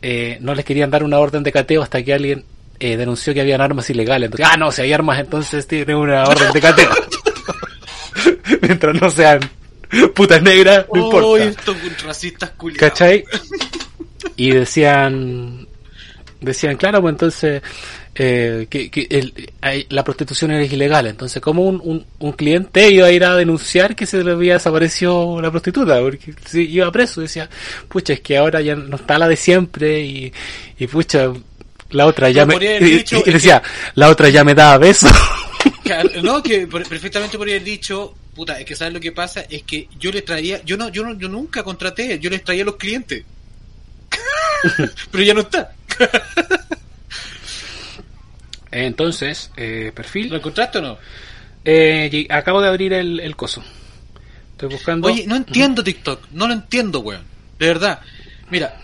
eh, 0.00 0.38
no 0.40 0.54
les 0.54 0.64
querían 0.64 0.90
dar 0.90 1.04
una 1.04 1.18
orden 1.18 1.42
de 1.42 1.52
cateo 1.52 1.82
hasta 1.82 2.02
que 2.02 2.14
alguien 2.14 2.44
eh, 2.92 2.96
denunció 2.96 3.32
que 3.34 3.40
habían 3.40 3.60
armas 3.60 3.88
ilegales. 3.90 4.26
Entonces, 4.26 4.46
ah, 4.50 4.56
no, 4.56 4.70
si 4.72 4.82
hay 4.82 4.92
armas, 4.92 5.18
entonces 5.20 5.66
tiene 5.66 5.94
una 5.94 6.24
orden 6.24 6.52
de 6.52 6.60
cateo. 6.60 6.90
Mientras 8.62 9.00
no 9.00 9.10
sean 9.10 9.40
putas 10.14 10.42
negras, 10.42 10.86
no 10.92 11.02
Oh, 11.08 11.36
importa. 11.38 11.44
estos 11.44 12.02
racistas 12.02 12.50
culiados. 12.50 12.80
¿Cachai? 12.90 13.24
Y 14.36 14.50
decían, 14.50 15.66
decían, 16.40 16.76
claro, 16.76 17.00
pues 17.00 17.12
entonces 17.12 17.62
eh, 18.16 18.66
que, 18.70 18.90
que 18.90 19.06
el- 19.10 19.50
hay- 19.60 19.86
la 19.90 20.04
prostitución 20.04 20.50
era 20.52 20.64
ilegal. 20.64 21.06
Entonces, 21.06 21.40
¿cómo 21.42 21.62
un, 21.64 21.80
un, 21.84 22.06
un 22.18 22.32
cliente 22.32 22.88
iba 22.90 23.06
a 23.06 23.12
ir 23.12 23.24
a 23.24 23.34
denunciar 23.36 23.94
que 23.96 24.06
se 24.06 24.22
le 24.22 24.32
había 24.32 24.54
desaparecido 24.54 25.40
la 25.40 25.50
prostituta? 25.50 26.00
Porque 26.00 26.34
si 26.46 26.62
iba 26.70 26.90
preso, 26.92 27.20
decía, 27.20 27.48
pucha, 27.88 28.12
es 28.14 28.20
que 28.20 28.36
ahora 28.36 28.60
ya 28.60 28.74
no 28.76 28.96
está 28.96 29.18
la 29.18 29.28
de 29.28 29.36
siempre 29.36 30.00
y, 30.00 30.32
y 30.78 30.86
pucha, 30.86 31.32
la 31.90 32.06
otra 32.06 32.30
ya 32.30 32.44
me... 32.46 32.56
Y, 32.56 32.84
dicho, 32.84 33.16
y 33.16 33.18
es 33.18 33.24
que- 33.24 33.30
decía, 33.32 33.62
la 33.94 34.08
otra 34.10 34.28
ya 34.28 34.44
me 34.44 34.54
daba 34.54 34.78
besos. 34.78 35.10
No, 36.22 36.42
que 36.42 36.66
per- 36.66 36.86
perfectamente 36.88 37.36
podría 37.36 37.54
haber 37.56 37.64
dicho, 37.64 38.14
puta, 38.34 38.58
es 38.58 38.64
que 38.66 38.74
sabes 38.74 38.94
lo 38.94 39.00
que 39.00 39.12
pasa, 39.12 39.44
es 39.48 39.62
que 39.62 39.88
yo 39.98 40.10
les 40.10 40.24
traía, 40.24 40.62
yo 40.64 40.76
no, 40.76 40.88
yo 40.88 41.04
no, 41.04 41.14
yo 41.18 41.28
nunca 41.28 41.62
contraté, 41.62 42.18
yo 42.18 42.30
les 42.30 42.42
traía 42.42 42.62
a 42.62 42.66
los 42.66 42.76
clientes. 42.76 43.24
Pero 45.10 45.24
ya 45.24 45.34
no 45.34 45.40
está. 45.42 45.72
Entonces, 48.70 49.50
eh, 49.56 49.92
perfil. 49.94 50.30
¿Lo 50.30 50.36
encontraste 50.36 50.78
o 50.78 50.82
no? 50.82 50.98
Eh, 51.64 52.26
acabo 52.30 52.60
de 52.60 52.68
abrir 52.68 52.92
el, 52.92 53.20
el 53.20 53.36
coso. 53.36 53.62
Estoy 54.52 54.68
buscando... 54.70 55.08
Oye, 55.08 55.26
no 55.26 55.36
entiendo 55.36 55.82
TikTok, 55.84 56.28
no 56.32 56.46
lo 56.46 56.54
entiendo, 56.54 57.00
weón. 57.00 57.22
De 57.58 57.66
verdad. 57.66 58.00
Mira, 58.50 58.80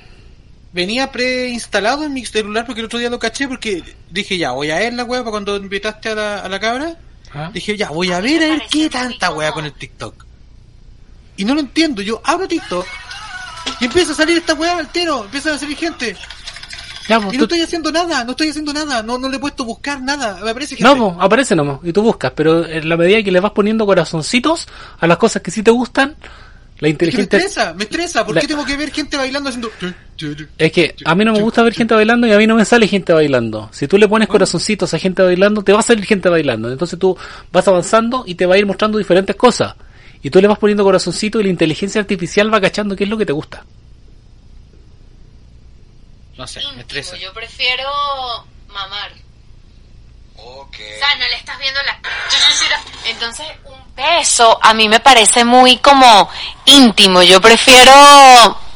venía 0.72 1.10
preinstalado 1.10 2.04
en 2.04 2.12
mi 2.12 2.24
celular 2.24 2.64
porque 2.66 2.80
el 2.80 2.86
otro 2.86 2.98
día 2.98 3.10
lo 3.10 3.18
caché 3.18 3.48
porque 3.48 3.82
dije 4.10 4.38
ya, 4.38 4.52
voy 4.52 4.70
a 4.70 4.78
ver 4.78 4.92
la 4.94 5.04
weá 5.04 5.20
para 5.20 5.32
cuando 5.32 5.56
invitaste 5.56 6.10
a 6.10 6.14
la, 6.14 6.38
a 6.40 6.48
la 6.48 6.60
cabra. 6.60 6.96
Ah. 7.32 7.50
Dije 7.52 7.76
ya, 7.76 7.90
voy 7.90 8.10
a 8.12 8.20
ver 8.20 8.42
a 8.42 8.46
ver 8.48 8.62
qué 8.70 8.88
tanta 8.90 9.30
weá 9.32 9.52
con 9.52 9.64
el 9.64 9.72
TikTok. 9.72 10.24
Y 11.36 11.44
no 11.44 11.54
lo 11.54 11.60
entiendo, 11.60 12.02
yo 12.02 12.20
abro 12.24 12.46
TikTok 12.46 12.86
y 13.80 13.84
empieza 13.86 14.12
a 14.12 14.14
salir 14.16 14.38
esta 14.38 14.54
weá 14.54 14.76
altero, 14.78 15.24
empieza 15.24 15.54
a 15.54 15.58
salir 15.58 15.76
gente. 15.76 16.16
Ya, 17.08 17.18
pues, 17.20 17.32
Y 17.34 17.36
tú- 17.36 17.38
no 17.38 17.44
estoy 17.44 17.60
haciendo 17.62 17.90
nada, 17.90 18.24
no 18.24 18.32
estoy 18.32 18.50
haciendo 18.50 18.72
nada, 18.72 19.02
no, 19.02 19.18
no 19.18 19.28
le 19.28 19.36
he 19.36 19.40
puesto 19.40 19.64
buscar 19.64 20.00
nada, 20.00 20.38
me 20.44 20.50
aparece 20.50 20.76
gente. 20.76 20.84
No, 20.94 20.96
pues, 20.96 21.24
aparece 21.24 21.56
nomás, 21.56 21.80
y 21.82 21.92
tú 21.92 22.02
buscas, 22.02 22.32
pero 22.36 22.64
en 22.66 22.88
la 22.88 22.96
medida 22.96 23.22
que 23.22 23.32
le 23.32 23.40
vas 23.40 23.50
poniendo 23.52 23.84
corazoncitos 23.86 24.68
a 25.00 25.06
las 25.08 25.18
cosas 25.18 25.42
que 25.42 25.50
sí 25.50 25.62
te 25.62 25.70
gustan, 25.72 26.14
la 26.80 26.88
Es 26.88 26.96
que 26.98 27.04
me 27.06 27.10
inteligente... 27.10 27.36
estresa, 27.36 27.74
me 27.74 27.84
estresa, 27.84 28.24
¿por 28.26 28.34
La- 28.34 28.40
qué 28.40 28.46
tengo 28.48 28.64
que 28.64 28.76
ver 28.76 28.90
gente 28.90 29.16
bailando 29.16 29.48
haciendo... 29.50 29.70
Es 30.58 30.72
que 30.72 30.94
a 31.04 31.14
mí 31.14 31.24
no 31.24 31.32
me 31.32 31.40
gusta 31.40 31.62
ver 31.62 31.72
gente 31.74 31.94
bailando 31.94 32.26
y 32.26 32.32
a 32.32 32.38
mí 32.38 32.46
no 32.46 32.54
me 32.56 32.64
sale 32.64 32.86
gente 32.88 33.12
bailando. 33.12 33.68
Si 33.72 33.86
tú 33.86 33.96
le 33.98 34.08
pones 34.08 34.28
corazoncitos 34.28 34.92
a 34.94 34.98
gente 34.98 35.22
bailando, 35.22 35.62
te 35.62 35.72
va 35.72 35.80
a 35.80 35.82
salir 35.82 36.04
gente 36.04 36.28
bailando. 36.28 36.70
Entonces 36.70 36.98
tú 36.98 37.16
vas 37.52 37.66
avanzando 37.68 38.24
y 38.26 38.34
te 38.34 38.46
va 38.46 38.54
a 38.54 38.58
ir 38.58 38.66
mostrando 38.66 38.98
diferentes 38.98 39.36
cosas. 39.36 39.74
Y 40.22 40.28
tú 40.30 40.40
le 40.40 40.48
vas 40.48 40.58
poniendo 40.58 40.84
corazoncitos 40.84 41.40
y 41.40 41.44
la 41.44 41.50
inteligencia 41.50 42.00
artificial 42.00 42.52
va 42.52 42.60
cachando 42.60 42.94
qué 42.96 43.04
es 43.04 43.10
lo 43.10 43.16
que 43.16 43.24
te 43.26 43.32
gusta. 43.32 43.64
No 46.36 46.46
sé, 46.46 46.60
me 46.74 46.80
estresa. 46.82 47.16
Yo 47.16 47.32
prefiero 47.32 47.84
mamar. 48.68 49.12
Ok. 50.44 50.74
O 50.74 50.98
sea, 50.98 51.14
no 51.18 51.28
le 51.28 51.34
estás 51.36 51.58
viendo 51.58 51.80
la... 51.82 51.98
Entonces, 53.06 53.46
un 53.64 53.94
beso 53.94 54.58
a 54.62 54.72
mí 54.74 54.88
me 54.88 55.00
parece 55.00 55.44
muy 55.44 55.78
como 55.78 56.28
íntimo. 56.66 57.22
Yo 57.22 57.40
prefiero 57.40 57.92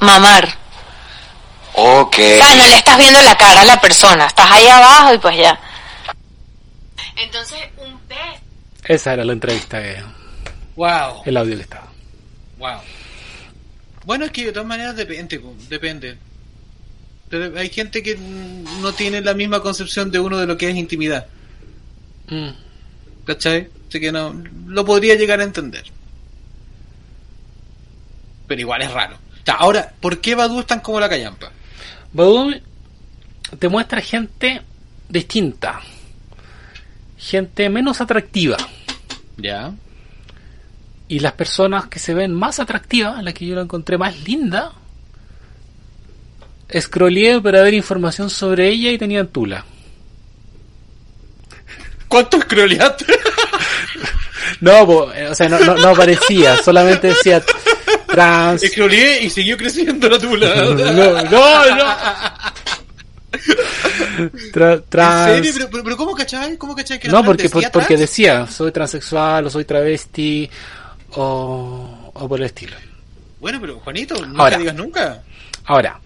mamar. 0.01 0.49
Ok. 1.75 2.15
O 2.19 2.19
sea, 2.45 2.55
no 2.57 2.67
le 2.67 2.77
estás 2.77 2.99
viendo 2.99 3.21
la 3.23 3.37
cara 3.37 3.63
a 3.63 3.65
la 3.65 3.81
persona. 3.81 4.27
Estás 4.27 4.51
ahí 4.51 4.67
abajo 4.69 5.15
y 5.15 5.19
pues 5.19 5.37
ya. 5.37 5.59
Entonces, 7.17 7.59
un 7.79 7.99
beso. 8.09 8.21
Esa 8.85 9.13
era 9.15 9.25
la 9.25 9.33
entrevista, 9.33 9.81
que- 9.81 10.03
Wow, 10.77 11.23
el 11.25 11.37
audio 11.37 11.57
que 11.57 11.63
estaba. 11.63 11.87
wow. 12.59 12.81
Bueno, 14.05 14.25
es 14.27 14.33
que 14.33 14.45
de 14.47 14.53
todas 14.53 14.67
maneras 14.69 14.97
depende, 14.97 15.41
depende. 15.69 16.19
Pero 17.31 17.59
hay 17.59 17.71
gente 17.71 18.03
que 18.03 18.17
no 18.19 18.93
tiene 18.93 19.21
la 19.23 19.33
misma 19.35 19.61
concepción 19.61 20.11
de 20.11 20.21
uno 20.21 20.37
de 20.37 20.47
lo 20.47 20.57
que 20.59 20.69
es 20.69 20.77
intimidad. 20.77 21.27
Mm. 22.29 22.51
¿Cachai? 23.27 23.69
Así 23.89 24.01
que 24.01 24.13
no, 24.13 24.35
lo 24.67 24.85
podría 24.85 25.15
llegar 25.15 25.41
a 25.41 25.45
entender. 25.45 25.85
Pero 28.47 28.61
igual 28.61 28.83
es 28.83 28.93
raro. 28.93 29.17
O 29.17 29.45
sea, 29.45 29.55
ahora, 29.55 29.93
¿por 30.01 30.21
qué 30.21 30.35
Badu 30.35 30.61
es 30.61 30.67
tan 30.67 30.81
como 30.81 31.01
la 31.01 31.09
callampa? 31.09 31.51
Badoo 32.13 32.51
te 33.59 33.69
muestra 33.69 34.01
gente 34.01 34.63
distinta, 35.09 35.81
gente 37.19 37.69
menos 37.69 38.01
atractiva. 38.01 38.57
Ya. 39.37 39.75
Y 41.09 41.19
las 41.19 41.33
personas 41.33 41.87
que 41.87 41.99
se 41.99 42.15
ven 42.15 42.33
más 42.33 42.59
atractivas, 42.61 43.23
las 43.23 43.35
que 43.35 43.47
yo 43.47 43.55
la 43.55 43.63
encontré 43.63 43.99
más 43.99 44.19
linda, 44.25 44.73
scrolleé 46.75 47.41
para 47.41 47.63
ver 47.63 47.75
información 47.75 48.31
sobre 48.31 48.69
ella 48.69 48.91
y 48.91 48.99
tenían 48.99 49.29
tula. 49.29 49.65
¿Cuánto 52.15 52.41
scrolleaste? 52.43 53.07
No, 54.61 54.87
po, 54.87 55.13
eh, 55.13 55.27
o 55.27 55.35
sea, 55.35 55.49
no, 55.49 55.59
no, 55.59 55.75
no 55.75 55.89
aparecía, 55.89 56.57
solamente 56.63 57.09
decía 57.09 57.43
trans. 58.07 58.63
Scrolleé 58.63 59.25
y 59.25 59.31
siguió 59.31 59.57
creciendo 59.57 60.09
la 60.09 60.17
tula. 60.21 60.55
No, 60.55 60.75
no, 60.75 61.25
no. 61.75 61.85
Tra- 64.53 64.75
¿En 64.75 64.85
trans. 64.89 65.31
serio? 65.35 65.53
¿Pero, 65.55 65.71
pero, 65.71 65.83
pero 65.85 65.97
cómo 65.97 66.15
cachai? 66.15 66.57
¿Cómo 66.57 66.75
cachai 66.77 67.01
que 67.01 67.09
era 67.09 67.19
No, 67.19 67.25
porque, 67.25 67.45
¿Decía 67.45 67.71
por- 67.73 67.81
porque 67.83 67.97
decía, 67.97 68.47
soy 68.47 68.71
transexual 68.71 69.47
o 69.47 69.51
soy 69.51 69.65
travesti 69.65 70.49
o, 71.17 72.13
o 72.15 72.29
por 72.29 72.39
el 72.39 72.47
estilo. 72.47 72.77
Bueno, 73.41 73.61
pero 73.61 73.81
Juanito, 73.81 74.25
no 74.25 74.41
Ahora. 74.41 74.57
te 74.57 74.63
digas 74.63 74.77
nunca. 74.77 75.23
Ahora, 75.65 75.99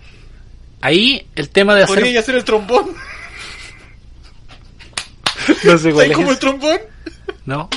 ahí 0.81 1.27
el 1.35 1.51
tema 1.51 1.75
de 1.75 1.83
hacer... 1.83 1.97
Podría 1.97 2.21
hacer 2.21 2.35
el 2.37 2.45
trombón. 2.45 2.97
No 5.65 5.79
sé 5.79 5.93
cuál 5.93 6.07
¿Sabes 6.07 6.11
es 6.11 6.17
como 6.17 6.31
el 6.31 6.39
trombón? 6.39 6.81
¿No? 7.47 7.71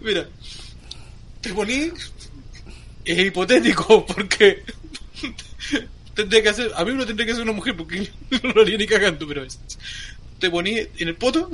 Mira, 0.00 0.26
te 1.40 1.52
poní. 1.52 1.92
Es 3.04 3.18
hipotético 3.18 4.04
porque 4.06 4.62
tendría 6.14 6.42
que 6.42 6.48
hacer, 6.50 6.70
a 6.74 6.84
mí 6.84 6.92
lo 6.92 7.06
tendría 7.06 7.26
que 7.26 7.32
hacer 7.32 7.42
una 7.42 7.52
mujer 7.52 7.76
porque 7.76 8.10
no 8.42 8.50
lo 8.52 8.62
haría 8.62 8.76
ni 8.76 8.86
cagando, 8.86 9.26
pero 9.26 9.44
es. 9.44 9.58
Te 10.38 10.50
poní 10.50 10.78
en 10.78 11.08
el 11.08 11.16
poto, 11.16 11.50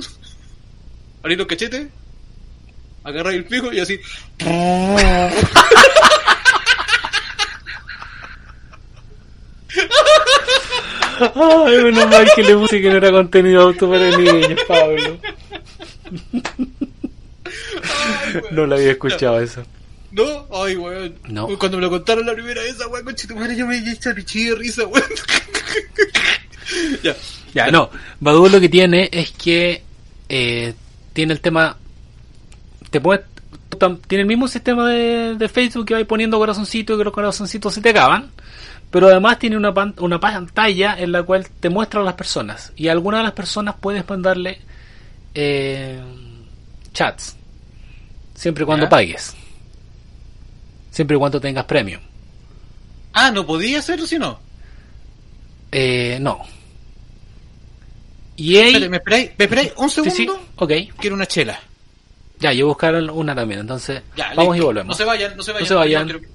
abrí 1.23 1.35
los 1.35 1.47
cachetes, 1.47 1.87
agarré 3.03 3.35
el 3.35 3.45
pico 3.45 3.71
y 3.71 3.79
así. 3.79 3.99
Ay, 11.19 11.83
menos 11.83 12.07
mal 12.09 12.27
que 12.35 12.43
le 12.43 12.55
puse 12.55 12.81
que 12.81 12.89
no 12.89 12.97
era 12.97 13.11
contenido 13.11 13.61
auto 13.63 13.89
para 13.89 14.09
niños, 14.17 14.59
Pablo. 14.67 15.17
No 18.51 18.65
lo 18.65 18.75
había 18.75 18.91
escuchado 18.91 19.39
eso. 19.39 19.63
¿No? 20.11 20.47
Ay, 20.53 20.75
weón. 20.75 21.15
No. 21.27 21.47
Cuando 21.57 21.77
me 21.77 21.81
lo 21.83 21.89
contaron 21.89 22.25
la 22.25 22.33
primera 22.33 22.61
vez, 22.61 22.75
esa 22.75 22.87
weón, 22.87 23.05
conchito, 23.05 23.35
madre, 23.35 23.55
yo 23.55 23.67
me 23.67 23.77
he 23.77 23.91
hecho 23.91 24.13
pichí 24.15 24.45
de 24.45 24.55
risa, 24.55 24.85
weón. 24.85 25.03
ya. 27.03 27.15
Ya, 27.53 27.71
no. 27.71 27.89
Badu 28.19 28.47
lo 28.49 28.59
que 28.59 28.69
tiene 28.69 29.09
es 29.11 29.31
que 29.31 29.83
eh, 30.29 30.73
tiene 31.13 31.33
el 31.33 31.39
tema. 31.41 31.77
Te 32.89 32.99
puede, 33.01 33.23
tam- 33.71 33.99
tiene 34.07 34.21
el 34.23 34.27
mismo 34.27 34.47
sistema 34.47 34.89
de, 34.89 35.35
de 35.35 35.49
Facebook 35.49 35.85
que 35.85 35.93
va 35.93 36.03
poniendo 36.05 36.37
corazoncitos 36.37 36.95
y 36.95 36.97
que 36.97 37.03
los 37.03 37.13
corazoncitos 37.13 37.73
se 37.73 37.81
te 37.81 37.89
acaban. 37.89 38.31
Pero 38.95 39.07
además 39.07 39.37
tiene 39.39 39.57
una, 39.57 39.73
pan- 39.73 39.93
una 39.97 40.21
pantalla 40.21 40.95
en 40.97 41.11
la 41.11 41.21
cual 41.23 41.45
te 41.59 41.67
muestra 41.69 41.99
a 41.99 42.03
las 42.05 42.13
personas. 42.13 42.71
Y 42.77 42.87
a 42.87 42.93
algunas 42.93 43.19
de 43.19 43.23
las 43.25 43.33
personas 43.33 43.75
puedes 43.77 44.07
mandarle 44.07 44.61
eh, 45.33 45.99
chats. 46.93 47.35
Siempre 48.35 48.63
y 48.63 48.65
cuando 48.65 48.87
pagues. 48.87 49.35
Siempre 50.91 51.17
y 51.17 51.19
cuando 51.19 51.41
tengas 51.41 51.65
premium. 51.65 51.99
Ah, 53.11 53.31
no 53.31 53.45
podía 53.45 53.79
hacerlo 53.79 54.07
si 54.07 54.17
no. 54.17 54.39
Eh, 55.73 56.17
no. 56.21 56.39
Y 58.37 58.53
¿Me 58.87 58.95
esperáis? 58.95 59.31
¿Me 59.37 59.43
esperáis 59.43 59.73
un 59.75 59.89
segundo? 59.89 60.15
sí, 60.15 60.29
ok. 60.55 60.71
Quiero 61.01 61.17
una 61.17 61.25
chela. 61.25 61.59
Ya, 62.39 62.53
yo 62.53 62.67
buscar 62.67 62.95
una 62.95 63.35
también, 63.35 63.59
entonces 63.59 64.03
Ya, 64.15 64.29
vamos 64.35 64.55
listo. 64.55 64.63
y 64.63 64.65
volvemos. 64.67 64.87
No 64.87 64.93
se 64.97 65.03
vayan, 65.03 65.35
no 65.35 65.43
se 65.43 65.51
vayan. 65.51 65.63
No 65.63 65.67
se 65.67 65.73
vayan. 65.75 66.03
quiero- 66.05 66.34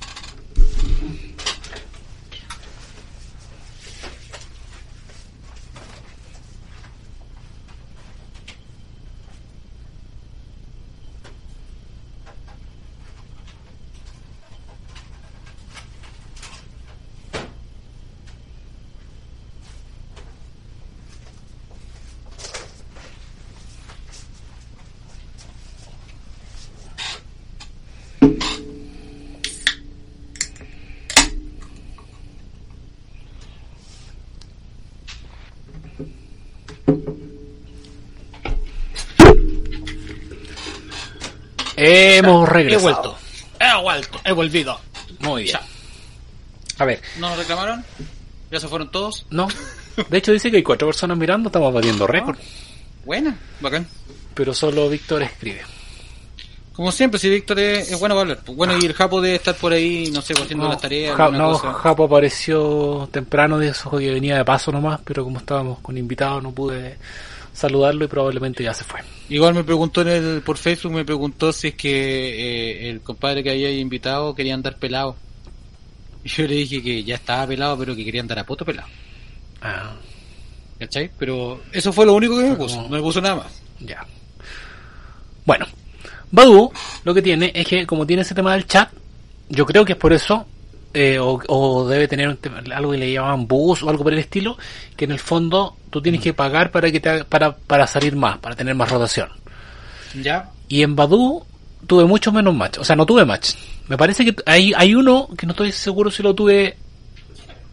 Hemos 41.83 42.47
He 42.49 42.53
regresado. 42.53 42.81
vuelto. 42.83 43.17
He 43.59 43.81
vuelto. 43.81 44.21
He 44.25 44.31
volvido. 44.31 44.79
Muy 45.19 45.43
bien. 45.43 45.55
Ya. 45.55 45.63
A 46.83 46.85
ver, 46.85 47.01
¿No 47.19 47.29
nos 47.29 47.37
reclamaron? 47.37 47.83
¿Ya 48.51 48.59
se 48.59 48.67
fueron 48.67 48.91
todos? 48.91 49.25
no. 49.29 49.47
De 50.09 50.17
hecho 50.19 50.31
dice 50.31 50.49
que 50.49 50.57
hay 50.57 50.63
cuatro 50.63 50.87
personas 50.87 51.17
mirando, 51.17 51.49
estamos 51.49 51.73
batiendo 51.73 52.07
récord. 52.07 52.37
Buena. 53.05 53.37
Bacán. 53.59 53.85
Pero 54.33 54.53
solo 54.53 54.87
Víctor 54.89 55.21
escribe. 55.23 55.61
Como 56.73 56.91
siempre, 56.93 57.19
si 57.19 57.29
Víctor 57.29 57.59
es, 57.59 57.91
es 57.91 57.99
bueno 57.99 58.15
para 58.15 58.21
hablar. 58.21 58.39
pues 58.45 58.57
Bueno, 58.57 58.77
y 58.81 58.85
el 58.85 58.93
Japo 58.93 59.19
debe 59.19 59.35
estar 59.35 59.53
por 59.55 59.73
ahí, 59.73 60.09
no 60.13 60.21
sé, 60.21 60.33
haciendo 60.33 60.67
las 60.69 60.79
tareas, 60.79 61.15
Ja- 61.17 61.29
no, 61.29 61.51
cosa. 61.51 61.73
Japo 61.73 62.05
apareció 62.05 63.09
temprano 63.11 63.59
de 63.59 63.67
eso 63.67 63.89
que 63.91 64.09
venía 64.11 64.37
de 64.37 64.45
paso 64.45 64.71
nomás, 64.71 65.01
pero 65.03 65.23
como 65.25 65.39
estábamos 65.39 65.79
con 65.79 65.97
invitados 65.97 66.41
no 66.41 66.51
pude 66.51 66.97
saludarlo 67.53 68.05
y 68.05 68.07
probablemente 68.07 68.63
ya 68.63 68.73
se 68.73 68.83
fue. 68.83 68.99
Igual 69.29 69.53
me 69.53 69.63
preguntó 69.63 70.01
en 70.01 70.07
el, 70.09 70.41
por 70.41 70.57
Facebook, 70.57 70.91
me 70.93 71.05
preguntó 71.05 71.51
si 71.53 71.69
es 71.69 71.75
que 71.75 71.89
eh, 71.89 72.89
el 72.89 73.01
compadre 73.01 73.43
que 73.43 73.51
había 73.51 73.71
invitado 73.71 74.33
quería 74.35 74.53
andar 74.53 74.77
pelado. 74.77 75.15
Y 76.23 76.29
yo 76.29 76.47
le 76.47 76.55
dije 76.55 76.81
que 76.83 77.03
ya 77.03 77.15
estaba 77.15 77.47
pelado, 77.47 77.77
pero 77.77 77.95
que 77.95 78.05
quería 78.05 78.21
andar 78.21 78.39
a 78.39 78.45
poto 78.45 78.63
pelado. 78.65 78.87
Ah, 79.61 79.93
¿Cachai? 80.79 81.11
Pero 81.17 81.61
eso 81.71 81.91
fue 81.93 82.05
lo 82.05 82.13
único 82.13 82.35
que 82.37 82.43
me 82.49 82.55
puso, 82.55 82.75
como- 82.77 82.89
no 82.89 82.95
me 82.95 83.01
puso 83.01 83.21
nada 83.21 83.35
más. 83.35 83.61
ya. 83.79 84.05
Bueno, 85.45 85.65
Badu 86.31 86.71
lo 87.03 87.13
que 87.13 87.21
tiene 87.21 87.51
es 87.55 87.65
que 87.67 87.85
como 87.87 88.05
tiene 88.05 88.21
ese 88.21 88.35
tema 88.35 88.53
del 88.53 88.65
chat, 88.67 88.89
yo 89.49 89.65
creo 89.65 89.83
que 89.83 89.93
es 89.93 89.97
por 89.97 90.13
eso, 90.13 90.45
eh, 90.93 91.19
o, 91.19 91.41
o 91.47 91.87
debe 91.87 92.07
tener 92.07 92.27
un 92.27 92.37
tema- 92.37 92.61
algo 92.75 92.91
que 92.91 92.97
le 92.97 93.11
llamaban 93.13 93.47
bus 93.47 93.83
o 93.83 93.89
algo 93.89 94.03
por 94.03 94.13
el 94.13 94.19
estilo, 94.19 94.57
que 94.95 95.05
en 95.05 95.11
el 95.11 95.19
fondo 95.19 95.75
tú 95.89 96.01
tienes 96.01 96.21
que 96.21 96.33
pagar 96.33 96.71
para 96.71 96.91
que 96.91 96.99
te 96.99 97.23
para, 97.25 97.55
para 97.55 97.87
salir 97.87 98.15
más, 98.15 98.37
para 98.39 98.55
tener 98.55 98.75
más 98.75 98.89
rotación. 98.89 99.29
¿Ya? 100.21 100.49
Y 100.67 100.83
en 100.83 100.95
Badu 100.95 101.45
tuve 101.87 102.05
mucho 102.05 102.31
menos 102.31 102.53
match. 102.53 102.77
O 102.79 102.83
sea, 102.83 102.95
no 102.95 103.05
tuve 103.05 103.25
match. 103.25 103.51
Me 103.87 103.97
parece 103.97 104.23
que 104.25 104.35
hay, 104.45 104.73
hay 104.75 104.95
uno 104.95 105.27
que 105.37 105.45
no 105.45 105.51
estoy 105.51 105.71
seguro 105.71 106.11
si 106.11 106.23
lo 106.23 106.33
tuve 106.33 106.77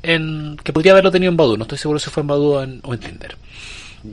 en... 0.03 0.57
que 0.63 0.73
podría 0.73 0.93
haberlo 0.93 1.11
tenido 1.11 1.31
en 1.31 1.37
Badu. 1.37 1.57
No 1.57 1.65
estoy 1.65 1.79
seguro 1.79 1.99
si 1.99 2.11
fue 2.11 2.23
en 2.23 2.27
Badu 2.27 2.55
o 2.55 2.63
en, 2.63 2.81
o 2.83 2.95
en 2.95 3.01
Tinder. 3.01 3.37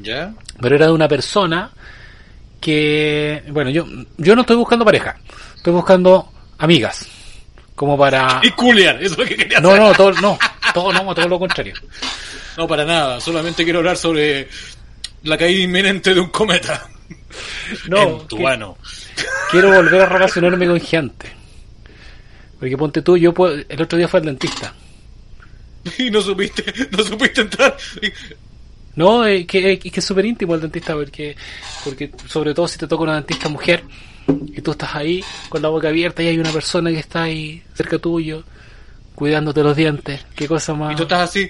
¿Ya? 0.02 0.34
Pero 0.60 0.76
era 0.76 0.88
de 0.88 0.92
una 0.92 1.08
persona 1.08 1.72
que... 2.60 3.44
Bueno, 3.52 3.70
yo, 3.70 3.86
yo 4.18 4.36
no 4.36 4.42
estoy 4.42 4.56
buscando 4.56 4.86
pareja. 4.86 5.18
Estoy 5.56 5.74
buscando 5.74 6.32
amigas. 6.58 7.08
Como 7.76 7.98
para... 7.98 8.40
Y 8.44 8.52
culiar, 8.52 8.96
eso 9.04 9.14
es 9.14 9.18
lo 9.20 9.26
que 9.26 9.36
quería 9.36 9.60
No, 9.60 9.70
hacer. 9.72 9.82
no, 9.82 9.94
todo, 9.94 10.12
no, 10.14 10.40
todo, 10.74 10.94
no, 10.94 11.14
todo 11.14 11.28
lo 11.28 11.40
contrario. 11.40 11.74
No, 12.58 12.68
para 12.68 12.86
nada, 12.86 13.20
solamente 13.20 13.64
quiero 13.66 13.80
hablar 13.80 13.98
sobre 13.98 14.48
la 15.24 15.38
caída 15.38 15.62
inminente 15.62 16.14
de 16.14 16.20
un 16.22 16.30
cometa. 16.30 16.88
No, 17.90 18.22
en 18.22 18.28
tu 18.28 18.38
que- 18.38 18.48
ano. 18.48 18.78
quiero 19.52 19.74
volver 19.74 20.02
a 20.02 20.06
relacionarme 20.06 20.66
con 20.68 20.80
gente. 20.80 21.28
Porque 22.60 22.78
ponte 22.78 23.02
tú, 23.02 23.18
yo 23.18 23.34
puedo- 23.34 23.62
el 23.68 23.82
otro 23.82 23.98
día 23.98 24.08
fue 24.08 24.22
al 24.22 24.26
dentista. 24.28 24.74
Y 26.00 26.10
no 26.10 26.22
supiste, 26.22 26.64
no 26.92 27.04
supiste 27.04 27.42
entrar. 27.42 27.76
No, 28.96 29.26
es 29.26 29.46
que 29.46 29.74
es 29.74 29.80
que 29.80 29.92
es 30.00 30.04
súper 30.06 30.26
íntimo 30.26 30.56
el 30.56 30.62
dentista 30.62 30.94
porque, 30.94 31.36
porque 31.84 32.12
sobre 32.28 32.54
todo 32.54 32.68
si 32.68 32.78
te 32.80 32.88
toca 32.88 33.04
una 33.04 33.16
dentista 33.16 33.50
mujer 33.50 33.84
y 34.28 34.62
tú 34.62 34.72
estás 34.72 34.96
ahí 34.96 35.24
con 35.50 35.62
la 35.62 35.70
boca 35.70 35.88
abierta 35.90 36.24
y 36.24 36.28
hay 36.28 36.40
una 36.40 36.52
persona 36.52 36.90
que 36.90 37.00
está 37.00 37.24
ahí 37.24 37.64
cerca 37.74 37.98
tuyo 38.00 38.44
cuidándote 39.14 39.64
los 39.64 39.76
dientes, 39.76 40.26
qué 40.36 40.48
cosa 40.48 40.74
más 40.74 40.94
Y 40.94 40.96
tú 40.96 41.04
estás 41.04 41.30
así. 41.30 41.50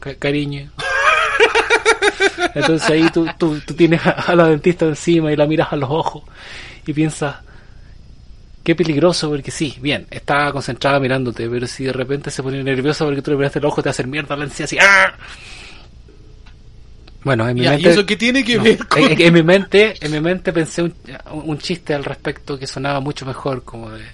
ca- 0.00 0.14
cariño. 0.16 0.70
Entonces 2.54 2.88
ahí 2.90 3.08
tú, 3.10 3.26
tú, 3.38 3.60
tú 3.60 3.74
tienes 3.74 4.00
a, 4.04 4.34
la 4.34 4.48
dentista 4.48 4.84
encima 4.86 5.32
y 5.32 5.36
la 5.36 5.46
miras 5.46 5.72
a 5.72 5.76
los 5.76 5.90
ojos 5.90 6.24
y 6.86 6.92
piensas, 6.92 7.36
qué 8.62 8.74
peligroso, 8.74 9.28
porque 9.28 9.50
sí, 9.50 9.76
bien, 9.80 10.06
está 10.10 10.50
concentrada 10.52 10.98
mirándote, 11.00 11.48
pero 11.48 11.66
si 11.66 11.84
de 11.84 11.92
repente 11.92 12.30
se 12.30 12.42
pone 12.42 12.62
nerviosa 12.62 13.04
porque 13.04 13.22
tú 13.22 13.30
le 13.32 13.36
miraste 13.36 13.58
el 13.58 13.64
ojo, 13.66 13.82
te 13.82 13.88
hacer 13.90 14.06
mierda 14.06 14.36
la 14.36 14.44
encía 14.44 14.64
así. 14.64 14.78
¡ah! 14.80 15.14
Bueno, 17.26 17.48
en 17.48 17.56
mi 17.56 17.62
Ya, 17.62 17.72
¿Y 17.72 17.78
mente... 17.78 17.90
eso 17.90 18.06
qué 18.06 18.14
tiene 18.16 18.44
que 18.44 18.56
no, 18.56 18.62
ver 18.62 18.78
con.? 18.86 19.02
en, 19.02 19.20
en 19.20 19.34
mi 19.34 19.42
mente, 19.42 19.94
en 20.00 20.12
mi 20.12 20.20
mente 20.20 20.52
pensé 20.52 20.82
un, 20.82 20.94
un 21.32 21.58
chiste 21.58 21.92
al 21.92 22.04
respecto 22.04 22.56
que 22.56 22.68
sonaba 22.68 23.00
mucho 23.00 23.26
mejor, 23.26 23.64
como 23.64 23.90
de, 23.90 24.04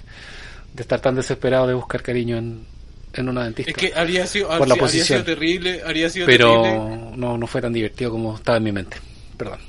de 0.73 0.81
estar 0.81 0.99
tan 0.99 1.13
desesperado 1.13 1.67
de 1.67 1.75
buscar 1.75 2.01
cariño 2.01 2.37
en, 2.37 2.65
en 3.13 3.29
una 3.29 3.43
dentista. 3.43 3.69
Es 3.69 3.77
que 3.77 3.93
habría 3.95 4.25
sido, 4.25 4.47
Por 4.47 4.67
la 4.67 4.73
habría 4.73 4.81
posición. 4.81 5.19
sido 5.19 5.23
terrible, 5.23 5.83
habría 5.85 6.09
sido 6.09 6.25
terrible. 6.25 6.55
pero 6.63 7.11
no, 7.15 7.37
no 7.37 7.45
fue 7.45 7.61
tan 7.61 7.71
divertido 7.71 8.09
como 8.09 8.35
estaba 8.35 8.57
en 8.57 8.63
mi 8.63 8.71
mente. 8.71 8.97
Perdón. 9.37 9.59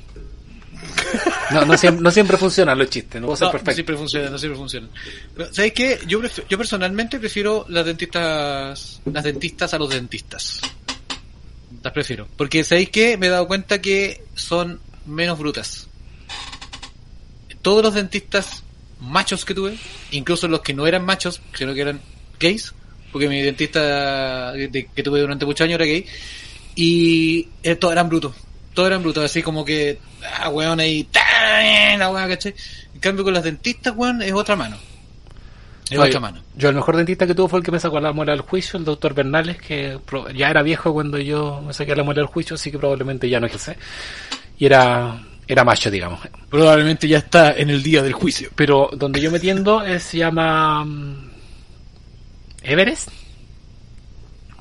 No, 1.51 1.65
no, 1.65 1.77
siempre, 1.77 2.01
no 2.01 2.09
siempre 2.09 2.37
funcionan 2.37 2.79
los 2.79 2.89
chistes, 2.89 3.21
no 3.21 3.27
No, 3.27 3.33
no 3.35 3.71
siempre 3.73 3.95
funciona, 3.95 4.29
no 4.31 4.37
siempre 4.39 4.57
funciona. 4.57 4.87
Pero, 5.37 5.53
¿Sabes 5.53 5.71
qué? 5.73 5.99
Yo, 6.07 6.19
yo 6.49 6.57
personalmente 6.57 7.19
prefiero 7.19 7.63
las 7.69 7.85
dentistas, 7.85 9.01
las 9.05 9.23
dentistas 9.23 9.71
a 9.75 9.77
los 9.77 9.89
dentistas. 9.91 10.61
Las 11.83 11.93
prefiero. 11.93 12.27
Porque, 12.37 12.63
¿sabéis 12.63 12.89
qué? 12.89 13.17
Me 13.17 13.27
he 13.27 13.29
dado 13.29 13.47
cuenta 13.47 13.81
que 13.81 14.23
son 14.35 14.79
menos 15.05 15.37
brutas. 15.37 15.87
Todos 17.61 17.83
los 17.83 17.93
dentistas 17.93 18.63
machos 18.99 19.45
que 19.45 19.53
tuve, 19.53 19.77
incluso 20.11 20.47
los 20.47 20.61
que 20.61 20.73
no 20.73 20.87
eran 20.87 21.05
machos, 21.05 21.41
sino 21.53 21.73
que 21.73 21.81
eran 21.81 22.01
gays, 22.39 22.73
porque 23.11 23.27
mi 23.27 23.41
dentista 23.41 24.51
de- 24.53 24.87
que 24.93 25.03
tuve 25.03 25.19
durante 25.19 25.45
muchos 25.45 25.65
años 25.65 25.75
era 25.75 25.85
gay, 25.85 26.05
y 26.75 27.47
eh, 27.63 27.75
todos 27.75 27.93
eran 27.93 28.09
brutos. 28.09 28.35
Todos 28.73 28.87
eran 28.87 29.01
brutos, 29.03 29.23
así 29.23 29.41
como 29.41 29.63
que, 29.63 29.99
ah, 30.37 30.49
weón, 30.49 30.79
ahí, 30.79 31.07
la 31.97 32.09
weá, 32.11 32.27
¿cachai? 32.27 32.53
En 32.93 32.99
cambio, 32.99 33.23
con 33.23 33.33
las 33.33 33.43
dentistas, 33.43 33.93
weón, 33.95 34.21
es 34.21 34.33
otra 34.33 34.55
mano. 34.55 34.77
Mano. 36.19 36.41
Yo 36.55 36.69
el 36.69 36.75
mejor 36.75 36.97
dentista 36.97 37.27
que 37.27 37.35
tuvo 37.35 37.47
fue 37.47 37.59
el 37.59 37.65
que 37.65 37.71
me 37.71 37.79
sacó 37.79 37.99
la 37.99 38.11
muela 38.11 38.31
del 38.31 38.41
juicio, 38.41 38.79
el 38.79 38.85
doctor 38.85 39.13
Bernales, 39.13 39.57
que 39.57 39.99
ya 40.35 40.49
era 40.49 40.63
viejo 40.63 40.93
cuando 40.93 41.17
yo 41.19 41.61
me 41.65 41.73
saqué 41.73 41.95
la 41.95 42.03
muela 42.03 42.21
del 42.21 42.27
juicio, 42.27 42.55
así 42.55 42.71
que 42.71 42.79
probablemente 42.79 43.29
ya 43.29 43.39
no 43.39 43.45
ejerce. 43.47 43.77
Y 44.57 44.65
era, 44.65 45.21
era 45.47 45.63
macho, 45.63 45.91
digamos. 45.91 46.19
Probablemente 46.49 47.07
ya 47.07 47.19
está 47.19 47.53
en 47.55 47.69
el 47.69 47.83
día 47.83 48.01
del 48.01 48.13
juicio. 48.13 48.49
Pero 48.55 48.89
donde 48.93 49.21
yo 49.21 49.29
me 49.31 49.39
tiendo 49.39 49.83
es, 49.83 50.01
se 50.03 50.17
llama 50.17 50.83
mm, 50.85 51.29
Everest. 52.63 53.09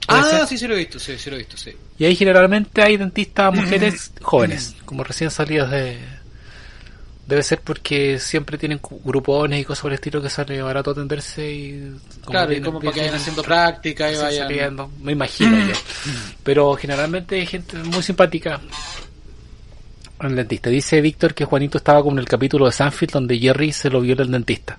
¿Puede 0.07 0.21
Ah, 0.21 0.25
ser? 0.25 0.47
sí, 0.47 0.59
sí 0.59 0.69
lo 0.69 0.75
he 0.75 0.79
visto, 0.79 0.99
sí, 0.99 1.17
sí 1.17 1.31
lo 1.31 1.37
he 1.37 1.39
visto, 1.39 1.57
sí. 1.57 1.73
Y 1.99 2.05
ahí 2.05 2.15
generalmente 2.15 2.83
hay 2.83 2.99
dentistas 2.99 3.55
mujeres 3.55 4.13
jóvenes, 4.21 4.77
como 4.85 5.03
recién 5.05 5.31
salidas 5.31 5.71
de... 5.71 5.99
Debe 7.27 7.43
ser 7.43 7.61
porque 7.63 8.19
siempre 8.19 8.59
tienen 8.59 8.81
grupones 8.83 9.59
y 9.59 9.65
cosas 9.65 9.83
por 9.83 9.93
el 9.93 9.95
estilo 9.95 10.21
que 10.21 10.29
sale 10.29 10.61
barato 10.61 10.91
atenderse 10.91 11.51
y... 11.51 11.93
como 12.21 12.31
claro, 12.33 12.53
y 12.53 12.61
como 12.61 12.81
para 12.81 12.93
que 12.93 13.01
vayan 13.01 13.15
haciendo 13.15 13.43
práctica 13.43 14.13
y 14.13 14.17
vayan... 14.17 14.47
saliendo, 14.47 14.91
me 15.01 15.13
imagino 15.13 15.57
yo. 15.67 15.75
Pero 16.43 16.75
generalmente 16.75 17.37
hay 17.37 17.47
gente 17.47 17.79
muy 17.79 18.03
simpática. 18.03 18.61
El 20.21 20.37
dentista. 20.37 20.69
Dice 20.69 21.01
Víctor 21.01 21.33
que 21.33 21.47
Juanito 21.47 21.79
estaba 21.79 22.03
como 22.03 22.13
en 22.13 22.19
el 22.19 22.27
capítulo 22.27 22.67
de 22.67 22.73
Sanfield 22.73 23.13
donde 23.13 23.39
Jerry 23.39 23.73
se 23.73 23.89
lo 23.89 24.03
viola 24.03 24.23
el 24.23 24.31
dentista. 24.31 24.79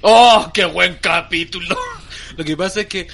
¡Oh, 0.00 0.50
qué 0.54 0.64
buen 0.64 0.96
capítulo! 1.00 1.76
Lo 2.38 2.44
que 2.44 2.56
pasa 2.56 2.80
es 2.80 2.86
que 2.86 3.06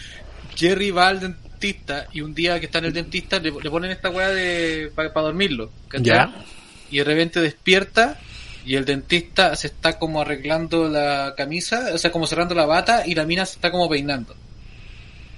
Jerry 0.55 0.93
va 0.93 1.09
al 1.09 1.19
dentista 1.19 2.07
y 2.13 2.21
un 2.21 2.33
día 2.33 2.61
que 2.61 2.67
está 2.67 2.79
en 2.79 2.87
el 2.87 2.93
dentista 2.93 3.41
le, 3.41 3.51
le 3.51 3.71
ponen 3.71 3.91
esta 3.91 4.09
weá 4.09 4.29
de 4.29 4.93
para 4.95 5.11
dormirlo. 5.11 5.73
¿cachai? 5.89 6.05
Ya. 6.05 6.45
Y 6.93 6.99
de 6.99 7.05
repente 7.05 7.41
despierta 7.41 8.21
y 8.67 8.75
el 8.75 8.85
dentista 8.85 9.55
se 9.55 9.69
está 9.69 9.97
como 9.97 10.21
arreglando 10.21 10.89
la 10.89 11.35
camisa, 11.37 11.91
o 11.95 11.99
sea, 11.99 12.11
como 12.11 12.27
cerrando 12.27 12.55
la 12.55 12.67
bata 12.67 13.07
y 13.07 13.15
la 13.15 13.25
mina 13.25 13.47
se 13.47 13.55
está 13.55 13.71
como 13.71 13.89
peinando. 13.89 14.35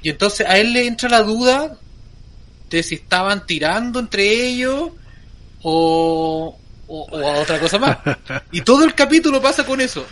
Y 0.02 0.08
entonces 0.08 0.46
a 0.46 0.56
él 0.56 0.72
le 0.72 0.86
entra 0.86 1.10
la 1.10 1.22
duda 1.22 1.76
de 2.70 2.82
si 2.82 2.94
estaban 2.94 3.46
tirando 3.46 4.00
entre 4.00 4.46
ellos 4.46 4.92
o, 5.62 6.58
o, 6.86 7.02
o 7.02 7.28
a 7.28 7.38
otra 7.40 7.60
cosa 7.60 7.78
más. 7.78 7.98
Y 8.52 8.62
todo 8.62 8.84
el 8.84 8.94
capítulo 8.94 9.42
pasa 9.42 9.66
con 9.66 9.82
eso. 9.82 10.06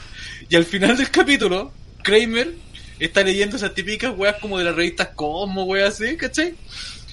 Y 0.50 0.56
al 0.56 0.66
final 0.66 0.98
del 0.98 1.10
capítulo, 1.10 1.72
Kramer 2.02 2.54
está 2.98 3.22
leyendo 3.22 3.56
esas 3.56 3.72
típicas 3.72 4.12
weas 4.14 4.36
como 4.40 4.58
de 4.58 4.64
las 4.64 4.74
revistas 4.74 5.08
Cosmo, 5.14 5.64
weas 5.64 5.94
así, 5.94 6.16
¿cachai? 6.18 6.54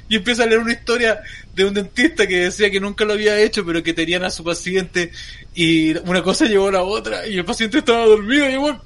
Y 0.09 0.17
empieza 0.17 0.43
a 0.43 0.45
leer 0.45 0.59
una 0.59 0.73
historia 0.73 1.21
de 1.55 1.65
un 1.65 1.73
dentista 1.73 2.27
que 2.27 2.45
decía 2.45 2.69
que 2.69 2.79
nunca 2.79 3.05
lo 3.05 3.13
había 3.13 3.39
hecho, 3.39 3.65
pero 3.65 3.81
que 3.81 3.93
tenían 3.93 4.23
a 4.23 4.29
su 4.29 4.43
paciente 4.43 5.11
y 5.55 5.95
una 5.99 6.21
cosa 6.21 6.45
llevó 6.45 6.67
a 6.67 6.73
la 6.73 6.83
otra 6.83 7.25
y 7.27 7.37
el 7.37 7.45
paciente 7.45 7.79
estaba 7.79 8.05
dormido 8.05 8.49
y 8.49 8.53
igual. 8.53 8.79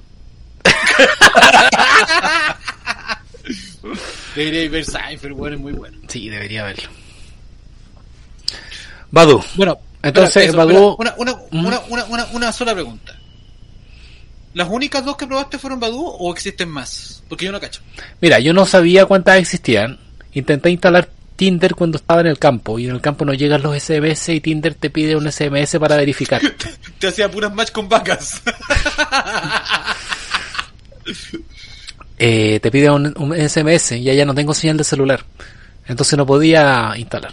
Debería 4.35 4.69
ver 4.69 4.85
Seinfeld, 4.85 5.33
bueno, 5.33 5.55
es 5.55 5.61
muy 5.61 5.73
bueno. 5.73 5.97
Sí, 6.07 6.29
debería 6.29 6.63
verlo. 6.63 6.89
Badu. 9.09 9.43
Bueno, 9.55 9.79
Entonces, 10.03 10.49
eso, 10.49 10.95
una, 10.97 11.15
una, 11.17 11.33
¿Mm? 11.51 11.65
una, 11.65 11.79
una, 11.89 12.05
una, 12.05 12.25
una 12.33 12.51
sola 12.51 12.73
pregunta. 12.73 13.15
¿Las 14.53 14.67
únicas 14.69 15.05
dos 15.05 15.17
que 15.17 15.27
probaste 15.27 15.59
fueron 15.59 15.79
Badu 15.79 16.03
o 16.03 16.33
existen 16.33 16.69
más? 16.69 17.23
Porque 17.29 17.45
yo 17.45 17.51
no 17.51 17.59
cacho. 17.59 17.81
Mira, 18.21 18.39
yo 18.39 18.53
no 18.53 18.65
sabía 18.65 19.05
cuántas 19.05 19.37
existían. 19.37 19.99
Intenté 20.37 20.69
instalar 20.69 21.09
Tinder 21.35 21.73
cuando 21.73 21.97
estaba 21.97 22.21
en 22.21 22.27
el 22.27 22.37
campo 22.37 22.77
y 22.77 22.85
en 22.85 22.91
el 22.93 23.01
campo 23.01 23.25
no 23.25 23.33
llegan 23.33 23.61
los 23.63 23.75
SMS 23.81 24.29
y 24.29 24.39
Tinder 24.39 24.75
te 24.75 24.91
pide 24.91 25.15
un 25.15 25.31
SMS 25.31 25.77
para 25.79 25.95
verificar. 25.95 26.41
Te 26.99 27.07
hacía 27.07 27.29
puras 27.29 27.53
match 27.53 27.71
con 27.71 27.89
vacas. 27.89 28.41
Eh, 32.19 32.59
te 32.61 32.71
pide 32.71 32.89
un, 32.89 33.13
un 33.15 33.31
SMS 33.31 33.91
y 33.91 34.01
ya 34.01 34.25
no 34.25 34.33
tengo 34.33 34.51
señal 34.55 34.75
de 34.75 34.83
celular. 34.83 35.23
Entonces 35.87 36.17
no 36.17 36.25
podía 36.25 36.91
instalar. 36.97 37.31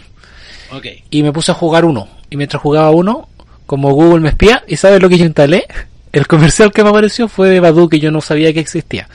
Y 1.09 1.23
me 1.23 1.33
puse 1.33 1.51
a 1.51 1.55
jugar 1.55 1.85
uno. 1.85 2.07
Y 2.29 2.37
mientras 2.37 2.61
jugaba 2.61 2.91
uno, 2.91 3.27
como 3.65 3.91
Google 3.93 4.19
me 4.19 4.29
espía, 4.29 4.63
¿y 4.67 4.77
sabes 4.77 5.01
lo 5.01 5.09
que 5.09 5.17
yo 5.17 5.25
instalé? 5.25 5.65
El 6.11 6.27
comercial 6.27 6.71
que 6.71 6.83
me 6.83 6.89
apareció 6.89 7.27
fue 7.27 7.49
de 7.49 7.59
Badu 7.59 7.89
que 7.89 7.99
yo 7.99 8.11
no 8.11 8.21
sabía 8.21 8.53
que 8.53 8.59
existía. 8.59 9.09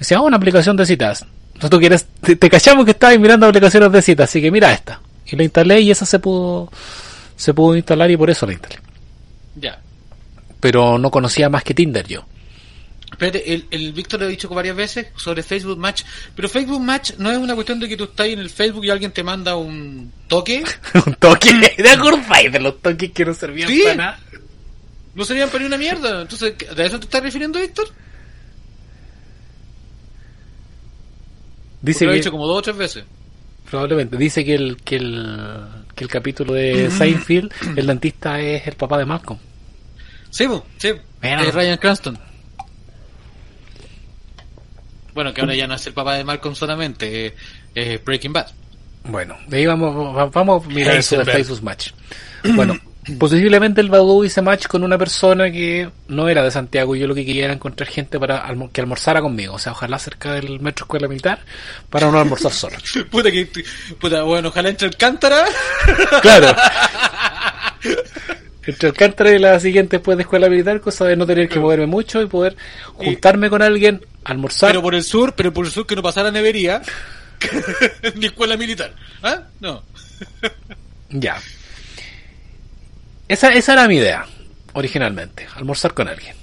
Decía, 0.00 0.20
oh, 0.20 0.26
una 0.26 0.36
aplicación 0.36 0.76
de 0.76 0.84
citas. 0.84 1.24
Tú 1.68 1.78
quieres, 1.78 2.06
te, 2.20 2.36
te 2.36 2.48
cachamos 2.48 2.84
que 2.84 2.92
estabas 2.92 3.18
mirando 3.18 3.46
aplicaciones 3.46 3.92
de 3.92 4.00
citas, 4.02 4.30
así 4.30 4.40
que 4.40 4.50
mira 4.50 4.72
esta. 4.72 5.00
Y 5.26 5.36
la 5.36 5.42
instalé 5.44 5.80
y 5.80 5.90
esa 5.90 6.06
se 6.06 6.18
pudo, 6.18 6.70
se 7.36 7.52
pudo 7.54 7.76
instalar 7.76 8.10
y 8.10 8.16
por 8.16 8.30
eso 8.30 8.46
la 8.46 8.52
instalé. 8.52 8.76
Ya. 9.56 9.80
Pero 10.60 10.98
no 10.98 11.10
conocía 11.10 11.48
más 11.48 11.62
que 11.62 11.74
Tinder 11.74 12.06
yo. 12.06 12.24
Espérate, 13.10 13.52
el, 13.52 13.66
el 13.70 13.92
Víctor 13.92 14.20
lo 14.20 14.26
ha 14.26 14.28
dicho 14.28 14.48
varias 14.48 14.76
veces 14.76 15.08
sobre 15.16 15.42
Facebook 15.42 15.78
Match, 15.78 16.04
pero 16.34 16.48
Facebook 16.48 16.80
Match 16.80 17.12
no 17.18 17.30
es 17.30 17.38
una 17.38 17.54
cuestión 17.54 17.80
de 17.80 17.88
que 17.88 17.96
tú 17.96 18.04
estás 18.04 18.28
en 18.28 18.38
el 18.38 18.48
Facebook 18.50 18.84
y 18.84 18.90
alguien 18.90 19.10
te 19.12 19.22
manda 19.24 19.56
un 19.56 20.12
toque. 20.28 20.62
Un 21.06 21.14
toque. 21.14 21.50
¿Te 21.76 21.90
acordáis 21.90 22.52
de 22.52 22.60
los 22.60 22.80
toques 22.80 23.10
que 23.10 23.24
no 23.24 23.34
servían 23.34 23.68
Sí. 23.68 23.80
para 23.82 23.94
nada? 23.96 24.20
No 25.14 25.24
serían 25.24 25.48
para 25.48 25.60
ni 25.60 25.66
una 25.66 25.76
mierda. 25.76 26.22
Entonces, 26.22 26.54
¿de 26.74 26.86
eso 26.86 26.98
te 27.00 27.04
estás 27.06 27.22
refiriendo, 27.22 27.58
Víctor? 27.60 27.88
Dice 31.82 32.04
lo 32.04 32.10
he 32.10 32.14
que, 32.14 32.18
dicho 32.20 32.30
como 32.30 32.46
dos 32.46 32.58
o 32.58 32.62
tres 32.62 32.76
veces. 32.76 33.04
probablemente, 33.70 34.16
dice 34.16 34.44
que 34.44 34.54
el, 34.54 34.76
que 34.82 34.96
el, 34.96 35.66
que 35.94 36.04
el 36.04 36.10
capítulo 36.10 36.52
de 36.54 36.90
Seinfeld, 36.90 37.52
el 37.76 37.86
dentista 37.86 38.40
es 38.40 38.66
el 38.66 38.74
papá 38.74 38.98
de 38.98 39.06
Malcolm. 39.06 39.38
Sí, 40.30 40.46
sí. 40.78 40.92
Bueno. 41.20 41.42
Es 41.42 41.54
Ryan 41.54 41.78
Cranston. 41.78 42.18
Bueno, 45.14 45.34
que 45.34 45.40
ahora 45.40 45.54
ya 45.54 45.66
no 45.66 45.74
es 45.74 45.86
el 45.86 45.92
papá 45.92 46.14
de 46.14 46.24
Malcolm 46.24 46.54
solamente, 46.54 47.26
eh, 47.26 47.34
es 47.74 48.04
Breaking 48.04 48.32
Bad. 48.32 48.46
Bueno, 49.04 49.36
de 49.48 49.56
ahí 49.56 49.66
vamos, 49.66 50.16
va- 50.16 50.26
vamos 50.26 50.64
a 50.64 50.68
mirar 50.68 50.96
eso 50.96 51.18
de. 51.18 51.24
Facebook 51.24 51.62
Match. 51.62 51.90
Bueno, 52.54 52.78
posiblemente 53.18 53.80
el 53.80 53.88
Badu 53.88 54.24
hice 54.24 54.42
match 54.42 54.66
con 54.66 54.82
una 54.84 54.98
persona 54.98 55.50
que 55.50 55.90
no 56.08 56.28
era 56.28 56.42
de 56.42 56.50
Santiago 56.50 56.94
y 56.94 57.00
yo 57.00 57.06
lo 57.06 57.14
que 57.14 57.24
quería 57.24 57.46
era 57.46 57.54
encontrar 57.54 57.88
gente 57.88 58.18
para 58.20 58.46
almo- 58.46 58.70
que 58.72 58.80
almorzara 58.80 59.20
conmigo. 59.22 59.54
O 59.54 59.58
sea, 59.58 59.72
ojalá 59.72 59.98
cerca 59.98 60.32
del 60.34 60.60
metro 60.60 60.84
escuela 60.84 61.08
militar 61.08 61.40
para 61.88 62.10
no 62.10 62.18
almorzar 62.20 62.52
solo. 62.52 62.76
Puta 63.10 63.30
que, 63.30 63.48
puta, 63.98 64.22
bueno, 64.22 64.48
ojalá 64.48 64.68
entre 64.68 64.88
Alcántara. 64.88 65.44
Claro. 66.22 66.54
Entre 68.66 68.88
Alcántara 68.90 69.30
y 69.32 69.38
la 69.38 69.58
siguiente 69.58 69.96
después 69.96 70.18
de 70.18 70.22
escuela 70.24 70.48
militar, 70.48 70.80
cosa 70.82 71.06
de 71.06 71.16
no 71.16 71.26
tener 71.26 71.48
que 71.48 71.58
moverme 71.58 71.86
mucho 71.86 72.20
y 72.20 72.26
poder 72.26 72.56
juntarme 72.92 73.48
con 73.48 73.62
alguien, 73.62 74.04
almorzar. 74.22 74.68
Pero 74.70 74.82
por 74.82 74.94
el 74.94 75.02
sur, 75.02 75.32
pero 75.34 75.50
por 75.52 75.64
el 75.64 75.72
sur 75.72 75.86
que 75.86 75.96
no 75.96 76.02
pasara 76.02 76.30
nevería. 76.30 76.82
Ni 78.16 78.26
escuela 78.26 78.58
militar. 78.58 78.94
¿Ah? 79.22 79.44
No. 79.60 79.82
Ya. 81.08 81.40
Esa, 83.30 83.52
esa 83.52 83.74
era 83.74 83.86
mi 83.86 83.94
idea, 83.94 84.26
originalmente. 84.72 85.46
Almorzar 85.54 85.94
con 85.94 86.08
alguien. 86.08 86.34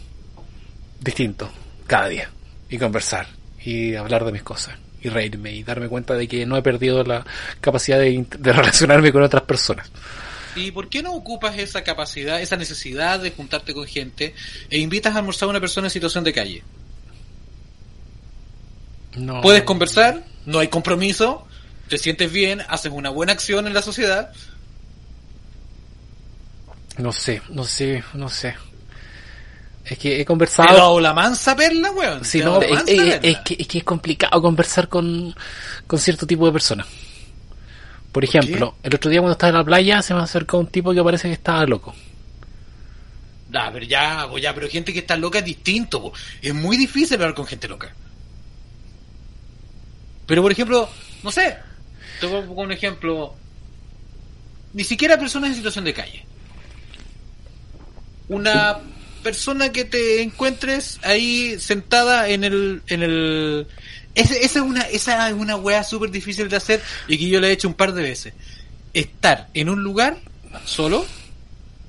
Distinto, 1.02 1.52
cada 1.86 2.08
día. 2.08 2.30
Y 2.70 2.78
conversar. 2.78 3.28
Y 3.62 3.96
hablar 3.96 4.24
de 4.24 4.32
mis 4.32 4.42
cosas. 4.42 4.78
Y 5.02 5.10
reírme. 5.10 5.52
Y 5.52 5.64
darme 5.64 5.90
cuenta 5.90 6.14
de 6.14 6.30
que 6.30 6.46
no 6.46 6.56
he 6.56 6.62
perdido 6.62 7.04
la 7.04 7.26
capacidad 7.60 8.00
de, 8.00 8.26
relacionarme 8.40 9.12
con 9.12 9.22
otras 9.22 9.44
personas. 9.44 9.92
¿Y 10.56 10.72
por 10.72 10.88
qué 10.88 11.04
no 11.04 11.14
ocupas 11.14 11.58
esa 11.58 11.84
capacidad, 11.84 12.40
esa 12.40 12.56
necesidad 12.56 13.20
de 13.20 13.32
juntarte 13.32 13.74
con 13.74 13.86
gente 13.86 14.34
e 14.70 14.80
invitas 14.80 15.14
a 15.14 15.18
almorzar 15.18 15.48
a 15.48 15.50
una 15.50 15.60
persona 15.60 15.88
en 15.88 15.92
situación 15.92 16.24
de 16.24 16.32
calle? 16.32 16.64
No. 19.18 19.42
Puedes 19.42 19.64
conversar, 19.64 20.24
no 20.46 20.60
hay 20.60 20.70
compromiso, 20.70 21.46
te 21.90 21.98
sientes 21.98 22.32
bien, 22.32 22.62
haces 22.70 22.94
una 22.96 23.10
buena 23.10 23.34
acción 23.34 23.68
en 23.68 23.74
la 23.74 23.82
sociedad. 23.82 24.32
No 26.98 27.12
sé, 27.12 27.42
no 27.50 27.64
sé, 27.64 28.04
no 28.14 28.30
sé. 28.30 28.56
Es 29.86 29.98
que 29.98 30.20
he 30.20 30.26
conversado. 30.26 30.76
dado 30.76 31.00
la 31.00 31.14
mansa 31.14 31.56
perla, 31.56 31.92
weón. 31.92 32.26
Sí, 32.26 32.40
no, 32.40 32.62
es, 32.62 32.72
mansa 32.72 32.92
es- 32.92 32.98
perla. 32.98 33.16
es 33.30 33.38
que, 33.40 33.56
es 33.60 33.68
que 33.68 33.78
es 33.78 33.84
complicado 33.84 34.42
conversar 34.42 34.90
con, 34.90 35.34
con 35.86 36.00
cierto 36.00 36.28
tipo 36.28 36.46
de 36.46 36.52
personas. 36.52 36.88
Por 38.12 38.24
ejemplo, 38.24 38.76
el 38.84 38.96
otro 38.96 39.10
día 39.12 39.20
cuando 39.20 39.34
estaba 39.34 39.52
en 39.52 39.56
la 39.58 39.64
playa 39.64 40.02
se 40.02 40.14
me 40.14 40.22
acercó 40.22 40.58
un 40.58 40.68
tipo 40.68 40.94
que 40.94 41.04
parece 41.04 41.28
que 41.28 41.36
estaba 41.36 41.66
loco. 41.66 41.94
Ah, 43.54 43.70
pero 43.72 43.86
ya, 43.86 44.28
pues 44.30 44.44
ya, 44.44 44.54
pero 44.54 44.68
gente 44.68 44.92
que 44.92 45.00
está 45.00 45.16
loca 45.16 45.40
es 45.40 45.46
distinto. 45.46 46.02
po. 46.02 46.14
Es 46.42 46.54
muy 46.54 46.76
difícil 46.78 47.16
hablar 47.16 47.34
con 47.34 47.46
gente 47.46 47.68
loca. 47.68 47.94
Pero 50.26 50.42
por 50.42 50.52
ejemplo, 50.52 50.90
no 51.24 51.32
sé, 51.32 51.58
te 52.20 52.26
un 52.28 52.72
ejemplo. 52.72 53.36
Ni 54.74 54.84
siquiera 54.84 55.18
personas 55.18 55.52
en 55.52 55.56
situación 55.56 55.86
de 55.86 55.94
calle. 55.94 56.27
Una 58.30 58.78
persona 59.24 59.72
que 59.72 59.86
te 59.86 60.22
encuentres 60.22 61.00
ahí 61.04 61.60
sentada 61.60 62.30
en 62.30 62.44
el, 62.44 62.82
en 62.88 63.04
el, 63.04 63.68
ese- 64.16 64.44
esa 64.46 64.60
es 64.60 64.66
una, 64.66 64.82
esa 64.82 65.28
es 65.30 65.34
una 65.34 65.56
wea 65.56 65.84
súper 65.84 66.12
difícil 66.12 66.50
de 66.50 66.56
hacer 66.58 66.82
y 67.08 67.18
que 67.18 67.28
yo 67.30 67.40
la 67.40 67.48
he 67.48 67.52
hecho 67.52 67.68
un 67.68 67.74
par 67.74 67.94
de 67.94 68.02
veces. 68.04 68.34
Estar 68.94 69.50
en 69.54 69.70
un 69.70 69.84
lugar 69.84 70.18
solo 70.66 71.06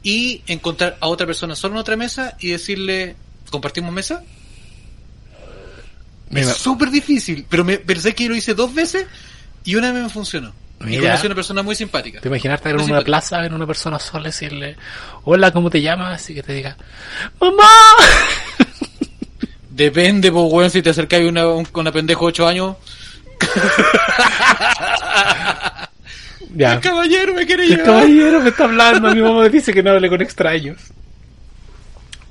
y 0.02 0.42
encontrar 0.46 0.96
a 1.00 1.08
otra 1.08 1.26
persona 1.26 1.54
solo 1.56 1.74
en 1.74 1.80
otra 1.80 1.96
mesa 1.96 2.36
y 2.40 2.48
decirle, 2.50 3.16
¿compartimos 3.50 3.92
mesa? 3.92 4.22
Me 6.30 6.42
Es 6.42 6.48
súper 6.58 6.90
difícil, 6.90 7.46
pero 7.48 7.64
me 7.64 7.78
pensé 7.78 8.14
que 8.14 8.28
lo 8.28 8.36
hice 8.36 8.54
dos 8.54 8.74
veces 8.74 9.06
y 9.64 9.74
una 9.76 9.92
vez 9.92 10.02
me 10.04 10.08
funcionó. 10.10 10.52
Y 10.80 10.84
Mira. 10.84 11.02
conocí 11.02 11.22
a 11.24 11.26
una 11.26 11.34
persona 11.34 11.62
muy 11.62 11.74
simpática. 11.74 12.20
¿Te 12.20 12.28
imaginas 12.28 12.58
estar 12.58 12.72
en 12.72 12.80
una 12.80 13.00
plaza, 13.00 13.40
ver 13.40 13.52
una 13.52 13.66
persona 13.66 13.98
sola 13.98 14.24
y 14.28 14.30
decirle, 14.30 14.76
hola, 15.24 15.50
¿cómo 15.50 15.70
te 15.70 15.80
llamas? 15.82 16.28
Y 16.30 16.34
que 16.34 16.42
te 16.42 16.52
diga, 16.52 16.76
¡Mamá! 17.40 17.68
Depende, 19.70 20.30
pues, 20.32 20.44
weón, 20.52 20.70
si 20.70 20.82
te 20.82 20.90
acercas 20.90 21.20
a 21.20 21.24
una, 21.24 21.46
una 21.46 21.92
pendejo 21.92 22.26
de 22.26 22.28
8 22.28 22.48
años. 22.48 22.76
ya. 26.54 26.74
El 26.74 26.80
caballero 26.80 27.34
me 27.34 27.46
quiere 27.46 27.64
El 27.64 27.70
llevar. 27.70 27.84
caballero 27.86 28.40
me 28.40 28.48
está 28.50 28.64
hablando, 28.64 29.14
mi 29.14 29.20
mamá 29.22 29.42
me 29.42 29.50
dice 29.50 29.72
que 29.72 29.82
no 29.82 29.90
hable 29.90 30.08
con 30.08 30.20
extraños. 30.22 30.78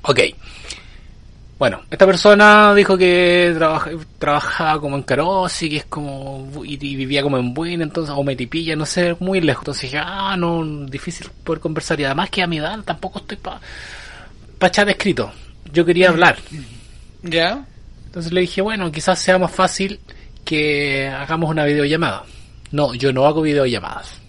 Ok. 0.02 0.20
Bueno, 1.58 1.82
esta 1.90 2.06
persona 2.06 2.72
dijo 2.72 2.96
que 2.96 3.52
trabaja, 3.56 3.90
trabajaba 4.18 4.80
como 4.80 4.96
en 4.96 5.02
Carosi, 5.02 5.68
que 5.68 5.76
es 5.78 5.84
como, 5.86 6.48
y, 6.64 6.74
y 6.74 6.94
vivía 6.94 7.20
como 7.20 7.36
en 7.36 7.52
Buin, 7.52 7.82
entonces, 7.82 8.14
o 8.16 8.22
Metipilla, 8.22 8.76
no 8.76 8.86
sé, 8.86 9.16
muy 9.18 9.40
lejos. 9.40 9.62
Entonces 9.62 9.82
dije, 9.82 9.98
ah, 10.00 10.36
no, 10.38 10.64
difícil 10.86 11.28
poder 11.42 11.60
conversar. 11.60 11.98
Y 11.98 12.04
además 12.04 12.30
que 12.30 12.42
a 12.42 12.46
mi 12.46 12.58
edad 12.58 12.78
tampoco 12.84 13.18
estoy 13.18 13.38
para 13.38 13.60
pa 14.58 14.70
chat 14.70 14.88
escrito. 14.88 15.32
Yo 15.72 15.84
quería 15.84 16.10
hablar. 16.10 16.38
¿Ya? 17.22 17.66
Entonces 18.06 18.32
le 18.32 18.42
dije, 18.42 18.60
bueno, 18.62 18.92
quizás 18.92 19.18
sea 19.18 19.36
más 19.38 19.50
fácil 19.50 19.98
que 20.44 21.08
hagamos 21.08 21.50
una 21.50 21.64
videollamada. 21.64 22.24
No, 22.70 22.94
yo 22.94 23.12
no 23.12 23.26
hago 23.26 23.42
videollamadas. 23.42 24.20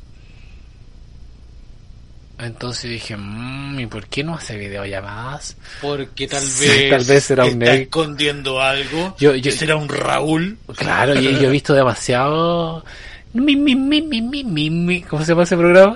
Entonces 2.39 2.89
dije, 2.89 3.17
mmm, 3.17 3.79
¿y 3.81 3.85
por 3.87 4.07
qué 4.07 4.23
no 4.23 4.35
hace 4.35 4.57
videollamadas? 4.57 5.57
Porque 5.81 6.27
tal 6.27 6.41
Sí, 6.41 6.67
vez, 6.67 6.89
tal 6.89 7.03
vez 7.03 7.23
será 7.25 7.43
un 7.45 7.61
está 7.61 7.73
escondiendo 7.75 8.61
algo. 8.61 9.15
Yo- 9.19 9.35
yo- 9.35 9.51
será 9.51 9.75
un 9.75 9.89
Raúl. 9.89 10.57
Claro, 10.77 11.19
y 11.19 11.33
yo 11.33 11.47
he 11.47 11.51
visto 11.51 11.73
demasiado... 11.73 12.85
Mi, 13.33 13.55
mi, 13.55 13.75
mi, 13.75 14.01
mi, 14.01 14.21
mi, 14.21 14.43
mi, 14.43 14.69
mi. 14.71 15.01
¿Cómo 15.01 15.23
se 15.23 15.33
llama 15.33 15.43
ese 15.43 15.55
programa? 15.57 15.95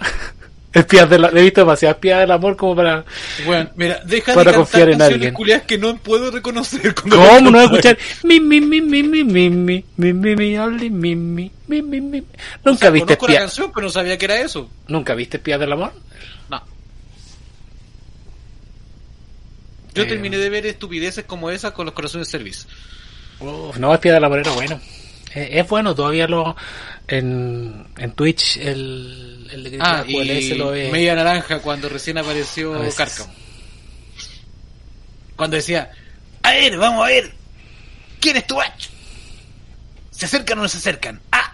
Espías 0.72 1.10
del, 1.10 1.26
he 1.26 1.42
visto 1.44 1.62
demasiado 1.62 1.94
espías 1.94 2.20
del 2.20 2.32
amor 2.32 2.56
como 2.58 2.76
para... 2.76 3.06
Bueno, 3.46 3.70
mira, 3.76 4.02
deja 4.06 4.34
Para 4.34 4.52
de 4.52 4.58
confiar 4.58 4.90
en 4.90 5.02
alguien. 5.02 5.34
que 5.66 5.78
no 5.78 5.96
puedo 5.98 6.30
reconocer. 6.30 6.94
¿Cómo 6.96 7.16
no 7.16 7.22
voy 7.22 7.30
a 7.30 7.40
cantan. 7.40 7.64
escuchar? 7.64 7.98
Mi, 8.24 8.40
mi, 8.40 8.60
mi, 8.60 8.82
mi, 8.82 9.02
mi, 9.04 9.24
mi, 9.24 9.50
mi, 9.50 9.84
mi, 9.98 10.14
mi, 10.14 10.36
mi, 10.36 10.90
mi, 10.90 11.16
mi, 11.16 11.52
mi, 11.68 11.82
mi, 11.82 12.02
mi. 12.02 12.20
O 12.20 12.24
¿Nunca 12.66 12.80
sea, 12.80 12.90
viste 12.90 13.16
conozco 13.18 13.28
la 13.28 13.34
espías? 13.34 13.40
canción, 13.40 13.72
pero 13.74 13.88
no 13.88 13.92
sabía 13.94 14.18
que 14.18 14.26
era 14.26 14.40
eso. 14.42 14.70
¿Nunca 14.88 15.14
viste 15.16 15.38
espías 15.38 15.60
del 15.60 15.72
amor? 15.74 15.92
Yo 19.94 20.04
Eh. 20.04 20.06
terminé 20.06 20.38
de 20.38 20.50
ver 20.50 20.66
estupideces 20.66 21.26
como 21.26 21.50
esas 21.50 21.72
con 21.74 21.86
los 21.86 21.94
corazones 21.94 22.28
service. 22.28 22.68
Uf, 23.40 23.78
no, 23.78 23.94
Espía 23.94 24.14
del 24.14 24.24
Amor 24.24 24.40
era 24.40 24.52
bueno. 24.52 24.80
Eh, 25.36 25.50
es 25.60 25.68
bueno, 25.68 25.94
todavía 25.96 26.28
lo. 26.28 26.56
En, 27.08 27.88
en 27.98 28.12
Twitch, 28.14 28.58
el, 28.58 29.48
el 29.52 29.64
de 29.64 29.78
Ah, 29.82 30.04
y 30.08 30.48
se 30.48 30.56
lo 30.56 30.72
ve. 30.72 30.90
Media 30.92 31.16
Naranja 31.16 31.60
cuando 31.60 31.90
recién 31.90 32.18
apareció. 32.18 32.74
Cárcamo. 32.96 33.34
Cuando 35.36 35.58
decía, 35.58 35.92
a 36.44 36.52
ver, 36.52 36.78
vamos 36.78 37.04
a 37.04 37.08
ver, 37.10 37.34
¿quién 38.20 38.38
es 38.38 38.48
tu? 38.48 38.58
¿Se 40.12 40.26
acercan 40.26 40.60
o 40.60 40.62
no 40.62 40.68
se 40.70 40.78
acercan? 40.78 41.20
Ah, 41.32 41.54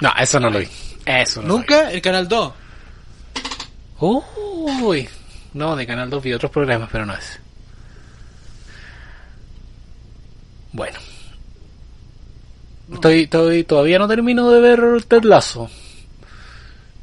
No, 0.00 0.12
eso 0.20 0.38
no 0.38 0.50
lo 0.50 0.58
vi. 0.60 0.68
Eso 1.06 1.40
no 1.42 1.48
nunca 1.56 1.90
el 1.90 2.02
Canal 2.02 2.28
2. 2.28 2.52
lo 4.00 4.20
vi. 4.20 4.82
Uy. 4.82 5.08
No, 5.56 5.74
de 5.74 5.86
Canal 5.86 6.10
2 6.10 6.22
vi 6.22 6.32
otros 6.34 6.50
programas, 6.52 6.88
pero 6.92 7.06
no 7.06 7.14
es. 7.14 7.40
Bueno. 10.72 10.98
Estoy, 12.92 13.22
estoy, 13.22 13.64
todavía 13.64 13.98
no 13.98 14.06
termino 14.06 14.50
de 14.50 14.60
ver 14.60 15.02
Ted 15.08 15.24
Lasso, 15.24 15.68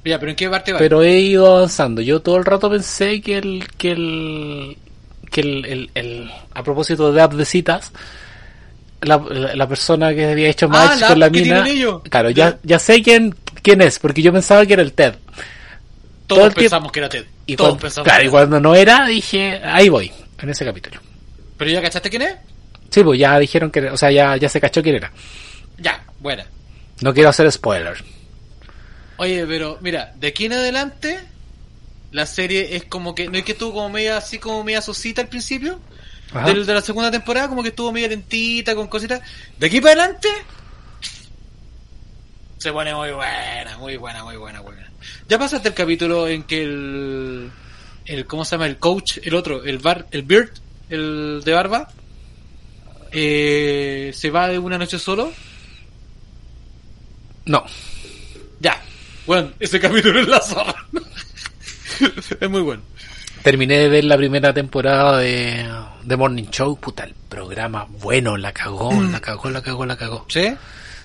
Ya, 0.05 0.17
pero 0.19 0.29
¿en 0.29 0.35
qué 0.37 0.49
parte 0.49 0.71
va? 0.71 0.79
pero 0.79 1.01
he 1.01 1.19
ido 1.19 1.57
avanzando. 1.57 2.01
Yo 2.01 2.21
todo 2.21 2.37
el 2.37 2.45
rato 2.45 2.69
pensé 2.69 3.19
que 3.21 3.37
el, 3.37 3.67
que 3.77 3.91
el, 3.91 4.77
que 5.29 5.41
el, 5.41 5.65
el, 5.65 5.91
el- 5.95 6.31
a 6.53 6.63
propósito 6.63 7.11
de 7.11 7.21
app 7.21 7.33
de 7.33 7.43
citas, 7.45 7.91
la, 9.01 9.17
la, 9.17 9.55
la 9.55 9.67
persona 9.67 10.13
que 10.13 10.25
había 10.31 10.47
hecho 10.49 10.69
match 10.69 10.91
Ah, 10.93 10.97
la 11.01 11.07
con 11.09 11.19
la 11.19 11.29
mina, 11.29 11.65
claro, 12.09 12.29
ya, 12.29 12.57
ya 12.63 12.79
sé 12.79 13.01
quién, 13.01 13.35
quién 13.61 13.81
es, 13.81 13.99
porque 13.99 14.21
yo 14.21 14.31
pensaba 14.31 14.65
que 14.65 14.73
era 14.73 14.83
el 14.83 14.93
Ted. 14.93 15.15
Todo 16.27 16.39
Todos 16.39 16.53
tiempo- 16.53 16.59
pensamos 16.61 16.91
que 16.91 16.99
era 16.99 17.09
Ted. 17.09 17.25
Y 17.45 17.55
Todos 17.55 17.69
cuando, 17.71 17.81
pensamos 17.81 18.07
claro, 18.07 18.23
y 18.25 18.29
cuando 18.29 18.59
no 18.59 18.75
era, 18.75 19.05
dije, 19.05 19.61
ahí 19.63 19.89
voy, 19.89 20.11
en 20.41 20.49
ese 20.49 20.65
capítulo. 20.65 20.99
¿Pero 21.57 21.71
ya 21.71 21.81
cachaste 21.81 22.09
quién 22.09 22.21
es? 22.23 22.35
Sí, 22.89 23.03
pues 23.03 23.19
ya 23.19 23.37
dijeron 23.39 23.71
que, 23.71 23.81
o 23.89 23.97
sea, 23.97 24.11
ya, 24.11 24.37
ya 24.37 24.49
se 24.49 24.61
cachó 24.61 24.81
quién 24.83 24.95
era. 24.95 25.11
Ya, 25.77 26.03
buena. 26.19 26.45
No 27.01 27.13
quiero 27.13 27.29
hacer 27.29 27.51
spoiler. 27.51 28.03
Oye, 29.17 29.45
pero 29.47 29.77
mira, 29.81 30.13
de 30.15 30.27
aquí 30.27 30.45
en 30.45 30.53
adelante, 30.53 31.19
la 32.11 32.25
serie 32.25 32.75
es 32.75 32.85
como 32.85 33.13
que, 33.15 33.27
¿no 33.29 33.37
es 33.37 33.43
que 33.43 33.51
estuvo 33.53 33.73
como 33.73 33.89
media 33.89 34.17
así 34.17 34.39
como 34.39 34.63
media 34.63 34.81
sosita 34.81 35.21
al 35.21 35.27
principio? 35.27 35.79
Del- 36.45 36.65
de 36.65 36.73
la 36.73 36.81
segunda 36.81 37.11
temporada, 37.11 37.47
como 37.47 37.61
que 37.61 37.69
estuvo 37.69 37.91
media 37.91 38.07
lentita, 38.07 38.73
con 38.73 38.87
cositas. 38.87 39.21
De 39.59 39.67
aquí 39.67 39.79
para 39.81 39.93
adelante, 40.03 40.29
se 42.63 42.71
pone 42.71 42.95
muy 42.95 43.11
buena, 43.11 43.77
muy 43.77 43.97
buena, 43.97 44.23
muy 44.23 44.37
buena, 44.37 44.61
muy 44.61 44.71
buena. 44.71 44.89
Ya 45.27 45.37
pasaste 45.37 45.67
el 45.67 45.73
capítulo 45.73 46.29
en 46.29 46.43
que 46.43 46.63
el, 46.63 47.51
el 48.05 48.25
¿cómo 48.25 48.45
se 48.45 48.51
llama? 48.51 48.67
El 48.67 48.77
coach, 48.77 49.17
el 49.21 49.35
otro, 49.35 49.65
el 49.65 49.79
bar, 49.79 50.07
el 50.11 50.23
Beard, 50.23 50.49
el 50.89 51.41
de 51.43 51.51
barba, 51.51 51.89
eh, 53.11 54.11
se 54.13 54.29
va 54.29 54.47
de 54.47 54.59
una 54.59 54.77
noche 54.77 54.97
solo. 54.97 55.33
No. 57.47 57.65
Ya. 58.61 58.81
Bueno, 59.27 59.51
ese 59.59 59.81
capítulo 59.81 60.21
es 60.21 60.29
la 60.29 60.39
zorra. 60.39 60.87
es 62.39 62.49
muy 62.49 62.61
bueno. 62.61 62.81
Terminé 63.41 63.77
de 63.77 63.89
ver 63.89 64.05
la 64.05 64.15
primera 64.15 64.53
temporada 64.53 65.17
de, 65.17 65.69
de 66.01 66.15
Morning 66.15 66.49
Show. 66.49 66.77
Puta, 66.79 67.03
el 67.03 67.13
programa 67.27 67.87
bueno, 67.89 68.37
la 68.37 68.53
cagó, 68.53 68.93
la 69.11 69.19
cagó, 69.19 69.49
la 69.49 69.61
cagó, 69.61 69.85
la 69.85 69.97
cagó. 69.97 70.25
¿Sí? 70.29 70.55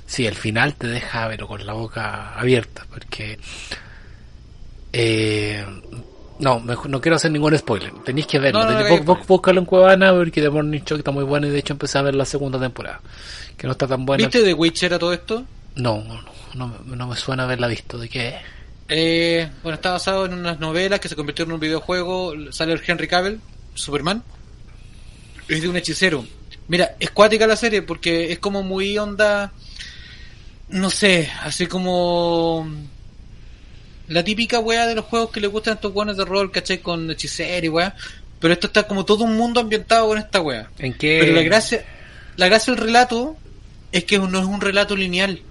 Sí, 0.08 0.26
el 0.26 0.34
final 0.34 0.74
te 0.74 0.86
deja 0.88 1.28
pero 1.28 1.46
con 1.46 1.64
la 1.64 1.74
boca 1.74 2.34
abierta, 2.34 2.84
porque... 2.90 3.38
Eh, 4.92 5.64
no, 6.38 6.60
mejor- 6.60 6.88
no 6.88 7.00
quiero 7.00 7.16
hacer 7.16 7.30
ningún 7.30 7.56
spoiler. 7.58 7.92
Tenéis 8.04 8.26
que 8.26 8.38
verlo. 8.38 8.60
No, 8.60 8.64
no, 8.66 8.72
no 8.72 8.78
Tenéis- 8.86 9.02
spoiler. 9.02 9.26
búscalo 9.26 9.60
en 9.60 9.66
Cuevana 9.66 10.12
porque 10.12 10.40
The 10.40 10.50
Morning 10.50 10.80
Show 10.80 10.98
está 10.98 11.10
muy 11.10 11.24
bueno 11.24 11.46
y 11.46 11.50
de 11.50 11.58
hecho 11.58 11.74
empecé 11.74 11.98
a 11.98 12.02
ver 12.02 12.14
la 12.14 12.24
segunda 12.24 12.58
temporada. 12.58 13.00
Que 13.56 13.66
no 13.66 13.72
está 13.72 13.86
tan 13.86 14.06
buena. 14.06 14.24
¿Viste 14.24 14.42
de 14.42 14.54
Witcher 14.54 14.94
a 14.94 14.98
todo 14.98 15.12
esto? 15.12 15.44
No, 15.76 16.02
no, 16.04 16.22
no, 16.54 16.68
me- 16.86 16.96
no 16.96 17.06
me 17.06 17.16
suena 17.16 17.44
haberla 17.44 17.66
visto. 17.68 17.98
¿De 17.98 18.08
qué? 18.08 18.36
Eh, 18.88 19.50
bueno, 19.62 19.74
está 19.74 19.90
basado 19.92 20.24
en 20.24 20.32
unas 20.32 20.58
novelas 20.58 21.00
que 21.00 21.08
se 21.10 21.16
convirtieron 21.16 21.50
en 21.50 21.54
un 21.56 21.60
videojuego. 21.60 22.32
Sale 22.50 22.72
el 22.72 22.80
Henry 22.86 23.08
Cavill, 23.08 23.40
Superman. 23.74 24.22
Es 25.48 25.60
de 25.60 25.68
un 25.68 25.76
hechicero. 25.76 26.24
Mira, 26.68 26.94
es 27.00 27.10
cuática 27.10 27.46
la 27.46 27.56
serie 27.56 27.82
porque 27.82 28.32
es 28.32 28.38
como 28.38 28.62
muy 28.62 28.96
onda. 28.96 29.52
No 30.70 30.90
sé, 30.90 31.30
así 31.42 31.66
como. 31.66 32.68
La 34.08 34.24
típica 34.24 34.58
weá 34.58 34.86
de 34.86 34.94
los 34.94 35.04
juegos 35.04 35.30
que 35.30 35.40
le 35.40 35.48
gustan 35.48 35.72
a 35.72 35.74
estos 35.76 35.94
weones 35.94 36.16
de 36.16 36.24
rol, 36.24 36.50
¿cachai? 36.50 36.78
Con 36.78 37.10
hechicero 37.10 37.66
y 37.66 37.68
weá. 37.68 37.94
Pero 38.40 38.54
esto 38.54 38.68
está 38.68 38.84
como 38.84 39.04
todo 39.04 39.24
un 39.24 39.36
mundo 39.36 39.60
ambientado 39.60 40.08
con 40.08 40.18
esta 40.18 40.40
weá. 40.40 40.70
¿En 40.78 40.94
qué? 40.94 41.18
Pero 41.20 41.34
la 41.34 41.42
gracia, 41.42 41.84
la 42.36 42.46
gracia 42.48 42.72
del 42.72 42.82
relato 42.82 43.36
es 43.92 44.04
que 44.04 44.18
no 44.18 44.38
es 44.38 44.44
un 44.44 44.60
relato 44.60 44.96
lineal. 44.96 45.42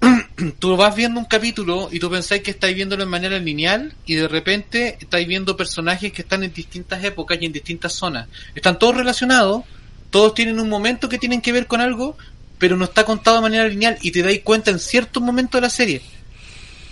tú 0.58 0.76
vas 0.76 0.94
viendo 0.94 1.20
un 1.20 1.26
capítulo 1.26 1.88
y 1.90 1.98
tú 1.98 2.10
pensáis 2.10 2.42
que 2.42 2.50
estáis 2.50 2.74
viéndolo 2.74 3.02
en 3.04 3.08
manera 3.08 3.38
lineal 3.38 3.94
y 4.06 4.14
de 4.14 4.28
repente 4.28 4.98
estáis 5.00 5.26
viendo 5.26 5.56
personajes 5.56 6.12
que 6.12 6.22
están 6.22 6.42
en 6.44 6.52
distintas 6.52 7.02
épocas 7.04 7.38
y 7.40 7.46
en 7.46 7.52
distintas 7.52 7.92
zonas. 7.92 8.28
Están 8.54 8.78
todos 8.78 8.96
relacionados, 8.96 9.64
todos 10.10 10.34
tienen 10.34 10.60
un 10.60 10.68
momento 10.68 11.08
que 11.08 11.18
tienen 11.18 11.40
que 11.40 11.52
ver 11.52 11.66
con 11.66 11.80
algo, 11.80 12.16
pero 12.58 12.76
no 12.76 12.84
está 12.84 13.04
contado 13.04 13.36
de 13.36 13.42
manera 13.42 13.66
lineal 13.68 13.98
y 14.02 14.10
te 14.10 14.22
dais 14.22 14.40
cuenta 14.42 14.70
en 14.70 14.78
ciertos 14.78 15.22
momentos 15.22 15.60
de 15.60 15.62
la 15.66 15.70
serie. 15.70 16.02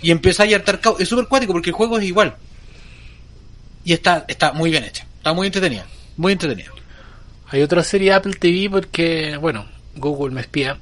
Y 0.01 0.11
empezáis 0.11 0.53
a 0.53 0.57
hartar 0.57 0.79
caos. 0.81 0.99
Es 0.99 1.07
súper 1.09 1.27
cuático 1.27 1.53
porque 1.53 1.69
el 1.69 1.75
juego 1.75 1.97
es 1.97 2.03
igual. 2.05 2.35
Y 3.85 3.93
está, 3.93 4.25
está 4.27 4.51
muy 4.53 4.69
bien 4.71 4.83
hecha. 4.83 5.05
Está 5.17 5.33
muy 5.33 5.47
entretenida. 5.47 5.85
Muy 6.17 6.33
entretenida. 6.33 6.69
Hay 7.49 7.61
otra 7.61 7.83
serie 7.83 8.09
de 8.09 8.15
Apple 8.15 8.33
TV 8.33 8.69
porque, 8.69 9.37
bueno, 9.37 9.65
Google 9.95 10.33
me 10.33 10.41
espía. 10.41 10.77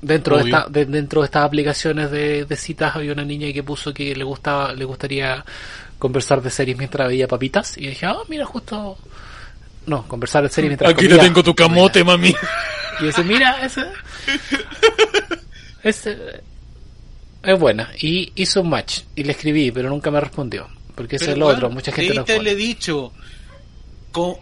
Dentro 0.00 0.36
de, 0.36 0.44
esta, 0.44 0.68
de- 0.68 0.84
dentro 0.86 1.22
de 1.22 1.24
estas 1.24 1.44
aplicaciones 1.44 2.10
de, 2.10 2.44
de 2.44 2.56
citas 2.56 2.94
había 2.94 3.12
una 3.12 3.24
niña 3.24 3.52
que 3.52 3.62
puso 3.62 3.92
que 3.94 4.14
le 4.14 4.24
gustaba, 4.24 4.72
le 4.74 4.84
gustaría 4.84 5.44
conversar 5.98 6.42
de 6.42 6.50
series 6.50 6.76
mientras 6.76 7.08
veía 7.08 7.26
papitas 7.26 7.76
y 7.78 7.88
dije, 7.88 8.04
ah, 8.06 8.18
mira, 8.28 8.44
justo 8.44 8.98
no, 9.86 10.06
conversar 10.06 10.42
de 10.42 10.50
series 10.50 10.68
mientras 10.70 10.90
Aquí 10.92 11.08
te 11.08 11.16
tengo 11.18 11.42
tu 11.42 11.54
camote, 11.54 12.04
mami. 12.04 12.34
Y 13.00 13.04
decía, 13.06 13.24
mira, 13.24 13.64
ese, 13.64 13.82
ese 15.82 16.42
es 17.42 17.58
buena. 17.58 17.90
Y 18.00 18.32
hizo 18.34 18.62
un 18.62 18.70
match 18.70 19.00
y 19.14 19.24
le 19.24 19.32
escribí, 19.32 19.70
pero 19.70 19.88
nunca 19.88 20.10
me 20.10 20.20
respondió. 20.20 20.68
Porque 20.94 21.16
ese 21.16 21.32
es 21.32 21.38
weón, 21.38 21.54
otro, 21.56 21.70
mucha 21.70 21.92
gente 21.92 22.14
no 22.14 22.22
haberle 22.22 22.50
responde. 22.50 22.54
dicho. 22.56 23.12
co- 24.12 24.40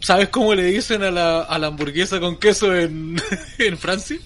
¿Sabes 0.00 0.28
cómo 0.28 0.54
le 0.54 0.64
dicen 0.64 1.02
a 1.02 1.10
la, 1.10 1.40
a 1.42 1.58
la 1.58 1.68
hamburguesa 1.68 2.20
con 2.20 2.38
queso 2.38 2.74
en, 2.76 3.20
en 3.58 3.78
Francia? 3.78 4.18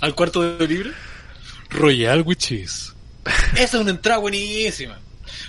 Al 0.00 0.14
cuarto 0.14 0.56
de 0.58 0.66
libre. 0.68 0.90
Royal 1.70 2.22
with 2.22 2.36
cheese. 2.38 2.92
Esa 3.54 3.62
es 3.62 3.74
una 3.74 3.90
entrada 3.92 4.18
buenísima. 4.18 4.98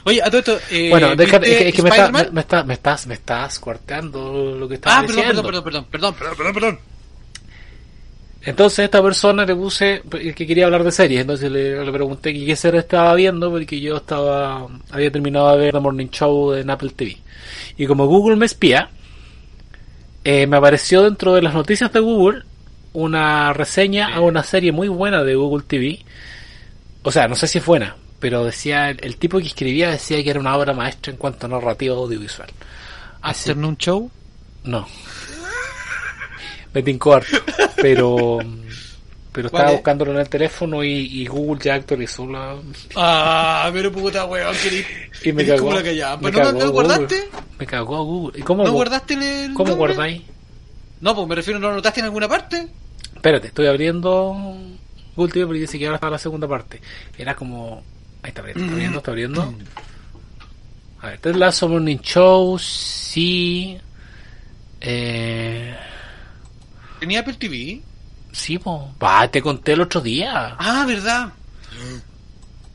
Oye, 0.06 0.22
a 0.24 0.26
todo 0.26 0.38
esto. 0.40 0.60
Eh, 0.72 0.90
Bueno, 0.90 1.16
deja, 1.16 1.40
¿viste 1.40 1.54
es 1.56 1.62
que, 1.64 1.70
es 1.70 1.76
que 1.76 1.82
me, 1.84 1.90
está, 1.90 2.12
me, 2.12 2.30
me 2.32 2.42
está- 2.42 2.64
me 2.64 2.74
estás, 2.76 3.08
me 3.08 3.14
estás 3.16 3.60
cortando 3.60 4.56
lo 4.58 4.68
que 4.68 4.76
estaba 4.76 4.98
Ah, 4.98 5.02
perdón, 5.02 5.16
diciendo. 5.18 5.44
perdón, 5.44 5.64
perdón, 5.64 5.86
perdón, 5.92 6.14
perdón, 6.16 6.36
perdón, 6.38 6.54
perdón. 6.54 6.80
Entonces 8.44 8.80
a 8.80 8.84
esta 8.84 9.02
persona 9.02 9.44
le 9.46 9.56
puse 9.56 10.04
que 10.36 10.46
quería 10.46 10.66
hablar 10.66 10.84
de 10.84 10.92
series, 10.92 11.22
entonces 11.22 11.52
le, 11.52 11.84
le 11.84 11.92
pregunté 11.92 12.32
qué 12.32 12.56
serie 12.56 12.82
estaba 12.82 13.16
viendo 13.16 13.50
porque 13.50 13.80
yo 13.82 13.98
estaba 13.98 14.68
había 14.92 15.12
terminado 15.12 15.52
de 15.54 15.58
ver 15.58 15.74
The 15.74 15.80
Morning 15.80 16.10
Show 16.10 16.54
en 16.54 16.70
Apple 16.70 16.92
TV. 16.96 17.18
Y 17.78 17.88
como 17.88 18.06
Google 18.06 18.36
me 18.36 18.46
espía, 18.46 18.92
eh, 20.24 20.46
me 20.46 20.58
apareció 20.58 21.02
dentro 21.02 21.34
de 21.34 21.42
las 21.42 21.56
noticias 21.56 21.92
de 21.92 22.00
Google 22.00 22.44
una 22.94 23.52
reseña 23.54 24.14
a 24.14 24.22
una 24.22 24.44
serie 24.44 24.72
muy 24.72 24.90
buena 24.90 25.24
de 25.24 25.34
Google 25.34 25.64
TV. 25.68 26.06
O 27.02 27.12
sea, 27.12 27.28
no 27.28 27.36
sé 27.36 27.48
si 27.48 27.58
es 27.58 27.66
buena, 27.66 27.96
pero 28.20 28.44
decía 28.46 28.90
el, 28.90 29.00
el 29.04 29.18
tipo 29.18 29.40
que 29.40 29.48
escribía 29.48 29.90
decía 29.92 30.24
que 30.24 30.30
era 30.30 30.40
una 30.40 30.56
obra 30.56 30.74
maestra 30.74 31.12
en 31.12 31.18
cuanto 31.18 31.46
a 31.46 31.50
narrativa 31.50 31.96
audiovisual. 31.96 32.50
Así- 33.22 33.50
Afternoon 33.50 33.78
Show. 33.78 34.12
no. 34.64 34.88
Me 36.74 36.84
tincó 36.84 37.14
harto. 37.16 37.38
Pero. 37.82 38.38
Pero 39.32 39.50
¿Cuál 39.50 39.62
estaba 39.64 39.70
es? 39.72 39.78
buscándolo 39.80 40.12
en 40.14 40.18
el 40.20 40.30
teléfono 40.30 40.82
y, 40.84 40.92
y 41.22 41.26
Google 41.28 41.60
ya 41.62 41.74
actualizó 41.76 42.26
la. 42.26 42.56
Ah, 42.96 43.70
pero 43.74 43.92
puta 43.92 44.26
weón, 44.26 44.56
que 44.62 45.30
Y 45.30 45.34
me 45.34 45.46
cagó. 45.46 45.74
la 45.74 45.82
me 46.18 46.32
¿No, 46.32 46.38
cagó 46.38 46.52
no 46.54 46.60
lo 46.66 46.72
Google. 46.72 46.72
guardaste? 46.72 47.30
Me 47.60 47.66
cagó 47.66 48.04
Google. 48.06 48.40
¿Y 48.40 48.44
cómo, 48.44 48.64
¿No 48.64 48.70
gu- 48.70 48.74
guardaste 48.74 49.14
el 49.14 49.54
¿Cómo 49.54 49.70
nombre? 49.72 49.94
guardáis? 49.94 50.22
No, 51.02 51.14
pues 51.16 51.28
me 51.28 51.36
refiero, 51.36 51.60
¿no 51.60 51.70
lo 51.70 51.76
notaste 51.76 52.00
en 52.00 52.06
alguna 52.06 52.28
parte? 52.30 52.68
Espérate, 53.14 53.48
estoy 53.48 53.68
abriendo 53.68 54.34
Google 55.18 55.34
TV 55.34 55.46
porque 55.46 55.60
dice 55.62 55.78
que 55.80 55.86
ahora 55.86 55.96
está 55.96 56.10
la 56.10 56.18
segunda 56.18 56.48
parte. 56.48 56.82
Era 57.18 57.36
como. 57.36 57.84
Ahí 58.26 58.30
está 58.30 58.42
abriendo, 58.42 58.64
está 58.64 58.74
abriendo, 58.74 58.98
está 58.98 59.12
abriendo. 59.12 59.56
A 61.00 61.08
ver, 61.10 61.20
Ted 61.20 61.36
Lasso 61.36 61.70
Morning 61.70 62.00
Show, 62.00 62.58
sí. 62.58 63.78
Eh. 64.82 65.76
¿Tenía 67.00 67.20
Apple 67.20 67.36
TV? 67.36 67.84
Sí, 68.32 68.58
po. 68.58 68.96
Va, 69.02 69.28
te 69.28 69.44
conté 69.44 69.74
el 69.74 69.82
otro 69.82 70.02
día. 70.02 70.56
Ah, 70.58 70.86
¿verdad? 70.88 71.34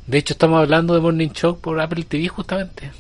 De 0.07 0.19
hecho, 0.19 0.35
estamos 0.35 0.61
hablando 0.61 0.95
de 0.95 1.01
Morning 1.01 1.31
Show 1.31 1.59
por 1.59 1.81
Apple 1.81 2.05
TV 2.05 2.29
justamente. 2.29 2.93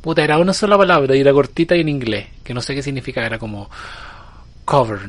Puta, 0.00 0.22
era 0.22 0.38
una 0.38 0.52
sola 0.52 0.78
palabra 0.78 1.16
y 1.16 1.20
era 1.20 1.32
cortita 1.32 1.74
y 1.74 1.80
en 1.80 1.88
inglés, 1.88 2.28
que 2.44 2.54
no 2.54 2.60
sé 2.60 2.76
qué 2.76 2.82
significa, 2.84 3.26
era 3.26 3.40
como 3.40 3.68
cover, 4.64 5.00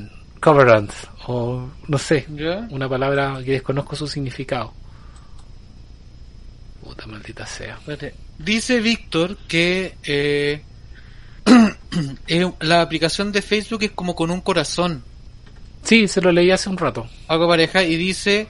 coverant, 0.42 0.92
o 1.28 1.70
no 1.88 1.98
sé, 2.00 2.26
¿Ya? 2.30 2.68
una 2.72 2.90
palabra 2.90 3.38
que 3.46 3.52
desconozco 3.52 3.96
su 3.96 4.08
significado. 4.08 4.74
Puta 6.90 7.06
maldita 7.06 7.46
sea. 7.46 7.78
Dice 8.40 8.80
Víctor 8.80 9.38
que 9.48 9.96
eh, 10.04 10.64
eh, 12.28 12.52
la 12.62 12.82
aplicación 12.82 13.32
de 13.32 13.44
Facebook 13.44 13.84
es 13.84 13.92
como 13.92 14.16
con 14.16 14.32
un 14.32 14.42
corazón, 14.42 15.04
Sí, 15.84 16.08
se 16.08 16.20
lo 16.20 16.32
leí 16.32 16.50
hace 16.50 16.68
un 16.68 16.78
rato. 16.78 17.08
algo 17.28 17.48
pareja, 17.48 17.84
y 17.84 17.96
dice, 17.96 18.48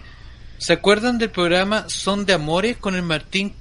¿se 0.57 0.71
acuerdan 0.71 1.17
del 1.17 1.29
programa 1.29 1.89
Son 1.89 2.25
de 2.25 2.33
Amores 2.33 2.77
con 2.77 2.95
el 2.95 3.03
Martín 3.03 3.53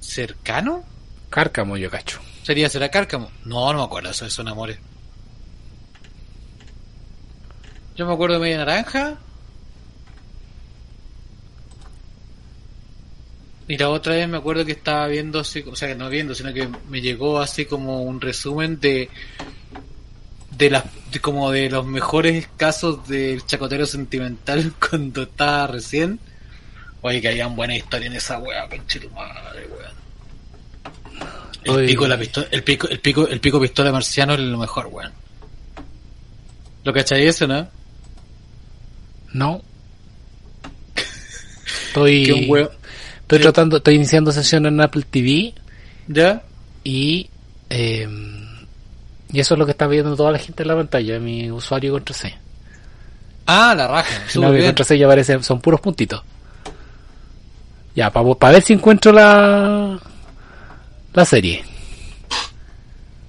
Cercano? 0.00 0.82
Cárcamo, 1.28 1.76
yo 1.76 1.90
cacho. 1.90 2.20
Sería, 2.42 2.70
será 2.70 2.90
Cárcamo. 2.90 3.30
No, 3.44 3.70
no 3.72 3.80
me 3.80 3.84
acuerdo, 3.84 4.10
eso 4.10 4.28
Son 4.30 4.48
Amores. 4.48 4.78
Yo 7.96 8.06
me 8.06 8.14
acuerdo 8.14 8.36
de 8.36 8.40
Media 8.40 8.58
Naranja. 8.58 9.18
Y 13.66 13.78
la 13.78 13.88
otra 13.88 14.14
vez 14.14 14.28
me 14.28 14.36
acuerdo 14.36 14.64
que 14.64 14.72
estaba 14.72 15.06
viendo 15.06 15.40
así, 15.40 15.64
o 15.66 15.74
sea, 15.74 15.88
que 15.88 15.94
no 15.94 16.10
viendo, 16.10 16.34
sino 16.34 16.52
que 16.52 16.68
me 16.88 17.00
llegó 17.00 17.38
así 17.40 17.64
como 17.64 18.02
un 18.02 18.20
resumen 18.20 18.78
de 18.78 19.08
de 20.50 20.70
las 20.70 20.84
de 21.10 21.20
como 21.20 21.50
de 21.50 21.68
los 21.70 21.84
mejores 21.84 22.48
casos 22.56 23.08
del 23.08 23.44
chacotero 23.44 23.86
sentimental 23.86 24.72
cuando 24.90 25.22
estaba 25.22 25.66
recién. 25.66 26.20
Oye, 27.00 27.20
que 27.20 27.28
habían 27.28 27.54
buena 27.54 27.76
historia 27.76 28.06
en 28.06 28.14
esa 28.14 28.38
wea, 28.38 28.66
madre, 28.66 29.66
weón. 29.68 29.94
El 31.64 31.70
Oye. 31.70 31.86
pico, 31.86 32.08
la 32.08 32.18
pistola, 32.18 32.46
el 32.50 32.62
pico, 32.62 32.88
el 32.88 33.00
pico, 33.00 33.28
el 33.28 33.40
pico 33.40 33.60
pistola 33.60 33.92
marciano 33.92 34.34
es 34.34 34.40
lo 34.40 34.58
mejor, 34.58 34.86
weón. 34.86 35.12
¿Lo 36.82 36.92
cachai 36.92 37.26
eso, 37.26 37.46
no? 37.46 37.68
No. 39.32 39.62
Estoy, 41.88 42.24
Que 42.24 42.32
un 42.32 42.50
weón. 42.50 42.70
Estoy 43.24 43.40
tratando, 43.40 43.78
estoy 43.78 43.96
iniciando 43.96 44.32
sesión 44.32 44.66
en 44.66 44.80
Apple 44.80 45.04
TV 45.10 45.54
¿Ya? 46.08 46.42
y 46.84 47.28
eh, 47.70 48.08
y 49.32 49.40
eso 49.40 49.54
es 49.54 49.58
lo 49.58 49.64
que 49.64 49.72
está 49.72 49.88
viendo 49.88 50.14
toda 50.14 50.30
la 50.30 50.38
gente 50.38 50.62
en 50.62 50.68
la 50.68 50.76
pantalla, 50.76 51.18
mi 51.18 51.50
usuario 51.50 51.90
y 51.90 51.92
contraseña. 51.92 52.40
Ah, 53.46 53.74
la 53.76 53.88
raja. 53.88 54.22
No, 54.36 54.50
mi 54.50 54.62
contraseña 54.62 55.06
aparece, 55.06 55.42
son 55.42 55.60
puros 55.60 55.80
puntitos. 55.80 56.22
Ya, 57.96 58.10
para 58.12 58.52
ver 58.52 58.62
si 58.62 58.74
encuentro 58.74 59.12
la 59.12 59.98
la 61.12 61.24
serie. 61.24 61.64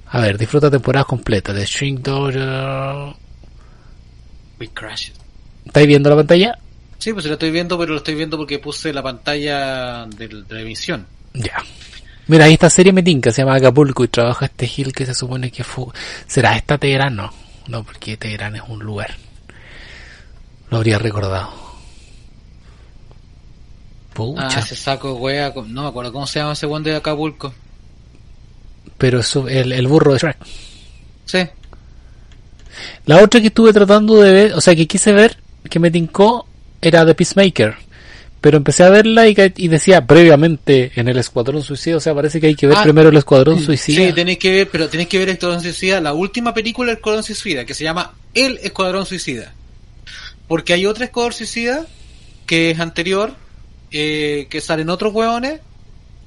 A 0.08 0.20
ver, 0.20 0.38
disfruta 0.38 0.70
temporada 0.70 1.06
completa 1.06 1.54
de 1.54 1.66
Shrink 1.66 2.02
Daughter. 2.02 3.16
We 4.60 4.68
crash 4.70 5.10
it. 5.10 5.16
¿Estáis 5.66 5.88
viendo 5.88 6.10
la 6.10 6.16
pantalla? 6.18 6.58
Sí, 6.98 7.14
pues 7.14 7.26
lo 7.26 7.34
estoy 7.34 7.52
viendo, 7.52 7.78
pero 7.78 7.92
lo 7.92 7.98
estoy 7.98 8.16
viendo 8.16 8.38
porque 8.38 8.60
puse 8.60 8.92
la 8.94 9.04
pantalla 9.04 10.06
de 10.06 10.44
la 10.50 10.62
emisión. 10.62 11.06
Ya. 11.34 11.58
Mira, 12.28 12.48
esta 12.48 12.70
serie 12.70 12.92
me 12.92 13.04
tinca, 13.04 13.32
se 13.32 13.42
llama 13.44 13.56
Acapulco 13.56 14.04
y 14.04 14.08
trabaja 14.08 14.46
este 14.46 14.66
Gil 14.68 14.92
que 14.94 15.06
se 15.06 15.14
supone 15.14 15.52
que 15.52 15.64
fue... 15.64 15.86
¿Será 16.26 16.56
esta 16.56 16.78
Teherán? 16.78 17.16
No, 17.16 17.32
no, 17.68 17.84
porque 17.84 18.18
Teherán 18.18 18.56
es 18.56 18.64
un 18.68 18.80
lugar. 18.80 19.16
Lo 20.72 20.78
habría 20.78 20.98
recordado. 20.98 21.52
Pucha, 24.14 24.48
Ah, 24.48 24.60
ese 24.60 24.76
saco, 24.76 25.14
wea. 25.16 25.54
No 25.68 25.84
me 25.84 25.88
acuerdo 25.90 26.12
cómo 26.14 26.26
se 26.26 26.40
llama 26.40 26.54
ese 26.54 26.66
one 26.66 26.90
de 26.90 26.96
Acapulco. 26.96 27.54
pero 28.98 29.20
eso, 29.20 29.48
el, 29.48 29.72
el 29.74 29.88
burro 29.88 30.14
de 30.14 30.20
Shrek. 30.20 30.38
Sí. 31.26 31.40
La 33.06 33.22
otra 33.24 33.42
que 33.42 33.48
estuve 33.48 33.74
tratando 33.74 34.22
de 34.22 34.32
ver, 34.32 34.54
o 34.54 34.62
sea, 34.62 34.76
que 34.76 34.88
quise 34.88 35.12
ver, 35.14 35.38
que 35.70 35.80
me 35.80 35.92
tincó, 35.92 36.48
era 36.88 37.06
The 37.06 37.16
Peacemaker. 37.16 37.76
Pero 38.41 38.57
empecé 38.57 38.84
a 38.84 38.90
verla 38.90 39.28
y, 39.28 39.36
y 39.57 39.68
decía 39.70 40.06
previamente 40.06 40.91
en 40.95 41.07
el 41.07 41.18
Escuadrón 41.18 41.64
Suicida, 41.64 41.98
o 41.98 41.99
sea, 41.99 42.14
parece 42.14 42.40
que 42.40 42.48
hay 42.48 42.56
que 42.56 42.68
ver 42.68 42.78
Ah, 42.78 42.84
primero 42.84 43.10
el 43.10 43.18
Escuadrón 43.18 43.60
Suicida. 43.60 44.06
Sí, 44.06 44.14
tenéis 44.14 44.38
que 44.38 44.52
ver, 44.52 44.70
pero 44.72 44.88
tenéis 44.88 45.10
que 45.10 45.18
ver 45.18 45.30
Escuadrón 45.30 45.64
Suicida, 45.64 45.99
la 45.99 46.14
última 46.14 46.53
película 46.53 46.90
del 46.90 46.98
Escuadrón 46.98 47.24
Suicida, 47.24 47.66
que 47.66 47.74
se 47.74 47.84
llama 47.84 48.14
El 48.36 48.60
Escuadrón 48.62 49.06
Suicida. 49.06 49.52
Porque 50.48 50.74
hay 50.74 50.86
otra 50.86 51.06
Escuadrón 51.06 51.34
Suicida 51.34 51.88
que 52.45 52.72
es 52.72 52.80
anterior, 52.80 53.34
eh, 53.91 54.48
que 54.49 54.62
salen 54.62 54.90
otros 54.90 55.14
hueones, 55.14 55.62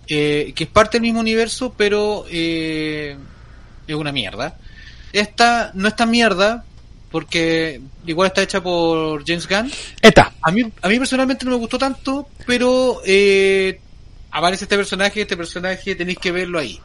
eh, 0.09 0.53
que 0.57 0.65
es 0.65 0.71
parte 0.71 0.97
del 0.97 1.03
mismo 1.03 1.21
universo, 1.21 1.75
pero 1.77 2.25
eh, 2.31 3.17
es 3.87 3.95
una 3.95 4.11
mierda. 4.11 4.57
Esta 5.13 5.71
no 5.75 5.87
es 5.87 5.95
tan 5.95 6.11
mierda, 6.11 6.65
porque 7.11 7.81
igual 8.07 8.29
está 8.29 8.43
hecha 8.43 8.63
por 8.63 9.25
James 9.27 9.49
Gunn. 9.49 9.71
Esta. 10.03 10.33
A 10.43 10.51
mí, 10.51 10.63
a 10.83 10.89
mí 10.89 10.99
personalmente 10.99 11.45
no 11.45 11.53
me 11.53 11.57
gustó 11.57 11.79
tanto, 11.79 12.29
pero 12.47 13.01
eh, 13.07 13.81
aparece 14.31 14.65
este 14.65 14.77
personaje, 14.77 15.23
este 15.23 15.37
personaje 15.37 15.95
tenéis 15.95 16.19
que 16.19 16.33
verlo 16.33 16.59
ahí. 16.59 16.79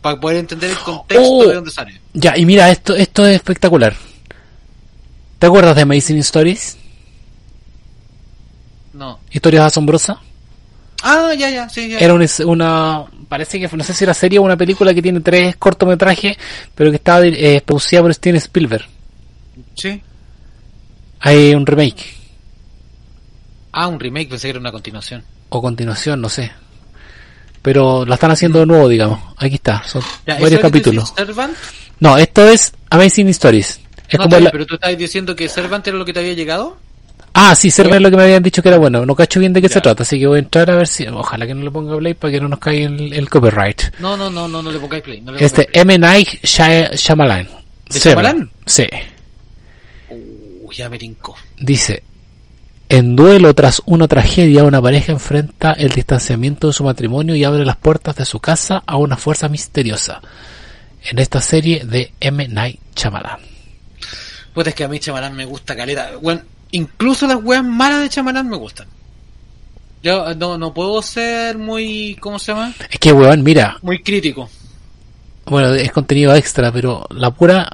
Para 0.00 0.18
poder 0.18 0.38
entender 0.38 0.70
el 0.70 0.78
contexto 0.78 1.22
Oh. 1.28 1.46
de 1.46 1.54
dónde 1.54 1.70
sale. 1.70 2.00
Ya, 2.14 2.34
y 2.38 2.46
mira, 2.46 2.70
esto, 2.70 2.96
esto 2.96 3.26
es 3.26 3.34
espectacular. 3.36 3.94
¿Te 5.38 5.46
acuerdas 5.46 5.76
de 5.76 5.82
Amazing 5.82 6.18
Stories? 6.18 6.78
No. 8.92 9.20
Historias 9.30 9.64
asombrosas. 9.66 10.16
Ah, 11.02 11.32
ya, 11.36 11.48
ya, 11.50 11.68
sí, 11.68 11.88
ya. 11.88 11.98
Era 11.98 12.12
una, 12.14 12.26
una- 12.46 13.04
parece 13.28 13.58
que 13.60 13.68
fue- 13.68 13.78
no 13.78 13.84
sé 13.84 13.94
si 13.94 14.04
era 14.04 14.12
serie 14.12 14.38
o 14.38 14.42
una 14.42 14.56
película 14.56 14.92
que 14.92 15.00
tiene 15.00 15.20
tres 15.20 15.56
cortometrajes, 15.56 16.36
pero 16.74 16.90
que 16.90 16.96
estaba 16.96 17.24
eh, 17.26 17.62
producida 17.64 18.02
por 18.02 18.12
Steven 18.12 18.36
Spielberg. 18.36 18.84
Sí. 19.80 20.02
Hay 21.20 21.54
un 21.54 21.66
remake 21.66 22.16
Ah, 23.72 23.86
un 23.86 24.00
remake, 24.00 24.28
pensé 24.30 24.48
que 24.48 24.50
era 24.50 24.58
una 24.60 24.72
continuación. 24.72 25.22
o 25.48 25.62
continuación, 25.62 26.20
no 26.20 26.28
sé. 26.28 26.50
Pero 27.62 28.04
la 28.06 28.14
están 28.14 28.30
haciendo 28.30 28.58
de 28.60 28.66
nuevo, 28.66 28.88
digamos. 28.88 29.20
Aquí 29.36 29.56
está, 29.56 29.82
son 29.84 30.02
Ya, 30.26 30.34
¿eso 30.34 30.42
varios 30.42 30.58
es 30.60 30.60
capítulos. 30.60 31.12
Servant? 31.16 31.54
No, 32.00 32.16
esto 32.16 32.48
es 32.48 32.72
Amazing 32.88 33.28
Stories. 33.28 33.80
Es 34.08 34.18
No, 34.18 34.24
como 34.24 34.24
está 34.24 34.36
bien, 34.38 34.44
la- 34.44 34.50
pero 34.50 34.66
tú 34.66 34.74
estabas 34.74 34.96
diciendo 34.98 35.36
que 35.36 35.48
Servant 35.48 35.86
era 35.86 35.96
lo 35.96 36.04
que 36.04 36.12
te 36.12 36.20
había 36.20 36.32
llegado. 36.34 36.78
Ah, 37.32 37.54
sí, 37.54 37.70
Server 37.70 37.94
es 37.96 38.00
lo 38.02 38.10
que 38.10 38.16
me 38.16 38.24
habían 38.24 38.42
dicho 38.42 38.60
que 38.60 38.68
era 38.70 38.78
bueno. 38.78 39.06
No 39.06 39.14
cacho 39.14 39.38
bien 39.38 39.52
de 39.52 39.62
qué 39.62 39.68
se 39.68 39.80
trata, 39.80 40.02
así 40.02 40.18
que 40.18 40.26
voy 40.26 40.38
a 40.38 40.40
entrar 40.40 40.68
a 40.70 40.74
ver 40.74 40.88
si. 40.88 41.06
Ojalá 41.06 41.46
que 41.46 41.54
no 41.54 41.62
le 41.62 41.70
ponga 41.70 41.96
play 41.96 42.14
para 42.14 42.32
que 42.32 42.40
no 42.40 42.48
nos 42.48 42.58
caiga 42.58 42.86
el, 42.88 43.12
el 43.12 43.30
copyright. 43.30 43.82
No, 44.00 44.16
no, 44.16 44.28
no, 44.30 44.48
no, 44.48 44.60
no 44.62 44.72
le 44.72 44.80
pongáis 44.80 45.02
play. 45.04 45.20
No 45.20 45.30
le 45.30 45.44
Este 45.44 45.68
M. 45.72 45.96
Night 45.96 46.28
Shy- 46.42 46.96
Shyamalan. 46.96 47.48
¿De. 47.88 47.98
Shyamalan? 48.00 48.50
Sí. 48.66 48.84
Ya 50.76 50.88
me. 50.88 50.98
Dice, 51.58 52.02
en 52.88 53.16
duelo 53.16 53.54
tras 53.54 53.82
una 53.86 54.08
tragedia, 54.08 54.64
una 54.64 54.82
pareja 54.82 55.12
enfrenta 55.12 55.72
el 55.72 55.90
distanciamiento 55.90 56.66
de 56.66 56.72
su 56.72 56.84
matrimonio 56.84 57.34
y 57.34 57.44
abre 57.44 57.64
las 57.64 57.76
puertas 57.76 58.16
de 58.16 58.24
su 58.24 58.40
casa 58.40 58.82
a 58.86 58.96
una 58.96 59.16
fuerza 59.16 59.48
misteriosa. 59.48 60.20
En 61.02 61.18
esta 61.18 61.40
serie 61.40 61.84
de 61.84 62.12
M. 62.20 62.48
Night 62.48 62.80
Shyamalan. 62.94 63.38
Pues 64.52 64.66
es 64.66 64.74
que 64.74 64.84
a 64.84 64.88
mí 64.88 64.98
Chamarán 64.98 65.34
me 65.34 65.44
gusta 65.44 65.76
caleta. 65.76 66.10
Bueno, 66.20 66.42
incluso 66.72 67.26
las 67.26 67.42
weas 67.42 67.64
malas 67.64 68.02
de 68.02 68.08
Chamarán 68.08 68.48
me 68.48 68.56
gustan. 68.56 68.86
Yo 70.02 70.30
eh, 70.30 70.34
no, 70.34 70.58
no 70.58 70.74
puedo 70.74 71.00
ser 71.02 71.58
muy, 71.58 72.16
¿cómo 72.20 72.38
se 72.38 72.52
llama? 72.52 72.74
Es 72.90 72.98
que, 72.98 73.12
weón, 73.12 73.42
mira, 73.42 73.76
Muy 73.82 74.02
crítico. 74.02 74.48
bueno, 75.46 75.74
es 75.74 75.92
contenido 75.92 76.34
extra, 76.34 76.72
pero 76.72 77.06
la 77.10 77.30
pura, 77.30 77.70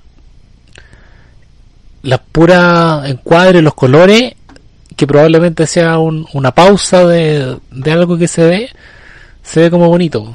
la 2.06 2.18
pura 2.18 3.02
encuadre, 3.06 3.60
los 3.62 3.74
colores, 3.74 4.34
que 4.96 5.06
probablemente 5.06 5.66
sea 5.66 5.98
un- 5.98 6.26
una 6.32 6.52
pausa 6.52 7.06
de, 7.06 7.58
de 7.70 7.92
algo 7.92 8.16
que 8.16 8.28
se 8.28 8.44
ve, 8.44 8.70
se 9.42 9.60
ve 9.60 9.70
como 9.70 9.88
bonito. 9.88 10.34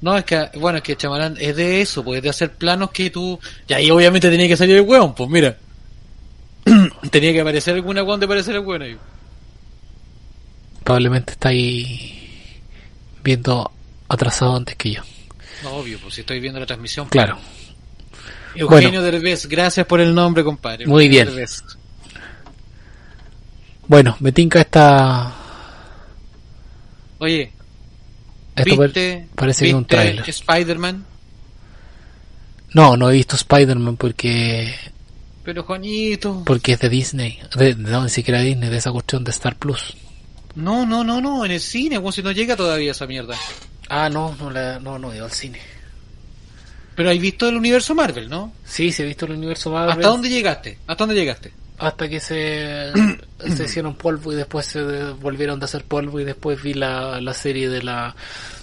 No, 0.00 0.16
es 0.16 0.24
que, 0.24 0.48
bueno, 0.58 0.78
es 0.78 0.84
que 0.84 0.96
Chamarán 0.96 1.36
es 1.40 1.56
de 1.56 1.80
eso, 1.80 2.02
porque 2.04 2.18
es 2.18 2.22
de 2.22 2.30
hacer 2.30 2.52
planos 2.54 2.90
que 2.90 3.10
tú... 3.10 3.38
Y 3.68 3.72
ahí 3.72 3.90
obviamente 3.90 4.30
tenía 4.30 4.46
que 4.48 4.56
salir 4.56 4.76
el 4.76 4.82
weón, 4.82 5.14
pues 5.14 5.28
mira. 5.28 5.56
tenía 7.10 7.32
que 7.32 7.40
aparecer 7.40 7.74
alguna 7.74 8.02
weón 8.02 8.20
de 8.20 8.26
aparecer 8.26 8.54
el 8.54 8.60
weón 8.60 8.82
ahí. 8.82 8.96
Probablemente 10.84 11.32
está 11.32 11.48
ahí 11.50 12.40
viendo 13.22 13.70
atrasado 14.08 14.56
antes 14.56 14.76
que 14.76 14.92
yo. 14.92 15.02
No, 15.64 15.70
obvio, 15.72 15.98
pues 16.00 16.14
si 16.14 16.20
estoy 16.20 16.40
viendo 16.40 16.60
la 16.60 16.66
transmisión. 16.66 17.08
Claro. 17.08 17.38
Eugenio 18.54 19.02
Derbez, 19.02 19.46
gracias 19.46 19.86
por 19.86 20.00
el 20.00 20.14
nombre, 20.14 20.44
compadre. 20.44 20.86
Muy 20.86 21.04
Eugenio 21.04 21.24
bien. 21.24 21.36
Derbez. 21.36 21.62
Bueno, 23.86 24.16
me 24.20 24.32
tinca 24.32 24.60
esta... 24.60 25.34
Oye, 27.18 27.52
esto 28.54 28.76
¿viste, 28.82 29.28
parece 29.34 29.64
que 29.64 29.68
es 29.70 29.74
un 29.74 29.80
viste 29.80 29.96
tráiler. 29.96 30.28
Spider-Man? 30.28 31.04
No, 32.74 32.96
no 32.96 33.10
he 33.10 33.14
visto 33.14 33.34
Spider-Man 33.36 33.96
porque 33.96 34.74
Pero 35.42 35.64
Juanito... 35.64 36.42
porque 36.44 36.72
es 36.72 36.80
de 36.80 36.88
Disney. 36.88 37.40
De, 37.56 37.74
no, 37.74 38.04
ni 38.04 38.10
siquiera 38.10 38.40
Disney, 38.40 38.68
de 38.68 38.76
esa 38.76 38.92
cuestión 38.92 39.24
de 39.24 39.30
Star 39.30 39.56
Plus. 39.56 39.96
No, 40.54 40.84
no, 40.84 41.02
no, 41.02 41.20
no, 41.20 41.44
en 41.44 41.52
el 41.52 41.60
cine, 41.60 41.96
como 41.96 42.12
si 42.12 42.22
no 42.22 42.30
llega 42.30 42.56
todavía 42.56 42.90
esa 42.90 43.06
mierda. 43.06 43.36
Ah, 43.88 44.10
no, 44.10 44.36
no, 44.38 44.50
la, 44.50 44.78
no, 44.80 44.98
no 44.98 45.12
he 45.12 45.16
ido 45.16 45.24
al 45.24 45.32
cine. 45.32 45.60
Pero 46.98 47.10
has 47.10 47.18
visto 47.20 47.48
el 47.48 47.56
universo 47.56 47.94
Marvel, 47.94 48.28
¿no? 48.28 48.52
Sí, 48.64 48.90
sí 48.90 49.04
he 49.04 49.06
visto 49.06 49.24
el 49.26 49.32
universo 49.32 49.70
Marvel. 49.70 49.92
¿Hasta 49.92 50.08
dónde 50.08 50.28
llegaste? 50.28 50.78
¿Hasta 50.84 51.04
dónde 51.06 51.14
llegaste? 51.14 51.52
Hasta 51.78 52.08
que 52.08 52.18
se, 52.18 52.90
se 53.56 53.64
hicieron 53.64 53.94
polvo 53.94 54.32
y 54.32 54.34
después 54.34 54.66
se 54.66 54.82
volvieron 55.12 55.60
de 55.60 55.66
hacer 55.66 55.84
polvo 55.84 56.18
y 56.18 56.24
después 56.24 56.60
vi 56.60 56.74
la, 56.74 57.20
la 57.20 57.32
serie 57.34 57.68
de 57.68 57.84
la 57.84 58.16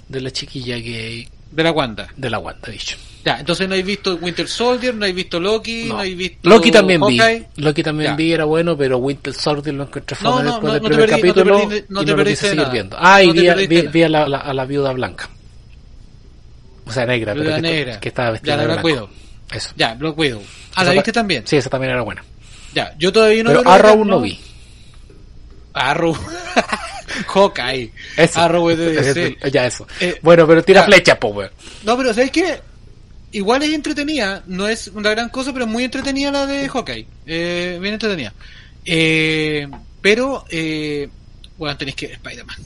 de 0.10 0.20
la 0.20 0.32
chiquilla 0.32 0.76
que 0.76 1.30
De 1.50 1.64
la 1.64 1.72
Wanda. 1.72 2.10
de 2.18 2.30
la 2.30 2.40
Wanda, 2.40 2.70
dicho. 2.70 2.98
Ya, 3.24 3.40
entonces 3.40 3.70
no 3.70 3.74
has 3.76 3.84
visto 3.86 4.16
Winter 4.18 4.48
Soldier, 4.50 4.94
no 4.94 5.06
has 5.06 5.14
visto 5.16 5.40
Loki, 5.40 5.86
no, 5.86 5.94
No. 5.96 6.00
has 6.02 6.16
visto 6.16 6.50
Loki 6.50 6.72
también 6.72 7.00
Hawkeye. 7.02 7.40
vi. 7.56 7.64
Loki 7.64 7.82
también 7.84 8.12
Ya. 8.12 8.16
vi, 8.18 8.34
era 8.34 8.44
bueno, 8.44 8.78
pero 8.78 8.98
Winter 8.98 9.34
Soldier 9.34 9.74
lo 9.76 9.84
encontré 9.86 10.18
No, 10.22 10.44
no, 10.44 10.52
después 10.52 10.74
del 10.74 10.82
primer 10.84 11.10
perdí- 11.10 11.12
no 11.12 11.16
te 11.16 11.22
capítulo 11.22 11.70
perdí- 11.70 11.86
no 11.88 12.02
y 12.02 12.06
te 12.06 12.16
perdiste 12.16 12.50
de 12.50 12.56
nada. 12.58 12.70
viendo. 12.70 12.98
Ah, 13.00 13.24
y 13.24 13.32
vi, 13.32 13.40
vi- 13.40 13.48
nada. 13.48 13.92
vi 13.92 14.04
a, 14.04 14.10
la, 14.10 14.24
a 14.26 14.28
la- 14.30 14.38
a 14.40 14.54
la 14.54 14.66
viuda 14.66 14.92
blanca. 14.92 15.30
O 16.86 16.92
sea, 16.92 17.06
negra, 17.06 17.34
pero 17.34 17.56
que, 17.56 17.62
negra. 17.62 18.00
que 18.00 18.10
estaba 18.10 18.32
vestida 18.32 18.54
Ya, 18.54 18.58
la 18.58 18.64
de 18.64 18.68
Black. 18.74 18.86
Widow. 18.86 19.10
Eso. 19.52 19.70
Ya, 19.76 19.94
Black 19.96 20.18
Widow. 20.18 20.42
Ah, 20.76 20.82
Esa 20.82 20.84
¿la 20.86 20.92
viste 20.92 21.12
ta- 21.12 21.20
también? 21.22 21.48
Sí, 21.48 21.56
esa 21.58 21.70
también 21.70 21.92
era 21.94 22.02
buena. 22.02 22.24
Ya, 22.74 22.94
yo 22.98 23.12
todavía 23.12 23.44
no 23.44 23.50
pero 23.52 23.70
Arrow 23.70 24.06
no 24.06 24.22
vi. 24.22 24.40
Arrow. 25.74 26.16
Hawkeye. 27.28 27.92
Eso. 28.18 28.40
Arrow 28.40 28.70
es 28.70 28.78
de 28.78 28.92
DC. 28.94 29.38
Eso, 29.40 29.48
Ya, 29.48 29.66
eso. 29.66 29.88
Eh, 30.00 30.20
bueno, 30.22 30.46
pero 30.48 30.64
tira 30.64 30.82
ya. 30.82 30.86
flecha, 30.88 31.20
po, 31.20 31.30
weón. 31.30 31.52
No, 31.84 31.96
pero 31.98 32.14
¿sabes 32.14 32.32
qué? 32.32 32.60
Igual 33.32 33.64
es 33.64 33.74
entretenida, 33.74 34.44
no 34.48 34.68
es 34.68 34.88
una 34.90 35.10
gran 35.12 35.30
cosa, 35.30 35.52
pero 35.54 35.66
es 35.66 35.72
muy 35.72 35.84
entretenida 35.84 36.32
la 36.32 36.46
de 36.46 36.68
Hawkeye. 36.70 37.08
Eh, 37.26 37.78
bien 37.82 37.94
entretenida. 37.94 38.34
Eh, 38.86 39.68
pero, 40.02 40.46
eh, 40.50 41.10
bueno, 41.58 41.76
tenéis 41.78 41.96
que 41.96 42.08
ver 42.08 42.16
Spider-Man. 42.18 42.58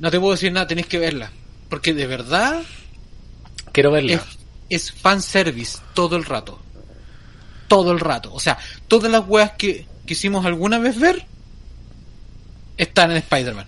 No 0.00 0.10
te 0.10 0.20
puedo 0.20 0.32
decir 0.32 0.52
nada, 0.52 0.66
tenéis 0.66 0.86
que 0.86 0.98
verla. 0.98 1.30
Porque 1.68 1.92
de 1.94 2.06
verdad 2.06 2.62
Quiero 3.72 3.90
verla. 3.90 4.14
es, 4.14 4.22
es 4.68 4.92
fanservice 4.92 5.78
todo 5.94 6.16
el 6.16 6.24
rato. 6.24 6.58
Todo 7.68 7.92
el 7.92 8.00
rato. 8.00 8.32
O 8.32 8.40
sea, 8.40 8.58
todas 8.88 9.10
las 9.10 9.26
weas 9.26 9.52
que 9.52 9.86
quisimos 10.06 10.44
alguna 10.46 10.78
vez 10.78 10.98
ver 11.00 11.24
están 12.76 13.10
en 13.10 13.16
Spider-Man. 13.18 13.66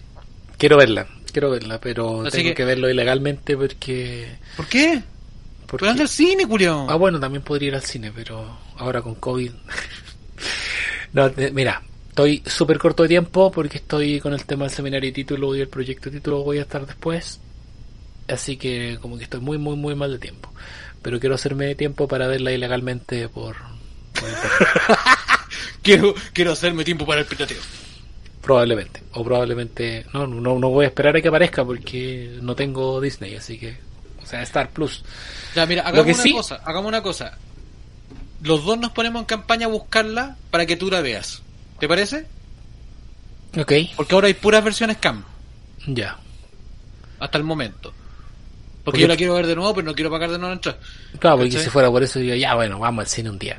Quiero 0.56 0.76
verla. 0.76 1.06
Quiero 1.32 1.50
verla, 1.50 1.78
pero 1.80 2.22
Así 2.26 2.38
tengo 2.38 2.48
que- 2.50 2.54
que... 2.54 2.64
verlo 2.64 2.88
ilegalmente 2.88 3.56
porque... 3.56 4.36
¿Por 4.56 4.66
qué? 4.66 5.02
porque... 5.66 5.82
Pero 5.82 5.90
anda 5.90 6.02
al 6.02 6.08
cine, 6.08 6.46
culiao. 6.46 6.88
Ah, 6.88 6.94
bueno, 6.96 7.20
también 7.20 7.42
podría 7.42 7.68
ir 7.68 7.74
al 7.74 7.82
cine, 7.82 8.12
pero 8.14 8.58
ahora 8.76 9.02
con 9.02 9.14
COVID... 9.16 9.50
no, 11.12 11.30
mira, 11.52 11.82
estoy 12.08 12.42
súper 12.46 12.78
corto 12.78 13.02
de 13.02 13.10
tiempo 13.10 13.50
porque 13.52 13.78
estoy 13.78 14.20
con 14.20 14.32
el 14.32 14.44
tema 14.44 14.64
del 14.64 14.74
seminario 14.74 15.08
y 15.10 15.12
título 15.12 15.54
y 15.54 15.60
el 15.60 15.68
proyecto 15.68 16.10
de 16.10 16.18
título 16.18 16.42
voy 16.44 16.58
a 16.58 16.62
estar 16.62 16.86
después. 16.86 17.40
Así 18.28 18.56
que 18.56 18.98
como 19.00 19.16
que 19.18 19.24
estoy 19.24 19.40
muy, 19.40 19.58
muy, 19.58 19.76
muy 19.76 19.94
mal 19.94 20.12
de 20.12 20.18
tiempo. 20.18 20.52
Pero 21.02 21.18
quiero 21.20 21.34
hacerme 21.34 21.74
tiempo 21.74 22.06
para 22.08 22.26
verla 22.26 22.52
ilegalmente 22.52 23.28
por... 23.28 23.56
por. 24.14 24.28
Quiero, 25.82 26.14
quiero 26.34 26.52
hacerme 26.52 26.84
tiempo 26.84 27.06
para 27.06 27.20
el 27.20 27.26
pirateo. 27.26 27.56
Probablemente. 28.42 29.02
O 29.12 29.24
probablemente... 29.24 30.04
No, 30.12 30.26
no, 30.26 30.58
no 30.58 30.68
voy 30.70 30.84
a 30.84 30.88
esperar 30.88 31.16
a 31.16 31.22
que 31.22 31.28
aparezca 31.28 31.64
porque 31.64 32.36
no 32.42 32.54
tengo 32.54 33.00
Disney, 33.00 33.34
así 33.36 33.58
que... 33.58 33.78
O 34.22 34.26
sea, 34.26 34.42
Star 34.42 34.70
Plus. 34.70 35.02
Ya, 35.54 35.64
mira, 35.64 35.82
Lo 35.84 35.88
hagamos 35.88 36.06
que 36.06 36.12
una 36.12 36.22
sí- 36.22 36.32
cosa, 36.32 36.56
hagamos 36.64 36.88
una 36.88 37.02
cosa. 37.02 37.38
Los 38.42 38.64
dos 38.66 38.78
nos 38.78 38.90
ponemos 38.92 39.20
en 39.20 39.26
campaña 39.26 39.66
a 39.66 39.70
buscarla 39.70 40.36
para 40.50 40.66
que 40.66 40.76
tú 40.76 40.90
la 40.90 41.00
veas. 41.00 41.42
¿Te 41.80 41.88
parece? 41.88 42.26
Ok. 43.58 43.72
Porque 43.96 44.14
ahora 44.14 44.26
hay 44.26 44.34
puras 44.34 44.62
versiones 44.62 44.98
CAM, 44.98 45.24
Ya. 45.86 46.18
hasta 47.18 47.38
el 47.38 47.44
momento. 47.44 47.94
Porque 48.90 48.96
Porque- 48.96 49.00
yo 49.02 49.08
la 49.08 49.16
quiero 49.16 49.34
ver 49.34 49.46
de 49.46 49.54
nuevo, 49.56 49.74
pero 49.74 49.86
no 49.86 49.94
quiero 49.94 50.10
pagar 50.10 50.30
de 50.30 50.38
nuevo 50.38 50.48
la 50.48 50.54
entrada. 50.54 50.78
Claro, 51.18 51.36
porque 51.36 51.50
¿Cachai? 51.50 51.64
si 51.64 51.70
fuera 51.70 51.90
por 51.90 52.02
eso, 52.02 52.20
yo 52.20 52.34
ya, 52.34 52.54
bueno, 52.54 52.78
vamos 52.78 53.02
al 53.02 53.08
cine 53.08 53.30
un 53.30 53.38
día. 53.38 53.58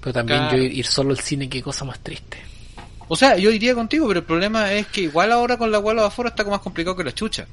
Pero 0.00 0.12
también 0.14 0.38
Claro. 0.40 0.56
yo 0.56 0.62
ir, 0.62 0.72
ir 0.72 0.86
solo 0.86 1.10
al 1.10 1.18
cine, 1.20 1.48
qué 1.48 1.60
cosa 1.62 1.84
más 1.84 1.98
triste. 2.00 2.38
O 3.08 3.16
sea, 3.16 3.36
yo 3.36 3.50
iría 3.50 3.74
contigo, 3.74 4.06
pero 4.08 4.20
el 4.20 4.26
problema 4.26 4.72
es 4.72 4.86
que 4.86 5.02
igual 5.02 5.32
ahora 5.32 5.58
con 5.58 5.70
la 5.70 5.78
hueá 5.80 5.94
de 5.96 6.06
afuera 6.06 6.30
está 6.30 6.44
como 6.44 6.56
más 6.56 6.62
complicado 6.62 6.96
que 6.96 7.04
la 7.04 7.12
chucha. 7.12 7.46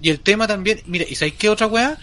Y 0.00 0.10
el 0.10 0.20
tema 0.20 0.46
también, 0.46 0.80
mira, 0.86 1.04
¿y 1.08 1.14
sabéis 1.14 1.34
qué 1.38 1.48
otra 1.48 1.66
weá? 1.66 1.98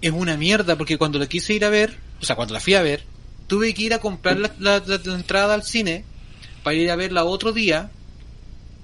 Es 0.00 0.10
una 0.12 0.36
mierda, 0.36 0.76
porque 0.76 0.98
cuando 0.98 1.18
la 1.18 1.26
quise 1.26 1.52
ir 1.54 1.64
a 1.64 1.68
ver, 1.70 1.96
o 2.20 2.24
sea, 2.24 2.34
cuando 2.36 2.54
la 2.54 2.60
fui 2.60 2.74
a 2.74 2.82
ver, 2.82 3.02
tuve 3.46 3.72
que 3.74 3.82
ir 3.82 3.94
a 3.94 3.98
comprar 3.98 4.38
la, 4.38 4.50
la- 4.58 4.82
la- 4.86 5.00
la 5.04 5.14
entrada 5.14 5.54
al 5.54 5.62
cine 5.62 6.04
para 6.62 6.74
ir 6.74 6.90
a 6.90 6.96
verla 6.96 7.24
otro 7.24 7.52
día, 7.52 7.90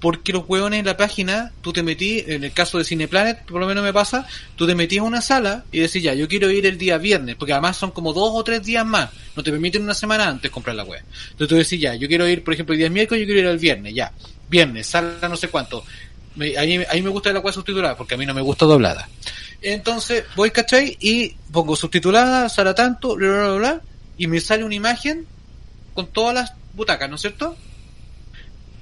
porque 0.01 0.33
los 0.33 0.43
hueones 0.49 0.79
en 0.79 0.85
la 0.87 0.97
página, 0.97 1.51
tú 1.61 1.71
te 1.71 1.83
metí, 1.83 2.23
en 2.27 2.43
el 2.43 2.51
caso 2.51 2.79
de 2.79 2.83
Cineplanet, 2.83 3.45
por 3.45 3.61
lo 3.61 3.67
menos 3.67 3.83
me 3.83 3.93
pasa, 3.93 4.27
tú 4.55 4.65
te 4.65 4.73
metías 4.73 5.03
a 5.03 5.07
una 5.07 5.21
sala 5.21 5.63
y 5.71 5.79
decías, 5.79 6.03
ya, 6.03 6.13
yo 6.15 6.27
quiero 6.27 6.49
ir 6.49 6.65
el 6.65 6.77
día 6.79 6.97
viernes, 6.97 7.35
porque 7.35 7.53
además 7.53 7.77
son 7.77 7.91
como 7.91 8.11
dos 8.11 8.31
o 8.33 8.43
tres 8.43 8.63
días 8.63 8.83
más, 8.85 9.11
no 9.35 9.43
te 9.43 9.51
permiten 9.51 9.83
una 9.83 9.93
semana 9.93 10.27
antes 10.27 10.49
comprar 10.49 10.75
la 10.75 10.83
web. 10.83 11.01
Entonces 11.31 11.47
tú 11.47 11.55
decís, 11.55 11.79
ya, 11.79 11.93
yo 11.93 12.07
quiero 12.07 12.27
ir, 12.27 12.43
por 12.43 12.55
ejemplo, 12.55 12.73
el 12.73 12.79
día 12.79 12.89
miércoles, 12.89 13.21
yo 13.21 13.25
quiero 13.27 13.41
ir 13.41 13.45
el 13.45 13.59
viernes, 13.59 13.93
ya, 13.93 14.11
viernes, 14.49 14.87
sala 14.87 15.29
no 15.29 15.37
sé 15.37 15.49
cuánto. 15.49 15.85
Me- 16.35 16.57
a 16.57 16.63
mí 16.63 16.77
me 17.01 17.09
gusta 17.09 17.31
la 17.31 17.39
web 17.39 17.53
subtitulada, 17.53 17.95
porque 17.95 18.15
a 18.15 18.17
mí 18.17 18.25
no 18.25 18.33
me 18.33 18.41
gusta 18.41 18.65
doblada. 18.65 19.07
Entonces 19.61 20.23
voy, 20.35 20.49
¿cachai? 20.49 20.97
Y 20.99 21.35
pongo 21.51 21.75
subtitulada, 21.75 22.49
sala 22.49 22.73
tanto, 22.73 23.15
bla, 23.15 23.27
bla, 23.29 23.41
bla, 23.43 23.53
bla, 23.57 23.81
y 24.17 24.25
me 24.25 24.41
sale 24.41 24.63
una 24.63 24.73
imagen 24.73 25.25
con 25.93 26.07
todas 26.07 26.33
las 26.33 26.53
butacas, 26.73 27.07
¿no 27.09 27.15
es 27.17 27.21
cierto? 27.21 27.55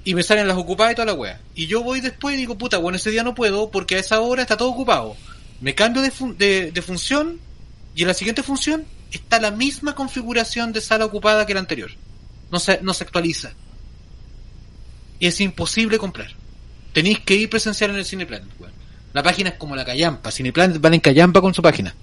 Y 0.04 0.14
me 0.14 0.22
salen 0.22 0.48
las 0.48 0.56
ocupadas 0.56 0.92
y 0.92 0.96
toda 0.96 1.06
la 1.06 1.14
wea. 1.14 1.40
Y 1.54 1.66
yo 1.66 1.82
voy 1.82 2.00
después 2.00 2.34
y 2.34 2.38
digo, 2.38 2.56
puta, 2.56 2.78
bueno, 2.78 2.96
ese 2.96 3.10
día 3.10 3.22
no 3.22 3.34
puedo 3.34 3.70
porque 3.70 3.96
a 3.96 3.98
esa 3.98 4.20
hora 4.20 4.42
está 4.42 4.56
todo 4.56 4.70
ocupado. 4.70 5.16
Me 5.60 5.74
cambio 5.74 6.02
de, 6.02 6.72
de 6.72 6.82
función 6.82 7.38
y 7.94 8.02
en 8.02 8.08
la 8.08 8.14
siguiente 8.14 8.42
función 8.42 8.86
está 9.12 9.40
la 9.40 9.50
misma 9.50 9.94
configuración 9.94 10.72
de 10.72 10.80
sala 10.80 11.04
ocupada 11.04 11.46
que 11.46 11.54
la 11.54 11.60
anterior. 11.60 11.90
No 12.50 12.58
se, 12.58 12.80
no 12.82 12.94
se 12.94 13.04
actualiza. 13.04 13.52
Y 15.18 15.26
es 15.26 15.40
imposible 15.40 15.98
comprar. 15.98 16.34
Tenéis 16.92 17.20
que 17.20 17.34
ir 17.34 17.50
presencial 17.50 17.90
en 17.90 17.96
el 17.96 18.04
Cineplanet, 18.04 18.48
weón. 18.58 18.72
La 19.12 19.22
página 19.22 19.50
es 19.50 19.56
como 19.56 19.76
la 19.76 19.84
callampa. 19.84 20.30
Cineplanet 20.30 20.80
van 20.80 20.94
en 20.94 21.00
callampa 21.00 21.40
con 21.40 21.52
su 21.52 21.62
página. 21.62 21.94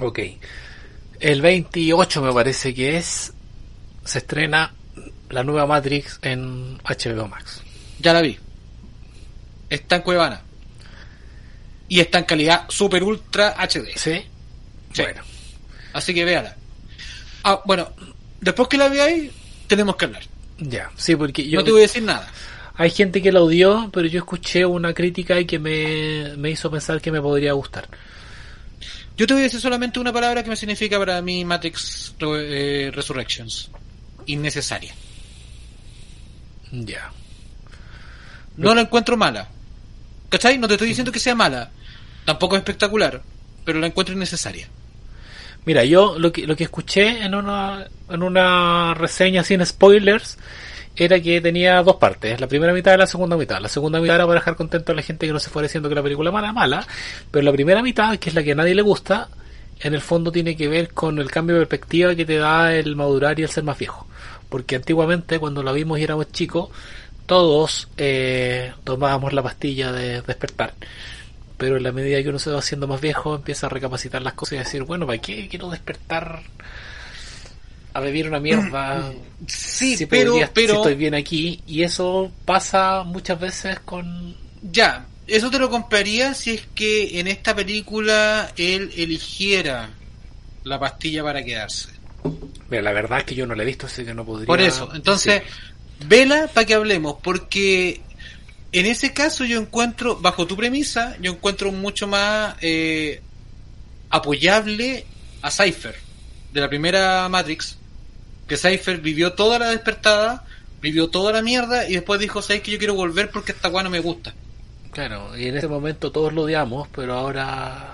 Ok. 0.00 0.20
El 1.20 1.40
28 1.40 2.22
me 2.22 2.32
parece 2.32 2.74
que 2.74 2.96
es. 2.96 3.32
Se 4.04 4.18
estrena 4.18 4.74
la 5.34 5.44
nueva 5.44 5.66
Matrix 5.66 6.18
en 6.22 6.78
HBO 6.78 7.28
Max. 7.28 7.62
Ya 8.00 8.12
la 8.12 8.22
vi. 8.22 8.38
Está 9.68 9.96
en 9.96 10.02
Cuevana. 10.02 10.40
Y 11.88 12.00
está 12.00 12.18
en 12.18 12.24
calidad 12.24 12.64
super 12.68 13.02
ultra 13.02 13.54
HD. 13.58 13.96
¿Sí? 13.96 14.24
Sí. 14.92 15.02
Bueno. 15.02 15.22
Así 15.92 16.14
que 16.14 16.24
véala. 16.24 16.56
Ah, 17.42 17.60
bueno, 17.64 17.92
después 18.40 18.68
que 18.68 18.78
la 18.78 18.88
veáis, 18.88 19.30
tenemos 19.66 19.96
que 19.96 20.06
hablar. 20.06 20.22
Ya, 20.58 20.90
sí, 20.96 21.16
porque 21.16 21.46
yo... 21.48 21.58
No 21.58 21.64
te 21.64 21.72
voy 21.72 21.80
a 21.80 21.82
decir 21.82 22.02
nada. 22.02 22.30
Hay 22.76 22.90
gente 22.90 23.20
que 23.20 23.30
la 23.30 23.42
odió, 23.42 23.90
pero 23.92 24.06
yo 24.08 24.18
escuché 24.18 24.64
una 24.64 24.94
crítica 24.94 25.38
y 25.38 25.44
que 25.44 25.58
me, 25.58 26.36
me 26.36 26.50
hizo 26.50 26.70
pensar 26.70 27.00
que 27.00 27.12
me 27.12 27.20
podría 27.20 27.52
gustar. 27.52 27.88
Yo 29.16 29.26
te 29.26 29.34
voy 29.34 29.42
a 29.42 29.44
decir 29.44 29.60
solamente 29.60 30.00
una 30.00 30.12
palabra 30.12 30.42
que 30.42 30.50
me 30.50 30.56
significa 30.56 30.98
para 30.98 31.22
mí 31.22 31.44
Matrix 31.44 32.14
eh, 32.20 32.90
Resurrections. 32.92 33.70
Innecesaria. 34.26 34.92
Ya. 36.82 37.12
No 38.56 38.74
la 38.74 38.82
encuentro 38.82 39.16
mala. 39.16 39.48
¿Cachai? 40.28 40.58
No 40.58 40.68
te 40.68 40.74
estoy 40.74 40.88
diciendo 40.88 41.12
que 41.12 41.18
sea 41.18 41.34
mala. 41.34 41.70
Tampoco 42.24 42.56
es 42.56 42.60
espectacular. 42.60 43.22
Pero 43.64 43.78
la 43.78 43.86
encuentro 43.86 44.14
innecesaria. 44.14 44.68
Mira, 45.64 45.84
yo 45.84 46.18
lo 46.18 46.32
que, 46.32 46.46
lo 46.46 46.56
que 46.56 46.64
escuché 46.64 47.24
en 47.24 47.34
una, 47.34 47.86
en 48.10 48.22
una 48.22 48.94
reseña 48.94 49.42
sin 49.42 49.64
spoilers 49.64 50.38
era 50.96 51.20
que 51.20 51.40
tenía 51.40 51.82
dos 51.82 51.96
partes, 51.96 52.40
la 52.40 52.46
primera 52.46 52.72
mitad 52.72 52.94
y 52.94 52.98
la 52.98 53.06
segunda 53.06 53.36
mitad. 53.36 53.60
La 53.60 53.68
segunda 53.68 53.98
mitad 54.00 54.16
era 54.16 54.26
para 54.26 54.40
dejar 54.40 54.56
contento 54.56 54.92
a 54.92 54.94
la 54.94 55.02
gente 55.02 55.26
que 55.26 55.32
no 55.32 55.40
se 55.40 55.50
fuera 55.50 55.66
diciendo 55.66 55.88
que 55.88 55.94
la 55.94 56.02
película 56.02 56.30
mala 56.30 56.52
mala, 56.52 56.86
pero 57.30 57.44
la 57.44 57.52
primera 57.52 57.82
mitad, 57.82 58.16
que 58.18 58.28
es 58.28 58.34
la 58.34 58.42
que 58.42 58.52
a 58.52 58.54
nadie 58.54 58.74
le 58.74 58.82
gusta, 58.82 59.28
en 59.80 59.94
el 59.94 60.00
fondo 60.00 60.30
tiene 60.30 60.56
que 60.56 60.68
ver 60.68 60.92
con 60.92 61.18
el 61.18 61.30
cambio 61.30 61.56
de 61.56 61.62
perspectiva 61.62 62.14
que 62.14 62.24
te 62.24 62.36
da 62.36 62.72
el 62.74 62.94
madurar 62.94 63.40
y 63.40 63.42
el 63.42 63.48
ser 63.48 63.64
más 63.64 63.78
viejo. 63.78 64.06
Porque 64.54 64.76
antiguamente, 64.76 65.40
cuando 65.40 65.64
la 65.64 65.72
vimos 65.72 65.98
y 65.98 66.04
éramos 66.04 66.30
chicos, 66.30 66.68
todos 67.26 67.88
eh, 67.96 68.72
tomábamos 68.84 69.32
la 69.32 69.42
pastilla 69.42 69.90
de 69.90 70.22
despertar. 70.22 70.74
Pero 71.56 71.76
en 71.76 71.82
la 71.82 71.90
medida 71.90 72.22
que 72.22 72.28
uno 72.28 72.38
se 72.38 72.52
va 72.52 72.60
haciendo 72.60 72.86
más 72.86 73.00
viejo, 73.00 73.34
empieza 73.34 73.66
a 73.66 73.70
recapacitar 73.70 74.22
las 74.22 74.34
cosas 74.34 74.52
y 74.52 74.56
a 74.58 74.58
decir, 74.60 74.84
bueno, 74.84 75.08
¿para 75.08 75.18
qué 75.18 75.48
quiero 75.48 75.70
despertar 75.70 76.40
a 77.94 77.98
beber 77.98 78.28
una 78.28 78.38
mierda? 78.38 79.12
Sí, 79.48 79.96
si 79.96 80.06
pero, 80.06 80.36
pero 80.54 80.74
si 80.74 80.76
estoy 80.76 80.94
bien 80.94 81.16
aquí. 81.16 81.60
Y 81.66 81.82
eso 81.82 82.30
pasa 82.44 83.02
muchas 83.02 83.40
veces 83.40 83.80
con... 83.80 84.36
ya, 84.62 85.04
eso 85.26 85.50
te 85.50 85.58
lo 85.58 85.68
compraría 85.68 86.32
si 86.32 86.52
es 86.52 86.62
que 86.76 87.18
en 87.18 87.26
esta 87.26 87.56
película 87.56 88.52
él 88.56 88.92
eligiera 88.96 89.90
la 90.62 90.78
pastilla 90.78 91.24
para 91.24 91.42
quedarse. 91.42 92.03
Mira, 92.70 92.82
la 92.82 92.92
verdad 92.92 93.20
es 93.20 93.24
que 93.24 93.34
yo 93.34 93.46
no 93.46 93.54
la 93.54 93.62
he 93.62 93.66
visto, 93.66 93.86
así 93.86 94.04
que 94.04 94.14
no 94.14 94.24
podría... 94.24 94.46
Por 94.46 94.60
eso, 94.60 94.90
entonces, 94.94 95.42
decir. 95.42 96.08
vela 96.08 96.48
para 96.52 96.66
que 96.66 96.74
hablemos, 96.74 97.16
porque 97.22 98.00
en 98.72 98.86
ese 98.86 99.12
caso 99.12 99.44
yo 99.44 99.60
encuentro, 99.60 100.16
bajo 100.16 100.46
tu 100.46 100.56
premisa, 100.56 101.16
yo 101.20 101.32
encuentro 101.32 101.70
mucho 101.70 102.08
más 102.08 102.56
eh, 102.60 103.20
apoyable 104.10 105.06
a 105.42 105.50
Cypher, 105.50 105.94
de 106.52 106.60
la 106.60 106.68
primera 106.68 107.28
Matrix, 107.28 107.76
que 108.48 108.56
Cypher 108.56 109.00
vivió 109.00 109.34
toda 109.34 109.58
la 109.58 109.70
despertada, 109.70 110.44
vivió 110.80 111.08
toda 111.08 111.32
la 111.32 111.42
mierda 111.42 111.88
y 111.88 111.94
después 111.94 112.18
dijo, 112.18 112.42
sabes 112.42 112.62
que 112.62 112.72
yo 112.72 112.78
quiero 112.78 112.94
volver 112.94 113.30
porque 113.30 113.52
esta 113.52 113.68
guana 113.68 113.88
me 113.88 114.00
gusta. 114.00 114.34
Claro, 114.90 115.36
y 115.36 115.46
en 115.46 115.56
ese 115.56 115.68
momento 115.68 116.10
todos 116.10 116.32
lo 116.32 116.42
odiamos, 116.42 116.88
pero 116.94 117.14
ahora... 117.14 117.93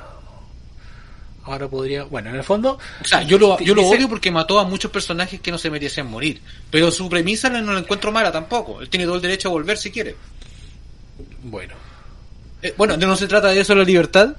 Ahora 1.44 1.68
podría... 1.68 2.04
Bueno, 2.04 2.30
en 2.30 2.36
el 2.36 2.44
fondo... 2.44 2.78
O 3.00 3.04
sea, 3.04 3.22
yo 3.22 3.38
lo, 3.38 3.58
yo 3.60 3.74
lo 3.74 3.82
dice- 3.82 3.96
odio 3.96 4.08
porque 4.08 4.30
mató 4.30 4.58
a 4.58 4.64
muchos 4.64 4.90
personajes 4.90 5.40
que 5.40 5.50
no 5.50 5.58
se 5.58 5.70
merecían 5.70 6.06
morir. 6.06 6.40
Pero 6.70 6.90
su 6.90 7.08
premisa 7.08 7.48
no 7.48 7.72
la 7.72 7.80
encuentro 7.80 8.12
mala 8.12 8.30
tampoco. 8.30 8.80
Él 8.80 8.88
tiene 8.90 9.06
todo 9.06 9.16
el 9.16 9.22
derecho 9.22 9.48
a 9.48 9.52
volver 9.52 9.78
si 9.78 9.90
quiere. 9.90 10.16
Bueno. 11.42 11.74
Eh, 12.62 12.74
bueno, 12.76 12.96
no 12.96 13.16
se 13.16 13.26
trata 13.26 13.48
de 13.48 13.60
eso 13.60 13.74
la 13.74 13.84
libertad. 13.84 14.36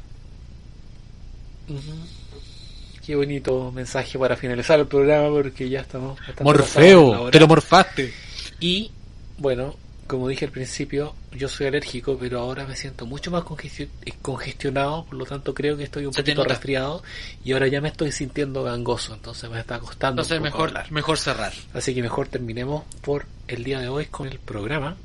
Qué 3.06 3.15
bonito 3.15 3.72
mensaje 3.72 4.19
para 4.19 4.36
finalizar 4.38 4.80
el 4.80 4.88
programa 4.88 5.30
porque 5.30 5.68
ya 5.69 5.82
estamos... 5.82 6.19
Morfeo, 6.41 7.32
te 7.32 7.40
lo 7.40 7.48
morfaste. 7.48 8.14
Y, 8.60 8.91
bueno, 9.40 9.76
como 10.12 10.28
dije 10.28 10.44
al 10.44 10.52
principio, 10.52 11.16
yo 11.32 11.48
soy 11.48 11.68
alérgico, 11.68 12.18
pero 12.20 12.42
ahora 12.42 12.66
me 12.66 12.76
siento 12.76 13.06
mucho 13.06 13.32
más 13.32 13.46
eh, 13.70 13.88
congestionado, 14.22 15.06
por 15.06 15.14
lo 15.16 15.26
tanto 15.26 15.54
creo 15.54 15.78
que 15.78 15.86
estoy 15.86 16.06
un 16.06 16.14
Se 16.14 16.22
poquito 16.22 16.44
resfriado 16.44 17.02
y 17.46 17.54
ahora 17.54 17.68
ya 17.70 17.80
me 17.80 17.88
estoy 17.88 18.12
sintiendo 18.12 18.62
gangoso, 18.62 19.14
entonces 19.14 19.50
me 19.50 19.58
está 19.58 19.80
costando 19.80 20.22
Entonces 20.22 20.38
un 20.40 20.44
poco 20.44 20.58
mejor, 20.58 20.68
hablar. 20.68 20.92
mejor 20.92 21.18
cerrar. 21.18 21.54
Así 21.74 21.96
que 21.96 22.02
mejor 22.02 22.28
terminemos 22.28 22.84
por 23.00 23.26
el 23.48 23.64
día 23.64 23.80
de 23.80 23.88
hoy 23.88 24.08
con 24.08 24.28
el 24.28 24.38
programa. 24.38 24.98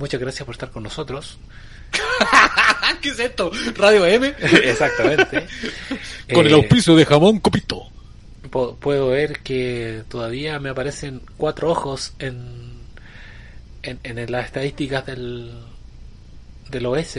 Muchas 0.00 0.20
gracias 0.20 0.44
por 0.44 0.56
estar 0.56 0.72
con 0.72 0.82
nosotros. 0.82 1.38
¿Qué 3.00 3.10
es 3.10 3.20
esto? 3.20 3.52
Radio 3.76 4.04
M. 4.04 4.34
Exactamente. 4.64 5.46
Con 6.34 6.44
el 6.46 6.52
Eh, 6.52 6.56
auspicio 6.56 6.96
de 6.96 7.06
jamón 7.06 7.38
copito. 7.38 7.84
puedo 8.50 9.08
ver 9.10 9.38
que 9.40 10.02
todavía 10.08 10.58
me 10.58 10.70
aparecen 10.70 11.22
cuatro 11.36 11.70
ojos 11.70 12.14
en, 12.18 12.69
en, 13.82 13.98
en 14.04 14.30
las 14.30 14.46
estadísticas 14.46 15.06
del, 15.06 15.50
del 16.70 16.86
OS, 16.86 17.18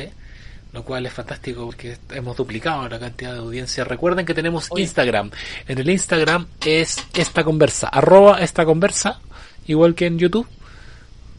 lo 0.73 0.83
cual 0.83 1.05
es 1.05 1.13
fantástico 1.13 1.65
porque 1.65 1.97
hemos 2.11 2.37
duplicado 2.37 2.87
la 2.87 2.99
cantidad 2.99 3.33
de 3.33 3.39
audiencia. 3.39 3.83
Recuerden 3.83 4.25
que 4.25 4.33
tenemos 4.33 4.69
Instagram. 4.75 5.31
En 5.67 5.77
el 5.79 5.89
Instagram 5.89 6.47
es 6.65 6.97
esta 7.13 7.43
conversa, 7.43 7.87
arroba 7.87 8.39
esta 8.41 8.65
conversa, 8.65 9.19
igual 9.67 9.95
que 9.95 10.05
en 10.05 10.17
YouTube. 10.19 10.47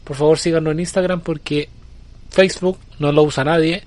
Por 0.03 0.15
favor 0.17 0.37
síganos 0.37 0.71
en 0.73 0.81
Instagram 0.81 1.21
porque 1.21 1.69
Facebook 2.29 2.77
no 2.99 3.11
lo 3.11 3.23
usa 3.23 3.43
nadie 3.43 3.83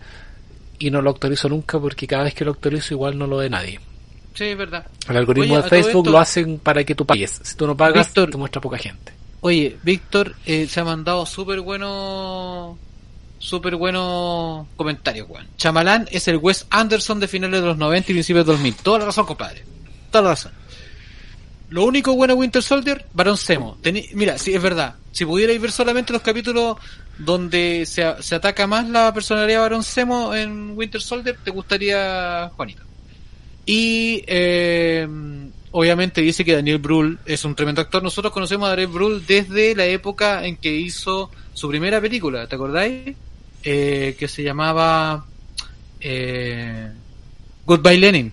y 0.79 0.91
no 0.91 1.03
lo 1.03 1.11
actualizo 1.11 1.49
nunca 1.49 1.79
porque 1.79 2.07
cada 2.07 2.25
vez 2.25 2.35
que 2.35 2.45
lo 2.45 2.53
actualizo 2.53 2.95
igual 2.95 3.19
no 3.19 3.27
lo 3.27 3.37
ve 3.39 3.51
nadie. 3.51 3.81
Sí, 4.35 4.45
es 4.45 4.57
verdad. 4.59 4.87
El 5.09 5.17
algoritmo 5.17 5.55
Oye, 5.55 5.63
de 5.63 5.69
Facebook 5.69 6.05
esto- 6.07 6.11
lo 6.11 6.19
hacen 6.19 6.59
para 6.59 6.85
que 6.85 6.95
tú 6.95 7.07
pagues. 7.07 7.41
Si 7.43 7.57
tú 7.57 7.67
no 7.67 7.77
pagas, 7.77 8.09
Víctor- 8.09 8.31
te 8.31 8.37
muestra 8.37 8.61
poca 8.61 8.79
gente. 8.79 9.13
Oye, 9.47 9.77
Víctor 9.85 10.35
eh, 10.45 10.67
se 10.69 10.81
ha 10.81 10.85
mandado 10.85 11.25
súper 11.25 11.61
bueno. 11.61 12.77
Súper 13.39 13.77
bueno 13.77 14.67
comentario, 14.75 15.25
Juan. 15.27 15.47
Chamalán 15.57 16.09
es 16.11 16.27
el 16.27 16.39
Wes 16.39 16.67
Anderson 16.69 17.21
de 17.21 17.29
finales 17.29 17.61
de 17.61 17.67
los 17.69 17.79
90 17.79 18.11
y 18.11 18.15
principios 18.15 18.45
de 18.45 18.53
2000. 18.55 18.75
Toda 18.75 18.99
la 18.99 19.05
razón, 19.05 19.25
compadre. 19.25 19.65
Toda 20.11 20.23
la 20.25 20.31
razón. 20.31 20.51
Lo 21.71 21.85
único 21.85 22.17
bueno 22.17 22.35
de 22.35 22.41
Winter 22.41 22.61
Soldier, 22.61 23.07
Barón 23.13 23.37
Semo. 23.37 23.79
Mira, 24.15 24.37
sí, 24.37 24.53
es 24.53 24.61
verdad. 24.61 24.97
Si 25.13 25.25
pudierais 25.25 25.61
ver 25.61 25.71
solamente 25.71 26.13
los 26.13 26.23
capítulos 26.23 26.79
donde 27.17 27.87
se, 27.87 28.21
se 28.21 28.35
ataca 28.35 28.67
más 28.67 28.89
la 28.89 29.15
personalidad 29.15 29.59
de 29.59 29.63
Barón 29.63 29.85
Semo 29.85 30.35
en 30.35 30.77
Winter 30.77 31.01
Soldier, 31.01 31.39
te 31.45 31.53
gustaría, 31.53 32.51
Juanito. 32.57 32.83
Y 33.65 34.25
eh, 34.27 35.07
obviamente 35.79 36.21
dice 36.23 36.45
que 36.45 36.55
Daniel 36.55 36.79
Brühl 36.79 37.19
es 37.27 37.45
un 37.45 37.55
tremendo 37.55 37.81
actor. 37.83 38.03
Nosotros 38.03 38.33
conocemos 38.33 38.67
a 38.67 38.71
Daniel 38.71 38.89
Brühl 38.89 39.25
desde 39.27 39.75
la 39.75 39.85
época 39.87 40.45
en 40.47 40.57
que 40.57 40.75
hizo 40.75 41.31
su 41.53 41.69
primera 41.69 42.01
película, 42.01 42.47
¿te 42.47 42.55
acordáis? 42.55 43.15
Eh, 43.63 44.17
que 44.19 44.27
se 44.29 44.43
llamaba 44.43 45.27
eh, 46.01 46.91
Goodbye 47.67 47.99
Lenin. 47.99 48.33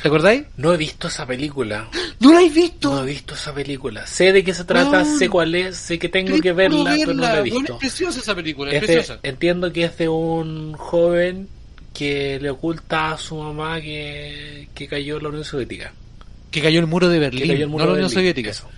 ¿Te 0.00 0.08
acordáis? 0.08 0.42
No 0.56 0.72
he 0.74 0.76
visto 0.76 1.06
esa 1.08 1.24
película. 1.26 1.88
¿No 2.18 2.32
la 2.32 2.38
habéis 2.38 2.54
visto? 2.54 2.90
No 2.92 3.02
he 3.02 3.06
visto 3.06 3.34
esa 3.34 3.54
película. 3.54 4.04
Sé 4.06 4.32
de 4.32 4.42
qué 4.42 4.52
se 4.52 4.64
trata, 4.64 5.04
sé 5.04 5.28
cuál 5.28 5.54
es, 5.54 5.76
sé 5.76 5.98
que 5.98 6.08
tengo 6.08 6.40
que 6.40 6.52
verla, 6.52 6.96
pero 6.98 7.14
no 7.14 7.22
la 7.22 7.38
he 7.38 7.42
visto. 7.42 7.74
Es 7.74 7.78
preciosa 7.78 8.18
esa 8.20 8.34
película, 8.34 8.70
es, 8.72 8.76
Es 8.76 8.80
de- 8.80 8.86
preciosa. 8.94 9.20
entiendo 9.22 9.72
que 9.72 9.84
es 9.84 9.96
de 9.98 10.08
un 10.08 10.72
joven 10.72 11.46
que 11.94 12.38
le 12.40 12.50
oculta 12.50 13.12
a 13.12 13.18
su 13.18 13.36
mamá 13.36 13.80
que, 13.80 14.68
que 14.74 14.88
cayó 14.88 15.18
en 15.18 15.22
la 15.24 15.28
Unión 15.28 15.44
Soviética. 15.44 15.92
Que 16.52 16.62
cayó 16.62 16.78
el 16.78 16.86
muro 16.86 17.08
de 17.08 17.18
Berlín, 17.18 17.68
muro 17.68 17.84
no 17.84 17.90
la 17.90 17.96
de 17.96 18.04
Unión 18.04 18.10
Berlín. 18.10 18.10
Soviética. 18.10 18.50
Eso. 18.50 18.68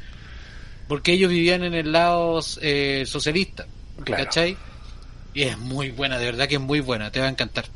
Porque 0.88 1.12
ellos 1.12 1.30
vivían 1.30 1.62
en 1.64 1.74
el 1.74 1.92
lado 1.92 2.40
eh, 2.62 3.04
socialista. 3.06 3.66
Claro. 4.02 4.24
¿Cachai? 4.24 4.56
Y 5.34 5.42
es 5.42 5.58
muy 5.58 5.90
buena, 5.90 6.18
de 6.18 6.24
verdad 6.24 6.48
que 6.48 6.54
es 6.54 6.60
muy 6.60 6.80
buena, 6.80 7.10
te 7.10 7.20
va 7.20 7.26
a 7.26 7.30
encantar. 7.30 7.66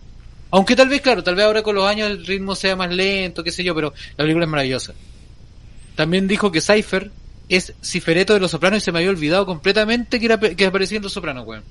Aunque 0.50 0.76
tal 0.76 0.88
vez, 0.88 1.02
claro, 1.02 1.22
tal 1.22 1.34
vez 1.34 1.44
ahora 1.44 1.62
con 1.62 1.74
los 1.74 1.86
años 1.86 2.10
el 2.10 2.24
ritmo 2.24 2.54
sea 2.54 2.76
más 2.76 2.90
lento, 2.94 3.44
qué 3.44 3.50
sé 3.50 3.62
yo, 3.62 3.74
pero 3.74 3.92
la 4.16 4.24
película 4.24 4.44
es 4.44 4.50
maravillosa. 4.50 4.94
También 5.94 6.28
dijo 6.28 6.52
que 6.52 6.60
Cypher 6.60 7.10
es 7.48 7.74
Cifereto 7.82 8.34
de 8.34 8.40
Los 8.40 8.52
Sopranos 8.52 8.78
y 8.78 8.84
se 8.84 8.92
me 8.92 8.98
había 9.00 9.10
olvidado 9.10 9.44
completamente 9.44 10.20
que, 10.20 10.26
era, 10.26 10.38
que 10.38 10.66
aparecía 10.66 10.96
en 10.96 11.02
Los 11.02 11.12
Sopranos, 11.12 11.46
weón. 11.46 11.64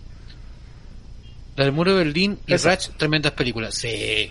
La 1.55 1.63
del 1.63 1.73
Muro 1.73 1.91
de 1.91 2.03
Berlín 2.03 2.37
y. 2.45 2.55
Ratch, 2.55 2.89
tremendas 2.97 3.31
películas. 3.31 3.73
Sí, 3.73 4.29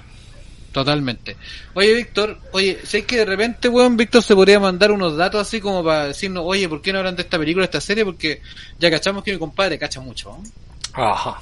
totalmente. 0.76 1.38
Oye, 1.72 1.94
Víctor, 1.94 2.38
oye, 2.52 2.78
sé 2.84 3.06
que 3.06 3.16
de 3.16 3.24
repente, 3.24 3.66
weón, 3.70 3.96
Víctor 3.96 4.22
se 4.22 4.34
podría 4.34 4.60
mandar 4.60 4.92
unos 4.92 5.16
datos 5.16 5.40
así 5.40 5.58
como 5.58 5.82
para 5.82 6.08
decirnos, 6.08 6.42
oye, 6.46 6.68
¿por 6.68 6.82
qué 6.82 6.92
no 6.92 6.98
hablan 6.98 7.16
de 7.16 7.22
esta 7.22 7.38
película, 7.38 7.62
de 7.62 7.68
esta 7.68 7.80
serie? 7.80 8.04
Porque 8.04 8.42
ya 8.78 8.90
cachamos 8.90 9.24
que 9.24 9.32
mi 9.32 9.38
compadre 9.38 9.78
cacha 9.78 10.02
mucho. 10.02 10.36
¿no? 10.36 11.02
Ajá. 11.02 11.40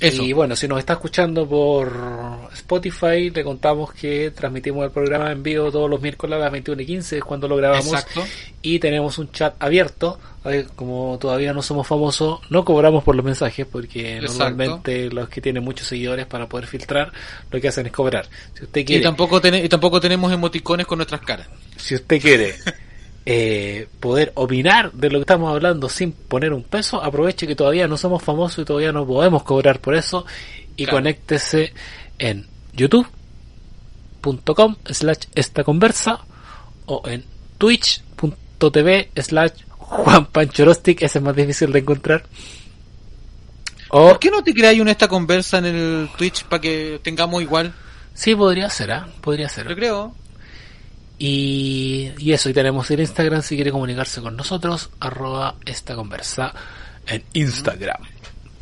Eso. 0.00 0.22
Y 0.22 0.32
bueno, 0.32 0.54
si 0.56 0.68
nos 0.68 0.78
está 0.78 0.92
escuchando 0.94 1.48
por 1.48 1.90
Spotify, 2.54 3.30
le 3.30 3.42
contamos 3.42 3.92
que 3.92 4.30
transmitimos 4.30 4.84
el 4.84 4.90
programa 4.90 5.32
en 5.32 5.42
vivo 5.42 5.70
todos 5.72 5.90
los 5.90 6.00
miércoles 6.00 6.36
a 6.36 6.38
las 6.40 6.52
21 6.52 6.82
y 6.82 6.86
15, 6.86 7.18
es 7.18 7.24
cuando 7.24 7.48
lo 7.48 7.56
grabamos. 7.56 7.86
Exacto. 7.86 8.24
Y 8.62 8.78
tenemos 8.78 9.18
un 9.18 9.30
chat 9.32 9.54
abierto. 9.58 10.18
Como 10.76 11.18
todavía 11.20 11.52
no 11.52 11.60
somos 11.60 11.86
famosos, 11.86 12.40
no 12.48 12.64
cobramos 12.64 13.04
por 13.04 13.14
los 13.14 13.24
mensajes 13.24 13.66
porque 13.70 14.16
Exacto. 14.16 14.38
normalmente 14.44 15.10
los 15.10 15.28
que 15.28 15.42
tienen 15.42 15.62
muchos 15.62 15.86
seguidores 15.88 16.24
para 16.26 16.48
poder 16.48 16.66
filtrar 16.66 17.12
lo 17.50 17.60
que 17.60 17.68
hacen 17.68 17.84
es 17.86 17.92
cobrar. 17.92 18.26
Si 18.54 18.64
usted 18.64 18.80
Y 18.80 18.84
quiere, 18.86 19.02
tampoco, 19.02 19.42
ten- 19.42 19.62
y 19.62 19.68
tampoco 19.68 20.00
tenemos 20.00 20.32
emoticones 20.32 20.86
con 20.86 20.98
nuestras 20.98 21.20
caras. 21.20 21.48
si 21.76 21.96
usted 21.96 22.18
quiere 22.20 22.54
eh, 23.30 23.88
poder 24.00 24.32
opinar 24.36 24.90
de 24.92 25.10
lo 25.10 25.18
que 25.18 25.24
estamos 25.24 25.50
hablando 25.50 25.90
sin 25.90 26.12
poner 26.12 26.54
un 26.54 26.62
peso, 26.62 27.02
aproveche 27.04 27.46
que 27.46 27.54
todavía 27.54 27.86
no 27.86 27.98
somos 27.98 28.22
famosos 28.22 28.62
y 28.62 28.64
todavía 28.64 28.90
no 28.90 29.06
podemos 29.06 29.42
cobrar 29.42 29.80
por 29.80 29.94
eso 29.94 30.24
y 30.76 30.84
Claro. 30.84 30.96
conéctese 30.96 31.74
en 32.18 32.46
youtube.com 32.72 34.76
slash 34.86 35.24
esta 35.34 35.62
conversa 35.62 36.20
o 36.86 37.02
en 37.04 37.22
twitch.tv 37.58 39.10
slash 39.16 39.52
Juan 39.76 40.26
ese 40.34 40.96
es 41.04 41.22
más 41.22 41.36
difícil 41.36 41.70
de 41.70 41.80
encontrar. 41.80 42.24
O, 43.90 44.08
¿Por 44.08 44.18
qué 44.20 44.30
no 44.30 44.42
te 44.42 44.54
creáis 44.54 44.80
una 44.80 44.92
esta 44.92 45.08
conversa 45.08 45.58
en 45.58 45.66
el 45.66 46.08
Twitch 46.16 46.44
para 46.44 46.62
que 46.62 46.98
tengamos 47.02 47.42
igual? 47.42 47.74
sí, 48.14 48.34
podría 48.34 48.70
ser, 48.70 48.92
¿ah? 48.92 49.06
Podría 49.20 49.50
ser. 49.50 49.68
Yo 49.68 49.74
creo. 49.74 50.14
Y, 51.18 52.12
y 52.18 52.32
eso, 52.32 52.48
y 52.48 52.52
tenemos 52.52 52.90
el 52.90 53.00
Instagram 53.00 53.42
si 53.42 53.56
quiere 53.56 53.72
comunicarse 53.72 54.20
con 54.20 54.36
nosotros, 54.36 54.90
arroba 55.00 55.56
esta 55.66 55.94
conversa 55.96 56.54
en 57.06 57.24
Instagram. 57.32 58.00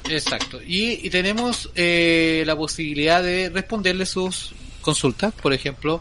Exacto. 0.08 0.60
Y, 0.62 1.06
y 1.06 1.10
tenemos 1.10 1.70
eh, 1.74 2.44
la 2.46 2.56
posibilidad 2.56 3.22
de 3.22 3.50
responderle 3.50 4.06
sus 4.06 4.54
consultas, 4.80 5.34
por 5.34 5.52
ejemplo, 5.52 6.00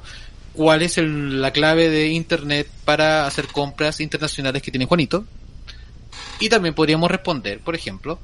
cuál 0.53 0.82
es 0.84 0.98
el- 0.98 1.41
la 1.41 1.52
clave 1.52 1.90
de 1.90 2.07
internet 2.10 2.69
para 2.86 3.26
hacer 3.27 3.48
compras 3.48 3.99
internacionales 3.99 4.61
que 4.61 4.72
tiene 4.72 4.86
Juanito. 4.86 5.26
Y 6.40 6.49
también 6.49 6.73
podríamos 6.76 7.10
responder, 7.11 7.60
por 7.60 7.76
ejemplo, 7.76 8.19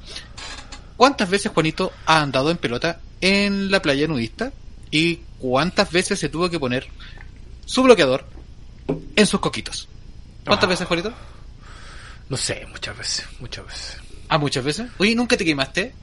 cuántas 0.98 1.30
veces 1.30 1.52
Juanito 1.52 1.92
ha 2.06 2.22
andado 2.22 2.52
en 2.52 2.58
pelota 2.58 3.00
en 3.20 3.72
la 3.72 3.82
playa 3.82 4.08
nudista 4.08 4.54
y 4.90 5.20
cuántas 5.40 5.92
veces 5.92 6.20
se 6.20 6.30
tuvo 6.30 6.50
que 6.50 6.60
poner 6.60 6.88
su 7.66 7.84
bloqueador 7.84 8.26
en 9.16 9.26
sus 9.28 9.40
coquitos. 9.40 9.88
¿Cuántas 10.46 10.68
Ah. 10.68 10.70
veces, 10.70 10.88
Juanito? 10.88 11.14
No 12.30 12.38
sé, 12.38 12.66
muchas 12.72 12.98
veces, 12.98 13.26
muchas 13.40 13.66
veces. 13.66 13.98
Ah, 14.30 14.38
muchas 14.38 14.64
veces. 14.64 14.88
Oye, 14.98 15.14
¿nunca 15.16 15.36
te 15.38 15.44
quemaste? 15.46 15.94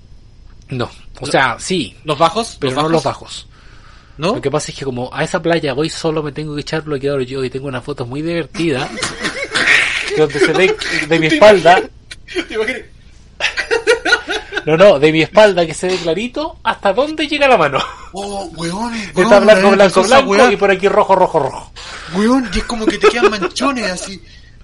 No, 0.68 0.90
o 1.20 1.26
sea, 1.26 1.56
sí, 1.58 1.96
¿Los 2.04 2.18
bajos? 2.18 2.58
pero 2.60 2.74
no 2.82 2.88
los 2.88 3.02
bajos. 3.02 3.46
¿No? 4.18 4.34
Lo 4.34 4.40
que 4.42 4.50
pasa 4.50 4.70
es 4.72 4.76
que 4.78 4.84
como 4.84 5.08
a 5.14 5.22
esa 5.24 5.40
playa 5.40 5.72
voy 5.74 5.88
solo 5.88 6.22
me 6.22 6.32
tengo 6.32 6.54
que 6.54 6.60
echar 6.62 6.82
bloqueador 6.82 7.22
yo 7.22 7.42
y 7.44 7.50
tengo 7.50 7.68
una 7.68 7.80
foto 7.80 8.04
muy 8.04 8.20
divertida 8.20 8.88
donde 10.18 10.38
se 10.40 10.52
ve 10.52 10.76
de 11.08 11.18
mi 11.20 11.28
espalda, 11.28 11.88
no, 14.66 14.76
no, 14.76 14.98
de 14.98 15.12
mi 15.12 15.22
espalda 15.22 15.66
que 15.66 15.74
se 15.74 15.86
ve 15.88 15.96
clarito 15.96 16.58
hasta 16.62 16.92
dónde 16.92 17.26
llega 17.26 17.48
la 17.48 17.56
mano. 17.56 17.78
Oh, 18.12 18.44
weón, 18.56 18.94
Está 18.94 19.20
weón, 19.20 19.44
blanco, 19.44 19.70
blanco, 19.72 20.02
blanco 20.02 20.50
y 20.50 20.56
por 20.56 20.70
aquí 20.70 20.88
rojo, 20.88 21.14
rojo, 21.14 21.38
rojo. 21.38 21.72
Weón, 22.14 22.48
y 22.54 22.58
es 22.58 22.64
como 22.64 22.86
que 22.86 22.98
te 22.98 23.08
quedan 23.08 23.30
manchones 23.30 23.90
así. 23.90 24.22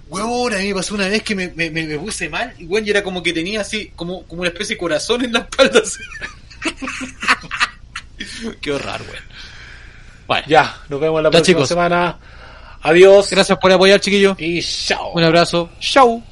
Weón, 0.09 0.55
a 0.55 0.59
mí 0.59 0.69
me 0.69 0.75
pasó 0.75 0.95
una 0.95 1.09
vez 1.09 1.23
que 1.23 1.35
me, 1.35 1.49
me, 1.57 1.71
me, 1.71 1.85
me 1.85 1.99
puse 1.99 2.29
mal. 2.29 2.55
Y 2.59 2.67
bueno, 2.67 2.87
y 2.87 2.91
era 2.91 3.03
como 3.03 3.23
que 3.23 3.33
tenía 3.33 3.63
así, 3.63 3.91
como, 3.97 4.23
como 4.25 4.43
una 4.43 4.51
especie 4.51 4.77
de 4.77 4.81
corazón 4.81 5.25
en 5.25 5.33
la 5.33 5.41
espalda. 5.41 5.81
así. 5.83 6.01
Qué 8.61 8.73
horror, 8.73 9.03
güey. 9.07 9.19
Bueno, 10.27 10.45
Ya, 10.49 10.77
nos 10.89 11.01
vemos 11.01 11.23
la 11.23 11.29
Ya, 11.29 11.33
próxima 11.33 11.57
chicos. 11.59 11.69
semana. 11.69 12.19
Adiós 12.83 13.29
gracias 13.31 13.59
por 13.59 13.73
apoyar, 13.73 13.99
chiquillos. 14.01 14.37
y 14.39 14.63
chao. 14.63 15.13
Un 15.13 15.25
abrazo. 15.25 15.71
Chau. 15.81 16.23